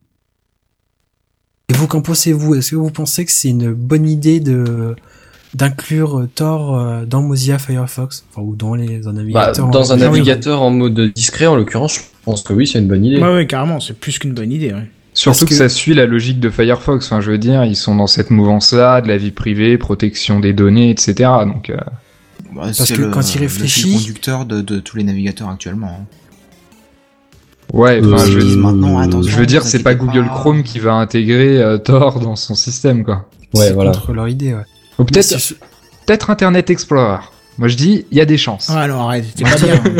[1.68, 2.54] Et vous, qu'en pensez-vous?
[2.54, 4.96] Est-ce que vous pensez que c'est une bonne idée de
[5.54, 8.24] d'inclure euh, Tor dans Mozilla Firefox?
[8.30, 11.56] Enfin, ou dans les un Bah, navigateur en- dans un navigateur en mode discret, en
[11.56, 13.20] l'occurrence, je pense que oui, c'est une bonne idée.
[13.20, 14.72] Ouais, ouais, carrément, c'est plus qu'une bonne idée.
[14.72, 14.90] Ouais.
[15.18, 15.50] Surtout que...
[15.50, 17.06] que- ça suit la logique de Firefox.
[17.06, 20.52] Enfin, je veux dire, ils sont dans cette mouvance-là, de la vie privée, protection des
[20.52, 21.14] données, etc.
[21.46, 21.76] Donc, euh,
[22.54, 25.04] Bah, Parce c'est que le- quand il le réfléchit- fil conducteur de, de tous les
[25.04, 25.88] navigateurs actuellement.
[26.00, 26.06] hein.
[27.72, 28.00] ouais.
[28.02, 30.34] Enfin, Euh, je, Ils disent maintenant, attention, je veux dire, vous c'est pas Google pas.
[30.34, 33.28] Chrome qui va intégrer euh, Tor dans son système, quoi.
[33.54, 33.90] Ouais, c'est voilà.
[33.92, 34.54] contre leur idée.
[34.54, 34.62] Ouais.
[34.98, 35.54] Ou peut-être, Mais c'est-
[36.06, 37.18] peut-être Internet Explorer.
[37.58, 38.70] Moi, je dis, il y a des chances.
[38.72, 39.82] Ah non, arrête, t'es pas bien.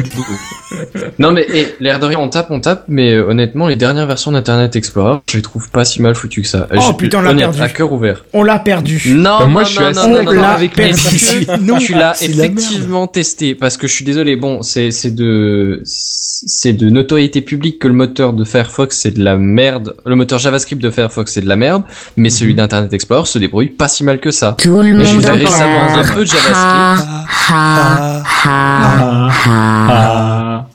[1.19, 4.07] Non mais eh, l'air de rien, on tape, on tape, mais euh, honnêtement, les dernières
[4.07, 6.69] versions d'Internet Explorer, je les trouve pas si mal foutues que ça.
[6.73, 7.63] Oh, Je- putain, on l'a honnête, perdu.
[7.63, 8.25] à cœur ouvert.
[8.35, 9.03] On l'a perdu.
[9.15, 10.95] Non, Bah, moi, non, je suis non, assez non, non, d'accord non, avec perdu.
[11.01, 14.37] tu- Non, tu l'as la effectivement testé parce que je suis désolé.
[14.37, 19.25] Bon, c'est c'est de c'est de notoriété publique que le moteur de Firefox c'est de
[19.25, 19.97] la merde.
[20.07, 21.83] Le moteur JavaScript de Firefox c'est de la merde,
[22.17, 24.55] mais celui d'Internet Explorer se débrouille pas si mal que ça.
[24.59, 27.09] Tout le monde fait en récemment un peu de JavaScript.
[27.51, 30.69] Ha, ha, ha, ha.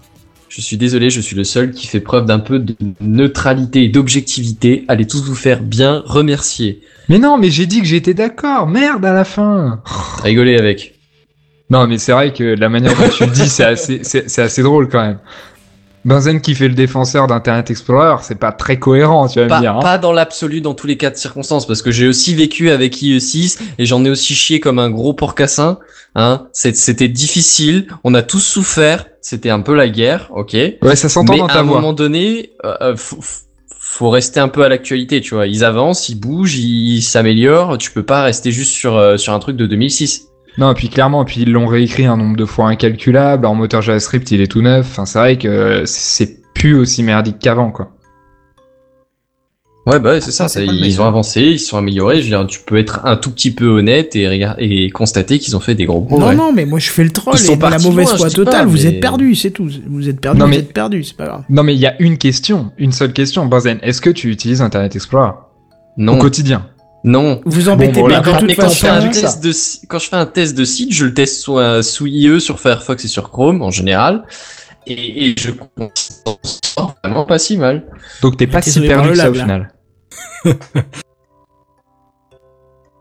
[0.50, 3.90] Je suis désolé, je suis le seul qui fait preuve d'un peu de neutralité et
[3.90, 4.86] d'objectivité.
[4.88, 6.82] Allez tous vous faire bien remercier.
[7.10, 8.68] Mais non, mais j'ai dit que j'étais d'accord.
[8.68, 9.82] Merde à la fin.
[10.24, 10.94] Rigolez avec.
[11.70, 14.42] Non, mais c'est vrai que la manière dont tu le dis, c'est assez, c'est, c'est
[14.44, 15.18] assez drôle quand même.
[16.06, 19.78] Benzen qui fait le défenseur d'Internet Explorer, c'est pas très cohérent, tu vas me dire.
[19.78, 19.80] hein.
[19.80, 22.98] pas dans l'absolu dans tous les cas de circonstances, parce que j'ai aussi vécu avec
[22.98, 25.80] IE6 et j'en ai aussi chié comme un gros porcassin.
[26.16, 30.54] Hein, c'était difficile, on a tous souffert, c'était un peu la guerre, ok.
[30.54, 31.78] Ouais, ça s'entend Mais dans à ta un voix.
[31.78, 33.18] moment donné, euh, euh, faut,
[33.70, 35.48] faut rester un peu à l'actualité, tu vois.
[35.48, 37.78] Ils avancent, ils bougent, ils s'améliorent.
[37.80, 40.28] Tu peux pas rester juste sur euh, sur un truc de 2006.
[40.60, 43.48] Non, et puis clairement, puis ils l'ont réécrit un nombre de fois incalculable.
[43.48, 44.88] En moteur JavaScript, il est tout neuf.
[44.92, 47.92] Enfin, c'est vrai que c'est plus aussi merdique qu'avant, quoi.
[49.86, 50.46] Ouais, bah ouais, c'est ça.
[50.46, 52.20] Ah, ça, le ils ont avancé, ils se sont améliorés.
[52.22, 55.40] Je veux dire, tu peux être un tout petit peu honnête et regarder et constater
[55.40, 56.36] qu'ils ont fait des gros Non, progrès.
[56.38, 58.30] non, mais moi je fais le troll Ils sont et de la mauvaise foi pas,
[58.32, 59.70] totale, vous mais- êtes perdu, c'est tout.
[59.90, 61.44] Vous êtes perdu, Non, vous mais- êtes perdu, c'est pas grave.
[61.50, 63.46] Non, mais il y a une question, une seule question.
[63.46, 65.32] Benzen, est-ce que tu utilises Internet Explorer
[65.98, 66.68] Non, au quotidien?
[67.04, 67.42] Non.
[67.44, 68.22] Vous embêtez Bon, voilà.
[68.22, 70.16] pas de quand, toute mais quand je fais un test de si- quand je fais
[70.16, 73.62] un test de site, je le teste un- sous IE sur Firefox et sur Chrome
[73.62, 74.24] en général,
[74.88, 77.86] et, et je constate vraiment pas si mal.
[78.22, 79.74] Donc t'es pas si perdu que ça au final.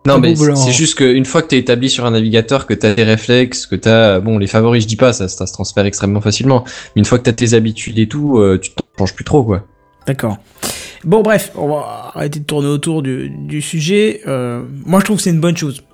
[0.05, 2.93] Non, Un mais c'est juste qu'une fois que t'es établi sur un navigateur, que t'as
[2.93, 6.21] tes réflexes, que t'as, bon, les favoris, je dis pas, ça, ça se transfère extrêmement
[6.21, 6.65] facilement.
[6.65, 9.45] Mais une fois que t'as tes habitudes et tout, euh, tu t'en changes plus trop,
[9.45, 9.65] quoi.
[10.07, 10.39] D'accord.
[11.05, 14.23] Bon, bref, on va arrêter de tourner autour du, du sujet.
[14.27, 15.85] Euh, moi, je trouve que c'est une bonne chose.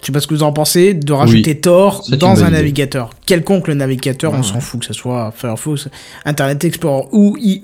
[0.00, 2.56] Je sais pas ce que vous en pensez, de rajouter Tor une dans un idée.
[2.56, 3.10] navigateur.
[3.24, 5.88] Quelconque le navigateur, on s'en fout que ce soit Firefox,
[6.24, 7.60] Internet Explorer ou IE.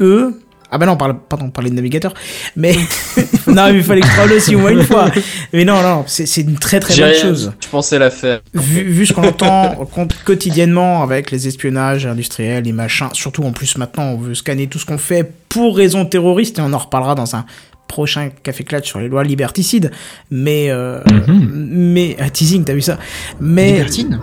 [0.75, 2.15] Ah bah non, on parle, pardon, on parlait de navigateur.
[2.57, 2.73] Mais,
[3.47, 5.11] non, mais il fallait que je parle aussi au moins une fois.
[5.53, 7.53] Mais non, non, c'est c'est une très très bonne chose.
[7.63, 8.41] Je pensais la faire.
[8.55, 9.87] Vu, vu ce qu'on entend
[10.25, 14.79] quotidiennement avec les espionnages industriels, les machins, surtout en plus maintenant on veut scanner tout
[14.79, 17.45] ce qu'on fait pour raison terroriste et on en reparlera dans un
[17.93, 19.90] prochain café clutch sur les lois liberticides.
[20.31, 22.98] Mais euh, mais ah, teasing, t'as vu ça?
[23.40, 24.20] Mais Libertine?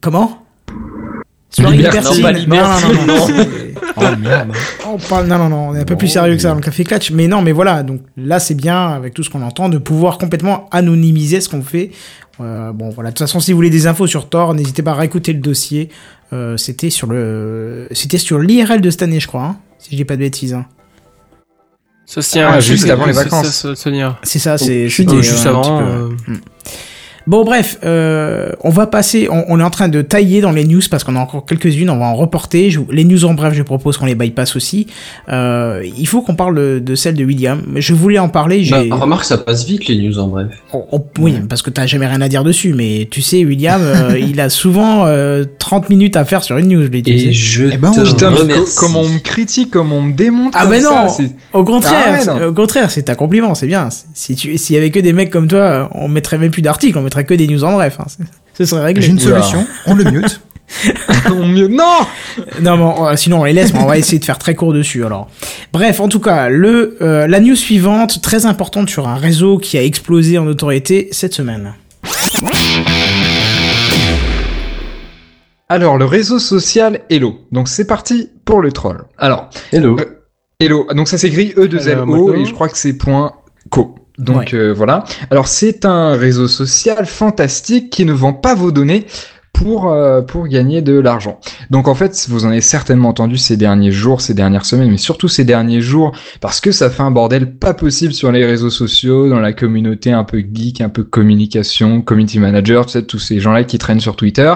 [0.00, 0.38] comment?
[1.50, 2.14] Soirée Libertine.
[2.14, 2.48] libertine.
[2.48, 3.82] Non, pas non, non, non, libertine, non.
[3.96, 4.52] Oh merde.
[4.86, 6.62] On parle, non, non, non, on est un peu plus sérieux que ça dans le
[6.62, 7.10] café clutch.
[7.10, 10.16] Mais non, mais voilà, donc là c'est bien avec tout ce qu'on entend de pouvoir
[10.16, 11.90] complètement anonymiser ce qu'on fait.
[12.40, 13.10] Euh, bon, voilà.
[13.10, 15.40] De toute façon, si vous voulez des infos sur Tor, n'hésitez pas à réécouter le
[15.40, 15.90] dossier.
[16.32, 19.96] Euh, c'était sur le, c'était sur l'IRL de cette année, je crois, hein, si je
[19.96, 20.54] dis pas de bêtises.
[20.54, 20.64] hein.
[22.14, 23.66] Ça se tient Ah, juste c'est- avant les c'est- vacances.
[24.22, 25.08] C'est ça, c'est Euh, juste
[25.46, 26.10] euh, un avant.
[27.26, 30.50] Euh, Bon bref, euh, on va passer, on, on est en train de tailler dans
[30.52, 32.70] les news parce qu'on a encore quelques-unes, on va en reporter.
[32.70, 34.86] Je- les news en bref, je propose qu'on les bypass aussi.
[35.28, 37.62] Euh, il faut qu'on parle de, de celle de William.
[37.76, 38.66] Je voulais en parler.
[38.70, 40.48] Bah, remarque, ça passe vite les news en bref.
[40.72, 42.72] on- on- oui, parce que t'as jamais rien à dire dessus.
[42.74, 46.68] Mais tu sais, William, euh, il a souvent euh, 30 minutes à faire sur une
[46.68, 46.88] news.
[46.88, 47.26] lui, tu sais.
[47.28, 50.54] Et je Eh ben, te comme on me critique, comme on me démonte.
[50.56, 52.34] Ah ben ça, non c'est- Au contraire, Ah ouais, non.
[52.38, 53.88] c'est- au contraire, c'est un compliment, c'est bien.
[54.14, 56.98] Si tu, s'il y avait que des mecs comme toi, on mettrait même plus d'articles,
[57.12, 57.98] on mettrait que des news en bref.
[58.00, 58.06] hein.
[58.54, 59.02] Ce serait réglé.
[59.02, 60.40] J'ai une solution, on le mute.
[61.28, 61.68] Mieux.
[61.68, 61.98] Non
[62.62, 64.54] Non, mais on- euh, sinon on les laisse, mais on va essayer de faire très
[64.54, 65.28] court dessus alors.
[65.74, 69.76] Bref, en tout cas, le, euh, la news suivante, très importante sur un réseau qui
[69.76, 71.74] a explosé en notoriété cette semaine.
[75.68, 77.40] Alors, le réseau social Hello.
[77.50, 79.04] Donc, c'est parti pour le troll.
[79.18, 79.98] Alors, Hello.
[79.98, 80.04] Euh,
[80.60, 80.86] Hello.
[80.94, 82.34] Donc, ça s'écrit Euh, E2LO maintenant.
[82.34, 83.32] et je crois que c'est point
[83.70, 83.94] .co.
[84.18, 85.04] Donc, euh, voilà.
[85.30, 89.06] Alors, c'est un réseau social fantastique qui ne vend pas vos données
[89.62, 91.38] pour, euh, pour gagner de l'argent.
[91.70, 94.96] Donc, en fait, vous en avez certainement entendu ces derniers jours, ces dernières semaines, mais
[94.96, 98.70] surtout ces derniers jours, parce que ça fait un bordel pas possible sur les réseaux
[98.70, 103.18] sociaux, dans la communauté un peu geek, un peu communication, community manager, tu sais, tous
[103.18, 104.52] ces gens-là qui traînent sur Twitter.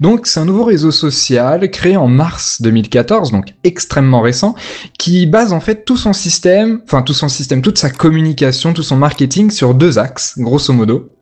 [0.00, 4.54] Donc c'est un nouveau réseau social créé en mars 2014, donc extrêmement récent,
[4.98, 8.82] qui base en fait tout son système, enfin tout son système, toute sa communication, tout
[8.82, 11.13] son marketing sur deux axes, grosso modo.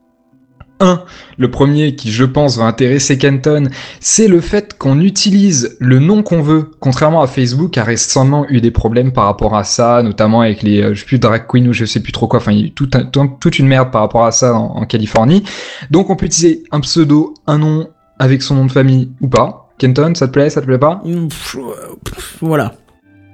[1.38, 3.68] Le premier qui je pense va intéresser Kenton,
[4.00, 8.46] c'est le fait qu'on utilise le nom qu'on veut, contrairement à Facebook qui a récemment
[8.48, 11.46] eu des problèmes par rapport à ça, notamment avec les, euh, je sais plus, drag
[11.46, 13.90] queen ou je sais plus trop quoi, enfin il y a eu toute une merde
[13.90, 15.42] par rapport à ça en, en Californie.
[15.90, 17.88] Donc on peut utiliser un pseudo, un nom
[18.18, 19.68] avec son nom de famille ou pas.
[19.78, 21.02] Kenton, ça te plaît, ça te plaît pas?
[21.04, 21.94] Pff, euh,
[22.40, 22.74] Voilà.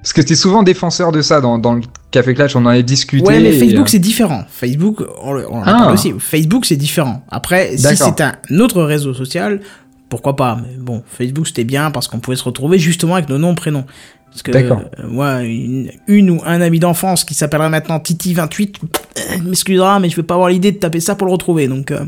[0.03, 2.81] Parce que t'es souvent défenseur de ça dans, dans le Café Clash, on en a
[2.83, 3.27] discuté.
[3.27, 4.45] Ouais, mais Facebook euh, c'est différent.
[4.49, 5.73] Facebook, on, le- on en Ah.
[5.79, 6.13] parle aussi.
[6.19, 7.23] Facebook c'est différent.
[7.29, 9.61] Après, si c'est un autre réseau social,
[10.09, 10.59] pourquoi pas.
[10.63, 13.85] Mais bon, Facebook c'était bien parce qu'on pouvait se retrouver justement avec nos noms, prénoms.
[14.31, 14.83] Parce que D'accord.
[15.01, 18.75] euh, moi, une, une ou un ami d'enfance qui s'appellerait maintenant Titi28,
[19.19, 21.67] euh, m'excusera, mais je vais pas avoir l'idée de taper ça pour le retrouver.
[21.67, 22.05] Donc, euh,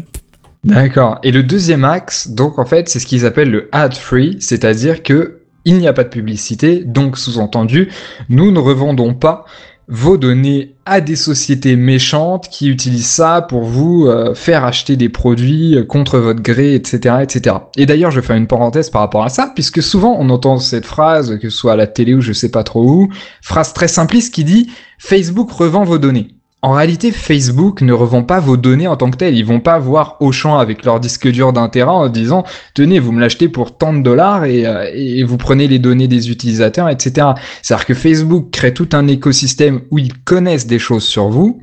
[0.64, 1.18] D'accord.
[1.22, 5.02] Et le deuxième axe, donc en fait, c'est ce qu'ils appellent le ad free, c'est-à-dire
[5.02, 7.90] que il n'y a pas de publicité, donc sous-entendu,
[8.28, 9.44] nous ne revendons pas
[9.90, 15.08] vos données à des sociétés méchantes qui utilisent ça pour vous euh, faire acheter des
[15.08, 17.56] produits euh, contre votre gré, etc., etc.
[17.76, 20.58] Et d'ailleurs, je vais faire une parenthèse par rapport à ça, puisque souvent on entend
[20.58, 23.08] cette phrase, que ce soit à la télé ou je sais pas trop où,
[23.42, 26.28] phrase très simpliste qui dit Facebook revend vos données.
[26.62, 29.36] En réalité, Facebook ne revend pas vos données en tant que telles.
[29.36, 33.12] Ils vont pas voir Auchan avec leur disque dur d'un terrain en disant tenez, vous
[33.12, 36.90] me l'achetez pour tant de dollars et, euh, et vous prenez les données des utilisateurs,
[36.90, 37.28] etc.
[37.62, 41.62] C'est-à-dire que Facebook crée tout un écosystème où ils connaissent des choses sur vous.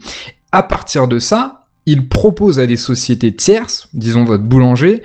[0.52, 5.04] À partir de ça, ils proposent à des sociétés tierces, disons votre boulanger,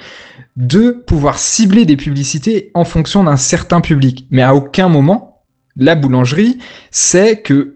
[0.56, 4.26] de pouvoir cibler des publicités en fonction d'un certain public.
[4.30, 5.42] Mais à aucun moment,
[5.76, 6.58] la boulangerie
[6.90, 7.71] sait que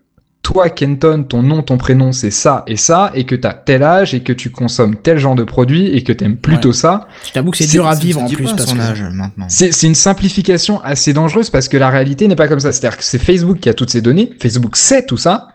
[0.46, 4.14] toi, Kenton, ton nom, ton prénom, c'est ça et ça, et que t'as tel âge,
[4.14, 7.08] et que tu consommes tel genre de produit, et que t'aimes plutôt ça.
[7.26, 8.52] je t'avoue que c'est dur à vivre en plus.
[8.52, 8.80] Parce son que...
[8.80, 9.46] âge maintenant.
[9.48, 12.70] C'est une simplification assez dangereuse parce que la réalité n'est pas comme ça.
[12.70, 14.34] C'est-à-dire que c'est Facebook qui a toutes ces données.
[14.40, 15.48] Facebook sait tout ça.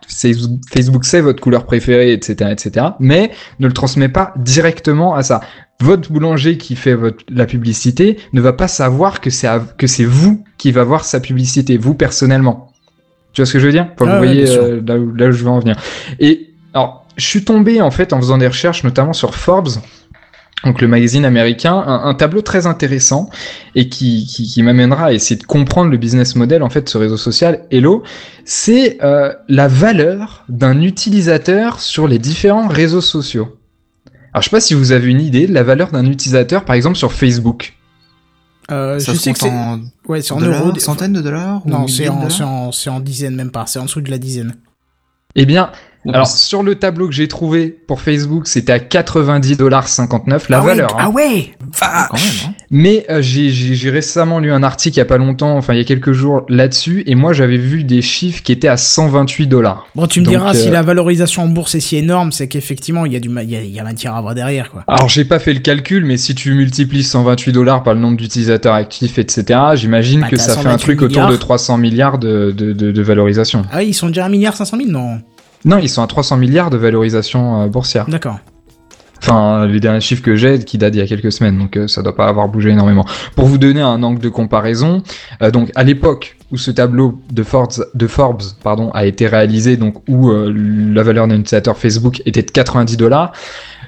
[0.70, 2.88] Facebook sait votre couleur préférée, etc., etc.
[3.00, 5.40] Mais ne le transmet pas directement à ça.
[5.80, 9.48] Votre boulanger qui fait votre, la publicité ne va pas savoir que c'est
[9.78, 12.71] que c'est vous qui va voir sa publicité, vous personnellement.
[13.32, 13.88] Tu vois ce que je veux dire?
[13.98, 15.76] Enfin, Ah Vous ouais, voyez euh, là, où, là où je veux en venir.
[16.20, 19.68] Et alors, je suis tombé en fait en faisant des recherches, notamment sur Forbes,
[20.64, 23.28] donc le magazine américain, un, un tableau très intéressant
[23.74, 26.88] et qui, qui, qui m'amènera à essayer de comprendre le business model en fait de
[26.88, 28.02] ce réseau social Hello,
[28.44, 33.56] c'est euh, la valeur d'un utilisateur sur les différents réseaux sociaux.
[34.32, 36.76] Alors je sais pas si vous avez une idée de la valeur d'un utilisateur par
[36.76, 37.74] exemple sur Facebook.
[38.72, 39.48] Euh, Ça je se sais que c'est.
[39.50, 40.78] en Ouais, c'est en dollars, euros.
[40.78, 43.66] centaines de dollars Non, c'est en, dollars c'est en, c'est en dizaines même pas.
[43.66, 44.54] C'est en dessous de la dizaine.
[45.34, 45.70] Eh bien,
[46.08, 50.90] alors sur le tableau que j'ai trouvé pour Facebook, c'était à 90,59$ la ah valeur.
[50.94, 51.04] Ouais, hein.
[51.06, 52.54] Ah ouais Ah, quand même, hein.
[52.70, 55.80] Mais euh, j'ai- récemment lu un article il y a pas longtemps, enfin il y
[55.80, 59.86] a quelques jours là-dessus, et moi j'avais vu des chiffres qui étaient à 128 dollars.
[59.94, 62.48] Bon, tu me Donc, diras, si euh, la valorisation en bourse est si énorme, c'est
[62.48, 64.70] qu'effectivement, il y, a du il y, a, il y a matière à voir derrière,
[64.70, 64.84] quoi.
[64.86, 68.16] Alors j'ai pas fait le calcul, mais si tu multiplies 128 dollars par le nombre
[68.16, 71.38] d'utilisateurs actifs, etc., j'imagine Bah, que ça fait un 128 truc autour de milliards.
[71.40, 73.62] 300 milliards de, de, de, de valorisation.
[73.72, 75.20] Ah oui, ils sont déjà à 1 milliard 500 000 Non?
[75.64, 78.06] Non, ils sont à 300 milliards de valorisation euh, boursière.
[78.08, 78.38] D'accord.
[79.22, 81.86] Enfin, les derniers chiffres que j'ai qui datent d'il y a quelques semaines, donc euh,
[81.86, 83.06] ça doit pas avoir bougé énormément.
[83.36, 85.00] Pour vous donner un angle de comparaison,
[85.42, 88.42] euh, donc à l'époque où ce tableau de Forbes,
[88.94, 93.32] a été réalisé, donc où euh, la valeur d'un utilisateur Facebook était de 90 dollars,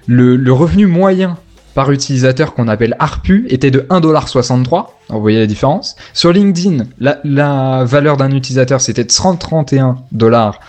[0.06, 1.36] le, le revenu moyen
[1.74, 4.86] par utilisateur qu'on appelle ARPU était de 1,63$.
[5.08, 5.96] Vous voyez la différence.
[6.12, 10.60] Sur LinkedIn, la, la valeur d'un utilisateur c'était de 131 dollars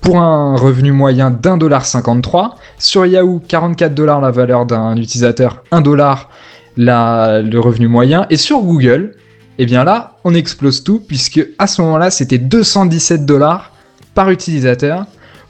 [0.00, 2.56] pour un revenu moyen d'un dollar 53.
[2.78, 6.30] Sur Yahoo, 44 dollars la valeur d'un utilisateur, 1 dollar
[6.76, 8.26] la, le revenu moyen.
[8.30, 9.14] Et sur Google,
[9.58, 13.72] eh bien là, on explose tout puisque à ce moment-là, c'était 217 dollars
[14.14, 15.06] par utilisateur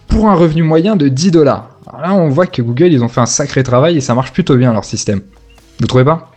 [0.08, 1.70] pour un revenu moyen de 10 dollars.
[2.02, 4.56] Là, on voit que Google, ils ont fait un sacré travail et ça marche plutôt
[4.56, 5.20] bien leur système.
[5.78, 6.30] Vous trouvez pas?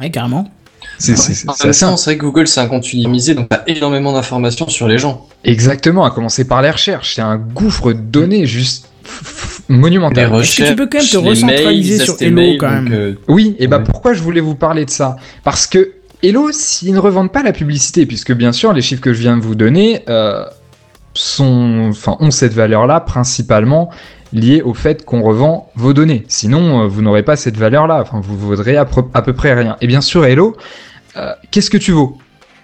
[0.00, 0.50] Ouais, carrément.
[0.98, 2.92] C'est c'est- c'est- En c'est même assez temps, c'est vrai que Google, c'est un compte
[2.92, 5.26] unimisé, donc t'as énormément d'informations sur les gens.
[5.44, 7.14] Exactement, à commencer par les recherches.
[7.14, 8.88] C'est un gouffre de données juste
[9.68, 10.34] monumental.
[10.40, 12.92] Est-ce que tu peux quand même te recentraliser mails, sur Hello, mails, quand même?
[12.92, 13.84] euh, Oui, et bah Ouais.
[13.84, 15.16] pourquoi je voulais vous parler de ça?
[15.44, 15.92] Parce que
[16.22, 19.36] Hello, s'ils ne revendent pas la publicité, puisque bien sûr les chiffres que je viens
[19.36, 20.44] de vous donner euh,
[21.14, 23.90] sont, enfin, ont cette valeur-là principalement
[24.32, 26.24] liée au fait qu'on revend vos données.
[26.28, 28.00] Sinon, euh, vous n'aurez pas cette valeur-là.
[28.02, 29.76] Enfin, vous vaudrez à, peu près rien.
[29.80, 30.56] Et bien sûr, Hello,
[31.16, 32.18] euh, qu'est-ce que tu vaux?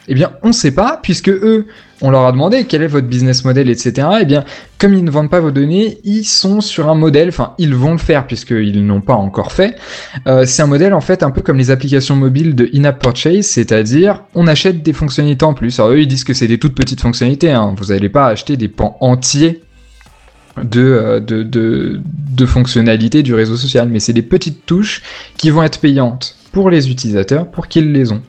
[0.07, 1.67] Eh bien, on ne sait pas, puisque eux,
[2.03, 4.07] on leur a demandé quel est votre business model, etc.
[4.21, 4.45] Eh bien,
[4.79, 7.93] comme ils ne vendent pas vos données, ils sont sur un modèle, enfin, ils vont
[7.93, 9.77] le faire puisqu'ils n'ont pas encore fait.
[10.27, 13.47] Euh, c'est un modèle en fait un peu comme les applications mobiles de in-app purchase,
[13.47, 15.79] c'est-à-dire on achète des fonctionnalités en plus.
[15.81, 17.75] Alors eux ils disent que c'est des toutes petites fonctionnalités, hein.
[17.79, 19.63] vous n'allez pas acheter des pans entiers
[20.63, 25.03] de, euh, de, de, de fonctionnalités du réseau social, mais c'est des petites touches
[25.37, 28.23] qui vont être payantes pour les utilisateurs pour qu'ils les ont.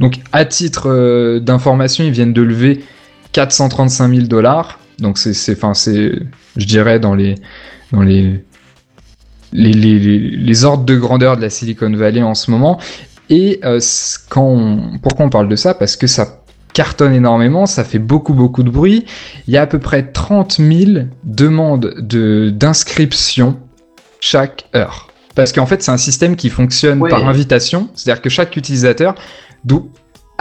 [0.00, 2.84] Donc à titre euh, d'information, ils viennent de lever
[3.32, 4.78] 435 000 dollars.
[4.98, 6.12] Donc c'est, c'est, enfin c'est,
[6.56, 7.34] je dirais dans les,
[7.92, 8.44] dans les,
[9.52, 12.80] les, les, les, ordres de grandeur de la Silicon Valley en ce moment.
[13.28, 13.80] Et euh,
[14.28, 15.74] quand on- pourquoi on parle de ça?
[15.74, 16.41] Parce que ça
[16.72, 19.04] cartonne énormément, ça fait beaucoup beaucoup de bruit.
[19.46, 23.58] Il y a à peu près 30 000 demandes de d'inscription
[24.20, 25.08] chaque heure.
[25.34, 29.14] Parce qu'en fait, c'est un système qui fonctionne par invitation, c'est-à-dire que chaque utilisateur
[29.64, 29.90] do-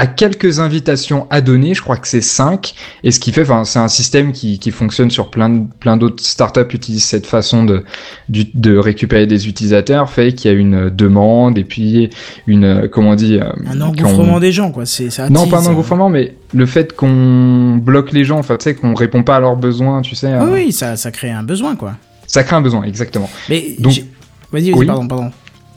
[0.02, 2.74] a quelques invitations à donner, je crois que c'est 5,
[3.04, 5.96] et ce qui fait, enfin, c'est un système qui, qui fonctionne sur plein, de- plein
[5.96, 7.84] d'autres startups utilisent cette façon de,
[8.30, 12.10] de récupérer des utilisateurs, fait qu'il y a une demande, et puis
[12.48, 14.88] une, comment on dit, euh, Un engouffrement des gens, quoi.
[14.88, 15.70] C'est, ça non, pas un euh.
[15.70, 19.40] engouffrement, mais le fait qu'on bloque les gens, enfin, tu sais, qu'on répond pas à
[19.40, 21.94] leurs besoins, tu sais, Oui, euh, oui, ça, ça crée un besoin, quoi.
[22.26, 23.30] ça crée un besoin, exactement.
[23.50, 24.06] Mais Donc- j'ai-
[24.52, 24.86] vas-y, vas-y, Oui.
[24.88, 25.32] pardon, pardon.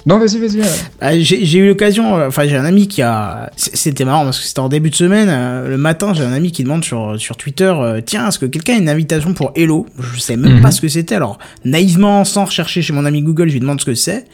[0.07, 0.61] Non, vas-y, vas-y.
[1.01, 4.39] Ah, j'ai j'ai eu l'occasion, euh, enfin j'ai un ami qui a, c'était marrant parce
[4.39, 7.19] que c'était en début de semaine, euh, le matin j'ai un ami qui demande sur
[7.19, 9.87] sur Twitter, euh, tiens est-ce que quelqu'un a une invitation pour Hello?
[9.99, 10.61] Je sais même Mhm.
[10.63, 13.81] pas ce que c'était, alors naïvement sans rechercher chez mon ami Google, je lui demande
[13.81, 14.27] ce que c'est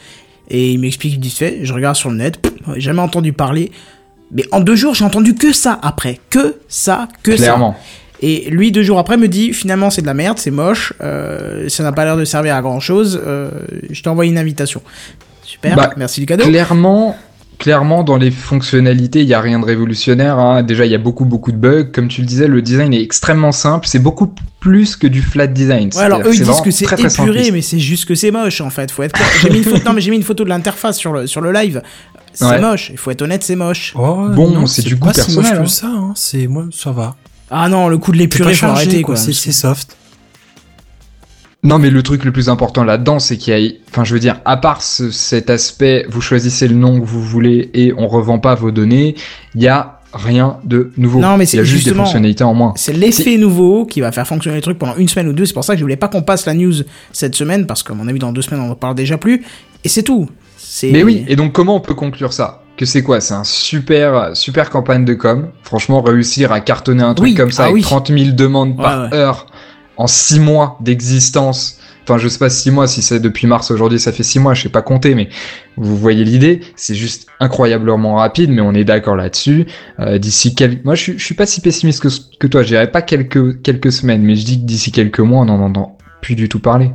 [0.49, 3.71] et il m'explique vite fait, je regarde sur le net, pff, jamais entendu parler,
[4.33, 7.43] mais en deux jours j'ai entendu que ça après, que ça, que ça.
[7.43, 7.77] Clairement.
[8.23, 11.69] Et lui, deux jours après, me dit finalement c'est de la merde, c'est moche, euh,
[11.69, 13.19] ça n'a pas l'air de servir à grand chose.
[13.89, 14.81] je t'ai envoyé une invitation.
[15.63, 16.45] Super, Bah, merci du cadeau.
[16.45, 17.15] Clairement,
[17.59, 20.39] clairement, dans les fonctionnalités, il y a rien de révolutionnaire.
[20.39, 20.63] hein.
[20.63, 21.85] Déjà, il y a beaucoup, beaucoup de bugs.
[21.93, 23.85] Comme tu le disais, le design est extrêmement simple.
[23.87, 25.89] C'est beaucoup plus que du flat design.
[25.95, 27.51] Ouais, alors eux ils disent que c'est très, très épuré, simpliste.
[27.53, 28.91] mais c'est juste que c'est moche en fait.
[28.91, 29.27] Faut être clair.
[29.41, 31.41] J'ai mis une photo, non mais j'ai mis une photo de l'interface sur le sur
[31.41, 31.81] le live.
[32.33, 32.61] C'est Ouais.
[32.61, 32.89] moche.
[32.91, 33.93] Il faut être honnête, c'est moche.
[33.97, 35.63] Oh, Bon, non, c'est du goût moche personnel, hein.
[35.63, 36.13] que ça, hein.
[36.15, 37.15] C'est moi, ça va.
[37.49, 39.15] Ah non, le coup de C'est l'épurer, faut arrêter quoi.
[39.15, 39.23] quoi.
[39.23, 39.97] C'est c'est soft.
[41.63, 44.19] Non, mais le truc le plus important là-dedans, c'est qu'il y a, enfin, je veux
[44.19, 48.07] dire, à part ce- cet aspect, vous choisissez le nom que vous voulez et on
[48.07, 49.15] revend pas vos données,
[49.53, 51.19] il y a rien de nouveau.
[51.19, 52.73] Non, mais il y a c'est juste des fonctionnalités en moins.
[52.77, 55.45] C'est l'effet nouveau qui va faire fonctionner le truc pendant une semaine ou deux.
[55.45, 56.73] C'est pour ça que je voulais pas qu'on passe la news
[57.13, 59.43] cette semaine parce qu'à mon avis dans deux semaines on en parle déjà plus.
[59.83, 60.27] Et c'est tout.
[60.57, 60.91] C'est.
[60.91, 62.63] Mais oui, et donc comment on peut conclure ça?
[62.77, 63.21] Que c'est quoi?
[63.21, 65.49] C'est un super, super campagne de com.
[65.63, 67.81] Franchement, réussir à cartonner un truc Oui, comme ça ah avec oui.
[67.83, 69.15] 30 000 demandes par ouais.
[69.17, 69.45] heure
[69.97, 71.79] en 6 mois d'existence.
[72.03, 74.53] Enfin, je sais pas 6 mois, si c'est depuis mars aujourd'hui, ça fait 6 mois,
[74.53, 75.29] je sais pas compter, mais
[75.77, 76.61] vous voyez l'idée.
[76.75, 79.67] C'est juste incroyablement rapide, mais on est d'accord là-dessus.
[79.99, 80.83] Euh, d'ici quelques...
[80.83, 82.09] Moi, je suis, pas si pessimiste que,
[82.39, 85.41] que toi, je dirais pas quelques, quelques semaines, mais je dis que d'ici quelques mois,
[85.41, 86.91] on en entend plus du tout parler.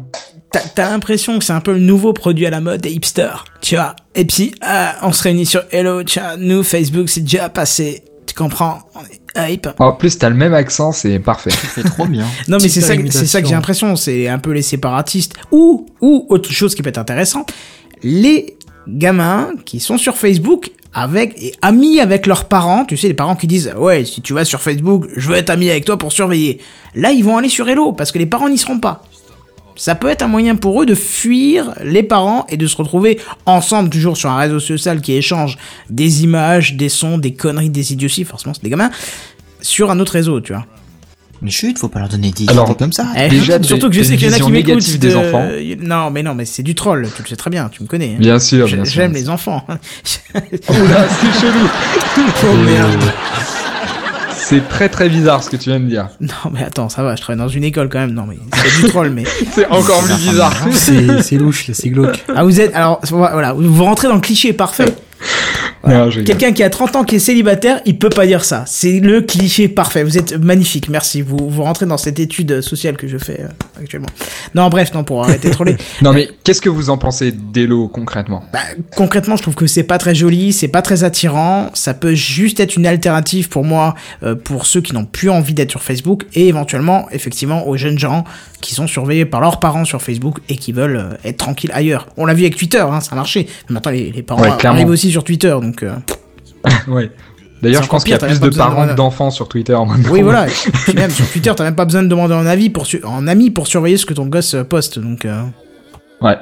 [0.51, 3.45] T'as t'as l'impression que c'est un peu le nouveau produit à la mode des hipsters,
[3.61, 3.95] tu vois.
[4.15, 8.03] Et puis, ah, on se réunit sur Hello, tiens, nous, Facebook, c'est déjà passé.
[8.27, 9.69] Tu comprends On est hype.
[9.79, 11.51] En plus, t'as le même accent, c'est parfait.
[11.75, 12.27] C'est trop bien.
[12.49, 13.97] Non, mais c'est ça, c'est ça que j'ai l'impression.
[13.97, 15.35] C'est un peu les séparatistes.
[15.53, 17.45] Ou, ou autre chose qui peut être intéressant,
[18.03, 18.57] les
[18.89, 22.85] gamins qui sont sur Facebook avec et amis avec leurs parents.
[22.85, 25.51] Tu sais, les parents qui disent ouais, si tu vas sur Facebook, je veux être
[25.51, 26.59] ami avec toi pour surveiller.
[26.95, 29.05] Là, ils vont aller sur Hello parce que les parents n'y seront pas.
[29.77, 33.21] Ça peut être un moyen pour eux de fuir les parents et de se retrouver
[33.45, 35.59] ensemble, toujours sur un réseau social qui échange
[35.91, 38.91] des images, des sons, des conneries, des idioties, forcément c'est des gamins,
[39.61, 40.65] sur un autre réseau, tu vois.
[41.43, 43.09] Mais chut, faut pas leur donner des Alors, idées comme ça.
[43.15, 44.69] Eh, Déjà, surtout que je sais qu'il y en a qui m'écoutent.
[44.77, 45.47] négatives des de- enfants.
[45.81, 48.13] Non, mais non, mais c'est du troll, tu le sais très bien, tu me connais.
[48.15, 48.19] hein.
[48.19, 48.85] Bien sûr, bien sûr.
[48.87, 49.63] J'aime les enfants.
[50.35, 51.69] Oula, c'est chelou.
[52.51, 53.03] Oh merde.
[54.49, 56.09] C'est très très bizarre ce que tu viens de dire.
[56.21, 58.13] Non, mais attends, ça va, je travaille dans une école quand même.
[58.13, 59.25] Non, mais c'est du troll, mais.
[59.51, 60.55] C'est encore plus bizarre.
[60.71, 62.25] C'est c'est louche, là, c'est glauque.
[62.33, 62.73] Ah, vous êtes.
[62.77, 64.95] Alors, voilà, vous rentrez dans le cliché parfait.
[65.87, 66.25] Rigole.
[66.25, 68.65] Quelqu'un qui a 30 ans, qui est célibataire, il peut pas dire ça.
[68.67, 70.05] C'est le cliché parfait.
[70.05, 71.23] Vous êtes magnifique, merci.
[71.23, 74.09] Vous, vous rentrez dans cette étude sociale que je fais euh, actuellement.
[74.55, 75.77] Non, bref, non, pour arrêter de troller.
[76.03, 78.45] Non mais qu'est-ce que vous en pensez d'Elo concrètement?
[78.53, 78.59] Bah,
[78.97, 81.71] concrètement, je trouve que c'est pas très joli, c'est pas très attirant.
[81.75, 85.55] Ça peut juste être une alternative pour moi, euh, pour ceux qui n'ont plus envie
[85.55, 88.25] d'être sur Facebook et éventuellement, effectivement, aux jeunes gens
[88.61, 92.09] qui sont surveillés par leurs parents sur Facebook et qui veulent euh, être tranquilles ailleurs.
[92.17, 93.47] On l'a vu avec Twitter, hein, ça a marché.
[93.69, 95.76] Mais maintenant, les, les parents Ouais, arrivent aussi sur Twitter, donc.
[95.83, 95.95] Euh,
[96.89, 97.11] Ouais.
[97.63, 99.77] D'ailleurs, je pense qu'il y a plus de parents que d'enfants sur Twitter.
[100.11, 100.47] Oui, voilà.
[100.85, 103.51] Puis même sur Twitter, t'as même pas besoin de demander un avis pour un ami
[103.51, 104.99] pour surveiller ce que ton gosse poste.
[104.99, 105.43] Donc euh,
[106.21, 106.37] Ouais.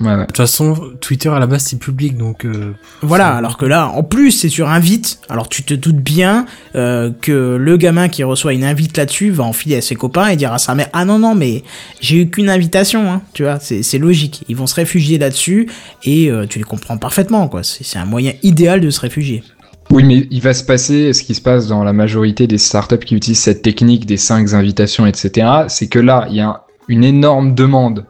[0.00, 0.20] Ouais, ouais.
[0.20, 3.34] De toute façon, Twitter à la base c'est public, donc euh, voilà.
[3.34, 5.20] Alors que là, en plus, c'est sur invite.
[5.28, 9.44] Alors tu te doutes bien euh, que le gamin qui reçoit une invite là-dessus va
[9.44, 11.62] enfiler à ses copains et dire à sa mère ah non non mais
[12.00, 13.10] j'ai eu qu'une invitation.
[13.10, 13.22] Hein.
[13.32, 14.44] Tu vois, c'est c'est logique.
[14.48, 15.68] Ils vont se réfugier là-dessus
[16.04, 17.62] et euh, tu les comprends parfaitement quoi.
[17.62, 19.42] C'est c'est un moyen idéal de se réfugier.
[19.90, 22.98] Oui, mais il va se passer ce qui se passe dans la majorité des startups
[22.98, 25.48] qui utilisent cette technique des 5 invitations, etc.
[25.68, 28.04] C'est que là, il y a une énorme demande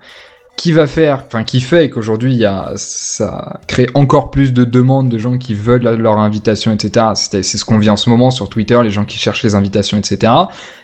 [0.57, 4.65] qui va faire, enfin qui fait qu'aujourd'hui il y a, ça crée encore plus de
[4.65, 7.07] demandes de gens qui veulent leur invitation, etc.
[7.15, 9.99] C'est ce qu'on vit en ce moment sur Twitter, les gens qui cherchent les invitations,
[9.99, 10.33] etc.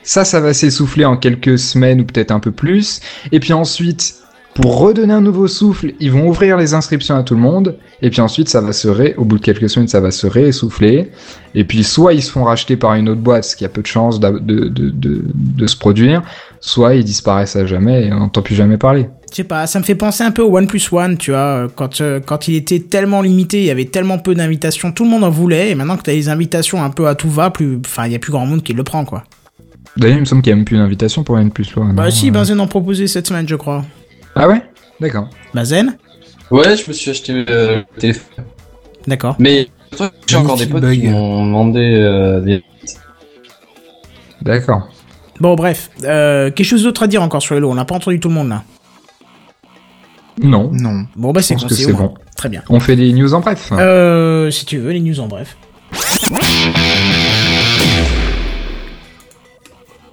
[0.03, 3.01] Ça, ça va s'essouffler en quelques semaines ou peut-être un peu plus.
[3.33, 4.17] Et puis ensuite,
[4.55, 7.79] pour redonner un nouveau souffle, ils vont ouvrir les inscriptions à tout le monde.
[8.03, 9.15] Et puis ensuite, ça va se ré...
[9.17, 11.11] au bout de quelques semaines, ça va se réessouffler.
[11.55, 13.81] Et puis soit ils se font racheter par une autre boîte, ce qui a peu
[13.81, 16.23] de chances de, de, de, de se produire,
[16.61, 19.09] soit ils disparaissent à jamais et on n'entend plus jamais parler.
[19.33, 21.41] Je sais pas, ça me fait penser un peu au One Plus One, tu vois,
[21.41, 25.05] euh, quand, euh, quand il était tellement limité, il y avait tellement peu d'invitations, tout
[25.05, 27.49] le monde en voulait, et maintenant que t'as les invitations un peu à tout va,
[27.49, 29.25] plus, enfin, il y a plus grand monde qui le prend, quoi.
[29.97, 31.95] D'ailleurs, il me semble qu'il n'y a même plus d'invitation pour N plus loin.
[31.95, 33.87] Bah non si, Euh, Benzen en proposait cette semaine, je crois.
[34.35, 34.63] Ah ouais?
[35.01, 35.31] D'accord.
[35.55, 35.97] Benzen?
[36.51, 38.45] Ouais, je me suis acheté euh, le téléphone.
[39.07, 39.37] D'accord.
[39.39, 39.69] Mais
[40.27, 41.01] j'ai encore des potes bug.
[41.01, 42.63] qui m'ont demandé euh, des...
[44.43, 44.91] D'accord.
[45.41, 48.21] Bon, bref, euh, quelque chose d'autre à dire encore sur Hello, on n'a pas entendu
[48.21, 48.63] tout le monde, là.
[50.41, 50.71] Non.
[50.73, 51.07] Non.
[51.17, 51.57] Bon, bah c'est
[51.93, 52.15] bon.
[52.37, 52.63] Très bien.
[52.69, 53.71] On fait des news en bref.
[53.73, 55.57] Euh, si tu veux, les news en bref.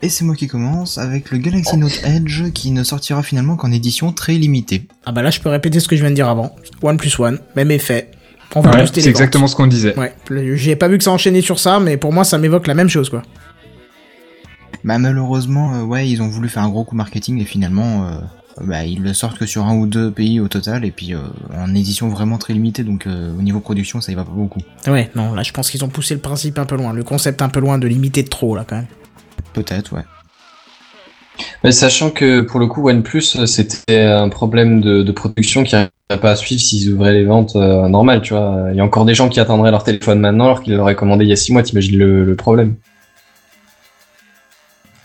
[0.01, 3.71] Et c'est moi qui commence avec le Galaxy Note Edge qui ne sortira finalement qu'en
[3.71, 4.87] édition très limitée.
[5.05, 6.55] Ah bah là, je peux répéter ce que je viens de dire avant.
[6.81, 8.11] One plus one, même effet.
[8.55, 9.97] On va Ouais, c'est exactement ce qu'on disait.
[9.97, 10.13] Ouais,
[10.55, 12.89] j'ai pas vu que ça enchaînait sur ça, mais pour moi, ça m'évoque la même
[12.89, 13.23] chose, quoi.
[14.85, 18.19] Bah malheureusement, euh, ouais, ils ont voulu faire un gros coup marketing et finalement, euh,
[18.61, 21.19] bah, ils le sortent que sur un ou deux pays au total et puis euh,
[21.57, 24.59] en édition vraiment très limitée, donc euh, au niveau production, ça y va pas beaucoup.
[24.87, 27.41] Ouais, non, là, je pense qu'ils ont poussé le principe un peu loin, le concept
[27.41, 28.87] un peu loin de limiter de trop, là, quand même.
[29.53, 30.03] Peut-être, ouais.
[31.63, 35.73] Mais sachant que pour le coup, OnePlus, euh, c'était un problème de, de production qui
[35.75, 38.67] n'arriverait pas à suivre s'ils ouvraient les ventes euh, normales, tu vois.
[38.71, 41.23] Il y a encore des gens qui attendraient leur téléphone maintenant alors qu'ils l'auraient commandé
[41.23, 42.75] il y a six mois, t'imagines le, le problème.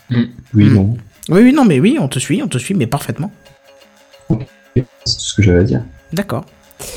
[0.09, 0.23] Mm.
[0.53, 0.73] Oui, Mm.
[0.73, 0.97] non.
[1.29, 3.31] Oui, oui, non, mais oui, on te suit, on te suit, mais parfaitement.
[4.29, 5.81] C'est tout ce que j'avais à dire.
[6.13, 6.45] D'accord.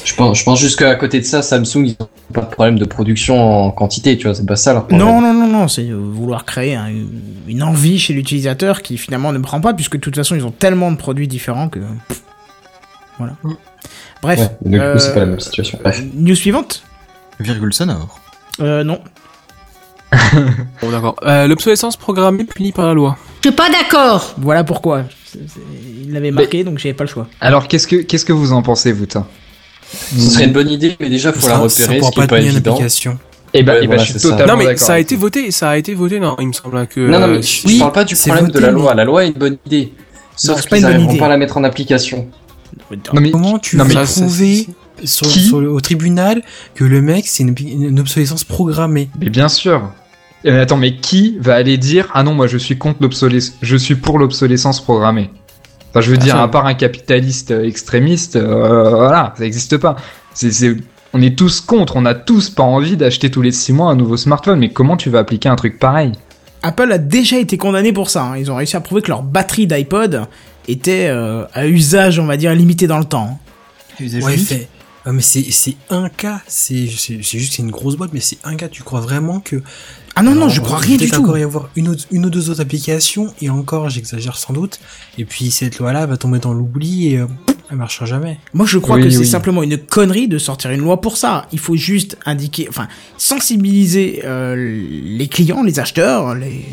[0.04, 2.78] Je pense, je pense juste qu'à côté de ça, Samsung, ils ont pas de problème
[2.78, 5.06] de production en quantité, tu vois, c'est pas ça leur problème.
[5.06, 6.90] Non, non, non, non, c'est euh, vouloir créer un-
[7.46, 10.50] une envie chez l'utilisateur qui finalement ne prend pas, puisque de toute façon, ils ont
[10.50, 11.78] tellement de produits différents que.
[12.08, 12.22] pff,
[13.18, 13.34] Voilà.
[14.20, 14.40] Bref.
[14.40, 15.78] Ouais, mais du coup, c'est euh, pas la même situation.
[15.82, 16.02] Bref.
[16.14, 16.82] News suivante
[17.38, 18.18] Virgule sonore.
[18.60, 19.00] Euh, non.
[20.82, 21.14] Bon, d'accord.
[21.22, 23.16] Euh, L'obsolescence programmée punie par la loi.
[23.42, 24.34] Je suis pas d'accord.
[24.38, 25.04] Voilà pourquoi.
[25.24, 25.60] C'est- c'est-
[26.04, 27.26] Il l'avait marqué, donc j'avais pas le choix.
[27.40, 31.08] Alors, qu'est-ce que, qu'est-ce que vous en pensez, vous, Ce serait une bonne idée, mais
[31.10, 32.72] déjà, faut la repérer, ce qui est pas tenir évident.
[32.72, 33.18] application.
[33.54, 34.30] Eh ben, Ouais, eh ben, voilà, je suis ça.
[34.30, 34.86] totalement non, mais d'accord.
[34.86, 37.00] ça a été voté, ça a été voté, non, il me semble que.
[37.00, 37.74] Non, non, mais je, oui.
[37.74, 38.94] je parle pas du c'est problème voté, de la mais- loi.
[38.94, 39.92] La loi est une bonne idée.
[40.36, 41.18] Sauf c'est pas qu'ils une bonne n'arriveront idée.
[41.18, 42.28] pas à la mettre en application.
[43.14, 44.66] Non, mais, Comment tu non, mais- ça, prouver
[45.04, 45.40] sur, Qui?
[45.40, 46.42] sur le- au tribunal
[46.74, 49.08] que le mec c'est une, une obsolescence programmée?
[49.20, 49.90] Mais bien sûr.
[50.48, 53.56] Eh, mais attends, mais qui va aller dire ah non moi je suis contre l'obsolescence,
[53.60, 55.30] je suis pour l'obsolescence programmée?
[55.90, 59.96] Enfin je veux dire à part un capitaliste euh, extrémiste, euh, voilà ça n'existe pas.
[60.32, 60.76] C'est, c'est-
[61.14, 63.96] on est tous contre, on a tous pas envie d'acheter tous les six mois un
[63.96, 64.58] nouveau smartphone.
[64.58, 66.12] Mais comment tu vas appliquer un truc pareil?
[66.62, 68.24] Apple a déjà été condamné pour ça.
[68.24, 68.36] hein.
[68.36, 70.26] Ils ont réussi à prouver que leur batterie d'iPod
[70.66, 73.38] était euh, à usage, on va dire, limité dans le temps.
[74.00, 74.48] Usage Ouais, unique.
[74.48, 74.68] fait.
[75.06, 78.20] Ah, mais c'est c'est un cas, c'est c'est c'est juste c'est une grosse boîte, mais
[78.20, 78.68] c'est un cas.
[78.68, 79.62] Tu crois vraiment que
[80.18, 81.22] Ah non, non, je crois il rien du tout.
[81.22, 84.80] encore y avoir une, autre- une ou deux autres applications, et encore, j'exagère sans doute.
[85.16, 87.26] Et puis cette loi-là va tomber dans l'oubli et euh,
[87.70, 88.38] elle marchera jamais.
[88.52, 91.46] Moi, je crois Oui, que c'est simplement une connerie de sortir une loi pour ça.
[91.52, 96.64] Il faut juste indiquer, enfin, sensibiliser euh, les clients, les acheteurs, les...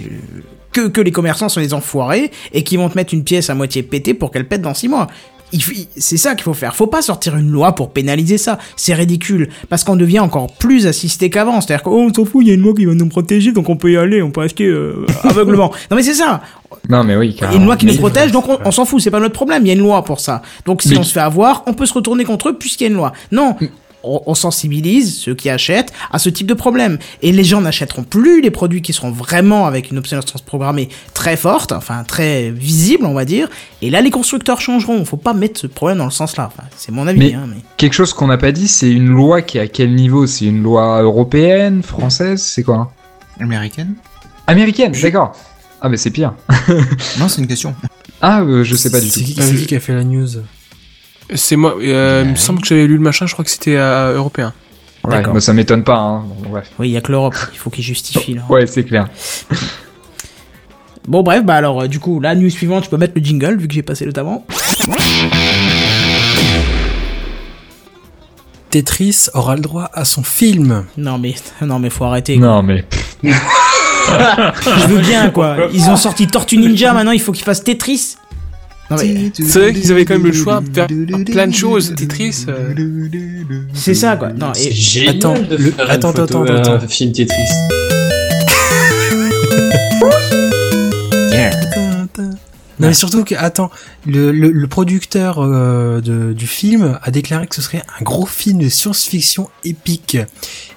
[0.71, 3.55] Que, que les commerçants sont les enfoirés et qui vont te mettre une pièce à
[3.55, 5.07] moitié pétée pour qu'elle pète dans six mois.
[5.55, 6.75] Il il- C'est ça qu'il faut faire.
[6.75, 8.57] Faut pas sortir une loi pour pénaliser ça.
[8.75, 9.49] C'est ridicule.
[9.69, 11.61] Parce qu'on devient encore plus assisté qu'avant.
[11.61, 13.77] C'est-à-dire qu'on s'en fout, il y a une loi qui va nous protéger, donc on
[13.77, 15.71] peut y aller, on peut acheter euh, aveuglement.
[15.89, 16.41] non mais c'est ça.
[16.89, 17.35] Non mais oui.
[17.37, 19.19] Il y a une loi qui nous protège, donc on, on s'en fout, c'est pas
[19.19, 20.41] notre problème, il y a une loi pour ça.
[20.65, 22.87] Donc si Mais- on se fait avoir, on peut se retourner contre eux puisqu'il y
[22.87, 23.13] a une loi.
[23.31, 23.55] Non,
[24.05, 26.97] on, on sensibilise ceux qui achètent à ce type de problème.
[27.21, 31.37] Et les gens n'achèteront plus les produits qui seront vraiment avec une obsolescence programmée très
[31.37, 33.49] forte, enfin très visible, on va dire.
[33.81, 35.03] Et là, les constructeurs changeront.
[35.05, 36.51] Faut pas mettre ce problème dans le sens là.
[36.53, 37.19] Enfin, c'est mon avis.
[37.19, 37.57] Mais- hein, mais...
[37.77, 40.27] Quelque chose qu'on n'a pas dit, c'est une loi qui est à quel niveau?
[40.27, 42.91] C'est une loi européenne, française, c'est quoi?
[43.39, 43.95] Américaine?
[44.47, 45.35] Américaine, d'accord.
[45.81, 46.33] Ah mais c'est pire.
[47.19, 47.75] Non, c'est une question.
[48.21, 49.13] Ah euh, je sais pas du tout.
[49.19, 50.27] C'est qui, c'est qui qui a fait la news?
[51.33, 53.75] C'est moi, euh, il me semble que j'avais lu le machin, je crois que c'était
[53.77, 54.53] euh, européen.
[55.03, 55.33] Ouais, D'accord.
[55.33, 55.97] bah, ça m'étonne pas.
[55.97, 56.23] Hein.
[56.27, 56.69] Bon, bref.
[56.79, 57.35] Oui, il y a que l'Europe.
[57.53, 58.35] Il faut qu'ils justifient.
[58.35, 58.41] là.
[58.49, 59.07] Ouais, c'est clair.
[61.07, 63.57] Bon, bref, bah alors, euh, du coup, la news suivante, tu peux mettre le jingle
[63.57, 64.45] vu que j'ai passé le avant.
[68.69, 70.85] Tetris aura le droit à son film.
[70.97, 72.37] Non mais, non mais faut arrêter.
[72.37, 72.47] quoi.
[72.47, 72.83] Non mais
[73.23, 75.55] Je veux bien quoi.
[75.73, 78.17] Ils ont sorti Tortue Ninja, maintenant il faut qu'ils fassent Tetris.
[78.97, 80.87] C'est vrai qu'ils avaient quand même le choix de faire
[81.25, 81.93] plein de choses.
[81.95, 82.73] Tetris, euh,
[83.73, 84.31] c'est ça quoi.
[84.31, 86.87] Non et Génial Attends, de le- faire attends, une photo, attends, euh, attends.
[86.87, 87.35] film Tetris.
[92.77, 93.71] Non mais surtout que, attends,
[94.05, 98.25] le, le, le producteur euh, de, du film a déclaré que ce serait un gros
[98.25, 100.17] film de science-fiction épique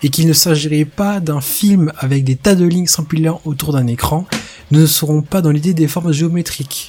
[0.04, 3.88] et qu'il ne s'agirait pas d'un film avec des tas de lignes s'empilant autour d'un
[3.88, 4.26] écran.
[4.70, 6.88] Nous ne serons pas dans l'idée des formes géométriques.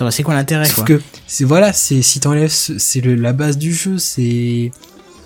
[0.00, 3.32] Non, c'est quoi l'intérêt Sauf quoi que c'est voilà, c'est si t'enlèves, ce- c'est la
[3.32, 4.70] base du jeu, c'est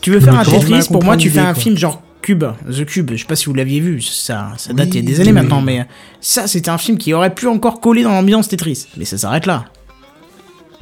[0.00, 2.84] Tu veux faire un Tetris Pour moi, tu fais un quoi film genre Cube, The
[2.84, 3.12] Cube.
[3.12, 4.00] Je sais pas si vous l'aviez vu.
[4.02, 5.34] Ça, ça date il y a Oui, des années oui.
[5.34, 5.86] maintenant, mais
[6.20, 8.86] ça, c'était un film qui aurait pu encore coller dans l'ambiance Tetris.
[8.98, 9.64] Mais ça s'arrête là.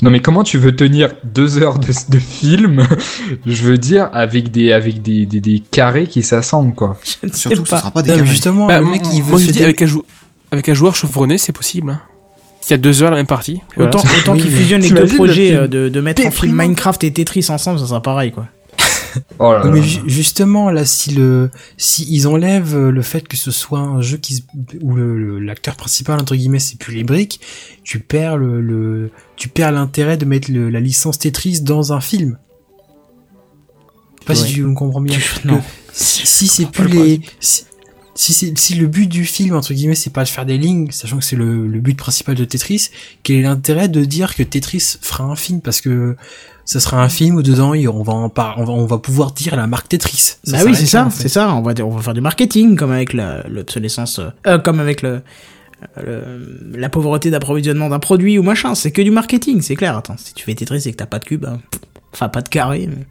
[0.03, 2.87] non mais comment tu veux tenir deux heures de, de film
[3.47, 6.99] Je veux dire avec des avec des, des, des carrés qui s'assemblent quoi.
[7.23, 7.79] Je ne sais Surtout que ce pas.
[7.81, 8.31] sera pas des Non, mais carrés.
[8.33, 10.05] justement, bah, le mec il veut moi je dis dé- avec un, jou-
[10.53, 11.91] avec un joueur chevronné, c'est possible.
[11.91, 12.01] Hein.
[12.67, 13.61] Il y a deux heures la même partie.
[13.77, 13.91] Voilà.
[13.91, 16.33] Autant, autant Oui, qu'ils fusionnent les deux le projets euh, de, de mettre en film
[16.53, 16.63] déprimant.
[16.65, 18.47] Minecraft et Tetris ensemble, ça sera pareil quoi.
[19.39, 19.71] Oh là Oui, là.
[19.75, 23.79] mais ju- justement là si le si ils enlèvent euh, le fait que ce soit
[23.81, 24.43] un jeu qui se-
[24.83, 24.95] où
[25.41, 27.41] l'acteur principal entre guillemets c'est plus les briques
[27.85, 32.01] tu perds le, le tu perds l'intérêt de mettre le- la licence Tetris dans un
[32.03, 32.37] film
[34.21, 34.47] je sais pas Ouais.
[34.49, 35.63] si tu me comprends bien Tu- non.
[35.93, 37.65] Si, si c'est plus les si,
[38.21, 40.91] si, c'est- si le but du film entre guillemets c'est pas de faire des lignes
[40.91, 42.91] sachant que c'est le, le but principal de Tetris
[43.23, 45.61] quel est l'intérêt de dire que Tetris fera un film?
[45.61, 46.17] Parce que
[46.65, 49.31] ça sera un film où dedans on va en par- on va, on va pouvoir
[49.33, 50.37] dire la marque Tetris.
[50.45, 51.23] Ça Bah oui, c'est ça, en fait.
[51.23, 51.55] c'est ça.
[51.55, 55.01] On va, on va faire du marketing, comme avec la- l'obsolescence, euh, euh, comme avec
[55.03, 55.23] le,
[55.97, 58.75] le- la pauvreté d'approvisionnement d'un produit ou machin.
[58.75, 59.97] C'est que du marketing, c'est clair.
[59.97, 61.61] Attends, si tu fais Tetris et que t'as pas de cube, hein,
[62.13, 62.87] enfin pas de carré.
[62.89, 63.07] mais-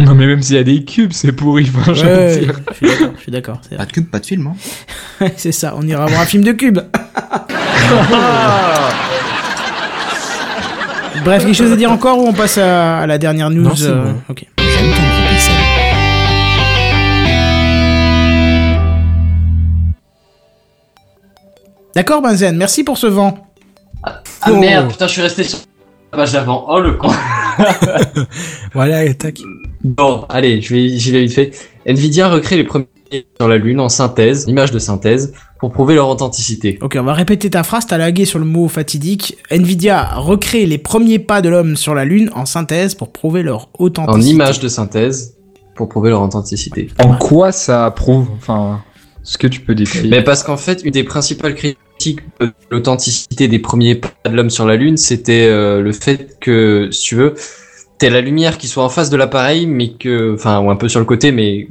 [0.00, 1.68] Non mais même s'il y a des cubes, c'est pourri.
[1.76, 2.60] Enfin, je veux Ouais, dire.
[2.70, 3.60] je suis d'accord, je suis d'accord.
[3.68, 4.46] c'est Pas de cube, pas de film.
[4.46, 5.26] Hein.
[5.36, 5.74] c'est ça.
[5.76, 6.78] On ira voir un film de cube.
[11.24, 13.74] Bref, quelque chose à dire encore ou on passe à, à la dernière news Non,
[13.82, 14.14] euh, bon.
[14.28, 14.46] Ok.
[21.94, 22.56] D'accord, Benzen.
[22.56, 23.46] Merci pour ce vent.
[24.42, 25.58] Ah merde, putain, je suis resté sur
[26.12, 26.64] la page d'avant.
[26.68, 27.10] Oh le con.
[28.72, 29.40] Voilà, tac.
[29.84, 31.52] Bon, allez, je vais, j'y vais vite fait.
[31.86, 32.86] Nvidia recrée les premiers
[33.38, 36.78] sur la Lune en synthèse, image de synthèse, pour prouver leur authenticité.
[36.82, 39.38] Ok, on va répéter ta phrase, t'as lagué sur le mot fatidique.
[39.50, 43.68] Nvidia recrée les premiers pas de l'homme sur la Lune en synthèse pour prouver leur
[43.78, 44.34] En authenticité.
[44.34, 45.36] image de synthèse,
[45.74, 46.88] pour prouver leur authenticité.
[47.02, 48.82] En quoi ça prouve Enfin,
[49.22, 50.10] ce que tu peux détailler.
[50.10, 54.50] Mais parce qu'en fait, une des principales critiques de l'authenticité des premiers pas de l'homme
[54.50, 57.34] sur la Lune, c'était euh, le fait que, si tu veux,
[57.98, 60.88] t'as la lumière qui soit en face de l'appareil, mais que, enfin, ou un peu
[60.88, 61.68] sur le côté, mais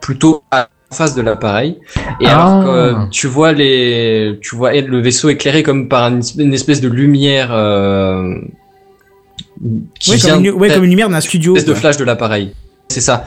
[0.00, 1.78] plutôt à- en face de l'appareil.
[2.20, 2.34] Et Ah.
[2.46, 6.54] alors que euh, tu vois les, tu vois le vaisseau éclairé comme par une, une
[6.54, 8.34] espèce de lumière euh,
[9.98, 11.56] qui Ouais, vient comme une, ouais, comme une lumière d'un studio.
[11.56, 12.52] espèce de flash de l'appareil.
[12.88, 13.24] C'est ça.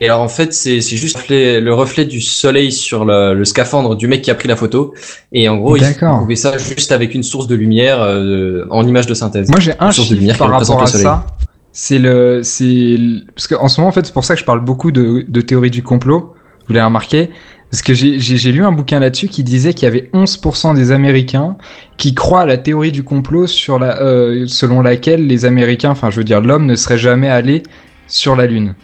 [0.00, 3.44] Et alors en fait, c'est c'est juste le, le reflet du soleil sur le, le
[3.44, 4.94] scaphandre du mec qui a pris la photo.
[5.32, 9.06] Et en gros, il trouvait ça juste avec une source de lumière euh, en image
[9.06, 9.48] de synthèse.
[9.48, 11.24] Moi, j'ai un Source de chiffre lumière par rapport à ça.
[11.72, 12.64] C'est le, c'est
[12.98, 15.24] le- parce qu'en ce moment, en fait, c'est pour ça que je parle beaucoup de,
[15.26, 16.34] de théorie du complot.
[16.68, 17.30] Vous l'avez remarqué
[17.70, 20.74] parce que j'ai j'ai- j'ai lu un bouquin là-dessus qui disait qu'il y avait 11%
[20.74, 21.56] des Américains
[21.96, 26.10] qui croient à la théorie du complot sur la, euh, selon laquelle les Américains, enfin,
[26.10, 27.62] je veux dire, l'homme ne serait jamais allé
[28.06, 28.74] sur la Lune.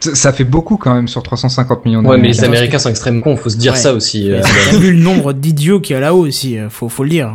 [0.00, 2.44] Ça- fait beaucoup quand même sur 350 millions Ouais, mais les.
[2.44, 3.36] Américains sont extrêmement cons.
[3.36, 3.78] Faut se dire Ouais.
[3.78, 4.30] ça aussi.
[4.30, 4.40] euh,
[4.78, 7.32] vu le nombre d'idiots qu'il y a là-haut aussi, euh, faut, faut le dire.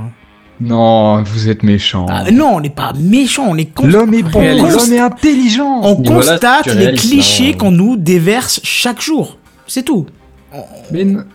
[0.61, 2.05] Non, vous êtes méchants.
[2.09, 3.87] Ah, non, on n'est pas méchants, on est con.
[3.87, 5.79] L'homme est bon, l'homme est intelligent.
[5.83, 7.57] On voilà, constate les clichés hein.
[7.57, 9.37] qu'on nous déverse chaque jour.
[9.67, 10.05] C'est tout.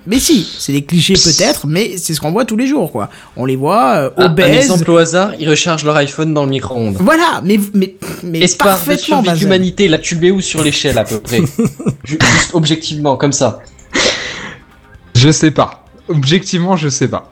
[0.06, 3.08] Mais si, c'est des clichés peut-être, mais c'est ce qu'on voit tous les jours, quoi.
[3.36, 4.64] On les voit euh, un, un obèses.
[4.64, 6.96] exemple au hasard, ils rechargent leur iPhone dans le micro-ondes.
[6.98, 7.94] Voilà, mais mais
[8.24, 9.38] mais Espoir de parfaitement, Mazen.
[9.38, 11.38] d'humanité, là tu le mets où sur l'échelle à peu près
[12.04, 13.60] Ju- Juste objectivement, comme ça.
[15.14, 15.84] je sais pas.
[16.08, 17.30] Objectivement, je sais pas.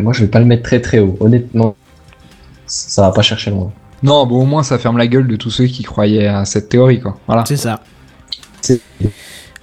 [0.00, 1.76] Moi je vais pas le mettre très très haut, honnêtement.
[2.66, 3.72] Ça va pas chercher loin.
[4.02, 6.68] Non, bon, au moins ça ferme la gueule de tous ceux qui croyaient à cette
[6.68, 7.18] théorie, quoi.
[7.26, 7.44] Voilà.
[7.46, 7.80] C'est ça.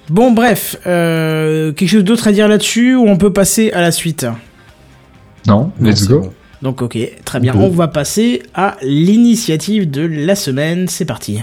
[0.08, 3.92] Bon, bref, euh, quelque chose d'autre à dire là-dessus ou on peut passer à la
[3.92, 4.26] suite?
[5.46, 6.20] Non, let's go.
[6.20, 6.32] bon.
[6.62, 7.54] Donc, ok, très bien.
[7.56, 10.88] On va passer à l'initiative de la semaine.
[10.88, 11.40] C'est parti.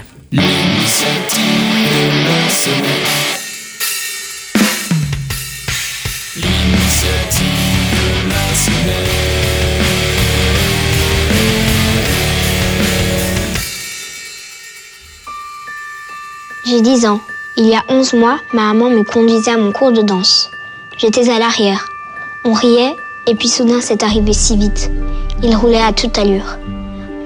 [16.68, 17.20] J'ai 10 ans.
[17.56, 20.50] Il y a 11 mois, ma maman me conduisait à mon cours de danse.
[20.98, 21.88] J'étais à l'arrière.
[22.44, 22.94] On riait
[23.26, 24.90] et puis soudain c'est arrivé si vite.
[25.42, 26.58] Il roulait à toute allure.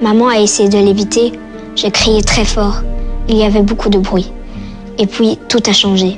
[0.01, 1.33] Maman a essayé de l'éviter.
[1.75, 2.83] J'ai crié très fort.
[3.27, 4.31] Il y avait beaucoup de bruit.
[4.97, 6.17] Et puis tout a changé.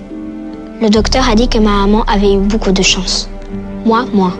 [0.79, 3.27] Le docteur a dit que ma maman avait eu beaucoup de chance.
[3.85, 4.37] Moi, moins.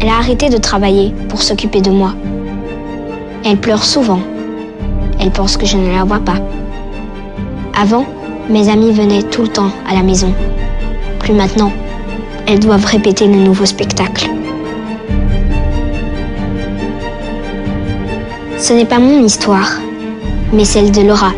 [0.00, 2.14] Elle a arrêté de travailler pour s'occuper de moi.
[3.44, 4.20] Elle pleure souvent.
[5.18, 6.36] Elle pense que je ne la vois pas.
[7.80, 8.04] Avant,
[8.50, 10.34] mes amis venaient tout le temps à la maison.
[11.20, 11.72] Plus maintenant.
[12.48, 14.28] Elles doivent répéter le nouveau spectacle.
[18.58, 19.78] Ce n'est pas mon histoire,
[20.52, 21.32] mais celle de Laura.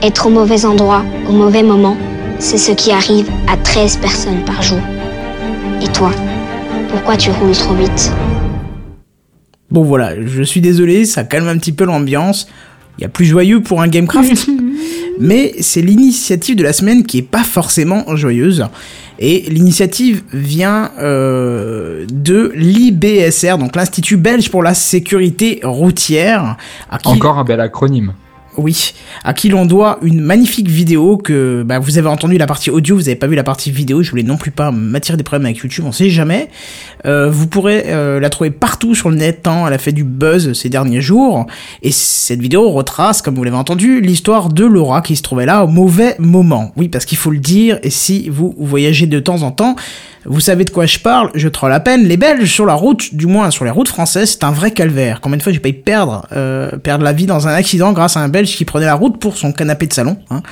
[0.00, 1.98] Être au mauvais endroit, au mauvais moment,
[2.38, 4.80] c'est ce qui arrive à 13 personnes par jour.
[5.82, 6.12] Et toi,
[6.88, 8.10] pourquoi tu roules trop vite?
[9.70, 12.48] Bon voilà, je suis désolé, ça calme un petit peu l'ambiance.
[12.96, 14.48] Il y a plus joyeux pour un Gamecraft?
[15.20, 18.66] mais c'est l'initiative de la semaine qui est pas forcément joyeuse.
[19.18, 26.56] Et l'initiative vient euh, de l'IBSR, donc l'Institut belge pour la sécurité routière.
[27.04, 28.12] Encore un bel acronyme.
[28.58, 28.92] Oui,
[29.24, 32.96] à qui l'on doit une magnifique vidéo que bah, vous avez entendu la partie audio,
[32.96, 35.46] vous avez pas vu la partie vidéo, je voulais non plus pas m'attirer des problèmes
[35.46, 36.48] avec YouTube, on sait jamais.
[37.06, 40.04] Euh, vous pourrez euh, la trouver partout sur le net, tant elle a fait du
[40.04, 41.46] buzz ces derniers jours.
[41.82, 45.64] Et cette vidéo retrace, comme vous l'avez entendu, l'histoire de Laura qui se trouvait là
[45.64, 46.72] au mauvais moment.
[46.76, 49.76] Oui, parce qu'il faut le dire, et si vous voyagez de temps en temps,
[50.28, 52.04] vous savez de quoi je parle, je troll à peine.
[52.04, 55.20] Les Belges sur la route, du moins sur les routes françaises, c'est un vrai calvaire.
[55.20, 58.20] Combien de fois j'ai eu perdre, euh, perdre la vie dans un accident grâce à
[58.20, 60.18] un Belge qui prenait la route pour son canapé de salon.
[60.30, 60.42] Hein.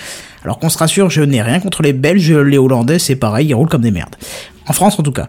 [0.44, 3.55] Alors qu'on se rassure, je n'ai rien contre les Belges, les Hollandais, c'est pareil, ils
[3.55, 4.16] roulent comme des merdes.
[4.68, 5.28] En France en tout cas.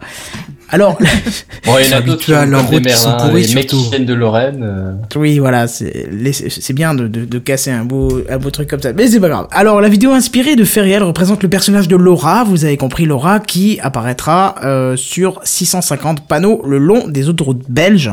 [0.70, 0.98] Alors,
[1.66, 4.04] Bon, il y en a S'habituer d'autres qui sont hein, Les mecs qui surtout.
[4.04, 4.60] de Lorraine.
[4.64, 8.82] euh, Oui, voilà, c'est bien de, de, de casser un beau, un beau truc comme
[8.82, 9.48] ça, mais c'est pas grave.
[9.52, 13.40] Alors, la vidéo inspirée de réels représente le personnage de Laura, vous avez compris Laura,
[13.40, 18.12] qui apparaîtra euh, sur 650 panneaux le long des autoroutes belges.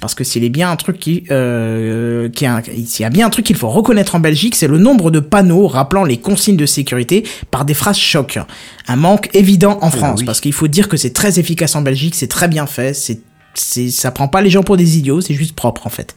[0.00, 3.10] Parce que s'il est bien un truc qui, euh, qui a, un- s'il y a
[3.10, 6.18] bien un truc qu'il faut reconnaître en Belgique, c'est le nombre de panneaux rappelant les
[6.18, 8.38] consignes de sécurité par des phrases choc.
[8.86, 12.14] Un manque évident en France, parce qu'il faut dire que c'est très efficace en Belgique,
[12.14, 13.20] c'est très bien fait, c'est
[13.54, 16.14] c'est ça prend pas les gens pour des idiots, c'est juste propre en fait.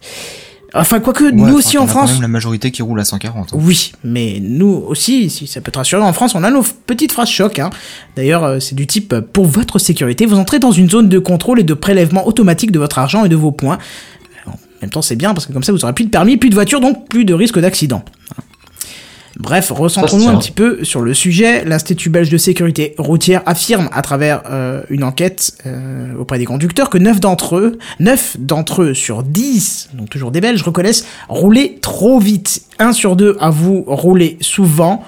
[0.74, 2.14] Enfin, quoique, Ouais, nous aussi en as quand France.
[2.14, 3.50] même la majorité qui roule à 140.
[3.54, 3.58] hein.
[3.60, 7.12] Oui, mais nous aussi, si ça peut te rassurer, en France, on a nos petites
[7.12, 7.60] phrases choc.
[7.60, 7.70] Hein.
[8.16, 11.20] D'ailleurs, euh, c'est du type euh, pour votre sécurité, vous entrez dans une zone de
[11.20, 13.80] contrôle et de prélèvement automatique de votre argent et de vos points.
[14.48, 16.50] En même temps, c'est bien parce que comme ça, vous aurez plus de permis, plus
[16.50, 18.04] de voiture, donc plus de risque d'accident.
[19.40, 21.64] Bref, recentrons-nous un petit peu sur le sujet.
[21.66, 26.90] L'Institut belge de sécurité routière affirme à travers euh, une enquête euh, auprès des conducteurs
[26.90, 31.78] que 9 d'entre eux, 9 d'entre eux sur 10, donc toujours des Belges, reconnaissent rouler
[31.82, 32.64] trop vite.
[32.80, 35.04] 1 sur 2 avoue rouler souvent,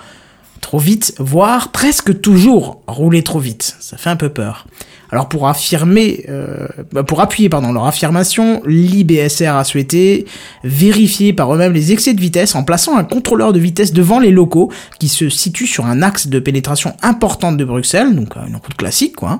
[0.63, 3.75] trop vite, voire presque toujours rouler trop vite.
[3.79, 4.65] Ça fait un peu peur.
[5.11, 6.67] Alors pour affirmer, euh,
[7.05, 10.25] pour appuyer pardon leur affirmation, l'IBSR a souhaité
[10.63, 14.31] vérifier par eux-mêmes les excès de vitesse en plaçant un contrôleur de vitesse devant les
[14.31, 18.55] locaux qui se situe sur un axe de pénétration importante de Bruxelles, donc euh, une
[18.55, 19.39] route classique quoi.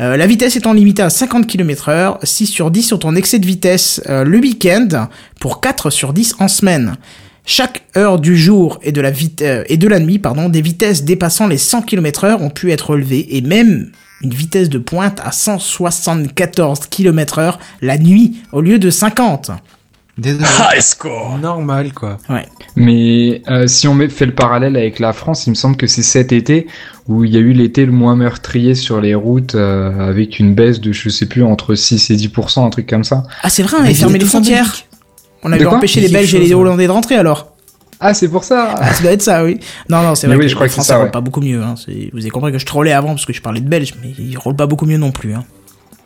[0.00, 3.38] Euh, la vitesse étant limitée à 50 km heure, 6 sur 10 sont en excès
[3.38, 5.08] de vitesse le week-end,
[5.40, 6.96] pour 4 sur 10 en semaine.
[7.50, 10.60] Chaque heure du jour et de la, vit- euh, et de la nuit, pardon, des
[10.60, 14.76] vitesses dépassant les 100 km heure ont pu être relevées et même une vitesse de
[14.76, 19.50] pointe à 174 km heure la nuit au lieu de 50.
[20.18, 20.44] Désolé.
[20.74, 22.18] High score Normal, quoi.
[22.76, 25.86] Mais euh, si on met, fait le parallèle avec la France, il me semble que
[25.86, 26.66] c'est cet été
[27.06, 30.54] où il y a eu l'été le moins meurtrier sur les routes euh, avec une
[30.54, 33.22] baisse de, je sais plus, entre 6 et 10%, un truc comme ça.
[33.42, 34.74] Ah c'est vrai, on Mais avait fermé les frontières.
[35.42, 36.54] On avait empêché les Belges et les.
[36.54, 37.52] Hollandais de rentrer alors.
[38.00, 39.58] Ah, c'est pour ça Ah, ça doit être ça, oui.
[39.88, 41.10] Non, non, c'est vrai oui, que je crois les que c'est Français ça, roulent ouais.
[41.10, 41.60] pas beaucoup mieux.
[41.62, 41.74] Hein.
[42.12, 44.36] Vous avez compris que je trollais avant parce que je parlais de Belges, mais ils
[44.38, 45.34] roulent pas beaucoup mieux non plus.
[45.34, 45.44] Hein.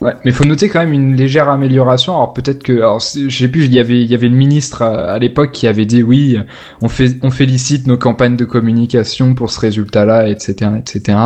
[0.01, 2.15] Ouais, mais faut noter quand même une légère amélioration.
[2.15, 4.83] Alors peut-être que, alors je sais plus, il y avait, il y avait le ministre
[4.83, 6.39] à, à l'époque qui avait dit oui,
[6.81, 11.19] on fait, on félicite nos campagnes de communication pour ce résultat-là, etc., etc.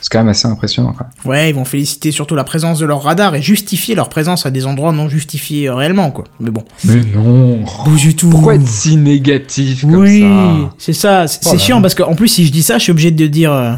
[0.00, 0.92] C'est quand même assez impressionnant.
[0.94, 1.06] Quoi.
[1.24, 4.50] Ouais, ils vont féliciter surtout la présence de leur radar et justifier leur présence à
[4.50, 6.24] des endroits non justifiés euh, réellement, quoi.
[6.40, 6.64] Mais bon.
[6.84, 7.64] Mais non.
[7.84, 8.30] Pas du tout.
[8.30, 11.26] Pourquoi être si négatif comme Oui, ça c'est ça.
[11.28, 13.52] C'est Oh chiant parce qu'en plus, si je dis ça, je suis obligé de dire.
[13.52, 13.74] euh,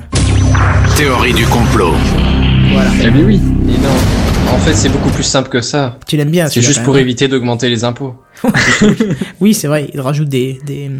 [0.97, 1.95] Théorie du complot.
[2.73, 2.91] voilà.
[3.05, 3.41] Eh bien oui.
[3.69, 3.89] Et non.
[4.55, 5.99] En fait, c'est beaucoup plus simple que ça.
[6.07, 7.03] Tu l'aimes bien, C'est juste pour même.
[7.03, 8.15] éviter d'augmenter les impôts.
[9.41, 10.91] Oui, c'est vrai, ils rajoutent des, des,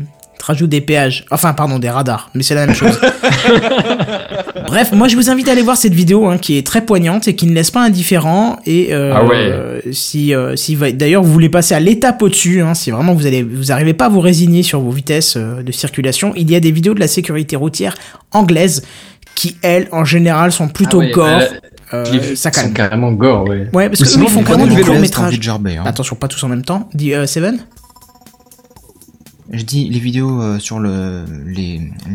[0.43, 1.25] ils rajoutent des péages.
[1.31, 2.99] Enfin, pardon, des radars, mais c'est la même chose.
[4.67, 7.29] Bref, moi je vous invite à aller voir cette vidéo hein, qui est très poignante
[7.29, 8.59] et qui ne laisse pas indifférent.
[8.67, 9.35] Et euh, Ah ouais.
[9.37, 13.27] euh, si, euh, si d'ailleurs vous voulez passer à l'étape au-dessus, hein, si vraiment vous
[13.27, 16.57] allez, vous arrivez pas à vous résigner sur vos vitesses euh, de circulation, il y
[16.57, 17.95] a des vidéos de la sécurité routière
[18.33, 18.83] anglaise
[19.35, 21.27] qui elles en général sont plutôt Ah ouais, gore.
[21.27, 21.47] euh,
[21.95, 22.73] Euh, ça calme.
[22.73, 23.69] carrément gore, ouais.
[23.75, 25.39] Ouais, parce Ou que eux, sinon, ils font carrément du le court métrage.
[25.47, 25.83] hein.
[25.85, 26.89] Attention, pas tous en même temps.
[26.95, 27.59] Dis euh, Seven.
[29.51, 31.25] Je dis, les vidéos euh, sur le,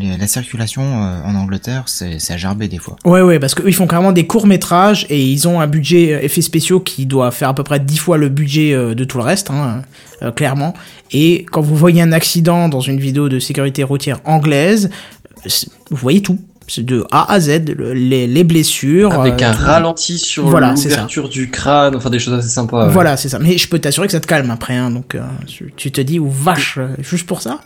[0.00, 2.96] la circulation euh, en Angleterre, c'est à gerber des fois.
[3.04, 6.14] Ouais, ouais, parce qu'eux, ils font carrément des courts métrages et ils ont un budget
[6.14, 9.18] euh, effets spéciaux qui doit faire à peu près 10 fois le budget de tout
[9.18, 9.82] le reste, hein,
[10.34, 10.74] clairement.
[11.12, 14.90] Et quand vous voyez un accident dans une vidéo de sécurité routière anglaise,
[15.90, 16.38] vous voyez tout.
[16.68, 19.12] C'est de A à Z, le- les, les blessures.
[19.14, 19.62] Avec euh, un tout.
[19.62, 20.96] ralenti sur Voilà, c'est ça.
[20.96, 22.86] l'ouverture du crâne, enfin des choses assez sympas.
[22.86, 22.92] ouais.
[22.92, 23.38] Voilà, c'est ça.
[23.38, 25.22] Mais je peux t'assurer que ça te calme après, hein, donc euh,
[25.76, 27.60] tu- te dis, ou vache, euh, juste pour ça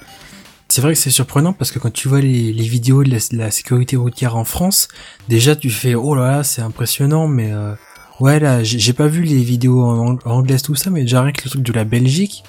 [0.69, 3.19] C'est vrai que c'est surprenant parce que quand tu vois les, les vidéos de la,
[3.19, 4.89] de la sécurité routière en France,
[5.29, 7.75] déjà tu fais oh là là c'est impressionnant mais euh,
[8.21, 11.33] ouais là j'ai pas vu les vidéos en, en anglais tout ça mais déjà rien
[11.33, 12.43] que le truc de la Belgique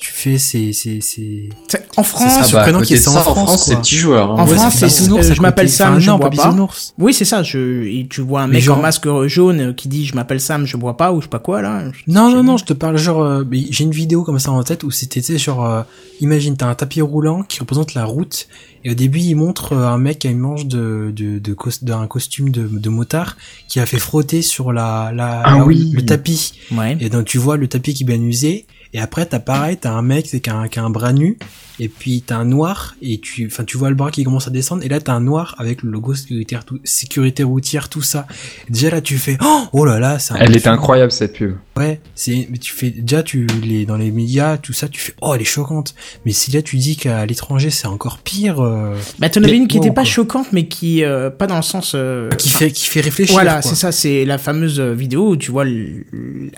[0.00, 3.10] tu fais c'est c'est c'est C'est- En France, Ah bah, surprenant qu'il y ait ça
[3.10, 4.30] en France, France, c'est petit joueur.
[4.32, 4.42] hein.
[4.42, 5.68] En Ouais, France, c'est euh, je m'appelle.
[5.68, 6.54] Sam, je non, bois pas.
[6.98, 7.42] Oui, c'est ça.
[7.42, 10.40] Je, et tu vois un Mais mec genre- en masque jaune qui dit je m'appelle
[10.40, 11.84] Sam, je bois pas ou je sais pas quoi là.
[11.92, 14.62] Je- Non, non, non, je te parle genre, euh, j'ai une vidéo comme ça en
[14.62, 15.82] tête où c'était, tu sais, genre, euh,
[16.20, 18.48] imagine, t'as un tapis roulant qui représente la route,
[18.84, 21.40] et au début, il montre euh, un mec à une manche de, de,
[21.82, 23.36] d'un costume de, de motard
[23.68, 25.90] qui a fait frotter sur la, la, Ah la- oui.
[25.94, 26.52] le tapis.
[26.72, 26.96] Ouais.
[27.00, 29.92] Et donc, tu vois le tapis qui est bien usé, et après, t'as pareil, t'as
[29.92, 31.38] un mec, qui a un bras nu,
[31.80, 34.50] et puis t'as un noir, et tu, enfin, tu vois le bras qui commence à
[34.50, 38.26] descendre, et là, t'as un noir avec le logo sécurité, sécurité routière, tout ça.
[38.68, 41.56] Déjà, là, tu fais, oh, oh là là, c'est Elle est incroyable cette pub.
[41.76, 45.14] Ouais, c'est mais tu fais déjà tu les dans les médias tout ça tu fais
[45.20, 45.94] oh elle est choquante
[46.26, 49.68] mais si là tu dis qu'à l'étranger c'est encore pire euh, Bah t'en avais une
[49.68, 50.04] qui était pas quoi.
[50.04, 53.62] choquante mais qui euh, pas dans le sens euh, qui fait qui fait réfléchir Voilà,
[53.62, 55.64] c'est ça, c'est la fameuse euh, vidéo où tu vois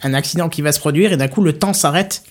[0.03, 2.23] un accident qui va se produire et d'un coup le temps s'arrête,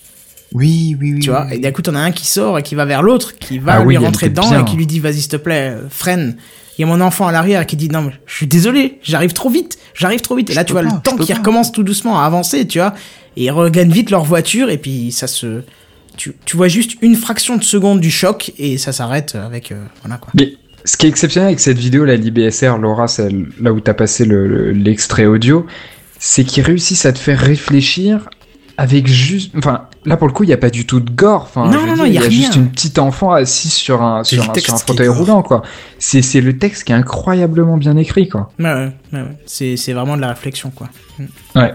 [0.53, 1.19] Oui, oui, oui.
[1.19, 3.01] tu vois, oui, et d'un coup t'en as un qui sort et qui va vers
[3.03, 4.61] l'autre, qui va Ah lui oui, rentrer dedans bien.
[4.61, 6.35] et qui lui dit vas-y s'il te plaît, euh, freine.
[6.77, 9.33] Il y a mon enfant à l'arrière qui dit non mais je suis désolé, j'arrive
[9.33, 10.49] trop vite, j'arrive trop vite.
[10.49, 12.79] Et Je là tu vois pas, le temps qui recommence tout doucement à avancer, tu
[12.79, 12.93] vois,
[13.37, 15.61] et ils regagnent vite leur voiture et puis ça se
[16.17, 19.83] tu, tu vois juste une fraction de seconde du choc et ça s'arrête avec euh,
[20.03, 20.31] voilà quoi.
[20.35, 20.53] Mais
[20.85, 23.29] ce qui est exceptionnel avec cette vidéo, la l'IBSR, Laura, c'est
[23.61, 25.65] là où t'as passé le- le- l'extrait audio,
[26.17, 28.29] c'est qu'ils réussissent à te faire réfléchir
[28.79, 29.51] avec juste.
[29.57, 31.41] Enfin, là pour le coup, il n'y a pas du tout de gore.
[31.43, 32.29] Enfin, Non, non, non, y a il y a rien.
[32.29, 35.63] juste une petite enfant assise sur un, sur un, sur fauteuil roulant, quoi.
[35.97, 38.51] C'est c'est le texte qui est incroyablement bien écrit, quoi.
[38.57, 39.37] Ouais, ouais, ouais.
[39.45, 40.87] C'est, c'est vraiment de la réflexion, quoi.
[41.55, 41.73] Ouais.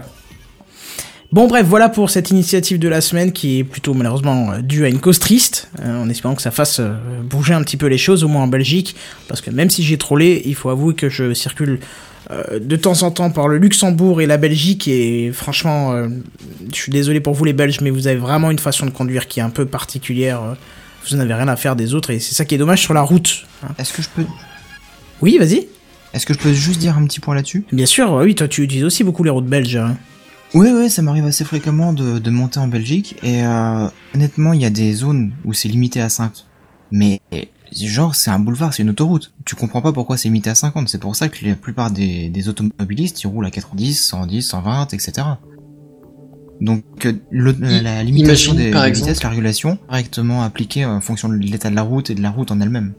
[1.31, 4.85] Bon, bref, voilà pour cette initiative de la semaine qui est plutôt malheureusement euh, due
[4.85, 6.93] à une cause triste, euh, en espérant que ça fasse euh,
[7.23, 8.95] bouger un petit peu les choses, au moins en Belgique,
[9.27, 11.79] parce que même si j'ai trollé, il faut avouer que je circule
[12.29, 16.07] de temps en temps par le Luxembourg et la Belgique, et franchement, euh,
[16.71, 19.27] je suis désolé pour vous les Belges, mais vous avez vraiment une façon de conduire
[19.27, 20.41] qui est un peu particulière.
[20.41, 20.53] euh,
[21.09, 23.01] Vous n'avez rien à faire des autres, et c'est ça qui est dommage sur la
[23.01, 23.45] route.
[23.63, 23.69] hein.
[23.77, 24.25] Est-ce que je peux,
[25.21, 25.67] Oui, vas-y.
[26.13, 27.65] est-ce que je peux juste dire un petit point là-dessus?
[27.71, 29.75] Bien sûr, oui, toi tu utilises aussi beaucoup les routes belges.
[29.77, 29.97] hein.
[30.53, 34.61] Ouais, ouais, ça m'arrive assez fréquemment de, de monter en Belgique et euh, honnêtement, il
[34.61, 36.31] y a des zones où c'est limité à 5.
[36.91, 37.19] Mais
[37.73, 39.31] genre, c'est un boulevard, c'est une autoroute.
[39.45, 40.87] Tu comprends pas pourquoi c'est limité à 50.
[40.89, 44.93] C'est pour ça que la plupart des, des automobilistes, ils roulent à 90, 110, 120,
[44.93, 45.27] etc.
[46.61, 50.85] Donc, euh, le- la limitation imagine, des, par des exemple- vitesses, la régulation, correctement appliquée
[50.85, 52.93] en fonction de l'état de la route et de la route en elle-même.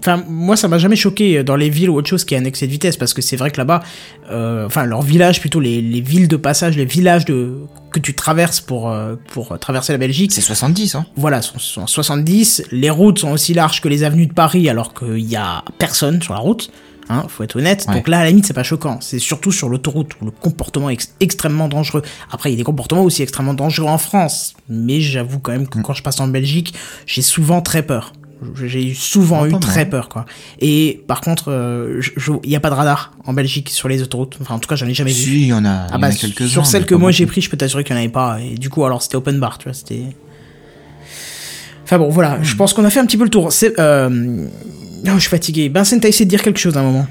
[0.00, 2.44] Enfin, moi, ça m'a jamais choqué dans les villes ou autre chose qui a un
[2.44, 3.82] excès de vitesse, parce que c'est vrai que là-bas,
[4.30, 7.54] euh, enfin, leurs villages, plutôt les, les villes de passage, les villages de,
[7.90, 11.06] que tu traverses pour, euh, pour traverser la Belgique, C'est 70, hein.
[11.16, 12.62] voilà, sont, sont 70.
[12.70, 16.22] Les routes sont aussi larges que les avenues de Paris, alors qu'il y a personne
[16.22, 16.70] sur la route.
[17.10, 17.86] Hein, faut être honnête.
[17.88, 17.94] Ouais.
[17.94, 18.98] Donc là, à la limite, c'est pas choquant.
[19.00, 22.02] C'est surtout sur l'autoroute où le comportement est ex- extrêmement dangereux.
[22.30, 24.52] Après, il y a des comportements aussi extrêmement dangereux en France.
[24.68, 26.74] Mais j'avoue quand même que quand je passe en Belgique,
[27.06, 28.12] j'ai souvent très peur.
[28.54, 29.90] J'ai souvent Ah, eu très mal.
[29.90, 30.24] peur, quoi.
[30.60, 32.00] Et par contre, euh,
[32.44, 34.36] il y a pas de radar en Belgique sur les autoroutes.
[34.40, 35.22] Enfin, en tout cas, j'en ai jamais vu.
[35.22, 36.46] Si, il y en a, il y Ah en bah, a quelques-uns.
[36.48, 38.38] sur celle que moi j'ai pris, je peux t'assurer qu'il n'y en avait pas.
[38.40, 40.02] Et du coup, alors c'était open bar, tu vois, c'était.
[41.84, 43.50] Enfin bon, voilà, je pense qu'on a fait un petit peu le tour.
[43.52, 43.78] C'est.
[43.80, 44.08] Euh...
[44.08, 45.68] Non, je suis fatigué.
[45.68, 47.06] Vincent, t'as essayé de dire quelque chose à un moment?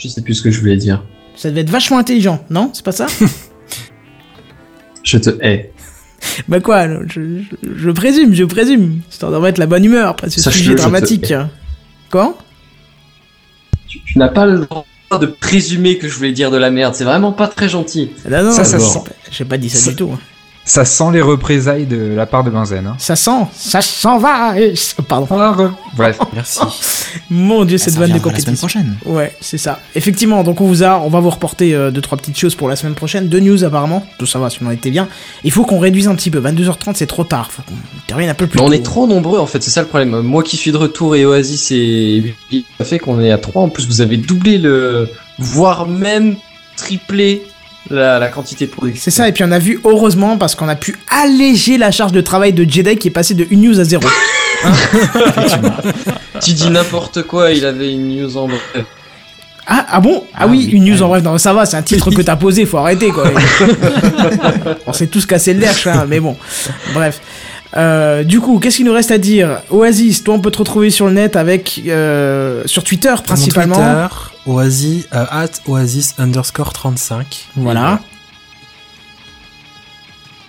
[0.00, 1.02] Je sais plus ce que je voulais dire.
[1.36, 2.70] Ça devait être vachement intelligent, non?
[2.72, 3.06] C'est pas ça?
[5.02, 5.72] Je te hais.
[6.48, 9.00] Bah quoi, je, je, je présume, je présume.
[9.10, 11.34] Histoire de remettre la bonne humeur après ce Sache-le, sujet te dramatique.
[12.10, 12.36] Quoi?
[13.88, 14.86] Tu, tu n'as pas le droit
[15.20, 16.94] de présumer que je voulais dire de la merde.
[16.94, 18.10] C'est vraiment pas très gentil.
[18.30, 18.78] Ah non, Ça, ça.
[19.30, 20.10] J'ai pas dit ça, Ça- du tout.
[20.66, 22.86] Ça sent les représailles de la part de Benzen.
[22.86, 22.96] Hein.
[22.98, 24.58] Ça sent, ça s'en va.
[24.58, 24.72] et-
[25.06, 25.26] Pardon.
[25.94, 26.18] Bref.
[26.34, 26.60] Merci.
[27.28, 28.80] Mon dieu, cette vanne de reviendra la semaine compétition.
[28.80, 28.96] prochaine.
[29.04, 29.80] Ouais, c'est ça.
[29.94, 32.68] Effectivement, donc on vous a, on va vous reporter euh, deux trois petites choses pour
[32.68, 34.06] la semaine prochaine, deux news apparemment.
[34.18, 35.06] Tout ça va, si on était bien.
[35.44, 36.40] Il faut qu'on réduise un petit peu.
[36.40, 37.52] 22h30, c'est trop tard.
[37.52, 37.74] Faut qu'on
[38.06, 38.72] termine un peu plus Mais on tôt.
[38.72, 40.18] est trop nombreux en fait, c'est ça le problème.
[40.22, 42.34] Moi qui suis de retour et Oasis et
[42.78, 43.62] ça fait qu'on est à 3.
[43.62, 45.08] En plus, vous avez doublé le.
[45.38, 46.36] voire même
[46.76, 47.42] triplé
[47.90, 48.96] la, la quantité de produits.
[48.98, 49.28] C'est ça.
[49.28, 52.52] Et puis on a vu heureusement parce qu'on a pu alléger la charge de travail
[52.52, 54.04] de Jedi qui est passée de une news à zéro.
[56.42, 58.60] Tu dis n'importe quoi, il avait une news en bref.
[59.66, 60.24] Ah, ah bon?
[60.34, 61.22] Ah, Ah oui, oui, une news en bref.
[61.22, 63.30] Non, ça va, c'est un titre que t'as posé, faut arrêter quoi.
[64.86, 66.36] on s'est tous cassé le derche, hein, mais bon.
[66.92, 67.20] Bref.
[67.76, 69.60] Euh, du coup, qu'est-ce qu'il nous reste à dire?
[69.70, 73.76] Oasis, toi on peut te retrouver sur le net avec euh, sur Twitter principalement.
[73.76, 74.14] Mon Twitter,
[74.46, 77.46] Oasis, euh, at Oasis underscore 35.
[77.56, 78.00] Voilà.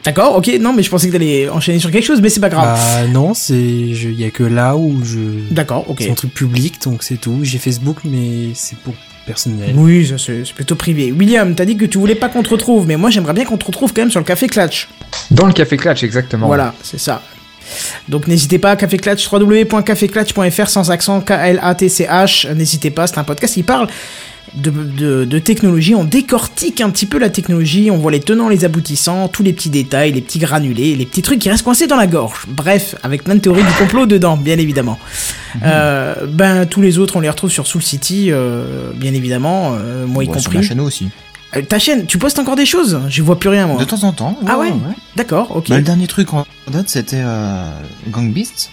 [0.03, 2.49] D'accord, ok, non mais je pensais que t'allais enchaîner sur quelque chose, mais c'est pas
[2.49, 2.77] grave.
[2.77, 5.51] Bah non, c'est, il y a que là où je.
[5.51, 5.97] D'accord, ok.
[6.01, 7.39] C'est un truc public, donc c'est tout.
[7.41, 8.93] J'ai Facebook, mais c'est pour
[9.25, 9.73] personnel.
[9.75, 11.11] Oui, c'est plutôt privé.
[11.11, 13.57] William, t'as dit que tu voulais pas qu'on te retrouve, mais moi j'aimerais bien qu'on
[13.57, 14.89] te retrouve quand même sur le Café Clatch.
[15.31, 16.45] Dans le Café Clutch, exactement.
[16.45, 17.23] Voilà, c'est ça.
[18.09, 22.53] Donc n'hésitez pas, Café Clatch, www.caféclatch.fr sans accent, K-L-A-T-C-H.
[22.53, 23.87] N'hésitez pas, c'est un podcast qui parle
[24.53, 25.95] de, de, de technologie.
[25.95, 29.53] On décortique un petit peu la technologie, on voit les tenants, les aboutissants, tous les
[29.53, 32.45] petits détails, les petits granulés, les petits trucs qui restent coincés dans la gorge.
[32.47, 34.99] Bref, avec plein de théories du complot dedans, bien évidemment.
[35.63, 40.05] Euh, ben tous les autres, on les retrouve sur Soul City, euh, bien évidemment, euh,
[40.05, 40.57] moi y Bon, sur compris.
[40.57, 41.09] la chaîne aussi.
[41.55, 43.77] Euh, ta chaîne, tu postes encore des choses Je vois plus rien moi.
[43.79, 44.37] De temps en temps.
[44.47, 44.73] Ah ouais
[45.15, 45.69] D'accord, ok.
[45.69, 47.69] Bah, le dernier truc en date, c'était euh,
[48.09, 48.71] Gang Beasts.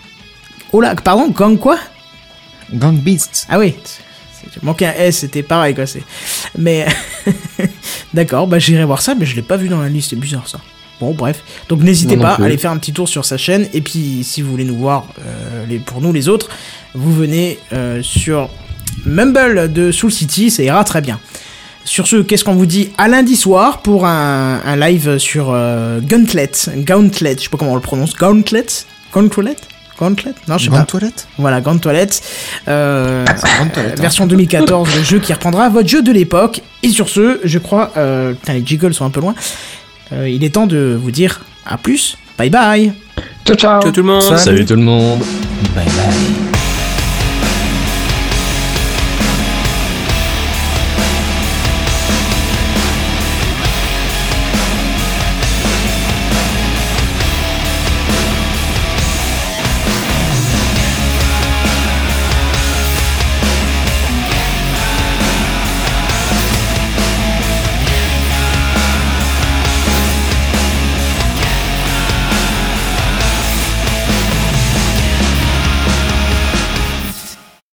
[0.73, 1.79] Oh là, pardon, gang quoi
[2.73, 3.47] Gang Beasts.
[3.51, 3.75] Ah oui,
[4.53, 5.87] j'ai manqué un S, c'était pareil quoi.
[5.87, 6.03] C'est...
[6.57, 6.87] Mais
[8.15, 10.49] d'accord, bah j'irai voir ça, mais je l'ai pas vu dans la liste, c'est bizarre
[10.49, 10.59] ça.
[11.01, 13.81] Bon bref, donc n'hésitez pas à aller faire un petit tour sur sa chaîne et
[13.81, 16.49] puis si vous voulez nous voir, euh, les, pour nous les autres,
[16.95, 18.49] vous venez euh, sur
[19.05, 21.19] Mumble de Soul City, ça ira très bien.
[21.85, 26.01] Sur ce, qu'est-ce qu'on vous dit à lundi soir pour un, un live sur euh,
[26.01, 28.67] Gauntlet, Gauntlet, je sais pas comment on le prononce, Gauntlet,
[29.13, 29.57] Gauntlet,
[29.99, 30.83] Gauntlet, non je sais pas.
[30.85, 32.23] Toilette Voilà, Grande Toilette.
[32.69, 34.03] Euh, Grande Toilette, hein.
[34.03, 36.61] version 2014, le jeu qui reprendra votre jeu de l'époque.
[36.83, 39.35] Et sur ce, je crois, euh, putain, les jiggles sont un peu loin.
[40.13, 42.17] Euh, il est temps de vous dire à plus.
[42.39, 42.93] Bye bye.
[43.45, 43.83] Ciao, ciao.
[43.83, 44.23] Ciao tout le monde.
[44.23, 44.39] Salut.
[44.39, 45.21] Salut tout le monde.
[45.75, 46.62] Bye bye.